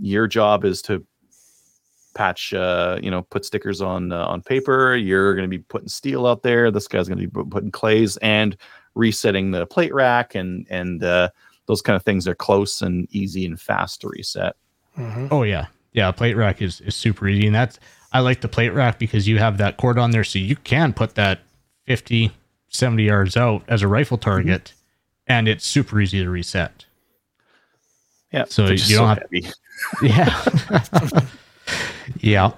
Your 0.00 0.26
job 0.26 0.64
is 0.64 0.80
to 0.82 1.04
patch 2.14 2.52
uh 2.54 2.98
you 3.02 3.10
know 3.10 3.22
put 3.22 3.44
stickers 3.44 3.80
on 3.80 4.10
uh, 4.10 4.24
on 4.26 4.42
paper 4.42 4.96
you're 4.96 5.32
going 5.34 5.48
to 5.48 5.56
be 5.56 5.62
putting 5.62 5.86
steel 5.88 6.26
out 6.26 6.42
there 6.42 6.70
this 6.72 6.88
guy's 6.88 7.06
going 7.08 7.18
to 7.18 7.26
be 7.26 7.30
pu- 7.30 7.44
putting 7.46 7.70
clays 7.70 8.16
and 8.16 8.56
resetting 8.96 9.52
the 9.52 9.64
plate 9.66 9.94
rack 9.94 10.34
and 10.34 10.66
and 10.70 11.04
uh 11.04 11.28
those 11.66 11.80
kind 11.80 11.94
of 11.94 12.02
things 12.02 12.26
are 12.26 12.34
close 12.34 12.82
and 12.82 13.06
easy 13.12 13.46
and 13.46 13.60
fast 13.60 14.00
to 14.00 14.08
reset 14.08 14.56
hmm 14.96 15.28
Oh 15.30 15.44
yeah, 15.44 15.66
yeah. 15.92 16.10
Plate 16.12 16.36
rack 16.36 16.62
is 16.62 16.80
is 16.80 16.94
super 16.94 17.28
easy, 17.28 17.46
and 17.46 17.54
that's 17.54 17.78
I 18.12 18.20
like 18.20 18.40
the 18.40 18.48
plate 18.48 18.70
rack 18.70 18.98
because 18.98 19.28
you 19.28 19.38
have 19.38 19.58
that 19.58 19.76
cord 19.76 19.98
on 19.98 20.10
there, 20.10 20.24
so 20.24 20.38
you 20.38 20.56
can 20.56 20.92
put 20.92 21.14
that 21.14 21.40
50, 21.86 22.32
70 22.68 23.02
yards 23.04 23.36
out 23.36 23.62
as 23.68 23.82
a 23.82 23.88
rifle 23.88 24.18
mm-hmm. 24.18 24.30
target, 24.30 24.74
and 25.26 25.48
it's 25.48 25.66
super 25.66 26.00
easy 26.00 26.22
to 26.22 26.30
reset. 26.30 26.84
yeah 28.32 28.44
So 28.48 28.66
you 28.66 28.96
don't 28.96 29.08
have- 29.08 29.18
heavy. 29.18 29.48
Yeah, 30.02 30.44
yeah, 32.20 32.52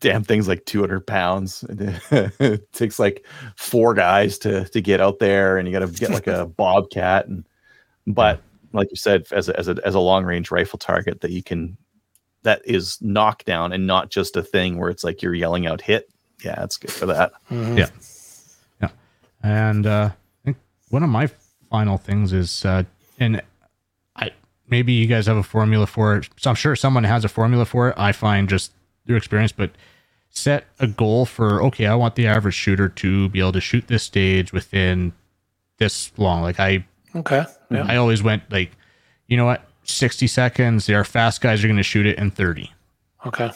damn 0.00 0.24
things 0.24 0.48
like 0.48 0.64
200 0.66 1.06
pounds 1.06 1.64
it 1.68 2.72
takes 2.72 2.98
like 2.98 3.24
four 3.56 3.94
guys 3.94 4.38
to 4.38 4.64
to 4.68 4.80
get 4.80 5.00
out 5.00 5.18
there 5.18 5.58
and 5.58 5.66
you 5.66 5.72
got 5.72 5.86
to 5.86 5.92
get 5.92 6.10
like 6.10 6.26
a 6.26 6.46
bobcat 6.46 7.26
and 7.26 7.46
but 8.06 8.42
like 8.72 8.88
you 8.90 8.96
said 8.96 9.26
as 9.32 9.48
a, 9.48 9.58
as 9.58 9.68
a 9.68 9.76
as 9.84 9.94
a 9.94 10.00
long 10.00 10.24
range 10.24 10.50
rifle 10.50 10.78
target 10.78 11.20
that 11.20 11.30
you 11.30 11.42
can 11.42 11.76
that 12.48 12.62
is 12.64 12.96
knockdown 13.02 13.72
and 13.74 13.86
not 13.86 14.08
just 14.10 14.34
a 14.36 14.42
thing 14.42 14.78
where 14.78 14.88
it's 14.88 15.04
like 15.04 15.20
you're 15.22 15.34
yelling 15.34 15.66
out 15.66 15.82
hit 15.82 16.08
yeah 16.42 16.62
it's 16.64 16.78
good 16.78 16.90
for 16.90 17.04
that 17.06 17.32
hmm 17.48 17.76
Yeah. 17.76 18.88
and 19.42 19.86
uh, 19.86 20.10
I 20.12 20.44
think 20.44 20.56
one 20.88 21.02
of 21.02 21.10
my 21.10 21.28
final 21.70 21.98
things 21.98 22.32
is, 22.32 22.64
uh, 22.64 22.84
and 23.20 23.42
I 24.16 24.30
maybe 24.68 24.92
you 24.94 25.06
guys 25.06 25.26
have 25.26 25.36
a 25.36 25.42
formula 25.42 25.86
for 25.86 26.16
it. 26.16 26.28
So 26.38 26.48
I'm 26.50 26.56
sure 26.56 26.74
someone 26.74 27.04
has 27.04 27.24
a 27.24 27.28
formula 27.28 27.64
for 27.66 27.90
it. 27.90 27.94
I 27.98 28.12
find 28.12 28.48
just 28.48 28.72
your 29.06 29.16
experience, 29.18 29.52
but 29.52 29.70
set 30.30 30.64
a 30.80 30.86
goal 30.86 31.26
for 31.26 31.62
okay, 31.64 31.86
I 31.86 31.94
want 31.94 32.14
the 32.16 32.26
average 32.26 32.54
shooter 32.54 32.88
to 32.88 33.28
be 33.28 33.38
able 33.40 33.52
to 33.52 33.60
shoot 33.60 33.86
this 33.86 34.02
stage 34.02 34.52
within 34.52 35.12
this 35.78 36.10
long. 36.16 36.42
Like 36.42 36.58
I, 36.58 36.86
Okay. 37.14 37.44
Yeah. 37.70 37.84
I 37.86 37.96
always 37.96 38.22
went 38.22 38.50
like, 38.50 38.72
you 39.26 39.36
know 39.36 39.44
what, 39.46 39.67
60 39.88 40.26
seconds. 40.26 40.88
Our 40.90 41.04
fast 41.04 41.40
guys 41.40 41.64
are 41.64 41.66
going 41.68 41.76
to 41.78 41.82
shoot 41.82 42.06
it 42.06 42.18
in 42.18 42.30
30. 42.30 42.70
Okay. 43.26 43.50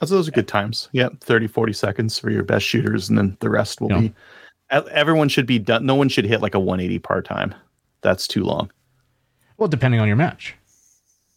That's 0.00 0.10
those 0.12 0.28
are 0.28 0.30
good 0.32 0.46
times. 0.46 0.88
Yeah, 0.92 1.08
30, 1.22 1.48
40 1.48 1.72
seconds 1.72 2.18
for 2.20 2.30
your 2.30 2.44
best 2.44 2.64
shooters, 2.64 3.08
and 3.08 3.18
then 3.18 3.36
the 3.40 3.50
rest 3.50 3.80
will 3.80 3.90
Yeah. 3.90 4.00
be. 4.00 4.14
Everyone 4.92 5.28
should 5.28 5.46
be 5.46 5.58
done. 5.58 5.86
No 5.86 5.96
one 5.96 6.08
should 6.08 6.24
hit 6.24 6.40
like 6.40 6.54
a 6.54 6.60
180 6.60 7.00
par 7.00 7.20
time. 7.20 7.52
That's 8.02 8.28
too 8.28 8.44
long. 8.44 8.70
Well, 9.56 9.68
depending 9.68 10.00
on 10.00 10.06
your 10.06 10.16
match. 10.16 10.54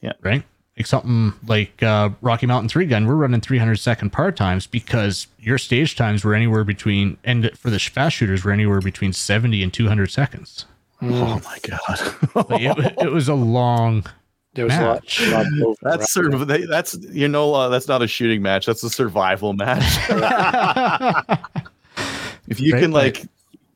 Yeah. 0.01 0.13
Right? 0.21 0.43
Like 0.77 0.85
something 0.85 1.33
like 1.47 1.81
uh, 1.81 2.09
Rocky 2.21 2.45
Mountain 2.45 2.69
3 2.69 2.85
gun, 2.85 3.07
we're 3.07 3.15
running 3.15 3.41
300 3.41 3.77
second 3.79 4.11
par 4.11 4.31
times 4.31 4.67
because 4.67 5.25
your 5.39 5.57
stage 5.57 5.95
times 5.95 6.23
were 6.23 6.35
anywhere 6.35 6.63
between, 6.63 7.17
and 7.23 7.49
for 7.57 7.71
the 7.71 7.79
fast 7.79 8.15
shooters, 8.17 8.43
were 8.43 8.51
anywhere 8.51 8.79
between 8.79 9.11
70 9.11 9.63
and 9.63 9.73
200 9.73 10.11
seconds. 10.11 10.65
Oh 11.03 11.41
my 11.43 11.57
god, 11.67 12.49
Like 12.49 12.61
it, 12.61 12.95
it 13.01 13.11
was 13.11 13.27
a 13.27 13.33
long. 13.33 14.05
There 14.53 14.65
was 14.65 14.75
a 14.75 14.81
lot, 14.81 14.93
Match. 15.03 15.21
a 15.21 15.31
lot 15.31 15.45
of 15.45 15.51
movement 15.53 15.77
around. 15.83 15.99
that's 15.99 16.11
sort 16.13 16.33
of 16.33 16.47
they- 16.47 16.65
that's 16.65 16.97
you 17.11 17.27
know 17.27 17.53
uh, 17.53 17.69
that's 17.69 17.87
not 17.87 18.01
a 18.01 18.07
shooting 18.07 18.41
match. 18.41 18.65
That's 18.65 18.83
a 18.83 18.89
survival 18.89 19.53
match. 19.53 19.81
if 22.47 22.59
you 22.59 22.73
Right, 22.73 22.81
can 22.81 22.91
right. 22.91 23.17
like 23.17 23.25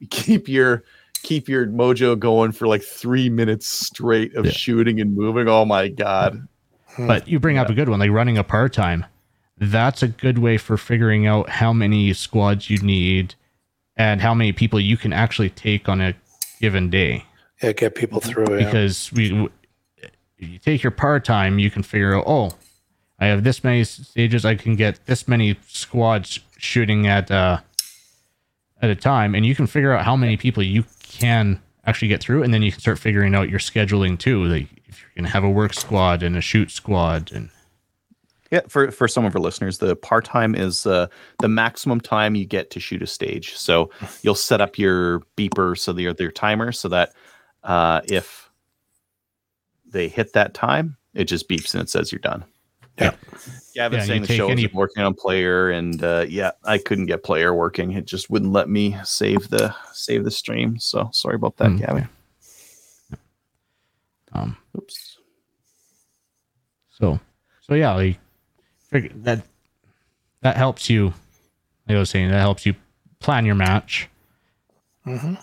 keep 0.10 0.48
your 0.48 0.84
keep 1.24 1.48
your 1.50 1.66
mojo 1.68 2.18
going 2.20 2.52
for 2.52 2.68
like 2.68 2.84
three 2.84 3.30
minutes 3.30 3.68
straight 3.68 4.36
of 4.36 4.46
Yeah. 4.46 4.52
shooting 4.52 5.00
and 5.02 5.16
moving, 5.16 5.48
oh 5.48 5.66
my 5.66 5.88
god. 5.88 6.48
but 7.00 7.28
you 7.28 7.40
bring 7.40 7.58
up 7.58 7.70
a 7.70 7.74
good 7.74 7.90
one, 7.90 8.00
like 8.00 8.12
running 8.12 8.38
a 8.38 8.44
par 8.44 8.70
time. 8.70 9.06
That's 9.58 10.04
a 10.04 10.08
good 10.10 10.38
way 10.40 10.58
for 10.58 10.78
figuring 10.78 11.26
out 11.26 11.50
how 11.50 11.72
many 11.74 12.14
squads 12.14 12.70
you 12.70 12.78
need 12.80 13.34
and 13.96 14.20
how 14.22 14.34
many 14.34 14.52
people 14.52 14.80
you 14.80 14.98
can 14.98 15.14
actually 15.14 15.50
take 15.50 15.88
on 15.90 16.02
a 16.02 16.14
given 16.60 16.90
day. 16.90 17.26
Yeah, 17.62 17.72
get 17.72 17.96
people 17.96 18.20
through. 18.20 18.60
Yeah. 18.60 18.66
because 18.66 19.12
we 19.14 19.30
w- 19.30 19.50
you 20.38 20.60
take 20.60 20.84
your 20.84 20.92
par 20.92 21.20
time 21.20 21.60
you 21.60 21.72
can 21.72 21.82
figure 21.82 22.14
out 22.14 22.26
oh 22.28 22.52
i 23.20 23.26
have 23.28 23.46
this 23.46 23.64
many 23.64 23.86
stages 23.86 24.44
i 24.44 24.54
can 24.54 24.76
get 24.76 25.00
this 25.06 25.30
many 25.30 25.56
squads 25.66 26.42
shooting 26.58 27.08
at 27.08 27.32
uh 27.32 27.58
at 28.82 28.90
a 28.90 28.96
time 28.96 29.34
and 29.34 29.46
you 29.46 29.56
can 29.56 29.66
figure 29.66 29.94
out 29.94 30.04
how 30.04 30.16
many 30.16 30.36
people 30.36 30.62
you 30.62 30.84
can 31.02 31.62
actually 31.86 32.10
get 32.10 32.20
through 32.22 32.44
and 32.44 32.54
then 32.54 32.62
you 32.62 32.70
can 32.72 32.82
start 32.82 33.00
figuring 33.00 33.34
out 33.34 33.50
your 33.50 33.60
scheduling 33.60 34.20
too 34.20 34.44
like 34.44 34.68
if 34.88 35.02
you're 35.02 35.10
gonna 35.16 35.30
have 35.30 35.46
a 35.46 35.50
work 35.50 35.74
squad 35.74 36.22
and 36.22 36.36
a 36.36 36.42
shoot 36.42 36.70
squad 36.70 37.32
and 37.32 37.50
Yeah, 38.56 38.62
for 38.70 38.90
for 38.90 39.08
some 39.08 39.26
of 39.26 39.36
our 39.36 39.42
listeners, 39.42 39.80
the 39.80 39.98
par 39.98 40.22
time 40.22 40.56
is 40.56 40.86
uh, 40.86 41.08
the 41.40 41.50
maximum 41.50 42.00
time 42.00 42.36
you 42.36 42.46
get 42.46 42.70
to 42.72 42.80
shoot 42.80 43.02
a 43.02 43.08
stage. 43.08 43.54
So 43.58 43.90
you'll 44.22 44.34
set 44.36 44.62
up 44.62 44.78
your 44.80 45.20
beeper 45.36 45.78
so 45.78 45.92
their 45.92 46.14
their 46.14 46.32
timer 46.32 46.72
so 46.72 46.88
that 46.88 47.12
uh, 47.64 48.00
if 48.06 48.50
they 49.86 50.08
hit 50.08 50.32
that 50.34 50.54
time, 50.54 50.96
it 51.14 51.26
just 51.26 51.50
beeps 51.50 51.74
and 51.74 51.84
it 51.84 51.90
says 51.90 52.12
you're 52.14 52.20
done. 52.20 52.46
Yeah. 52.98 53.14
Gavin's 53.76 54.04
Yeah, 54.04 54.06
saying 54.08 54.22
the 54.22 54.34
show 54.34 54.48
any- 54.48 54.64
is 54.64 54.74
working 54.74 55.04
on 55.04 55.14
player, 55.16 55.70
and 55.70 56.02
uh, 56.02 56.26
yeah, 56.30 56.52
I 56.64 56.78
couldn't 56.78 57.08
get 57.08 57.24
player 57.26 57.54
working. 57.54 57.92
It 57.92 58.06
just 58.06 58.30
wouldn't 58.30 58.54
let 58.54 58.70
me 58.70 58.96
save 59.04 59.50
the 59.50 59.76
save 59.92 60.24
the 60.24 60.32
stream. 60.32 60.80
So 60.80 61.10
sorry 61.12 61.36
about 61.36 61.58
that, 61.58 61.72
Hmm, 61.72 61.78
Gavin. 61.78 62.10
Um, 64.32 64.56
Oops. 64.78 65.18
so, 66.92 67.20
so 67.62 67.74
yeah, 67.74 67.94
like 67.94 68.06
figure 68.06 68.25
that 69.00 69.42
that 70.42 70.58
helps 70.58 70.90
you. 70.90 71.14
Like 71.88 71.96
I 71.96 72.00
was 72.00 72.10
saying, 72.10 72.30
that 72.32 72.40
helps 72.40 72.66
you 72.66 72.76
plan 73.20 73.46
your 73.46 73.56
match, 73.56 74.10
hmm 75.04 75.36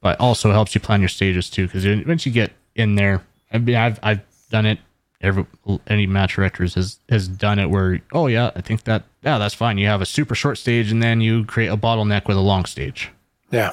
but 0.00 0.20
also 0.20 0.52
helps 0.52 0.74
you 0.74 0.80
plan 0.80 1.00
your 1.00 1.08
stages 1.08 1.50
too. 1.50 1.66
Because 1.66 1.84
once 2.06 2.26
you 2.26 2.32
get 2.32 2.52
in 2.74 2.94
there, 2.94 3.22
I 3.52 3.58
mean, 3.58 3.76
I've 3.76 3.98
I've 4.02 4.20
done 4.50 4.66
it. 4.66 4.78
Every 5.22 5.46
any 5.86 6.06
match 6.06 6.34
directors 6.36 6.74
has 6.74 6.98
has 7.08 7.26
done 7.26 7.58
it 7.58 7.70
where 7.70 8.00
oh 8.12 8.26
yeah, 8.26 8.50
I 8.54 8.60
think 8.60 8.84
that 8.84 9.04
yeah 9.22 9.38
that's 9.38 9.54
fine. 9.54 9.78
You 9.78 9.86
have 9.86 10.02
a 10.02 10.06
super 10.06 10.34
short 10.34 10.58
stage 10.58 10.92
and 10.92 11.02
then 11.02 11.20
you 11.22 11.44
create 11.46 11.68
a 11.68 11.76
bottleneck 11.76 12.28
with 12.28 12.36
a 12.36 12.40
long 12.42 12.66
stage, 12.66 13.10
Yeah. 13.50 13.72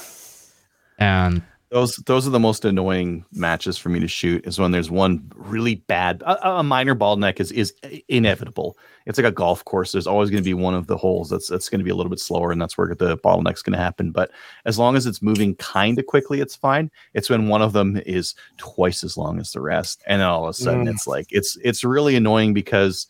and 0.97 1.41
Those 1.73 1.95
those 2.05 2.27
are 2.27 2.29
the 2.29 2.39
most 2.39 2.63
annoying 2.65 3.25
matches 3.33 3.79
for 3.79 3.89
me 3.89 3.99
to 3.99 4.07
shoot. 4.07 4.45
Is 4.45 4.59
when 4.59 4.69
there's 4.71 4.91
one 4.91 5.31
really 5.35 5.75
bad, 5.75 6.21
a, 6.21 6.59
a 6.59 6.63
minor 6.63 6.93
bottleneck 6.93 7.39
is 7.39 7.51
is 7.51 7.73
inevitable. 8.07 8.77
It's 9.07 9.17
like 9.17 9.25
a 9.25 9.31
golf 9.31 9.65
course. 9.65 9.91
There's 9.91 10.05
always 10.05 10.29
going 10.29 10.43
to 10.43 10.47
be 10.47 10.53
one 10.53 10.75
of 10.75 10.85
the 10.85 10.95
holes 10.95 11.31
that's 11.31 11.47
that's 11.47 11.69
going 11.69 11.79
to 11.79 11.83
be 11.83 11.89
a 11.89 11.95
little 11.95 12.11
bit 12.11 12.19
slower, 12.19 12.51
and 12.51 12.61
that's 12.61 12.77
where 12.77 12.93
the 12.93 13.17
bottleneck's 13.17 13.63
going 13.63 13.73
to 13.73 13.83
happen. 13.83 14.11
But 14.11 14.29
as 14.65 14.77
long 14.77 14.95
as 14.95 15.07
it's 15.07 15.23
moving 15.23 15.55
kind 15.55 15.97
of 15.97 16.05
quickly, 16.05 16.41
it's 16.41 16.55
fine. 16.55 16.91
It's 17.15 17.29
when 17.29 17.47
one 17.47 17.63
of 17.63 17.73
them 17.73 17.99
is 18.05 18.35
twice 18.57 19.03
as 19.03 19.17
long 19.17 19.39
as 19.39 19.51
the 19.51 19.61
rest, 19.61 20.03
and 20.05 20.21
then 20.21 20.27
all 20.27 20.43
of 20.43 20.51
a 20.51 20.53
sudden 20.53 20.85
Mm. 20.85 20.91
it's 20.91 21.07
like 21.07 21.25
it's 21.31 21.57
it's 21.63 21.83
really 21.83 22.15
annoying 22.15 22.53
because 22.53 23.07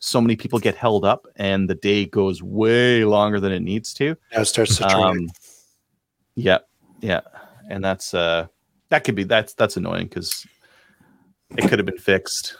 so 0.00 0.20
many 0.20 0.36
people 0.36 0.58
get 0.58 0.76
held 0.76 1.04
up, 1.06 1.26
and 1.36 1.70
the 1.70 1.76
day 1.76 2.04
goes 2.04 2.42
way 2.42 3.04
longer 3.04 3.40
than 3.40 3.52
it 3.52 3.60
needs 3.60 3.94
to. 3.94 4.16
Now 4.34 4.42
it 4.42 4.46
starts 4.46 4.76
to. 4.76 4.86
Um, 4.86 5.30
yeah, 6.34 6.58
yeah, 7.00 7.20
and 7.72 7.82
that's 7.82 8.14
uh, 8.14 8.46
that 8.90 9.02
could 9.02 9.14
be 9.14 9.24
that's 9.24 9.54
that's 9.54 9.76
annoying 9.76 10.06
because 10.06 10.46
it 11.56 11.68
could 11.68 11.78
have 11.78 11.86
been 11.86 11.98
fixed, 11.98 12.56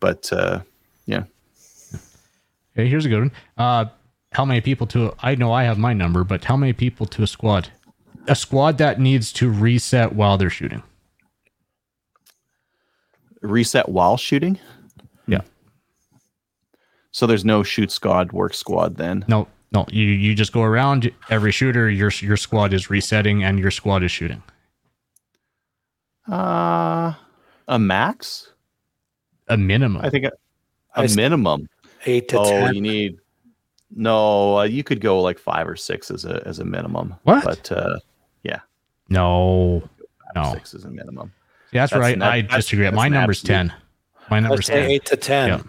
but 0.00 0.32
uh, 0.32 0.60
yeah, 1.06 1.24
okay, 2.72 2.88
here's 2.88 3.04
a 3.04 3.08
good 3.08 3.20
one. 3.20 3.32
Uh, 3.56 3.84
how 4.32 4.44
many 4.44 4.60
people 4.60 4.86
to? 4.88 5.14
I 5.20 5.34
know 5.34 5.52
I 5.52 5.64
have 5.64 5.78
my 5.78 5.92
number, 5.92 6.24
but 6.24 6.44
how 6.44 6.56
many 6.56 6.72
people 6.72 7.06
to 7.06 7.22
a 7.22 7.26
squad? 7.26 7.68
A 8.26 8.34
squad 8.34 8.78
that 8.78 8.98
needs 8.98 9.32
to 9.34 9.50
reset 9.50 10.14
while 10.14 10.38
they're 10.38 10.50
shooting. 10.50 10.82
reset 13.42 13.88
while 13.90 14.16
shooting. 14.16 14.58
Yeah. 15.26 15.42
So 17.12 17.26
there's 17.26 17.44
no 17.44 17.62
shoot 17.62 17.92
squad, 17.92 18.32
work 18.32 18.54
squad 18.54 18.96
then. 18.96 19.24
No, 19.28 19.46
no, 19.72 19.84
you 19.90 20.06
you 20.06 20.34
just 20.34 20.52
go 20.52 20.62
around 20.62 21.10
every 21.30 21.52
shooter. 21.52 21.90
Your 21.90 22.10
your 22.20 22.36
squad 22.38 22.72
is 22.72 22.88
resetting 22.88 23.44
and 23.44 23.58
your 23.58 23.70
squad 23.70 24.02
is 24.02 24.10
shooting. 24.10 24.42
Uh 26.30 27.12
a 27.68 27.78
max? 27.78 28.52
A 29.48 29.56
minimum. 29.56 30.04
I 30.04 30.10
think 30.10 30.24
a, 30.26 30.32
I 30.94 31.02
a 31.02 31.04
s- 31.04 31.16
minimum. 31.16 31.68
Eight 32.06 32.28
to 32.28 32.38
Oh, 32.38 32.44
ten. 32.50 32.74
you 32.74 32.80
need 32.80 33.18
no. 33.94 34.58
Uh, 34.58 34.62
you 34.64 34.82
could 34.84 35.00
go 35.00 35.20
like 35.20 35.38
five 35.38 35.68
or 35.68 35.76
six 35.76 36.10
as 36.10 36.24
a 36.24 36.42
as 36.46 36.58
a 36.58 36.64
minimum. 36.64 37.14
What? 37.24 37.44
But 37.44 37.72
uh, 37.72 37.98
yeah. 38.42 38.60
no, 39.08 39.82
five 40.34 40.44
or 40.44 40.48
no. 40.48 40.52
six 40.54 40.74
is 40.74 40.84
a 40.84 40.90
minimum. 40.90 41.32
See, 41.70 41.78
that's, 41.78 41.92
That's 41.92 42.00
right. 42.00 42.18
not- 42.18 42.32
I 42.32 42.40
that's- 42.42 42.64
disagree. 42.66 42.90
My 42.90 43.08
number's 43.08 43.40
absolute- 43.42 43.68
ten. 43.70 43.74
My 44.30 44.40
number's 44.40 44.68
Let's 44.68 44.68
ten. 44.68 44.90
eight 44.90 45.04
to 45.06 45.16
ten. 45.16 45.48
Yeah. 45.48 45.62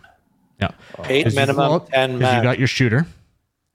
Yeah. 0.62 1.06
Eight 1.10 1.24
'Cause 1.24 1.34
you- 1.34 1.40
minimum, 1.42 1.70
well, 1.70 1.80
ten 1.82 2.12
'cause 2.14 2.20
max. 2.22 2.38
you 2.38 2.44
got 2.44 2.58
your 2.60 2.68
shooter, 2.70 3.06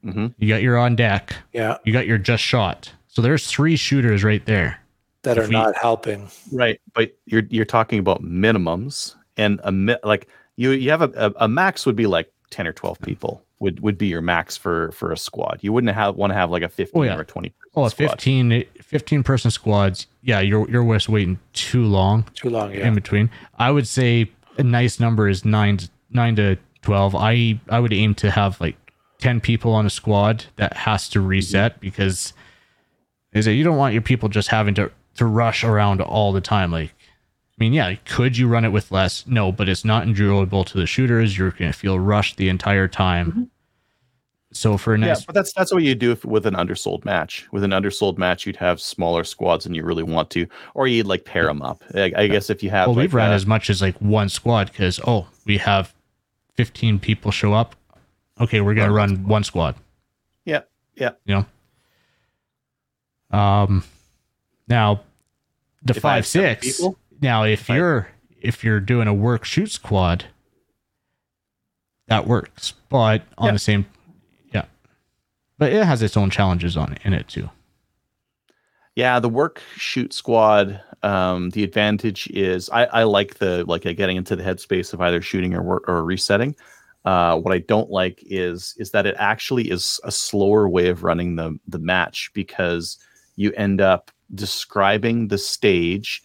hmm 0.03 0.29
you 0.39 0.49
got 0.49 0.63
your 0.63 0.79
on 0.79 0.97
deck, 0.97 1.37
yeah, 1.53 1.77
you 1.85 1.93
got 1.93 2.07
your 2.07 2.17
just 2.17 2.43
shot. 2.43 2.91
So 3.09 3.21
there's 3.21 3.47
three 3.47 3.77
shooters 3.77 4.25
right 4.25 4.45
there. 4.47 4.80
That 5.23 5.37
If 5.39 5.45
are 5.45 5.49
we- 5.49 5.53
not 5.53 5.77
helping. 5.77 6.29
Right, 6.53 6.81
but 6.95 7.17
you're 7.27 7.43
you're 7.51 7.65
talking 7.65 7.99
about 7.99 8.23
minimums 8.23 9.15
and 9.37 9.61
a 9.65 9.73
mi- 9.73 9.97
like 10.05 10.29
you 10.57 10.71
you 10.71 10.91
have 10.91 11.03
a, 11.03 11.11
a, 11.15 11.33
a 11.45 11.49
max 11.49 11.87
would 11.87 11.97
be 11.97 12.07
like 12.07 12.33
ten 12.51 12.67
or 12.67 12.73
twelve 12.73 13.01
people 13.01 13.43
would 13.61 13.81
would 13.81 13.99
be 13.99 14.07
your 14.07 14.23
max 14.23 14.57
for 14.57 14.91
for 14.93 15.13
a 15.13 15.17
squad. 15.17 15.59
You 15.63 15.73
wouldn't 15.73 15.95
have 15.95 16.17
want 16.17 16.31
to 16.31 16.35
have 16.35 16.51
like 16.51 16.63
a 16.63 16.69
fifteen 16.69 17.03
Oh, 17.03 17.05
yeah. 17.05 17.17
or 17.17 17.21
a 17.21 17.25
twenty. 17.25 17.53
Oh, 17.77 17.85
a 17.85 17.91
squad. 17.91 18.11
15, 18.21 18.65
15 18.83 19.23
person 19.23 19.51
squads. 19.53 20.07
Yeah, 20.23 20.41
you're 20.41 20.69
you're 20.71 20.93
just 20.95 21.09
waiting 21.09 21.39
too 21.53 21.85
long. 21.85 22.25
Too 22.35 22.51
long. 22.51 22.73
Yeah. 22.75 22.89
in 22.89 22.95
between. 22.95 23.31
I 23.59 23.71
would 23.71 23.87
say 23.87 24.31
a 24.59 24.63
nice 24.65 24.99
number 24.99 25.29
is 25.29 25.45
nine 25.45 25.77
to, 25.77 25.91
nine 26.11 26.35
to 26.37 26.57
twelve. 26.83 27.15
I 27.15 27.61
I 27.69 27.79
would 27.79 27.93
aim 27.93 28.15
to 28.17 28.31
have 28.31 28.61
like 28.61 28.77
ten 29.19 29.41
people 29.41 29.73
on 29.73 29.87
a 29.87 29.91
squad 29.91 30.47
that 30.57 30.77
has 30.77 31.09
to 31.11 31.21
reset 31.21 31.79
because 31.81 32.33
is 33.33 33.45
that 33.45 33.53
you 33.55 33.63
don't 33.63 33.77
want 33.77 33.93
your 33.93 34.03
people 34.03 34.29
just 34.29 34.49
having 34.49 34.75
to 34.75 34.91
to 35.17 35.27
rush 35.27 35.65
around 35.65 36.01
all 36.01 36.33
the 36.33 36.41
time. 36.41 36.73
Like, 36.73 36.91
I 36.91 37.57
mean, 37.59 37.73
yeah, 37.73 37.95
could 38.05 38.37
you 38.37 38.49
run 38.49 38.65
it 38.65 38.71
with 38.71 38.91
less? 38.91 39.27
No, 39.27 39.53
but 39.53 39.69
it's 39.69 39.85
not 39.85 40.05
enjoyable 40.05 40.65
to 40.65 40.79
the 40.79 40.87
shooters. 40.87 41.37
You're 41.37 41.51
gonna 41.51 41.73
feel 41.73 41.99
rushed 41.99 42.37
the 42.37 42.49
entire 42.49 42.89
time. 42.89 43.51
So 44.53 44.77
for 44.77 44.95
a 44.95 44.99
Yeah, 44.99 45.07
nice, 45.07 45.25
but 45.25 45.35
that's 45.35 45.53
that's 45.53 45.73
what 45.73 45.85
you 45.85 45.95
do 45.95 46.11
if, 46.11 46.25
with 46.25 46.45
an 46.45 46.57
undersold 46.57 47.05
match. 47.05 47.47
With 47.53 47.63
an 47.63 47.73
undersold 47.73 48.19
match, 48.19 48.47
you'd 48.47 48.57
have 48.57 48.81
smaller 48.81 49.23
squads 49.23 49.65
than 49.65 49.75
you 49.75 49.85
really 49.85 50.03
want 50.03 50.31
to, 50.31 50.47
or 50.75 50.89
you'd 50.89 51.07
like 51.07 51.25
pair 51.25 51.45
them 51.47 51.63
up. 51.63 51.85
I, 51.95 52.13
I 52.17 52.27
guess 52.27 52.51
if 52.51 52.63
you 52.63 52.71
have, 52.71 52.89
well, 52.89 52.97
like 52.97 53.05
we've 53.05 53.15
run 53.15 53.31
a- 53.31 53.35
as 53.35 53.47
much 53.47 53.71
as 53.71 53.81
like 53.81 53.97
one 53.99 54.29
squad 54.29 54.69
because 54.73 54.99
oh, 55.07 55.29
we 55.47 55.59
have 55.59 55.95
fifteen 56.55 56.99
people 56.99 57.31
show 57.31 57.53
up. 57.53 57.77
Okay, 58.41 58.61
we're 58.61 58.75
gonna 58.75 58.93
run 58.93 59.29
one 59.29 59.45
squad. 59.45 59.77
yeah, 60.45 60.63
yeah. 60.97 61.11
you 61.27 61.45
know. 63.31 63.39
Um, 63.39 63.85
now 64.71 65.01
the 65.83 65.95
If 65.95 66.01
five 66.03 66.27
six. 66.27 66.79
people? 66.79 66.97
Now, 67.21 67.43
if, 67.45 67.69
If 67.69 67.69
you're 67.77 68.09
if 68.41 68.65
you're 68.65 68.81
doing 68.81 69.07
a 69.09 69.13
work 69.15 69.45
shoot 69.45 69.71
squad, 69.71 70.25
that 72.07 72.27
works. 72.27 72.73
But 72.89 73.23
on 73.37 73.47
Yeah. 73.49 73.53
the 73.53 73.59
same, 73.59 73.87
yeah, 74.55 74.65
but 75.59 75.73
it 75.73 75.85
has 75.85 76.03
its 76.03 76.17
own 76.17 76.31
challenges 76.31 76.77
on 76.77 76.97
in 77.05 77.13
it 77.13 77.29
too. 77.29 77.51
Yeah, 78.97 79.21
the 79.21 79.29
work 79.29 79.63
shoot 79.77 80.13
squad. 80.13 80.81
Um, 81.03 81.51
the 81.51 81.65
advantage 81.65 82.27
is 82.29 82.69
I, 82.71 82.85
I 82.87 83.03
like 83.05 83.35
the 83.39 83.65
like 83.67 83.87
uh, 83.87 83.93
getting 83.93 84.17
into 84.17 84.37
the 84.37 84.43
headspace 84.43 84.93
of 84.93 85.01
either 85.01 85.23
shooting 85.23 85.55
or 85.55 85.63
work 85.63 85.85
or 85.89 86.05
resetting. 86.05 86.55
Uh, 87.07 87.39
what 87.39 87.55
I 87.55 87.59
don't 87.59 87.91
like 87.91 88.23
is 88.27 88.75
is 88.79 88.91
that 88.91 89.07
it 89.07 89.15
actually 89.19 89.71
is 89.71 90.01
a 90.05 90.11
slower 90.11 90.69
way 90.69 90.89
of 90.89 91.03
running 91.05 91.37
the 91.37 91.59
the 91.69 91.79
match 91.79 92.31
because 92.35 92.99
you 93.37 93.53
end 93.53 93.81
up 93.81 94.11
describing 94.35 95.29
the 95.29 95.39
stage 95.39 96.23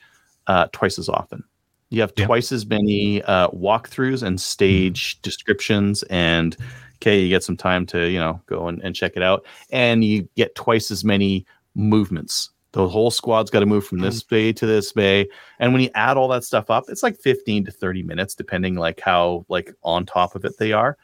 uh, 0.48 0.68
twice 0.72 0.99
as 0.99 1.10
often. 1.10 1.44
You 1.90 2.02
have 2.02 2.15
twice 2.15 2.52
as 2.52 2.65
many 2.65 3.22
uh, 3.23 3.49
walkthroughs 3.49 4.23
and 4.23 4.41
stage 4.41 5.22
descriptions, 5.22 6.03
and 6.03 6.57
okay, 6.95 7.19
you 7.19 7.30
get 7.30 7.44
some 7.44 7.56
time 7.56 7.86
to 7.88 8.10
you 8.10 8.19
know 8.19 8.41
go 8.48 8.68
and, 8.68 8.82
and 8.82 8.95
check 8.95 9.14
it 9.15 9.23
out, 9.23 9.45
and 9.69 10.03
you 10.03 10.27
get 10.36 10.56
twice 10.56 10.91
as 10.91 11.06
many 11.06 11.45
movements. 11.76 12.49
The 12.72 12.90
whole 12.90 13.11
squad's 13.11 13.49
got 13.49 13.61
to 13.61 13.65
move 13.65 13.86
from 13.86 13.99
this 13.99 14.22
bay 14.22 14.52
to 14.52 14.65
this 14.65 14.91
bay, 14.91 15.27
and 15.60 15.72
when 15.72 15.82
you 15.82 15.90
add 15.95 16.18
all 16.18 16.27
that 16.30 16.44
stuff 16.44 16.69
up, 16.69 16.86
it's 16.90 17.03
like 17.03 17.18
fifteen 17.18 17.64
to 17.65 17.72
thirty 17.72 18.03
minutes, 18.03 18.36
depending 18.36 18.76
like 18.76 18.99
how 18.99 19.45
like 19.48 19.73
on 19.84 20.06
top 20.06 20.36
of 20.36 20.44
it 20.44 20.57
they 20.57 20.73
are. 20.73 20.98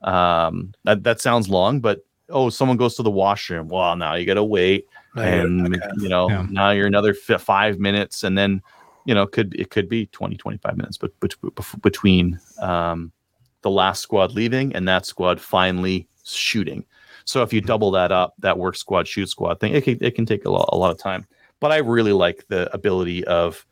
Um, 0.00 0.72
that 0.84 1.04
that 1.04 1.20
sounds 1.20 1.48
long, 1.48 1.80
but 1.80 2.00
oh, 2.30 2.48
someone 2.50 2.78
goes 2.78 2.96
to 2.96 3.02
the 3.04 3.10
washroom. 3.10 3.68
Well, 3.68 3.94
now 3.94 4.14
you 4.14 4.26
got 4.26 4.34
to 4.34 4.44
wait 4.44 4.86
No, 5.14 5.22
and 5.22 5.76
okay. 5.76 5.86
you 5.98 6.08
know 6.08 6.28
Yeah. 6.28 6.46
now 6.50 6.70
you're 6.70 6.86
another 6.86 7.14
f- 7.28 7.40
five 7.42 7.78
minutes 7.78 8.24
and 8.24 8.36
then 8.36 8.62
you 9.04 9.14
know 9.14 9.26
could 9.26 9.54
it 9.58 9.70
could 9.70 9.88
be 9.88 10.06
20 10.06 10.36
25 10.36 10.76
minutes 10.76 10.96
but, 10.96 11.12
but, 11.20 11.34
between 11.82 12.40
um, 12.60 13.12
the 13.60 13.70
last 13.70 14.00
squad 14.00 14.32
leaving 14.32 14.74
and 14.74 14.88
that 14.88 15.04
squad 15.04 15.40
finally 15.40 16.08
shooting 16.24 16.84
so 17.24 17.42
if 17.42 17.52
you 17.52 17.60
double 17.60 17.90
that 17.90 18.10
up 18.10 18.34
that 18.38 18.56
work 18.56 18.74
squad 18.74 19.06
shoot 19.06 19.28
squad 19.28 19.60
thing 19.60 19.74
it 19.74 19.84
can, 19.84 19.98
it 20.00 20.14
can 20.14 20.24
take 20.24 20.44
a 20.46 20.50
lot, 20.50 20.68
a 20.72 20.76
lot 20.76 20.90
of 20.90 20.98
time 20.98 21.26
but 21.60 21.70
i 21.70 21.76
really 21.76 22.12
like 22.12 22.46
the 22.48 22.72
ability 22.72 23.22
of 23.26 23.66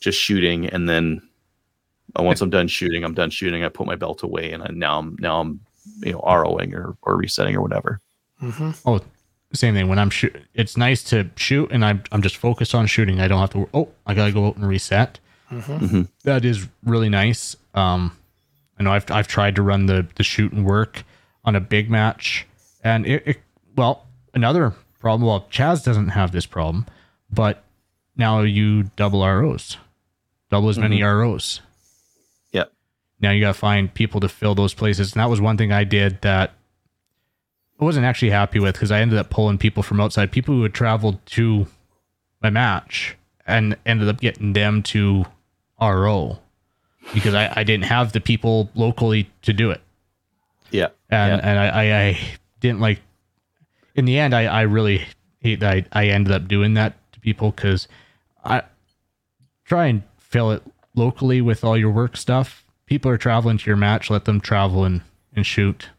just 0.00 0.20
shooting 0.20 0.66
and 0.66 0.86
then 0.88 1.22
uh, 2.18 2.22
once 2.22 2.42
i'm 2.42 2.50
done 2.50 2.68
shooting 2.68 3.04
i'm 3.04 3.14
done 3.14 3.30
shooting 3.30 3.64
i 3.64 3.68
put 3.68 3.86
my 3.86 3.96
belt 3.96 4.22
away 4.22 4.52
and 4.52 4.62
I, 4.62 4.68
now 4.72 4.98
i'm 4.98 5.16
now 5.18 5.40
i'm 5.40 5.60
you 6.00 6.12
know 6.12 6.20
roing 6.20 6.74
or, 6.74 6.96
or 7.02 7.16
resetting 7.16 7.56
or 7.56 7.62
whatever 7.62 8.00
Mhm. 8.42 8.80
Oh, 8.86 9.00
same 9.56 9.74
thing. 9.74 9.88
When 9.88 9.98
I'm 9.98 10.10
shoot, 10.10 10.36
it's 10.54 10.76
nice 10.76 11.02
to 11.04 11.30
shoot, 11.36 11.70
and 11.70 11.84
I'm 11.84 12.02
I'm 12.12 12.22
just 12.22 12.36
focused 12.36 12.74
on 12.74 12.86
shooting. 12.86 13.20
I 13.20 13.28
don't 13.28 13.40
have 13.40 13.50
to. 13.50 13.68
Oh, 13.72 13.88
I 14.06 14.14
gotta 14.14 14.32
go 14.32 14.46
out 14.46 14.56
and 14.56 14.66
reset. 14.68 15.18
Mhm. 15.50 16.08
That 16.24 16.44
is 16.44 16.68
really 16.84 17.08
nice. 17.08 17.56
Um, 17.74 18.16
I 18.78 18.82
know 18.82 18.92
I've 18.92 19.10
I've 19.10 19.28
tried 19.28 19.54
to 19.56 19.62
run 19.62 19.86
the 19.86 20.06
the 20.16 20.22
shoot 20.22 20.52
and 20.52 20.64
work 20.66 21.04
on 21.44 21.56
a 21.56 21.60
big 21.60 21.88
match, 21.90 22.46
and 22.84 23.06
it, 23.06 23.22
it 23.26 23.40
well 23.76 24.06
another 24.34 24.74
problem. 25.00 25.26
Well, 25.26 25.46
Chaz 25.50 25.82
doesn't 25.82 26.10
have 26.10 26.32
this 26.32 26.44
problem, 26.44 26.84
but 27.30 27.64
now 28.16 28.42
you 28.42 28.84
double 28.96 29.24
ROs, 29.26 29.78
double 30.50 30.68
as 30.68 30.78
many 30.78 31.02
ROs. 31.02 31.60
Yep. 32.52 32.70
Now 33.20 33.30
you 33.30 33.40
gotta 33.40 33.54
find 33.54 33.92
people 33.94 34.20
to 34.20 34.28
fill 34.28 34.54
those 34.54 34.74
places, 34.74 35.12
and 35.14 35.20
that 35.20 35.30
was 35.30 35.40
one 35.40 35.56
thing 35.56 35.72
I 35.72 35.84
did 35.84 36.20
that 36.20 36.52
I 37.80 37.84
wasn't 37.84 38.06
actually 38.06 38.30
happy 38.30 38.58
with 38.58 38.74
because 38.74 38.90
I 38.90 39.00
ended 39.00 39.18
up 39.18 39.30
pulling 39.30 39.58
people 39.58 39.82
from 39.82 40.00
outside, 40.00 40.32
people 40.32 40.54
who 40.54 40.62
had 40.64 40.74
traveled 40.74 41.24
to 41.26 41.66
my 42.42 42.50
match 42.50 43.16
and 43.46 43.76
ended 43.86 44.08
up 44.08 44.20
getting 44.20 44.52
them 44.52 44.82
to 44.84 45.24
RO 45.80 46.38
because 47.14 47.34
I, 47.34 47.52
I 47.54 47.64
didn't 47.64 47.84
have 47.84 48.12
the 48.12 48.20
people 48.20 48.70
locally 48.74 49.30
to 49.42 49.52
do 49.52 49.70
it. 49.70 49.80
Yeah. 50.70 50.88
And 51.08 51.40
yeah. 51.40 51.48
and 51.48 51.58
I, 51.58 51.68
I, 51.68 52.06
I 52.06 52.20
didn't 52.60 52.80
like 52.80 53.00
in 53.94 54.04
the 54.04 54.18
end 54.18 54.34
I, 54.34 54.44
I 54.44 54.62
really 54.62 55.06
hate 55.40 55.60
that 55.60 55.74
I, 55.74 55.86
I 55.92 56.06
ended 56.08 56.32
up 56.32 56.48
doing 56.48 56.74
that 56.74 56.94
to 57.12 57.20
people 57.20 57.52
because 57.52 57.88
I 58.44 58.62
try 59.64 59.86
and 59.86 60.02
fill 60.18 60.50
it 60.50 60.62
locally 60.94 61.40
with 61.40 61.64
all 61.64 61.76
your 61.76 61.90
work 61.90 62.16
stuff. 62.16 62.64
People 62.86 63.10
are 63.10 63.18
traveling 63.18 63.58
to 63.58 63.66
your 63.66 63.76
match, 63.76 64.10
let 64.10 64.24
them 64.24 64.40
travel 64.40 64.84
and, 64.84 65.02
and 65.34 65.46
shoot. 65.46 65.90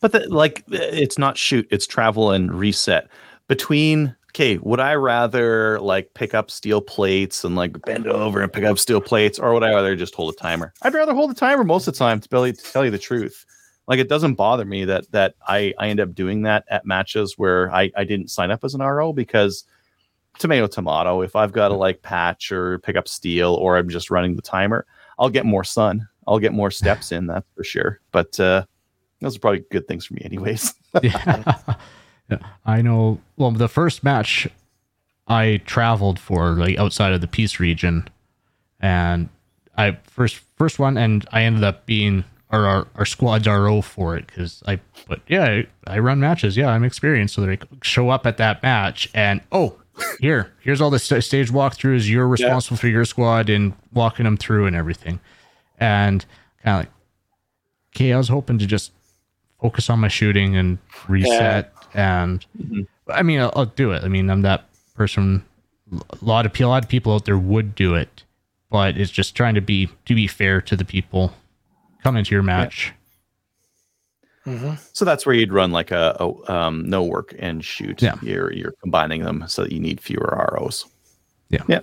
But 0.00 0.12
the, 0.12 0.20
like, 0.28 0.64
it's 0.68 1.18
not 1.18 1.36
shoot; 1.36 1.66
it's 1.70 1.86
travel 1.86 2.30
and 2.30 2.52
reset. 2.52 3.08
Between 3.48 4.16
okay, 4.36 4.58
would 4.58 4.80
I 4.80 4.94
rather 4.94 5.80
like 5.80 6.12
pick 6.14 6.34
up 6.34 6.50
steel 6.50 6.82
plates 6.82 7.42
and 7.42 7.56
like 7.56 7.80
bend 7.82 8.06
over 8.06 8.42
and 8.42 8.52
pick 8.52 8.64
up 8.64 8.78
steel 8.78 9.00
plates, 9.00 9.38
or 9.38 9.54
would 9.54 9.62
I 9.62 9.70
rather 9.70 9.96
just 9.96 10.14
hold 10.14 10.34
a 10.34 10.36
timer? 10.36 10.74
I'd 10.82 10.94
rather 10.94 11.14
hold 11.14 11.30
a 11.30 11.34
timer 11.34 11.64
most 11.64 11.88
of 11.88 11.94
the 11.94 11.98
time. 11.98 12.20
To, 12.20 12.28
to 12.28 12.52
tell 12.52 12.84
you 12.84 12.90
the 12.90 12.98
truth, 12.98 13.46
like 13.88 13.98
it 13.98 14.08
doesn't 14.08 14.34
bother 14.34 14.64
me 14.64 14.84
that 14.84 15.10
that 15.12 15.36
I 15.48 15.72
I 15.78 15.88
end 15.88 16.00
up 16.00 16.14
doing 16.14 16.42
that 16.42 16.64
at 16.68 16.84
matches 16.84 17.38
where 17.38 17.72
I 17.72 17.90
I 17.96 18.04
didn't 18.04 18.28
sign 18.28 18.50
up 18.50 18.62
as 18.62 18.74
an 18.74 18.82
RO 18.82 19.12
because 19.12 19.64
tomato 20.38 20.66
tomato. 20.66 21.22
If 21.22 21.36
I've 21.36 21.52
got 21.52 21.68
to 21.68 21.74
like 21.74 22.02
patch 22.02 22.52
or 22.52 22.78
pick 22.80 22.96
up 22.96 23.08
steel, 23.08 23.54
or 23.54 23.76
I'm 23.78 23.88
just 23.88 24.10
running 24.10 24.36
the 24.36 24.42
timer, 24.42 24.86
I'll 25.18 25.30
get 25.30 25.46
more 25.46 25.64
sun. 25.64 26.06
I'll 26.26 26.38
get 26.38 26.52
more 26.52 26.70
steps 26.70 27.12
in. 27.12 27.26
That's 27.26 27.46
for 27.54 27.64
sure. 27.64 28.00
But 28.12 28.38
uh, 28.38 28.66
those 29.20 29.36
are 29.36 29.40
probably 29.40 29.64
good 29.70 29.88
things 29.88 30.06
for 30.06 30.14
me, 30.14 30.22
anyways. 30.24 30.74
yeah. 31.02 31.52
Yeah, 32.30 32.38
I 32.64 32.82
know. 32.82 33.20
Well, 33.36 33.52
the 33.52 33.68
first 33.68 34.02
match 34.02 34.48
I 35.28 35.60
traveled 35.64 36.18
for, 36.18 36.52
like 36.52 36.78
outside 36.78 37.12
of 37.12 37.20
the 37.20 37.28
Peace 37.28 37.60
region, 37.60 38.08
and 38.80 39.28
I 39.76 39.98
first 40.04 40.40
first 40.56 40.78
one, 40.78 40.98
and 40.98 41.24
I 41.32 41.42
ended 41.42 41.64
up 41.64 41.86
being 41.86 42.24
our 42.50 42.66
our, 42.66 42.88
our 42.96 43.06
squad's 43.06 43.46
RO 43.46 43.80
for 43.80 44.16
it 44.16 44.26
because 44.26 44.62
I. 44.66 44.80
But 45.08 45.20
yeah, 45.28 45.44
I, 45.44 45.66
I 45.86 45.98
run 46.00 46.18
matches. 46.18 46.56
Yeah, 46.56 46.68
I'm 46.68 46.84
experienced, 46.84 47.34
so 47.34 47.42
they 47.42 47.58
show 47.82 48.10
up 48.10 48.26
at 48.26 48.38
that 48.38 48.62
match, 48.62 49.08
and 49.14 49.40
oh, 49.52 49.78
here 50.20 50.52
here's 50.60 50.80
all 50.80 50.90
the 50.90 50.98
st- 50.98 51.22
stage 51.22 51.50
walkthroughs. 51.50 52.08
You're 52.08 52.26
responsible 52.28 52.76
for 52.76 52.88
your 52.88 53.04
squad 53.04 53.48
and 53.48 53.72
walking 53.92 54.24
them 54.24 54.36
through 54.36 54.66
and 54.66 54.74
everything, 54.74 55.20
and 55.78 56.24
kind 56.64 56.80
of 56.80 56.86
like, 56.86 56.92
okay, 57.94 58.12
I 58.12 58.16
was 58.16 58.28
hoping 58.28 58.58
to 58.58 58.66
just 58.66 58.90
focus 59.60 59.90
on 59.90 60.00
my 60.00 60.08
shooting 60.08 60.56
and 60.56 60.78
reset 61.08 61.72
and 61.94 62.44
I 63.12 63.22
mean, 63.22 63.40
I'll, 63.40 63.52
I'll 63.56 63.66
do 63.66 63.92
it. 63.92 64.04
I 64.04 64.08
mean, 64.08 64.28
I'm 64.30 64.42
that 64.42 64.64
person. 64.94 65.44
A 65.92 66.24
lot 66.24 66.46
of 66.46 66.60
a 66.60 66.66
lot 66.66 66.82
of 66.84 66.90
people 66.90 67.14
out 67.14 67.24
there 67.24 67.38
would 67.38 67.74
do 67.74 67.94
it, 67.94 68.24
but 68.70 68.98
it's 68.98 69.10
just 69.10 69.34
trying 69.34 69.54
to 69.54 69.60
be 69.60 69.88
to 70.04 70.14
be 70.14 70.26
fair 70.26 70.60
to 70.62 70.76
the 70.76 70.84
people 70.84 71.32
coming 72.02 72.24
to 72.24 72.34
your 72.34 72.42
match. 72.42 72.92
So 74.92 75.04
that's 75.04 75.26
where 75.26 75.34
you'd 75.34 75.52
run 75.52 75.72
like 75.72 75.90
a, 75.90 76.16
a 76.20 76.52
um, 76.52 76.88
no 76.88 77.02
work 77.02 77.34
and 77.38 77.64
shoot. 77.64 78.00
Yeah. 78.00 78.14
You're 78.22 78.52
you're 78.52 78.74
combining 78.80 79.24
them 79.24 79.44
so 79.48 79.62
that 79.64 79.72
you 79.72 79.80
need 79.80 80.00
fewer 80.00 80.48
ROs. 80.52 80.84
Yeah. 81.50 81.62
Yeah. 81.68 81.80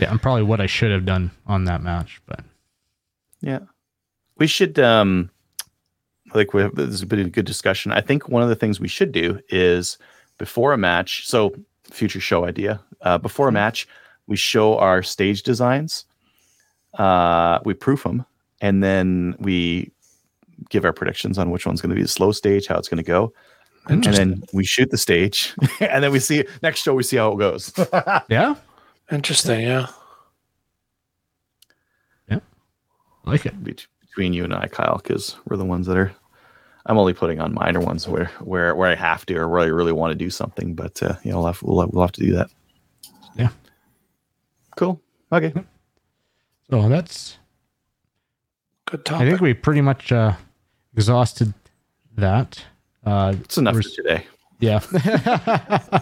Yeah, 0.00 0.10
I'm 0.10 0.18
probably 0.18 0.42
what 0.42 0.60
I 0.60 0.66
should 0.66 0.90
have 0.92 1.04
done 1.04 1.30
on 1.46 1.64
that 1.64 1.82
match, 1.82 2.20
but 2.26 2.40
Yeah. 3.40 3.60
We 4.38 4.46
should 4.46 4.78
um 4.78 5.30
like 6.34 6.54
we 6.54 6.62
have 6.62 6.74
this 6.74 6.88
has 6.88 7.04
been 7.04 7.20
a 7.20 7.28
good 7.28 7.46
discussion. 7.46 7.92
I 7.92 8.00
think 8.00 8.28
one 8.28 8.42
of 8.42 8.48
the 8.48 8.56
things 8.56 8.80
we 8.80 8.88
should 8.88 9.12
do 9.12 9.40
is 9.48 9.98
before 10.38 10.72
a 10.72 10.78
match, 10.78 11.26
so 11.26 11.54
future 11.90 12.20
show 12.20 12.44
idea. 12.44 12.80
Uh, 13.02 13.18
before 13.18 13.48
a 13.48 13.52
match, 13.52 13.88
we 14.26 14.36
show 14.36 14.78
our 14.78 15.02
stage 15.02 15.42
designs. 15.42 16.04
Uh, 16.94 17.60
we 17.64 17.74
proof 17.74 18.02
them, 18.02 18.24
and 18.60 18.82
then 18.82 19.34
we 19.38 19.90
give 20.70 20.84
our 20.84 20.92
predictions 20.92 21.38
on 21.38 21.50
which 21.50 21.66
one's 21.66 21.80
going 21.80 21.90
to 21.90 21.96
be 21.96 22.02
the 22.02 22.08
slow 22.08 22.32
stage, 22.32 22.66
how 22.66 22.76
it's 22.76 22.88
going 22.88 22.98
to 22.98 23.04
go, 23.04 23.32
and 23.88 24.02
then 24.04 24.42
we 24.52 24.64
shoot 24.64 24.90
the 24.90 24.98
stage, 24.98 25.54
and 25.80 26.02
then 26.02 26.12
we 26.12 26.18
see 26.18 26.44
next 26.62 26.82
show. 26.82 26.94
We 26.94 27.02
see 27.02 27.16
how 27.16 27.32
it 27.32 27.38
goes. 27.38 27.72
yeah, 28.28 28.56
Interesting. 29.10 29.62
Yeah. 29.62 29.86
yeah, 32.28 32.40
I 33.24 33.30
like 33.30 33.46
it. 33.46 33.54
between 33.62 34.32
you 34.32 34.44
and 34.44 34.54
I, 34.54 34.66
Kyle, 34.66 35.00
because 35.02 35.36
we're 35.46 35.56
the 35.56 35.64
ones 35.64 35.86
that 35.86 35.96
are. 35.96 36.12
I'm 36.86 36.98
only 36.98 37.12
putting 37.14 37.40
on 37.40 37.52
minor 37.54 37.80
ones 37.80 38.08
where 38.08 38.26
where 38.40 38.74
where 38.74 38.90
I 38.90 38.94
have 38.94 39.26
to 39.26 39.36
or 39.36 39.48
where 39.48 39.60
I 39.60 39.66
really 39.66 39.92
want 39.92 40.12
to 40.12 40.14
do 40.14 40.30
something, 40.30 40.74
but 40.74 41.02
uh, 41.02 41.16
you 41.22 41.30
know, 41.30 41.38
we'll 41.38 41.46
have, 41.46 41.62
we'll 41.62 41.80
have, 41.80 41.90
we'll 41.90 42.02
have 42.02 42.12
to 42.12 42.20
do 42.20 42.32
that. 42.34 42.50
Yeah. 43.36 43.50
Cool. 44.76 45.00
Okay. 45.32 45.52
So 46.70 46.88
that's 46.88 47.38
Good 48.86 49.04
talk. 49.04 49.20
I 49.20 49.28
think 49.28 49.40
we 49.42 49.52
pretty 49.52 49.82
much 49.82 50.12
uh, 50.12 50.32
exhausted 50.94 51.52
that. 52.16 52.64
Uh, 53.04 53.34
It's 53.40 53.58
enough 53.58 53.76
for 53.76 53.82
today. 53.82 54.26
Yeah. 54.60 54.80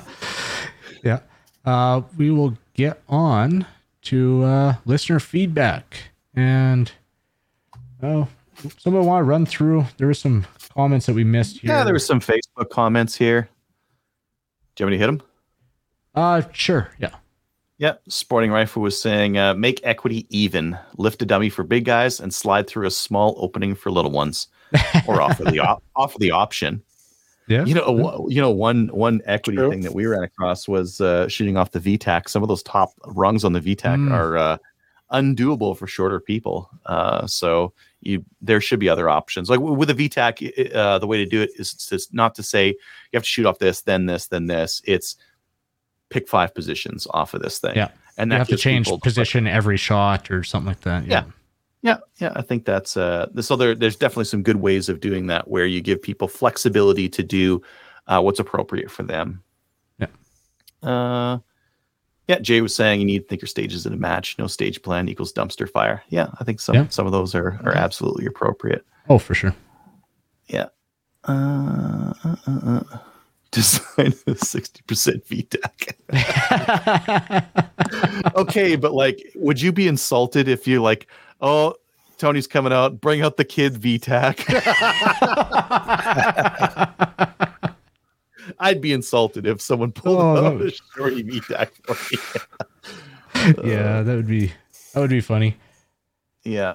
yeah. 1.04 1.18
Uh, 1.64 2.02
we 2.16 2.30
will 2.30 2.56
get 2.74 3.02
on 3.08 3.66
to 4.02 4.44
uh, 4.44 4.74
listener 4.84 5.18
feedback. 5.18 5.96
And 6.36 6.92
oh, 8.04 8.28
someone 8.78 9.04
want 9.06 9.20
to 9.20 9.24
run 9.24 9.46
through? 9.46 9.84
There 9.98 10.06
were 10.06 10.14
some 10.14 10.46
comments 10.74 11.06
that 11.06 11.14
we 11.14 11.24
missed 11.24 11.58
here. 11.58 11.70
Yeah, 11.72 11.84
there 11.84 11.92
were 11.92 11.98
some 11.98 12.20
Facebook 12.20 12.70
comments 12.70 13.14
here. 13.16 13.48
Do 14.74 14.82
you 14.84 14.86
want 14.86 14.90
me 14.92 14.96
to 14.98 15.00
hit 15.00 15.06
them? 15.06 15.22
Uh, 16.14 16.42
sure. 16.52 16.90
Yeah. 16.98 17.10
Yep. 17.78 18.02
Sporting 18.08 18.50
Rifle 18.50 18.82
was 18.82 19.00
saying, 19.00 19.36
uh, 19.36 19.54
make 19.54 19.80
equity 19.84 20.26
even. 20.30 20.78
Lift 20.96 21.20
a 21.22 21.26
dummy 21.26 21.50
for 21.50 21.62
big 21.62 21.84
guys 21.84 22.20
and 22.20 22.32
slide 22.32 22.66
through 22.66 22.86
a 22.86 22.90
small 22.90 23.34
opening 23.38 23.74
for 23.74 23.90
little 23.90 24.10
ones, 24.10 24.48
or 25.06 25.20
offer 25.20 25.44
the 25.44 25.58
op- 25.60 25.82
offer 25.94 26.18
the 26.18 26.30
option. 26.30 26.82
Yeah. 27.48 27.64
You 27.64 27.74
know, 27.74 28.26
you 28.28 28.40
know, 28.40 28.50
one 28.50 28.88
one 28.88 29.20
equity 29.26 29.58
True. 29.58 29.70
thing 29.70 29.82
that 29.82 29.94
we 29.94 30.06
ran 30.06 30.22
across 30.24 30.66
was 30.66 31.00
uh, 31.00 31.28
shooting 31.28 31.56
off 31.56 31.70
the 31.70 31.78
VTAC. 31.80 32.28
Some 32.28 32.42
of 32.42 32.48
those 32.48 32.62
top 32.62 32.90
rungs 33.06 33.44
on 33.44 33.52
the 33.52 33.60
VTAC 33.60 33.96
Mm. 33.96 34.10
are 34.10 34.36
uh, 34.36 34.58
undoable 35.12 35.76
for 35.76 35.86
shorter 35.86 36.20
people. 36.20 36.70
Uh, 36.86 37.26
so 37.26 37.72
you 38.00 38.24
there 38.40 38.60
should 38.60 38.80
be 38.80 38.88
other 38.88 39.08
options. 39.08 39.50
Like 39.50 39.60
with 39.60 39.90
a 39.90 39.94
VTAC, 39.94 40.74
uh, 40.74 40.98
the 40.98 41.06
way 41.06 41.18
to 41.18 41.26
do 41.26 41.42
it 41.42 41.50
is 41.56 41.74
to, 41.74 42.00
not 42.12 42.34
to 42.36 42.42
say 42.42 42.68
you 42.68 42.76
have 43.14 43.22
to 43.22 43.28
shoot 43.28 43.46
off 43.46 43.58
this, 43.58 43.82
then 43.82 44.06
this, 44.06 44.26
then 44.28 44.46
this. 44.46 44.82
It's 44.84 45.16
pick 46.08 46.28
five 46.28 46.54
positions 46.54 47.06
off 47.10 47.34
of 47.34 47.42
this 47.42 47.58
thing. 47.58 47.76
Yeah. 47.76 47.88
and 48.16 48.30
you 48.30 48.38
have 48.38 48.48
to 48.48 48.56
change 48.56 48.88
position 49.02 49.46
every 49.46 49.76
shot 49.76 50.30
or 50.30 50.42
something 50.42 50.68
like 50.68 50.80
that. 50.82 51.06
Yeah. 51.06 51.24
Yeah, 51.82 51.98
yeah, 52.16 52.32
I 52.34 52.42
think 52.42 52.64
that's 52.64 52.96
uh 52.96 53.28
so 53.40 53.54
there 53.54 53.74
there's 53.74 53.94
definitely 53.94 54.24
some 54.24 54.42
good 54.42 54.56
ways 54.56 54.88
of 54.88 54.98
doing 54.98 55.28
that 55.28 55.46
where 55.46 55.66
you 55.66 55.80
give 55.80 56.02
people 56.02 56.26
flexibility 56.26 57.08
to 57.10 57.22
do 57.22 57.62
uh 58.08 58.20
what's 58.20 58.40
appropriate 58.40 58.90
for 58.90 59.04
them. 59.04 59.42
Yeah. 59.98 60.08
Uh 60.82 61.38
yeah, 62.28 62.38
Jay 62.40 62.60
was 62.60 62.74
saying 62.74 63.00
you 63.00 63.06
need 63.06 63.20
to 63.20 63.24
think 63.26 63.40
your 63.40 63.48
stages 63.48 63.86
in 63.86 63.92
a 63.92 63.96
match. 63.96 64.36
No 64.38 64.46
stage 64.46 64.82
plan 64.82 65.08
equals 65.08 65.32
dumpster 65.32 65.68
fire. 65.70 66.02
Yeah, 66.08 66.28
I 66.40 66.44
think 66.44 66.60
some 66.60 66.74
Yeah. 66.74 66.88
some 66.88 67.06
of 67.06 67.12
those 67.12 67.34
are 67.34 67.60
are 67.64 67.74
absolutely 67.76 68.26
appropriate. 68.26 68.84
Oh, 69.08 69.18
for 69.18 69.34
sure. 69.34 69.54
Yeah. 70.48 70.66
Uh, 71.24 72.12
uh, 72.24 72.36
uh, 72.46 72.60
uh. 72.66 72.98
Design 73.52 74.12
a 74.26 74.34
sixty 74.36 74.82
percent 74.86 75.24
VTAC. 75.26 75.94
okay, 78.36 78.76
but 78.76 78.92
like, 78.92 79.32
would 79.36 79.60
you 79.60 79.72
be 79.72 79.88
insulted 79.88 80.46
if 80.48 80.66
you 80.66 80.82
like, 80.82 81.06
oh, 81.40 81.74
Tony's 82.18 82.46
coming 82.46 82.72
out, 82.72 83.00
bring 83.00 83.22
out 83.22 83.36
the 83.38 83.44
kid 83.44 83.74
VTAC? 83.74 84.36
I'd 88.58 88.80
be 88.80 88.92
insulted 88.92 89.46
if 89.46 89.60
someone 89.60 89.92
pulled 89.92 90.18
Oh, 90.20 90.34
that 90.34 90.44
out 90.44 90.58
would- 90.58 90.72
a 90.72 90.76
shorty 90.96 91.22
VTAC 91.24 91.68
for 91.84 93.52
me. 93.54 93.70
yeah, 93.70 94.02
that 94.02 94.14
would 94.16 94.26
be 94.26 94.52
that 94.94 95.00
would 95.00 95.10
be 95.10 95.20
funny. 95.20 95.56
Yeah. 96.44 96.74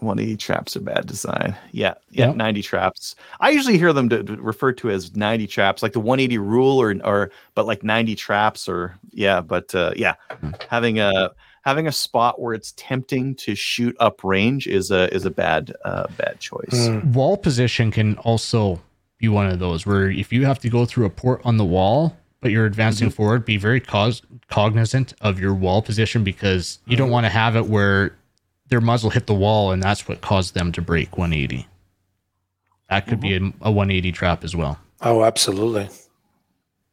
180 0.00 0.36
traps 0.36 0.76
are 0.76 0.80
bad 0.80 1.06
design. 1.06 1.56
Yeah. 1.70 1.94
Yeah. 2.10 2.26
Yep. 2.28 2.36
90 2.36 2.62
traps. 2.62 3.14
I 3.38 3.50
usually 3.50 3.78
hear 3.78 3.92
them 3.92 4.08
to, 4.08 4.22
to 4.24 4.36
referred 4.36 4.76
to 4.78 4.90
as 4.90 5.14
90 5.14 5.46
traps, 5.46 5.80
like 5.82 5.92
the 5.92 6.00
180 6.00 6.38
rule 6.38 6.82
or, 6.82 6.96
or, 7.04 7.30
but 7.54 7.66
like 7.66 7.84
90 7.84 8.16
traps 8.16 8.68
or, 8.68 8.98
yeah. 9.12 9.40
But, 9.40 9.72
uh, 9.74 9.92
yeah, 9.94 10.14
having 10.68 10.98
a, 10.98 11.30
having 11.64 11.86
a 11.86 11.92
spot 11.92 12.40
where 12.40 12.52
it's 12.52 12.72
tempting 12.76 13.36
to 13.36 13.54
shoot 13.54 13.96
up 14.00 14.24
range 14.24 14.66
is 14.66 14.90
a, 14.90 15.12
is 15.14 15.24
a 15.24 15.30
bad, 15.30 15.72
uh, 15.84 16.08
bad 16.18 16.40
choice. 16.40 16.66
Mm. 16.72 17.12
Wall 17.12 17.36
position 17.36 17.92
can 17.92 18.16
also 18.18 18.80
be 19.22 19.28
one 19.28 19.46
of 19.46 19.60
those 19.60 19.86
where 19.86 20.10
if 20.10 20.32
you 20.32 20.44
have 20.44 20.58
to 20.58 20.68
go 20.68 20.84
through 20.84 21.06
a 21.06 21.10
port 21.10 21.40
on 21.44 21.56
the 21.56 21.64
wall, 21.64 22.16
but 22.40 22.50
you're 22.50 22.66
advancing 22.66 23.08
mm-hmm. 23.08 23.14
forward, 23.14 23.44
be 23.44 23.56
very 23.56 23.80
cause, 23.80 24.20
cognizant 24.48 25.14
of 25.20 25.38
your 25.38 25.54
wall 25.54 25.80
position 25.80 26.24
because 26.24 26.80
you 26.86 26.96
don't 26.96 27.06
mm-hmm. 27.06 27.12
want 27.12 27.26
to 27.26 27.30
have 27.30 27.54
it 27.54 27.66
where 27.66 28.16
their 28.66 28.80
muzzle 28.80 29.10
hit 29.10 29.28
the 29.28 29.34
wall 29.34 29.70
and 29.70 29.80
that's 29.80 30.08
what 30.08 30.20
caused 30.20 30.54
them 30.54 30.72
to 30.72 30.82
break 30.82 31.16
180. 31.16 31.68
That 32.90 33.06
could 33.06 33.20
be 33.20 33.30
mm-hmm. 33.30 33.62
a, 33.62 33.68
a 33.68 33.72
180 33.72 34.10
trap 34.10 34.42
as 34.42 34.56
well. 34.56 34.78
Oh, 35.00 35.22
absolutely. 35.22 35.88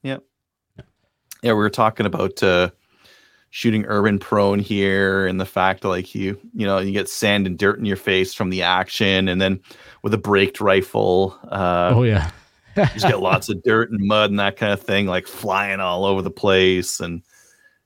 Yep. 0.03 0.23
yeah, 1.41 1.51
we 1.51 1.53
were 1.53 1.69
talking 1.72 2.06
about 2.06 2.41
uh, 2.43 2.69
shooting 3.51 3.85
urban 3.88 4.19
prone 4.19 4.59
here, 4.59 5.27
and 5.27 5.39
the 5.39 5.45
fact 5.45 5.81
that 5.81 5.89
like 5.89 6.13
you, 6.13 6.39
you 6.53 6.65
know, 6.65 6.80
you 6.80 6.91
get 6.91 7.09
sand 7.09 7.47
and 7.47 7.57
dirt 7.57 7.80
in 7.80 7.85
your 7.85 7.97
face 7.97 8.34
from 8.34 8.49
the 8.49 8.61
action, 8.61 9.27
and 9.27 9.41
then 9.41 9.59
with 10.03 10.13
a 10.13 10.17
braked 10.17 10.61
rifle, 10.61 11.38
uh, 11.49 11.91
oh 11.95 12.03
yeah. 12.03 12.31
you 12.77 12.85
just 12.85 13.07
get 13.07 13.19
lots 13.19 13.49
of 13.49 13.61
dirt 13.63 13.91
and 13.91 14.07
mud 14.07 14.30
and 14.30 14.39
that 14.39 14.57
kind 14.57 14.73
of 14.73 14.81
thing, 14.81 15.07
like 15.07 15.27
flying 15.27 15.80
all 15.80 16.05
over 16.05 16.21
the 16.21 16.31
place. 16.31 16.99
And 16.99 17.23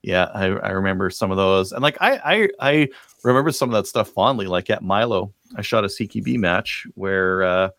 yeah, 0.02 0.27
I, 0.34 0.45
I 0.45 0.69
remember 0.72 1.10
some 1.10 1.31
of 1.31 1.38
those, 1.38 1.72
and 1.72 1.81
like 1.81 1.98
I, 2.02 2.19
I 2.23 2.49
I 2.60 2.90
remember 3.23 3.52
some 3.52 3.69
of 3.69 3.73
that 3.73 3.88
stuff 3.88 4.10
fondly. 4.10 4.48
Like 4.48 4.69
at 4.69 4.84
Milo, 4.84 5.34
I 5.56 5.61
shot 5.61 5.85
a 5.85 5.88
CQB 5.88 6.38
match 6.38 6.85
where 6.95 7.44
uh, 7.44 7.69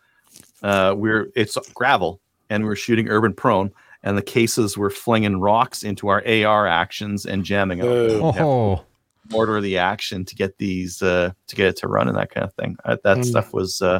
uh, 0.63 0.95
we're 0.97 1.29
it's 1.35 1.57
gravel 1.73 2.19
and 2.49 2.65
we're 2.65 2.75
shooting 2.75 3.09
urban 3.09 3.33
prone, 3.33 3.71
and 4.05 4.17
the 4.17 4.21
cases 4.21 4.77
were 4.77 4.89
flinging 4.89 5.41
rocks 5.41 5.83
into 5.83 6.07
our 6.07 6.23
AR 6.25 6.65
actions 6.67 7.25
and 7.25 7.43
jamming 7.43 7.79
them. 7.79 7.89
Oh. 8.23 8.85
Order 9.33 9.59
the 9.59 9.77
action 9.79 10.23
to 10.25 10.35
get 10.35 10.57
these 10.59 11.01
uh, 11.01 11.31
to 11.47 11.55
get 11.55 11.67
it 11.67 11.77
to 11.77 11.87
run 11.87 12.07
and 12.07 12.15
that 12.15 12.29
kind 12.29 12.45
of 12.45 12.53
thing. 12.53 12.77
Uh, 12.85 12.95
that 13.03 13.17
Mm. 13.17 13.25
stuff 13.25 13.51
was 13.53 13.81
uh, 13.81 13.99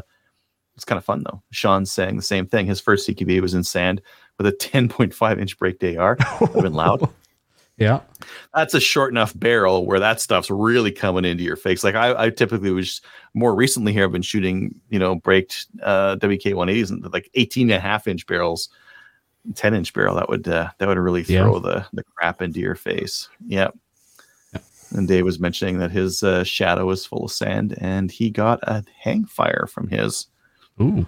it's 0.75 0.85
kind 0.85 0.97
of 0.97 1.03
fun 1.05 1.23
though. 1.25 1.41
Sean's 1.51 1.91
saying 1.91 2.15
the 2.15 2.21
same 2.21 2.45
thing. 2.45 2.67
His 2.67 2.79
first 2.79 3.09
CQB 3.09 3.41
was 3.41 3.53
in 3.55 3.63
sand 3.63 4.01
with 4.37 4.45
a 4.45 4.51
10.5 4.53 5.39
inch 5.41 5.57
braked 5.57 5.83
AR. 5.83 6.17
Would 6.41 6.49
have 6.51 6.61
been 6.63 6.73
loud. 6.73 7.09
yeah. 7.77 8.01
That's 8.53 8.75
a 8.75 8.79
short 8.79 9.11
enough 9.11 9.33
barrel 9.37 9.85
where 9.87 9.99
that 9.99 10.21
stuff's 10.21 10.51
really 10.51 10.91
coming 10.91 11.25
into 11.25 11.43
your 11.43 11.55
face. 11.55 11.83
Like 11.83 11.95
I, 11.95 12.25
I 12.25 12.29
typically 12.29 12.69
was 12.71 13.01
more 13.33 13.55
recently 13.55 13.93
here. 13.93 14.03
I've 14.05 14.11
been 14.11 14.21
shooting, 14.21 14.75
you 14.89 14.99
know, 14.99 15.15
braked 15.15 15.65
uh, 15.81 16.17
WK 16.17 16.53
180s 16.53 16.91
and 16.91 17.11
like 17.13 17.31
18 17.33 17.71
and 17.71 17.77
a 17.77 17.79
half 17.79 18.07
inch 18.07 18.27
barrels, 18.27 18.69
10 19.53 19.73
inch 19.75 19.93
barrel. 19.93 20.15
That 20.15 20.29
would 20.29 20.47
uh, 20.47 20.69
that 20.79 20.87
would 20.87 20.97
really 20.97 21.21
Yeah. 21.23 21.43
throw 21.43 21.59
the 21.59 21.85
the 21.93 22.03
crap 22.03 22.41
into 22.41 22.59
your 22.59 22.75
face. 22.75 23.29
Yeah. 23.45 23.69
And 24.91 25.07
Dave 25.07 25.25
was 25.25 25.39
mentioning 25.39 25.79
that 25.79 25.91
his 25.91 26.23
uh, 26.23 26.43
shadow 26.43 26.89
is 26.91 27.05
full 27.05 27.25
of 27.25 27.31
sand, 27.31 27.75
and 27.79 28.09
he 28.11 28.29
got 28.29 28.59
a 28.63 28.83
hang 28.99 29.25
fire 29.25 29.67
from 29.69 29.87
his. 29.87 30.27
Ooh. 30.81 31.05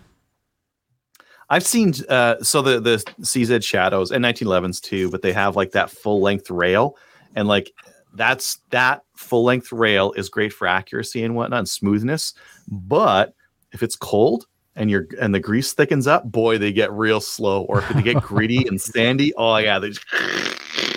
I've 1.49 1.65
seen 1.65 1.93
uh 2.09 2.35
so 2.43 2.61
the 2.61 2.79
the 2.79 2.97
CZ 3.21 3.63
shadows 3.63 4.11
and 4.11 4.23
1911s 4.25 4.81
too, 4.81 5.09
but 5.09 5.21
they 5.21 5.31
have 5.31 5.55
like 5.55 5.71
that 5.71 5.89
full 5.89 6.21
length 6.21 6.49
rail, 6.49 6.97
and 7.35 7.47
like 7.47 7.71
that's 8.15 8.59
that 8.71 9.03
full 9.15 9.43
length 9.43 9.71
rail 9.71 10.11
is 10.17 10.27
great 10.27 10.51
for 10.51 10.67
accuracy 10.67 11.23
and 11.23 11.35
whatnot 11.35 11.59
and 11.59 11.69
smoothness. 11.69 12.33
But 12.67 13.33
if 13.71 13.81
it's 13.83 13.95
cold 13.95 14.47
and 14.77 14.89
you're 14.89 15.07
and 15.19 15.33
the 15.35 15.39
grease 15.39 15.73
thickens 15.73 16.07
up, 16.07 16.31
boy, 16.31 16.57
they 16.57 16.71
get 16.71 16.91
real 16.93 17.19
slow. 17.19 17.63
Or 17.63 17.79
if 17.79 17.89
they 17.89 18.01
get 18.01 18.21
gritty 18.23 18.65
and 18.67 18.79
sandy, 18.79 19.33
oh 19.35 19.57
yeah, 19.57 19.79
they 19.79 19.89
just 19.89 20.05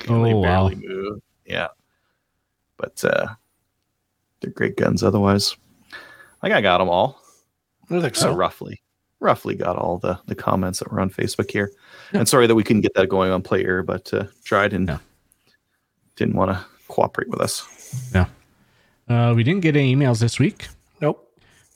Oh, 0.09 0.23
they 0.23 0.35
wow. 0.35 0.43
barely 0.69 0.74
move. 0.77 1.20
Yeah, 1.44 1.69
but 2.77 3.02
uh 3.05 3.27
they're 4.40 4.52
great 4.52 4.77
guns. 4.77 5.02
Otherwise, 5.02 5.57
I 5.93 6.47
think 6.47 6.55
I 6.55 6.61
got 6.61 6.78
them 6.78 6.89
all. 6.89 7.20
I 7.90 7.94
don't 7.94 8.02
think 8.02 8.15
So 8.15 8.27
so. 8.31 8.35
roughly, 8.35 8.81
roughly 9.19 9.55
got 9.55 9.77
all 9.77 9.98
the 9.98 10.19
the 10.27 10.35
comments 10.35 10.78
that 10.78 10.90
were 10.93 11.01
on 11.01 11.11
Facebook 11.11 11.51
here. 11.51 11.73
And 12.12 12.28
sorry 12.28 12.47
that 12.47 12.55
we 12.55 12.62
couldn't 12.65 12.82
get 12.82 12.94
that 12.94 13.09
going 13.09 13.31
on 13.32 13.43
Player, 13.43 13.82
but 13.82 14.12
uh, 14.15 14.24
tried 14.44 14.73
and 14.73 14.89
Yeah. 14.89 14.98
didn't 16.16 16.35
want 16.36 16.51
to 16.52 16.65
cooperate 16.89 17.28
with 17.28 17.40
us. 17.40 17.66
Uh, 19.09 19.32
we 19.35 19.43
didn't 19.43 19.61
get 19.62 19.77
any 19.77 19.94
emails 19.94 20.20
this 20.20 20.39
week. 20.39 20.69
Nope. 21.01 21.28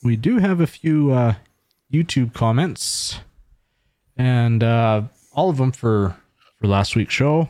We 0.03 0.15
do 0.15 0.37
have 0.39 0.61
a 0.61 0.67
few 0.67 1.11
uh, 1.11 1.33
YouTube 1.91 2.33
comments, 2.33 3.19
and 4.17 4.63
uh, 4.63 5.03
all 5.33 5.49
of 5.49 5.57
them 5.57 5.71
for 5.71 6.15
for 6.59 6.67
last 6.67 6.95
week's 6.95 7.13
show. 7.13 7.49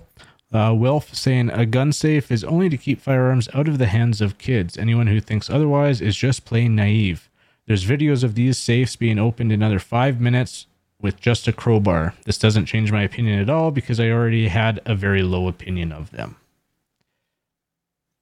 Uh, 0.53 0.73
Wilf 0.73 1.13
saying 1.13 1.49
a 1.49 1.65
gun 1.65 1.91
safe 1.91 2.31
is 2.31 2.43
only 2.43 2.69
to 2.69 2.77
keep 2.77 3.01
firearms 3.01 3.49
out 3.53 3.67
of 3.67 3.77
the 3.77 3.87
hands 3.87 4.21
of 4.21 4.37
kids. 4.37 4.77
Anyone 4.77 5.07
who 5.07 5.19
thinks 5.19 5.49
otherwise 5.49 5.99
is 6.01 6.15
just 6.15 6.45
plain 6.45 6.75
naive. 6.75 7.29
There's 7.67 7.85
videos 7.85 8.23
of 8.23 8.35
these 8.35 8.57
safes 8.57 8.95
being 8.95 9.19
opened 9.19 9.51
in 9.51 9.63
under 9.63 9.79
five 9.79 10.21
minutes 10.21 10.67
with 11.01 11.19
just 11.19 11.47
a 11.47 11.53
crowbar. 11.53 12.13
This 12.25 12.37
doesn't 12.37 12.67
change 12.67 12.91
my 12.91 13.03
opinion 13.03 13.39
at 13.39 13.49
all 13.49 13.71
because 13.71 13.99
I 13.99 14.09
already 14.11 14.47
had 14.47 14.81
a 14.85 14.95
very 14.95 15.23
low 15.23 15.47
opinion 15.47 15.91
of 15.91 16.11
them. 16.11 16.37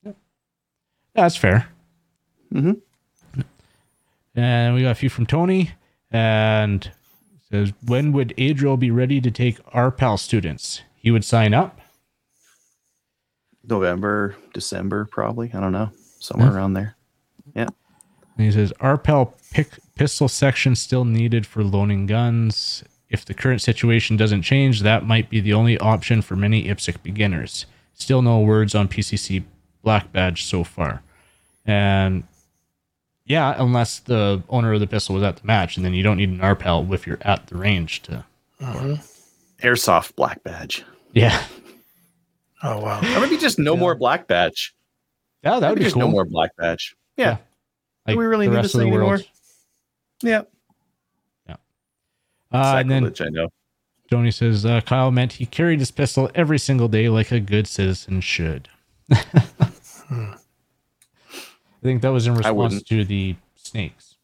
Yep. 0.04 0.16
That's 1.14 1.36
fair. 1.36 1.68
Mhm. 2.52 2.82
And 4.36 4.74
we 4.74 4.82
got 4.82 4.92
a 4.92 4.96
few 4.96 5.10
from 5.10 5.26
Tony. 5.28 5.72
And 6.14 6.92
says, 7.52 7.74
when 7.86 8.14
would 8.14 8.34
Adriel 8.38 8.78
be 8.78 8.92
ready 8.92 9.20
to 9.20 9.32
take 9.32 9.60
our 9.74 9.92
PAL 9.92 10.18
students? 10.18 10.82
He 10.96 11.12
would 11.12 11.26
sign 11.26 11.54
up. 11.54 11.80
November, 13.68 14.36
December, 14.54 15.06
probably. 15.06 15.52
I 15.54 15.60
don't 15.60 15.72
know, 15.72 15.92
somewhere 16.20 16.50
Yeah. 16.50 16.56
around 16.56 16.74
there. 16.74 16.96
Yeah. 17.56 17.68
And 18.38 18.46
he 18.46 18.52
says, 18.52 18.74
RPAL 18.80 19.34
pick, 19.52 19.70
pistol 19.96 20.28
section 20.28 20.76
still 20.76 21.06
needed 21.06 21.46
for 21.46 21.64
loaning 21.64 22.06
guns. 22.06 22.84
If 23.10 23.26
the 23.26 23.34
current 23.34 23.62
situation 23.62 24.18
doesn't 24.18 24.42
change, 24.42 24.82
that 24.82 25.06
might 25.06 25.30
be 25.30 25.40
the 25.40 25.54
only 25.54 25.78
option 25.78 26.22
for 26.22 26.36
many 26.36 26.68
IPSC 26.68 27.02
beginners. 27.04 27.66
Still 27.94 28.22
no 28.24 28.40
words 28.40 28.74
on 28.74 28.88
PCC 28.88 29.44
Black 29.84 30.12
Badge 30.12 30.46
so 30.46 30.64
far. 30.64 31.04
And 31.66 32.24
yeah, 33.26 33.56
unless 33.58 34.00
the 34.00 34.44
owner 34.50 34.74
of 34.74 34.80
the 34.80 34.88
pistol 34.88 35.16
was 35.16 35.24
at 35.24 35.38
the 35.38 35.46
match, 35.48 35.78
and 35.78 35.86
then 35.86 35.94
you 35.94 36.04
don't 36.04 36.18
need 36.18 36.30
an 36.30 36.40
RPAL 36.40 36.94
if 36.94 37.06
you're 37.08 37.20
at 37.22 37.48
the 37.48 37.56
range 37.58 38.02
to. 38.04 38.26
Airsoft 39.62 40.16
black 40.16 40.44
badge, 40.44 40.84
Yeah. 41.14 41.44
Oh 42.66 42.80
wow. 42.80 43.00
or 43.02 43.20
maybe 43.20 43.38
just 43.38 43.60
no 43.60 43.76
more 43.76 43.94
black 43.94 44.26
badge. 44.28 44.74
Yeah, 45.44 45.60
that 45.60 45.70
would 45.70 45.76
Maybe 45.76 45.80
be 45.80 45.84
just 45.86 45.96
cool. 45.96 46.04
no 46.04 46.08
more 46.08 46.24
black 46.24 46.56
badge. 46.56 46.96
Yeah, 47.18 47.38
Like 48.08 48.16
we 48.18 48.24
really 48.26 48.46
the 48.48 48.52
need 48.52 48.56
rest 48.58 48.64
this 48.68 48.74
of 48.76 48.80
the 48.80 48.84
thing 48.86 48.94
anymore? 48.94 49.10
world. 49.10 49.26
yeah. 50.22 50.42
Uh, 52.52 52.76
and 52.78 52.90
then 52.92 53.14
I 53.20 53.30
know. 53.30 53.50
Tony 54.12 54.30
says 54.32 54.64
uh, 54.66 54.80
Kyle 54.82 55.10
meant 55.12 55.34
he 55.34 55.46
carried 55.48 55.80
his 55.80 55.90
pistol 55.92 56.30
every 56.36 56.60
single 56.60 56.88
day 56.88 57.10
like 57.10 57.32
a 57.32 57.40
good 57.40 57.68
citizen 57.68 58.22
should. 58.22 58.70
I 61.84 61.86
think 61.86 62.02
that 62.04 62.10
was 62.14 62.28
in 62.28 62.36
response 62.36 62.82
to 62.84 63.04
the 63.04 63.36
snakes. 63.56 64.16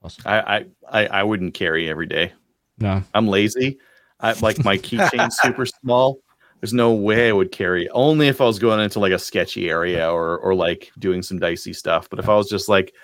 Possibly. 0.00 0.30
I, 0.30 0.56
I 0.56 0.66
I 0.88 1.06
I 1.06 1.22
wouldn't 1.24 1.54
carry 1.54 1.88
every 1.90 2.06
day. 2.06 2.32
No, 2.78 3.02
I'm 3.12 3.26
lazy. 3.26 3.78
I 4.20 4.32
like 4.34 4.64
my 4.64 4.78
keychain's 4.78 5.36
super 5.42 5.66
small. 5.66 6.20
There's 6.60 6.72
no 6.72 6.92
way 6.94 7.28
I 7.28 7.32
would 7.32 7.50
carry. 7.50 7.88
Only 7.90 8.28
if 8.28 8.40
I 8.40 8.44
was 8.44 8.58
going 8.58 8.80
into 8.80 9.00
like 9.00 9.12
a 9.12 9.18
sketchy 9.18 9.68
area 9.68 10.08
or 10.10 10.38
or 10.38 10.54
like 10.54 10.92
doing 10.98 11.22
some 11.22 11.38
dicey 11.40 11.72
stuff. 11.72 12.08
But 12.08 12.18
if 12.20 12.28
I 12.28 12.34
was 12.36 12.48
just 12.48 12.68
like 12.68 12.94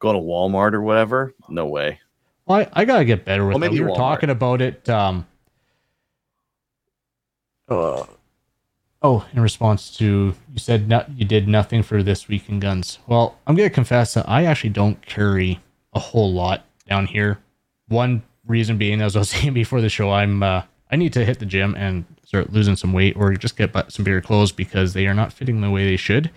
going 0.00 0.16
to 0.16 0.22
Walmart 0.22 0.74
or 0.74 0.82
whatever, 0.82 1.34
no 1.48 1.66
way. 1.66 1.98
well, 2.46 2.58
I, 2.60 2.68
I 2.82 2.84
gotta 2.84 3.04
get 3.06 3.24
better 3.24 3.44
with 3.46 3.54
Well, 3.54 3.58
that. 3.60 3.70
maybe 3.70 3.80
We 3.80 3.86
were 3.86 3.92
Walmart. 3.92 3.96
talking 3.96 4.30
about 4.30 4.60
it. 4.60 4.86
Um, 4.88 5.26
uh, 7.68 8.04
oh, 9.02 9.26
in 9.32 9.40
response 9.40 9.96
to 9.98 10.04
you 10.52 10.58
said 10.58 10.88
no, 10.88 11.04
you 11.14 11.24
did 11.24 11.48
nothing 11.48 11.82
for 11.82 12.02
this 12.02 12.28
week 12.28 12.48
in 12.48 12.60
guns. 12.60 12.98
Well, 13.06 13.38
I'm 13.46 13.56
gonna 13.56 13.70
confess 13.70 14.14
that 14.14 14.28
I 14.28 14.44
actually 14.44 14.70
don't 14.70 15.04
carry 15.06 15.60
a 15.92 15.98
whole 16.00 16.32
lot 16.32 16.64
down 16.88 17.06
here. 17.06 17.38
One 17.88 18.22
reason 18.46 18.78
being, 18.78 19.00
as 19.02 19.16
I 19.16 19.20
was 19.20 19.30
saying 19.32 19.54
before 19.54 19.80
the 19.80 19.88
show, 19.88 20.10
I'm 20.10 20.42
uh, 20.42 20.62
I 20.90 20.96
need 20.96 21.12
to 21.14 21.24
hit 21.24 21.38
the 21.38 21.46
gym 21.46 21.74
and 21.76 22.04
start 22.24 22.52
losing 22.52 22.76
some 22.76 22.92
weight, 22.92 23.16
or 23.16 23.32
just 23.34 23.56
get 23.56 23.72
some 23.92 24.04
bigger 24.04 24.20
clothes 24.20 24.52
because 24.52 24.92
they 24.92 25.06
are 25.06 25.14
not 25.14 25.32
fitting 25.32 25.60
the 25.60 25.70
way 25.70 25.84
they 25.84 25.96
should. 25.96 26.30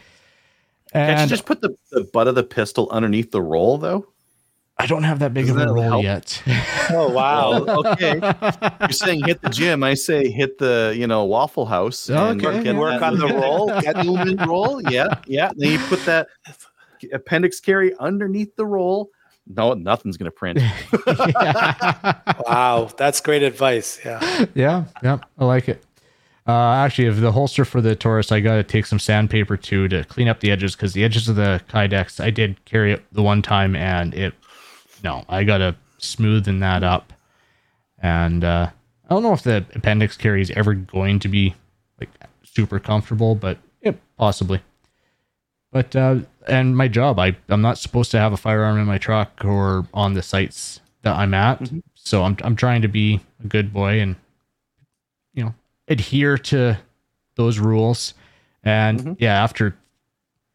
Can't 1.05 1.21
you 1.21 1.25
And 1.25 1.29
just 1.29 1.45
put 1.45 1.61
the, 1.61 1.75
the 1.91 2.03
butt 2.03 2.27
of 2.27 2.35
the 2.35 2.43
pistol 2.43 2.87
underneath 2.91 3.31
the 3.31 3.41
roll 3.41 3.77
though? 3.77 4.12
I 4.77 4.87
don't 4.87 5.03
have 5.03 5.19
that 5.19 5.33
big 5.33 5.45
Doesn't 5.47 5.61
of 5.61 5.63
a 5.63 5.67
that 5.69 5.73
roll 5.73 5.83
help? 5.83 6.03
yet. 6.03 6.41
Oh 6.89 7.09
wow. 7.13 7.63
Okay. 7.63 8.19
You're 8.81 8.89
saying 8.89 9.23
hit 9.23 9.41
the 9.41 9.49
gym. 9.49 9.83
I 9.83 9.93
say 9.93 10.29
hit 10.31 10.57
the 10.57 10.93
you 10.97 11.05
know 11.07 11.23
Waffle 11.25 11.65
House. 11.65 12.09
and 12.09 12.43
Okay, 12.43 12.63
get 12.63 12.73
yeah. 12.73 12.79
Work 12.79 13.01
on 13.01 13.17
the 13.19 13.27
roll. 13.27 13.67
Get 13.81 13.97
Newman 14.03 14.37
roll. 14.49 14.81
Yeah, 14.91 15.19
yeah. 15.27 15.51
Then 15.55 15.71
you 15.73 15.79
put 15.87 16.03
that 16.05 16.27
appendix 17.13 17.59
carry 17.59 17.95
underneath 17.99 18.55
the 18.55 18.65
roll. 18.65 19.09
No, 19.45 19.73
nothing's 19.73 20.17
gonna 20.17 20.31
print. 20.31 20.59
Wow. 22.45 22.89
That's 22.97 23.21
great 23.21 23.43
advice. 23.43 23.99
Yeah. 24.03 24.45
yeah, 24.53 24.85
yeah, 25.03 25.19
I 25.37 25.45
like 25.45 25.69
it. 25.69 25.83
Uh, 26.47 26.73
actually, 26.73 27.07
if 27.07 27.21
the 27.21 27.31
holster 27.31 27.63
for 27.63 27.79
the 27.79 27.95
Taurus, 27.95 28.31
I 28.31 28.41
got 28.41 28.55
to 28.55 28.63
take 28.63 28.85
some 28.85 28.99
sandpaper 28.99 29.55
too 29.55 29.87
to 29.87 30.03
clean 30.03 30.27
up 30.27 30.41
the 30.41 30.51
edges 30.51 30.75
because 30.75 30.91
the 30.91 31.03
edges 31.05 31.29
of 31.29 31.37
the 31.37 31.61
Kydex, 31.69 32.21
I 32.21 32.31
did 32.31 32.63
carry 32.65 32.91
it 32.91 33.01
the 33.13 33.23
one 33.23 33.41
time 33.41 33.77
and 33.77 34.13
it, 34.13 34.33
no, 35.03 35.23
I 35.29 35.43
got 35.43 35.57
to 35.59 35.75
smoothen 35.99 36.59
that 36.61 36.83
up. 36.83 37.13
And 37.99 38.43
uh, 38.43 38.69
I 39.05 39.09
don't 39.13 39.23
know 39.23 39.33
if 39.33 39.43
the 39.43 39.65
appendix 39.75 40.17
carry 40.17 40.41
is 40.41 40.51
ever 40.51 40.73
going 40.73 41.19
to 41.19 41.27
be 41.27 41.55
like 41.99 42.09
super 42.43 42.79
comfortable, 42.79 43.35
but 43.35 43.57
yeah, 43.81 43.93
possibly. 44.17 44.61
But 45.71 45.95
uh, 45.95 46.19
and 46.47 46.77
my 46.77 46.87
job, 46.87 47.19
I 47.19 47.35
I'm 47.49 47.61
not 47.61 47.77
supposed 47.77 48.11
to 48.11 48.19
have 48.19 48.33
a 48.33 48.37
firearm 48.37 48.77
in 48.77 48.85
my 48.85 48.97
truck 48.97 49.43
or 49.43 49.87
on 49.93 50.13
the 50.13 50.21
sites 50.21 50.81
that 51.01 51.15
I'm 51.15 51.33
at. 51.33 51.69
So 51.95 52.23
I'm 52.23 52.37
I'm 52.43 52.55
trying 52.55 52.81
to 52.83 52.87
be 52.87 53.21
a 53.43 53.47
good 53.47 53.73
boy 53.73 53.99
and 53.99 54.15
you 55.33 55.43
know 55.45 55.53
adhere 55.87 56.37
to 56.37 56.77
those 57.35 57.57
rules. 57.59 58.13
And 58.63 58.99
Mhm. 58.99 59.15
yeah, 59.19 59.41
after 59.41 59.75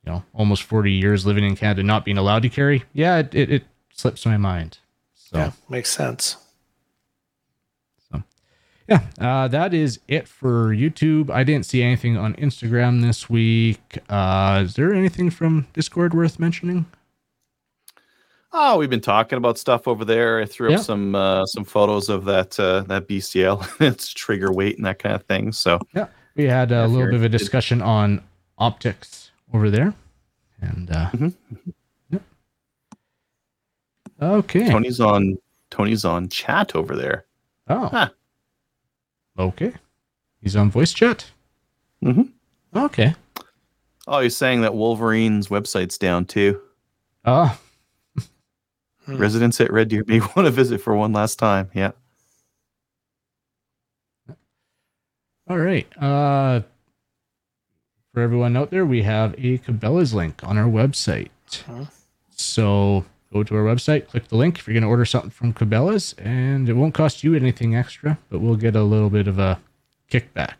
you 0.04 0.12
know 0.12 0.22
almost 0.34 0.62
40 0.62 0.92
years 0.92 1.26
living 1.26 1.44
in 1.44 1.56
Canada, 1.56 1.82
not 1.82 2.04
being 2.04 2.18
allowed 2.18 2.42
to 2.42 2.48
carry, 2.48 2.84
yeah, 2.92 3.18
it, 3.18 3.34
it, 3.34 3.50
it 3.50 3.64
slips 3.98 4.24
my 4.24 4.36
mind. 4.36 4.78
So 5.14 5.36
Yeah, 5.38 5.50
makes 5.68 5.90
sense. 5.90 6.36
So 8.10 8.22
yeah, 8.88 9.00
uh, 9.20 9.48
that 9.48 9.74
is 9.74 9.98
it 10.08 10.28
for 10.28 10.68
YouTube. 10.74 11.30
I 11.30 11.42
didn't 11.44 11.66
see 11.66 11.82
anything 11.82 12.16
on 12.16 12.34
Instagram 12.36 13.02
this 13.02 13.28
week. 13.28 13.98
Uh, 14.08 14.62
is 14.64 14.74
there 14.74 14.94
anything 14.94 15.30
from 15.30 15.66
Discord 15.74 16.14
worth 16.14 16.38
mentioning? 16.38 16.86
Oh, 18.52 18.78
we've 18.78 18.88
been 18.88 19.02
talking 19.02 19.36
about 19.36 19.58
stuff 19.58 19.86
over 19.86 20.04
there. 20.06 20.40
I 20.40 20.46
threw 20.46 20.70
Yeah. 20.70 20.76
up 20.78 20.84
some 20.84 21.14
uh, 21.14 21.44
some 21.46 21.64
photos 21.64 22.08
of 22.08 22.24
that 22.26 22.58
uh, 22.58 22.80
that 22.82 23.06
BCL, 23.08 23.80
its 23.80 24.10
trigger 24.12 24.52
weight 24.52 24.76
and 24.78 24.86
that 24.86 25.00
kind 25.00 25.14
of 25.14 25.24
thing. 25.24 25.52
So 25.52 25.80
Yeah, 25.94 26.06
we 26.36 26.44
had 26.44 26.70
a 26.70 26.76
Yeah, 26.76 26.86
little 26.86 27.06
bit 27.08 27.14
of 27.16 27.24
a 27.24 27.28
discussion 27.28 27.82
on 27.82 28.22
optics 28.56 29.32
over 29.52 29.68
there, 29.70 29.92
and 30.62 30.90
uh, 30.90 31.10
Mhm. 31.10 31.34
Yeah. 34.20 34.28
okay. 34.32 34.68
Tony's 34.70 35.00
on 35.00 35.38
Tony's 35.70 36.04
on 36.04 36.28
chat 36.28 36.74
over 36.74 36.96
there. 36.96 37.24
Oh, 37.68 37.86
Huh. 37.88 38.08
okay. 39.38 39.72
He's 40.40 40.56
on 40.56 40.70
voice 40.70 40.92
chat. 40.92 41.26
Mhm. 42.02 42.30
Okay. 42.74 43.14
Oh, 44.06 44.20
he's 44.20 44.36
saying 44.36 44.62
that 44.62 44.74
Wolverine's 44.74 45.48
website's 45.48 45.98
down 45.98 46.24
too. 46.24 46.60
Oh, 47.24 47.58
Hmm. 49.04 49.16
Residents 49.16 49.58
at 49.60 49.72
Red 49.72 49.88
Deer 49.88 50.04
may 50.06 50.20
want 50.36 50.44
to 50.46 50.50
visit 50.50 50.80
for 50.82 50.94
one 50.94 51.12
last 51.12 51.38
time. 51.38 51.70
Yeah. 51.74 51.92
all 55.48 55.56
right. 55.58 55.86
Uh, 56.00 56.60
for 58.12 58.20
everyone 58.22 58.56
out 58.56 58.70
there, 58.70 58.84
we 58.84 59.02
have 59.02 59.32
a 59.38 59.58
Cabela's 59.58 60.12
link 60.12 60.42
on 60.44 60.58
our 60.58 60.66
website. 60.68 61.30
Huh. 61.66 61.86
So 62.30 63.04
go 63.32 63.42
to 63.42 63.56
our 63.56 63.62
website, 63.62 64.08
click 64.08 64.28
the 64.28 64.36
link 64.36 64.58
if 64.58 64.66
you're 64.66 64.74
going 64.74 64.82
to 64.82 64.88
order 64.88 65.04
something 65.04 65.30
from 65.30 65.52
Cabela's, 65.52 66.14
and 66.18 66.68
it 66.68 66.74
won't 66.74 66.94
cost 66.94 67.22
you 67.22 67.34
anything 67.34 67.74
extra, 67.74 68.18
but 68.30 68.40
we'll 68.40 68.56
get 68.56 68.74
a 68.74 68.82
little 68.82 69.10
bit 69.10 69.28
of 69.28 69.38
a 69.38 69.60
kickback. 70.10 70.56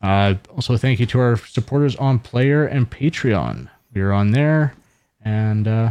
Uh, 0.00 0.34
also, 0.54 0.76
thank 0.76 1.00
you 1.00 1.06
to 1.06 1.20
our 1.20 1.36
supporters 1.36 1.96
on 1.96 2.18
Player 2.18 2.64
and 2.64 2.90
Patreon. 2.90 3.68
We're 3.92 4.12
on 4.12 4.30
there, 4.30 4.74
and 5.22 5.66
uh, 5.66 5.90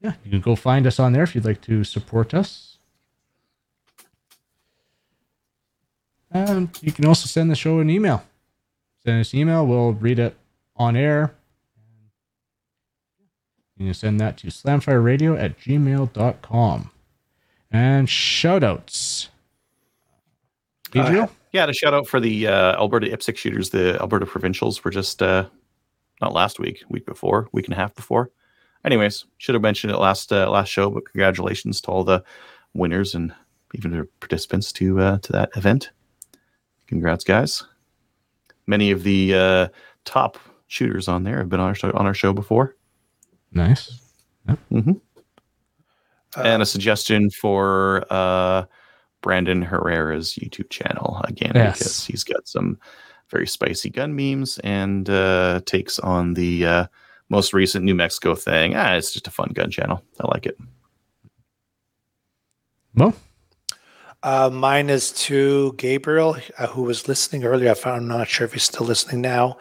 yeah, 0.00 0.14
you 0.24 0.30
can 0.30 0.40
go 0.40 0.56
find 0.56 0.86
us 0.86 0.98
on 0.98 1.12
there 1.12 1.22
if 1.22 1.34
you'd 1.34 1.44
like 1.44 1.60
to 1.62 1.84
support 1.84 2.34
us. 2.34 2.78
And 6.32 6.70
you 6.82 6.92
can 6.92 7.06
also 7.06 7.26
send 7.26 7.50
the 7.50 7.54
show 7.54 7.78
an 7.78 7.90
email. 7.90 8.24
Send 9.04 9.20
us 9.20 9.32
an 9.32 9.38
email, 9.38 9.66
we'll 9.66 9.92
read 9.92 10.18
it 10.18 10.36
on 10.74 10.96
air. 10.96 11.34
You 13.76 13.86
can 13.86 13.94
send 13.94 14.20
that 14.20 14.38
to 14.38 14.46
slamfireradio 14.48 15.38
at 15.40 15.58
gmail.com. 15.58 16.90
And 17.70 18.08
shout 18.08 18.64
outs. 18.64 19.28
Adriel? 20.94 21.30
Yeah, 21.52 21.66
to 21.66 21.72
shout 21.72 21.94
out 21.94 22.06
for 22.06 22.20
the 22.20 22.46
uh, 22.46 22.72
Alberta 22.76 23.06
IPSC 23.06 23.36
shooters. 23.36 23.70
The 23.70 23.98
Alberta 24.00 24.26
provincials 24.26 24.82
were 24.82 24.90
just 24.90 25.22
uh, 25.22 25.46
not 26.20 26.32
last 26.32 26.58
week, 26.58 26.82
week 26.88 27.06
before, 27.06 27.48
week 27.52 27.66
and 27.66 27.74
a 27.74 27.76
half 27.76 27.94
before. 27.94 28.30
Anyways, 28.84 29.24
should 29.38 29.54
have 29.54 29.62
mentioned 29.62 29.92
it 29.92 29.98
last 29.98 30.32
uh, 30.32 30.50
last 30.50 30.68
show, 30.68 30.90
but 30.90 31.04
congratulations 31.04 31.80
to 31.82 31.90
all 31.90 32.04
the 32.04 32.22
winners 32.72 33.14
and 33.14 33.34
even 33.74 33.90
the 33.90 34.08
participants 34.20 34.72
to 34.72 35.00
uh, 35.00 35.18
to 35.18 35.32
that 35.32 35.50
event. 35.56 35.90
Congrats, 36.86 37.24
guys! 37.24 37.64
Many 38.66 38.90
of 38.90 39.02
the 39.02 39.34
uh, 39.34 39.68
top 40.04 40.38
shooters 40.68 41.08
on 41.08 41.24
there 41.24 41.38
have 41.38 41.48
been 41.48 41.60
on 41.60 41.68
our 41.68 41.74
show, 41.74 41.90
on 41.92 42.06
our 42.06 42.14
show 42.14 42.32
before. 42.32 42.76
Nice. 43.56 43.98
hmm 44.70 44.92
Uh, 46.36 46.42
and 46.42 46.62
a 46.62 46.66
suggestion 46.66 47.30
for 47.30 48.04
uh, 48.10 48.64
Brandon 49.22 49.62
Herrera's 49.62 50.34
YouTube 50.34 50.68
channel 50.68 51.20
again 51.24 51.52
Yes. 51.54 51.78
because 51.78 52.04
he's 52.06 52.24
got 52.24 52.46
some 52.46 52.78
very 53.30 53.46
spicy 53.46 53.88
gun 53.90 54.14
memes 54.14 54.58
and 54.62 55.08
uh, 55.08 55.60
takes 55.64 55.98
on 55.98 56.34
the 56.34 56.66
uh, 56.66 56.86
most 57.30 57.52
recent 57.54 57.84
New 57.84 57.94
Mexico 57.94 58.34
thing. 58.34 58.74
Ah, 58.76 58.94
it's 58.94 59.12
just 59.12 59.26
a 59.26 59.30
fun 59.30 59.50
gun 59.54 59.70
channel. 59.70 60.02
I 60.20 60.26
like 60.28 60.46
it. 60.46 60.58
Well, 62.94 63.14
Uh, 64.22 64.50
mine 64.50 64.90
is 64.90 65.12
to 65.12 65.72
Gabriel, 65.76 66.36
uh, 66.58 66.66
who 66.68 66.82
was 66.82 67.06
listening 67.08 67.44
earlier. 67.44 67.70
I 67.70 67.74
found, 67.74 68.02
I'm 68.02 68.08
not 68.18 68.28
sure 68.28 68.44
if 68.46 68.52
he's 68.54 68.64
still 68.64 68.86
listening 68.86 69.20
now. 69.22 69.56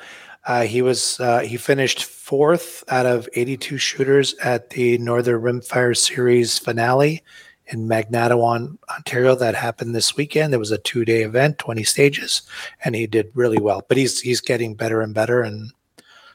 Uh, 0.45 0.63
he 0.63 0.81
was 0.81 1.19
uh, 1.19 1.39
he 1.39 1.57
finished 1.57 2.03
fourth 2.03 2.83
out 2.87 3.05
of 3.05 3.27
82 3.33 3.77
shooters 3.77 4.35
at 4.43 4.69
the 4.69 4.97
Northern 4.99 5.41
Rimfire 5.41 5.97
Series 5.97 6.59
finale 6.59 7.23
in 7.67 7.87
Magnatawan, 7.87 8.77
Ontario. 8.95 9.33
That 9.35 9.55
happened 9.55 9.95
this 9.95 10.15
weekend. 10.15 10.53
It 10.53 10.57
was 10.57 10.69
a 10.69 10.77
two 10.77 11.03
day 11.03 11.23
event, 11.23 11.57
20 11.57 11.83
stages, 11.83 12.43
and 12.83 12.93
he 12.93 13.07
did 13.07 13.31
really 13.33 13.57
well. 13.57 13.83
But 13.87 13.97
he's 13.97 14.21
he's 14.21 14.39
getting 14.39 14.75
better 14.75 15.01
and 15.01 15.15
better, 15.15 15.41
and 15.41 15.71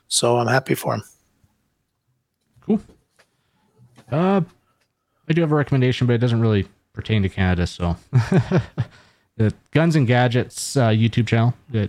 so 0.09 0.39
I'm 0.39 0.49
happy 0.49 0.75
for 0.75 0.95
him. 0.95 1.03
cool. 2.61 2.81
Uh, 4.11 4.41
I 5.29 5.33
do 5.33 5.41
have 5.41 5.53
a 5.53 5.55
recommendation, 5.55 6.09
but 6.09 6.15
it 6.15 6.19
doesn't 6.19 6.41
really 6.41 6.67
pertain 6.93 7.23
to 7.23 7.29
Canada. 7.29 7.69
So, 7.69 7.97
the 9.37 9.55
Guns 9.71 9.95
and 9.95 10.05
Gadgets 10.05 10.77
uh, 10.77 10.89
YouTube 10.89 11.29
channel. 11.29 11.55
I 11.73 11.89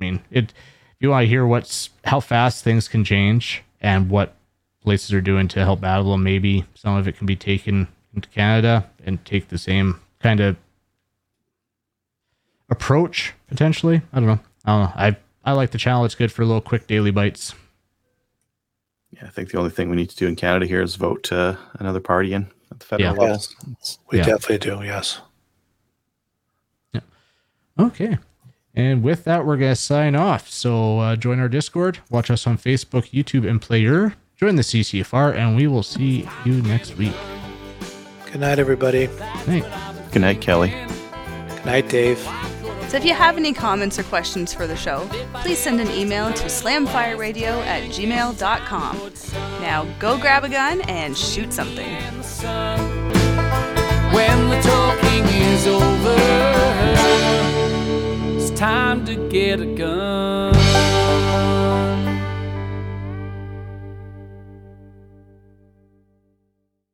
mean, 0.00 0.20
it. 0.32 0.52
If 1.00 1.04
you 1.04 1.10
want 1.12 1.22
to 1.22 1.28
hear 1.28 1.46
what's 1.46 1.88
how 2.04 2.20
fast 2.20 2.62
things 2.62 2.86
can 2.86 3.04
change 3.04 3.62
and 3.80 4.10
what 4.10 4.34
places 4.82 5.14
are 5.14 5.22
doing 5.22 5.48
to 5.48 5.60
help 5.64 5.80
battle 5.80 6.12
them, 6.12 6.22
maybe 6.22 6.66
some 6.74 6.94
of 6.94 7.08
it 7.08 7.16
can 7.16 7.26
be 7.26 7.36
taken 7.36 7.88
into 8.14 8.28
Canada 8.28 8.86
and 9.06 9.24
take 9.24 9.48
the 9.48 9.56
same 9.56 9.98
kind 10.18 10.40
of 10.40 10.56
approach 12.68 13.32
potentially. 13.48 14.02
I 14.12 14.20
don't 14.20 14.26
know. 14.28 14.40
I 14.66 14.72
don't 14.72 14.82
know. 14.82 14.92
I 14.94 15.16
I 15.42 15.52
like 15.52 15.70
the 15.70 15.78
channel. 15.78 16.04
It's 16.04 16.14
good 16.14 16.30
for 16.30 16.42
a 16.42 16.44
little 16.44 16.60
quick 16.60 16.86
daily 16.86 17.10
bites. 17.10 17.54
Yeah, 19.12 19.24
I 19.24 19.30
think 19.30 19.50
the 19.52 19.58
only 19.58 19.70
thing 19.70 19.88
we 19.88 19.96
need 19.96 20.10
to 20.10 20.16
do 20.16 20.26
in 20.26 20.36
Canada 20.36 20.66
here 20.66 20.82
is 20.82 20.96
vote 20.96 21.32
uh, 21.32 21.56
another 21.78 22.00
party 22.00 22.34
in 22.34 22.46
at 22.70 22.78
the 22.78 22.84
federal 22.84 23.14
Yeah. 23.14 23.22
level. 23.22 23.42
Yes. 23.78 23.98
We 24.10 24.18
Yeah. 24.18 24.24
definitely 24.24 24.58
do. 24.58 24.82
Yes. 24.84 25.22
Yeah. 26.92 27.00
Okay. 27.78 28.18
And 28.74 29.02
with 29.02 29.24
that, 29.24 29.44
we're 29.44 29.56
going 29.56 29.72
to 29.72 29.76
sign 29.76 30.14
off. 30.14 30.48
So 30.48 31.00
uh, 31.00 31.16
join 31.16 31.40
our 31.40 31.48
Discord, 31.48 31.98
watch 32.08 32.30
us 32.30 32.46
on 32.46 32.56
Facebook, 32.56 33.10
YouTube, 33.10 33.48
and 33.48 33.60
Player. 33.60 34.14
Join 34.36 34.56
the 34.56 34.62
CCFR, 34.62 35.34
and 35.34 35.56
we 35.56 35.66
will 35.66 35.82
see 35.82 36.26
you 36.44 36.62
next 36.62 36.96
week. 36.96 37.12
Good 38.26 38.40
night, 38.40 38.58
everybody. 38.58 39.08
Night. 39.46 39.64
Good 40.12 40.22
night, 40.22 40.40
Kelly. 40.40 40.70
Good 40.70 41.66
night, 41.66 41.88
Dave. 41.88 42.18
So 42.88 42.96
if 42.96 43.04
you 43.04 43.14
have 43.14 43.36
any 43.36 43.52
comments 43.52 43.98
or 43.98 44.02
questions 44.04 44.52
for 44.52 44.66
the 44.66 44.74
show, 44.74 45.06
please 45.34 45.58
send 45.58 45.80
an 45.80 45.90
email 45.92 46.32
to 46.32 46.44
slamfireradio 46.46 47.64
at 47.64 47.84
gmail.com. 47.90 49.12
Now 49.60 49.84
go 50.00 50.18
grab 50.18 50.42
a 50.42 50.48
gun 50.48 50.80
and 50.82 51.16
shoot 51.16 51.52
something 51.52 51.86
time 58.60 59.06
to 59.06 59.16
get 59.30 59.58
a 59.58 59.64
gun. 59.64 60.59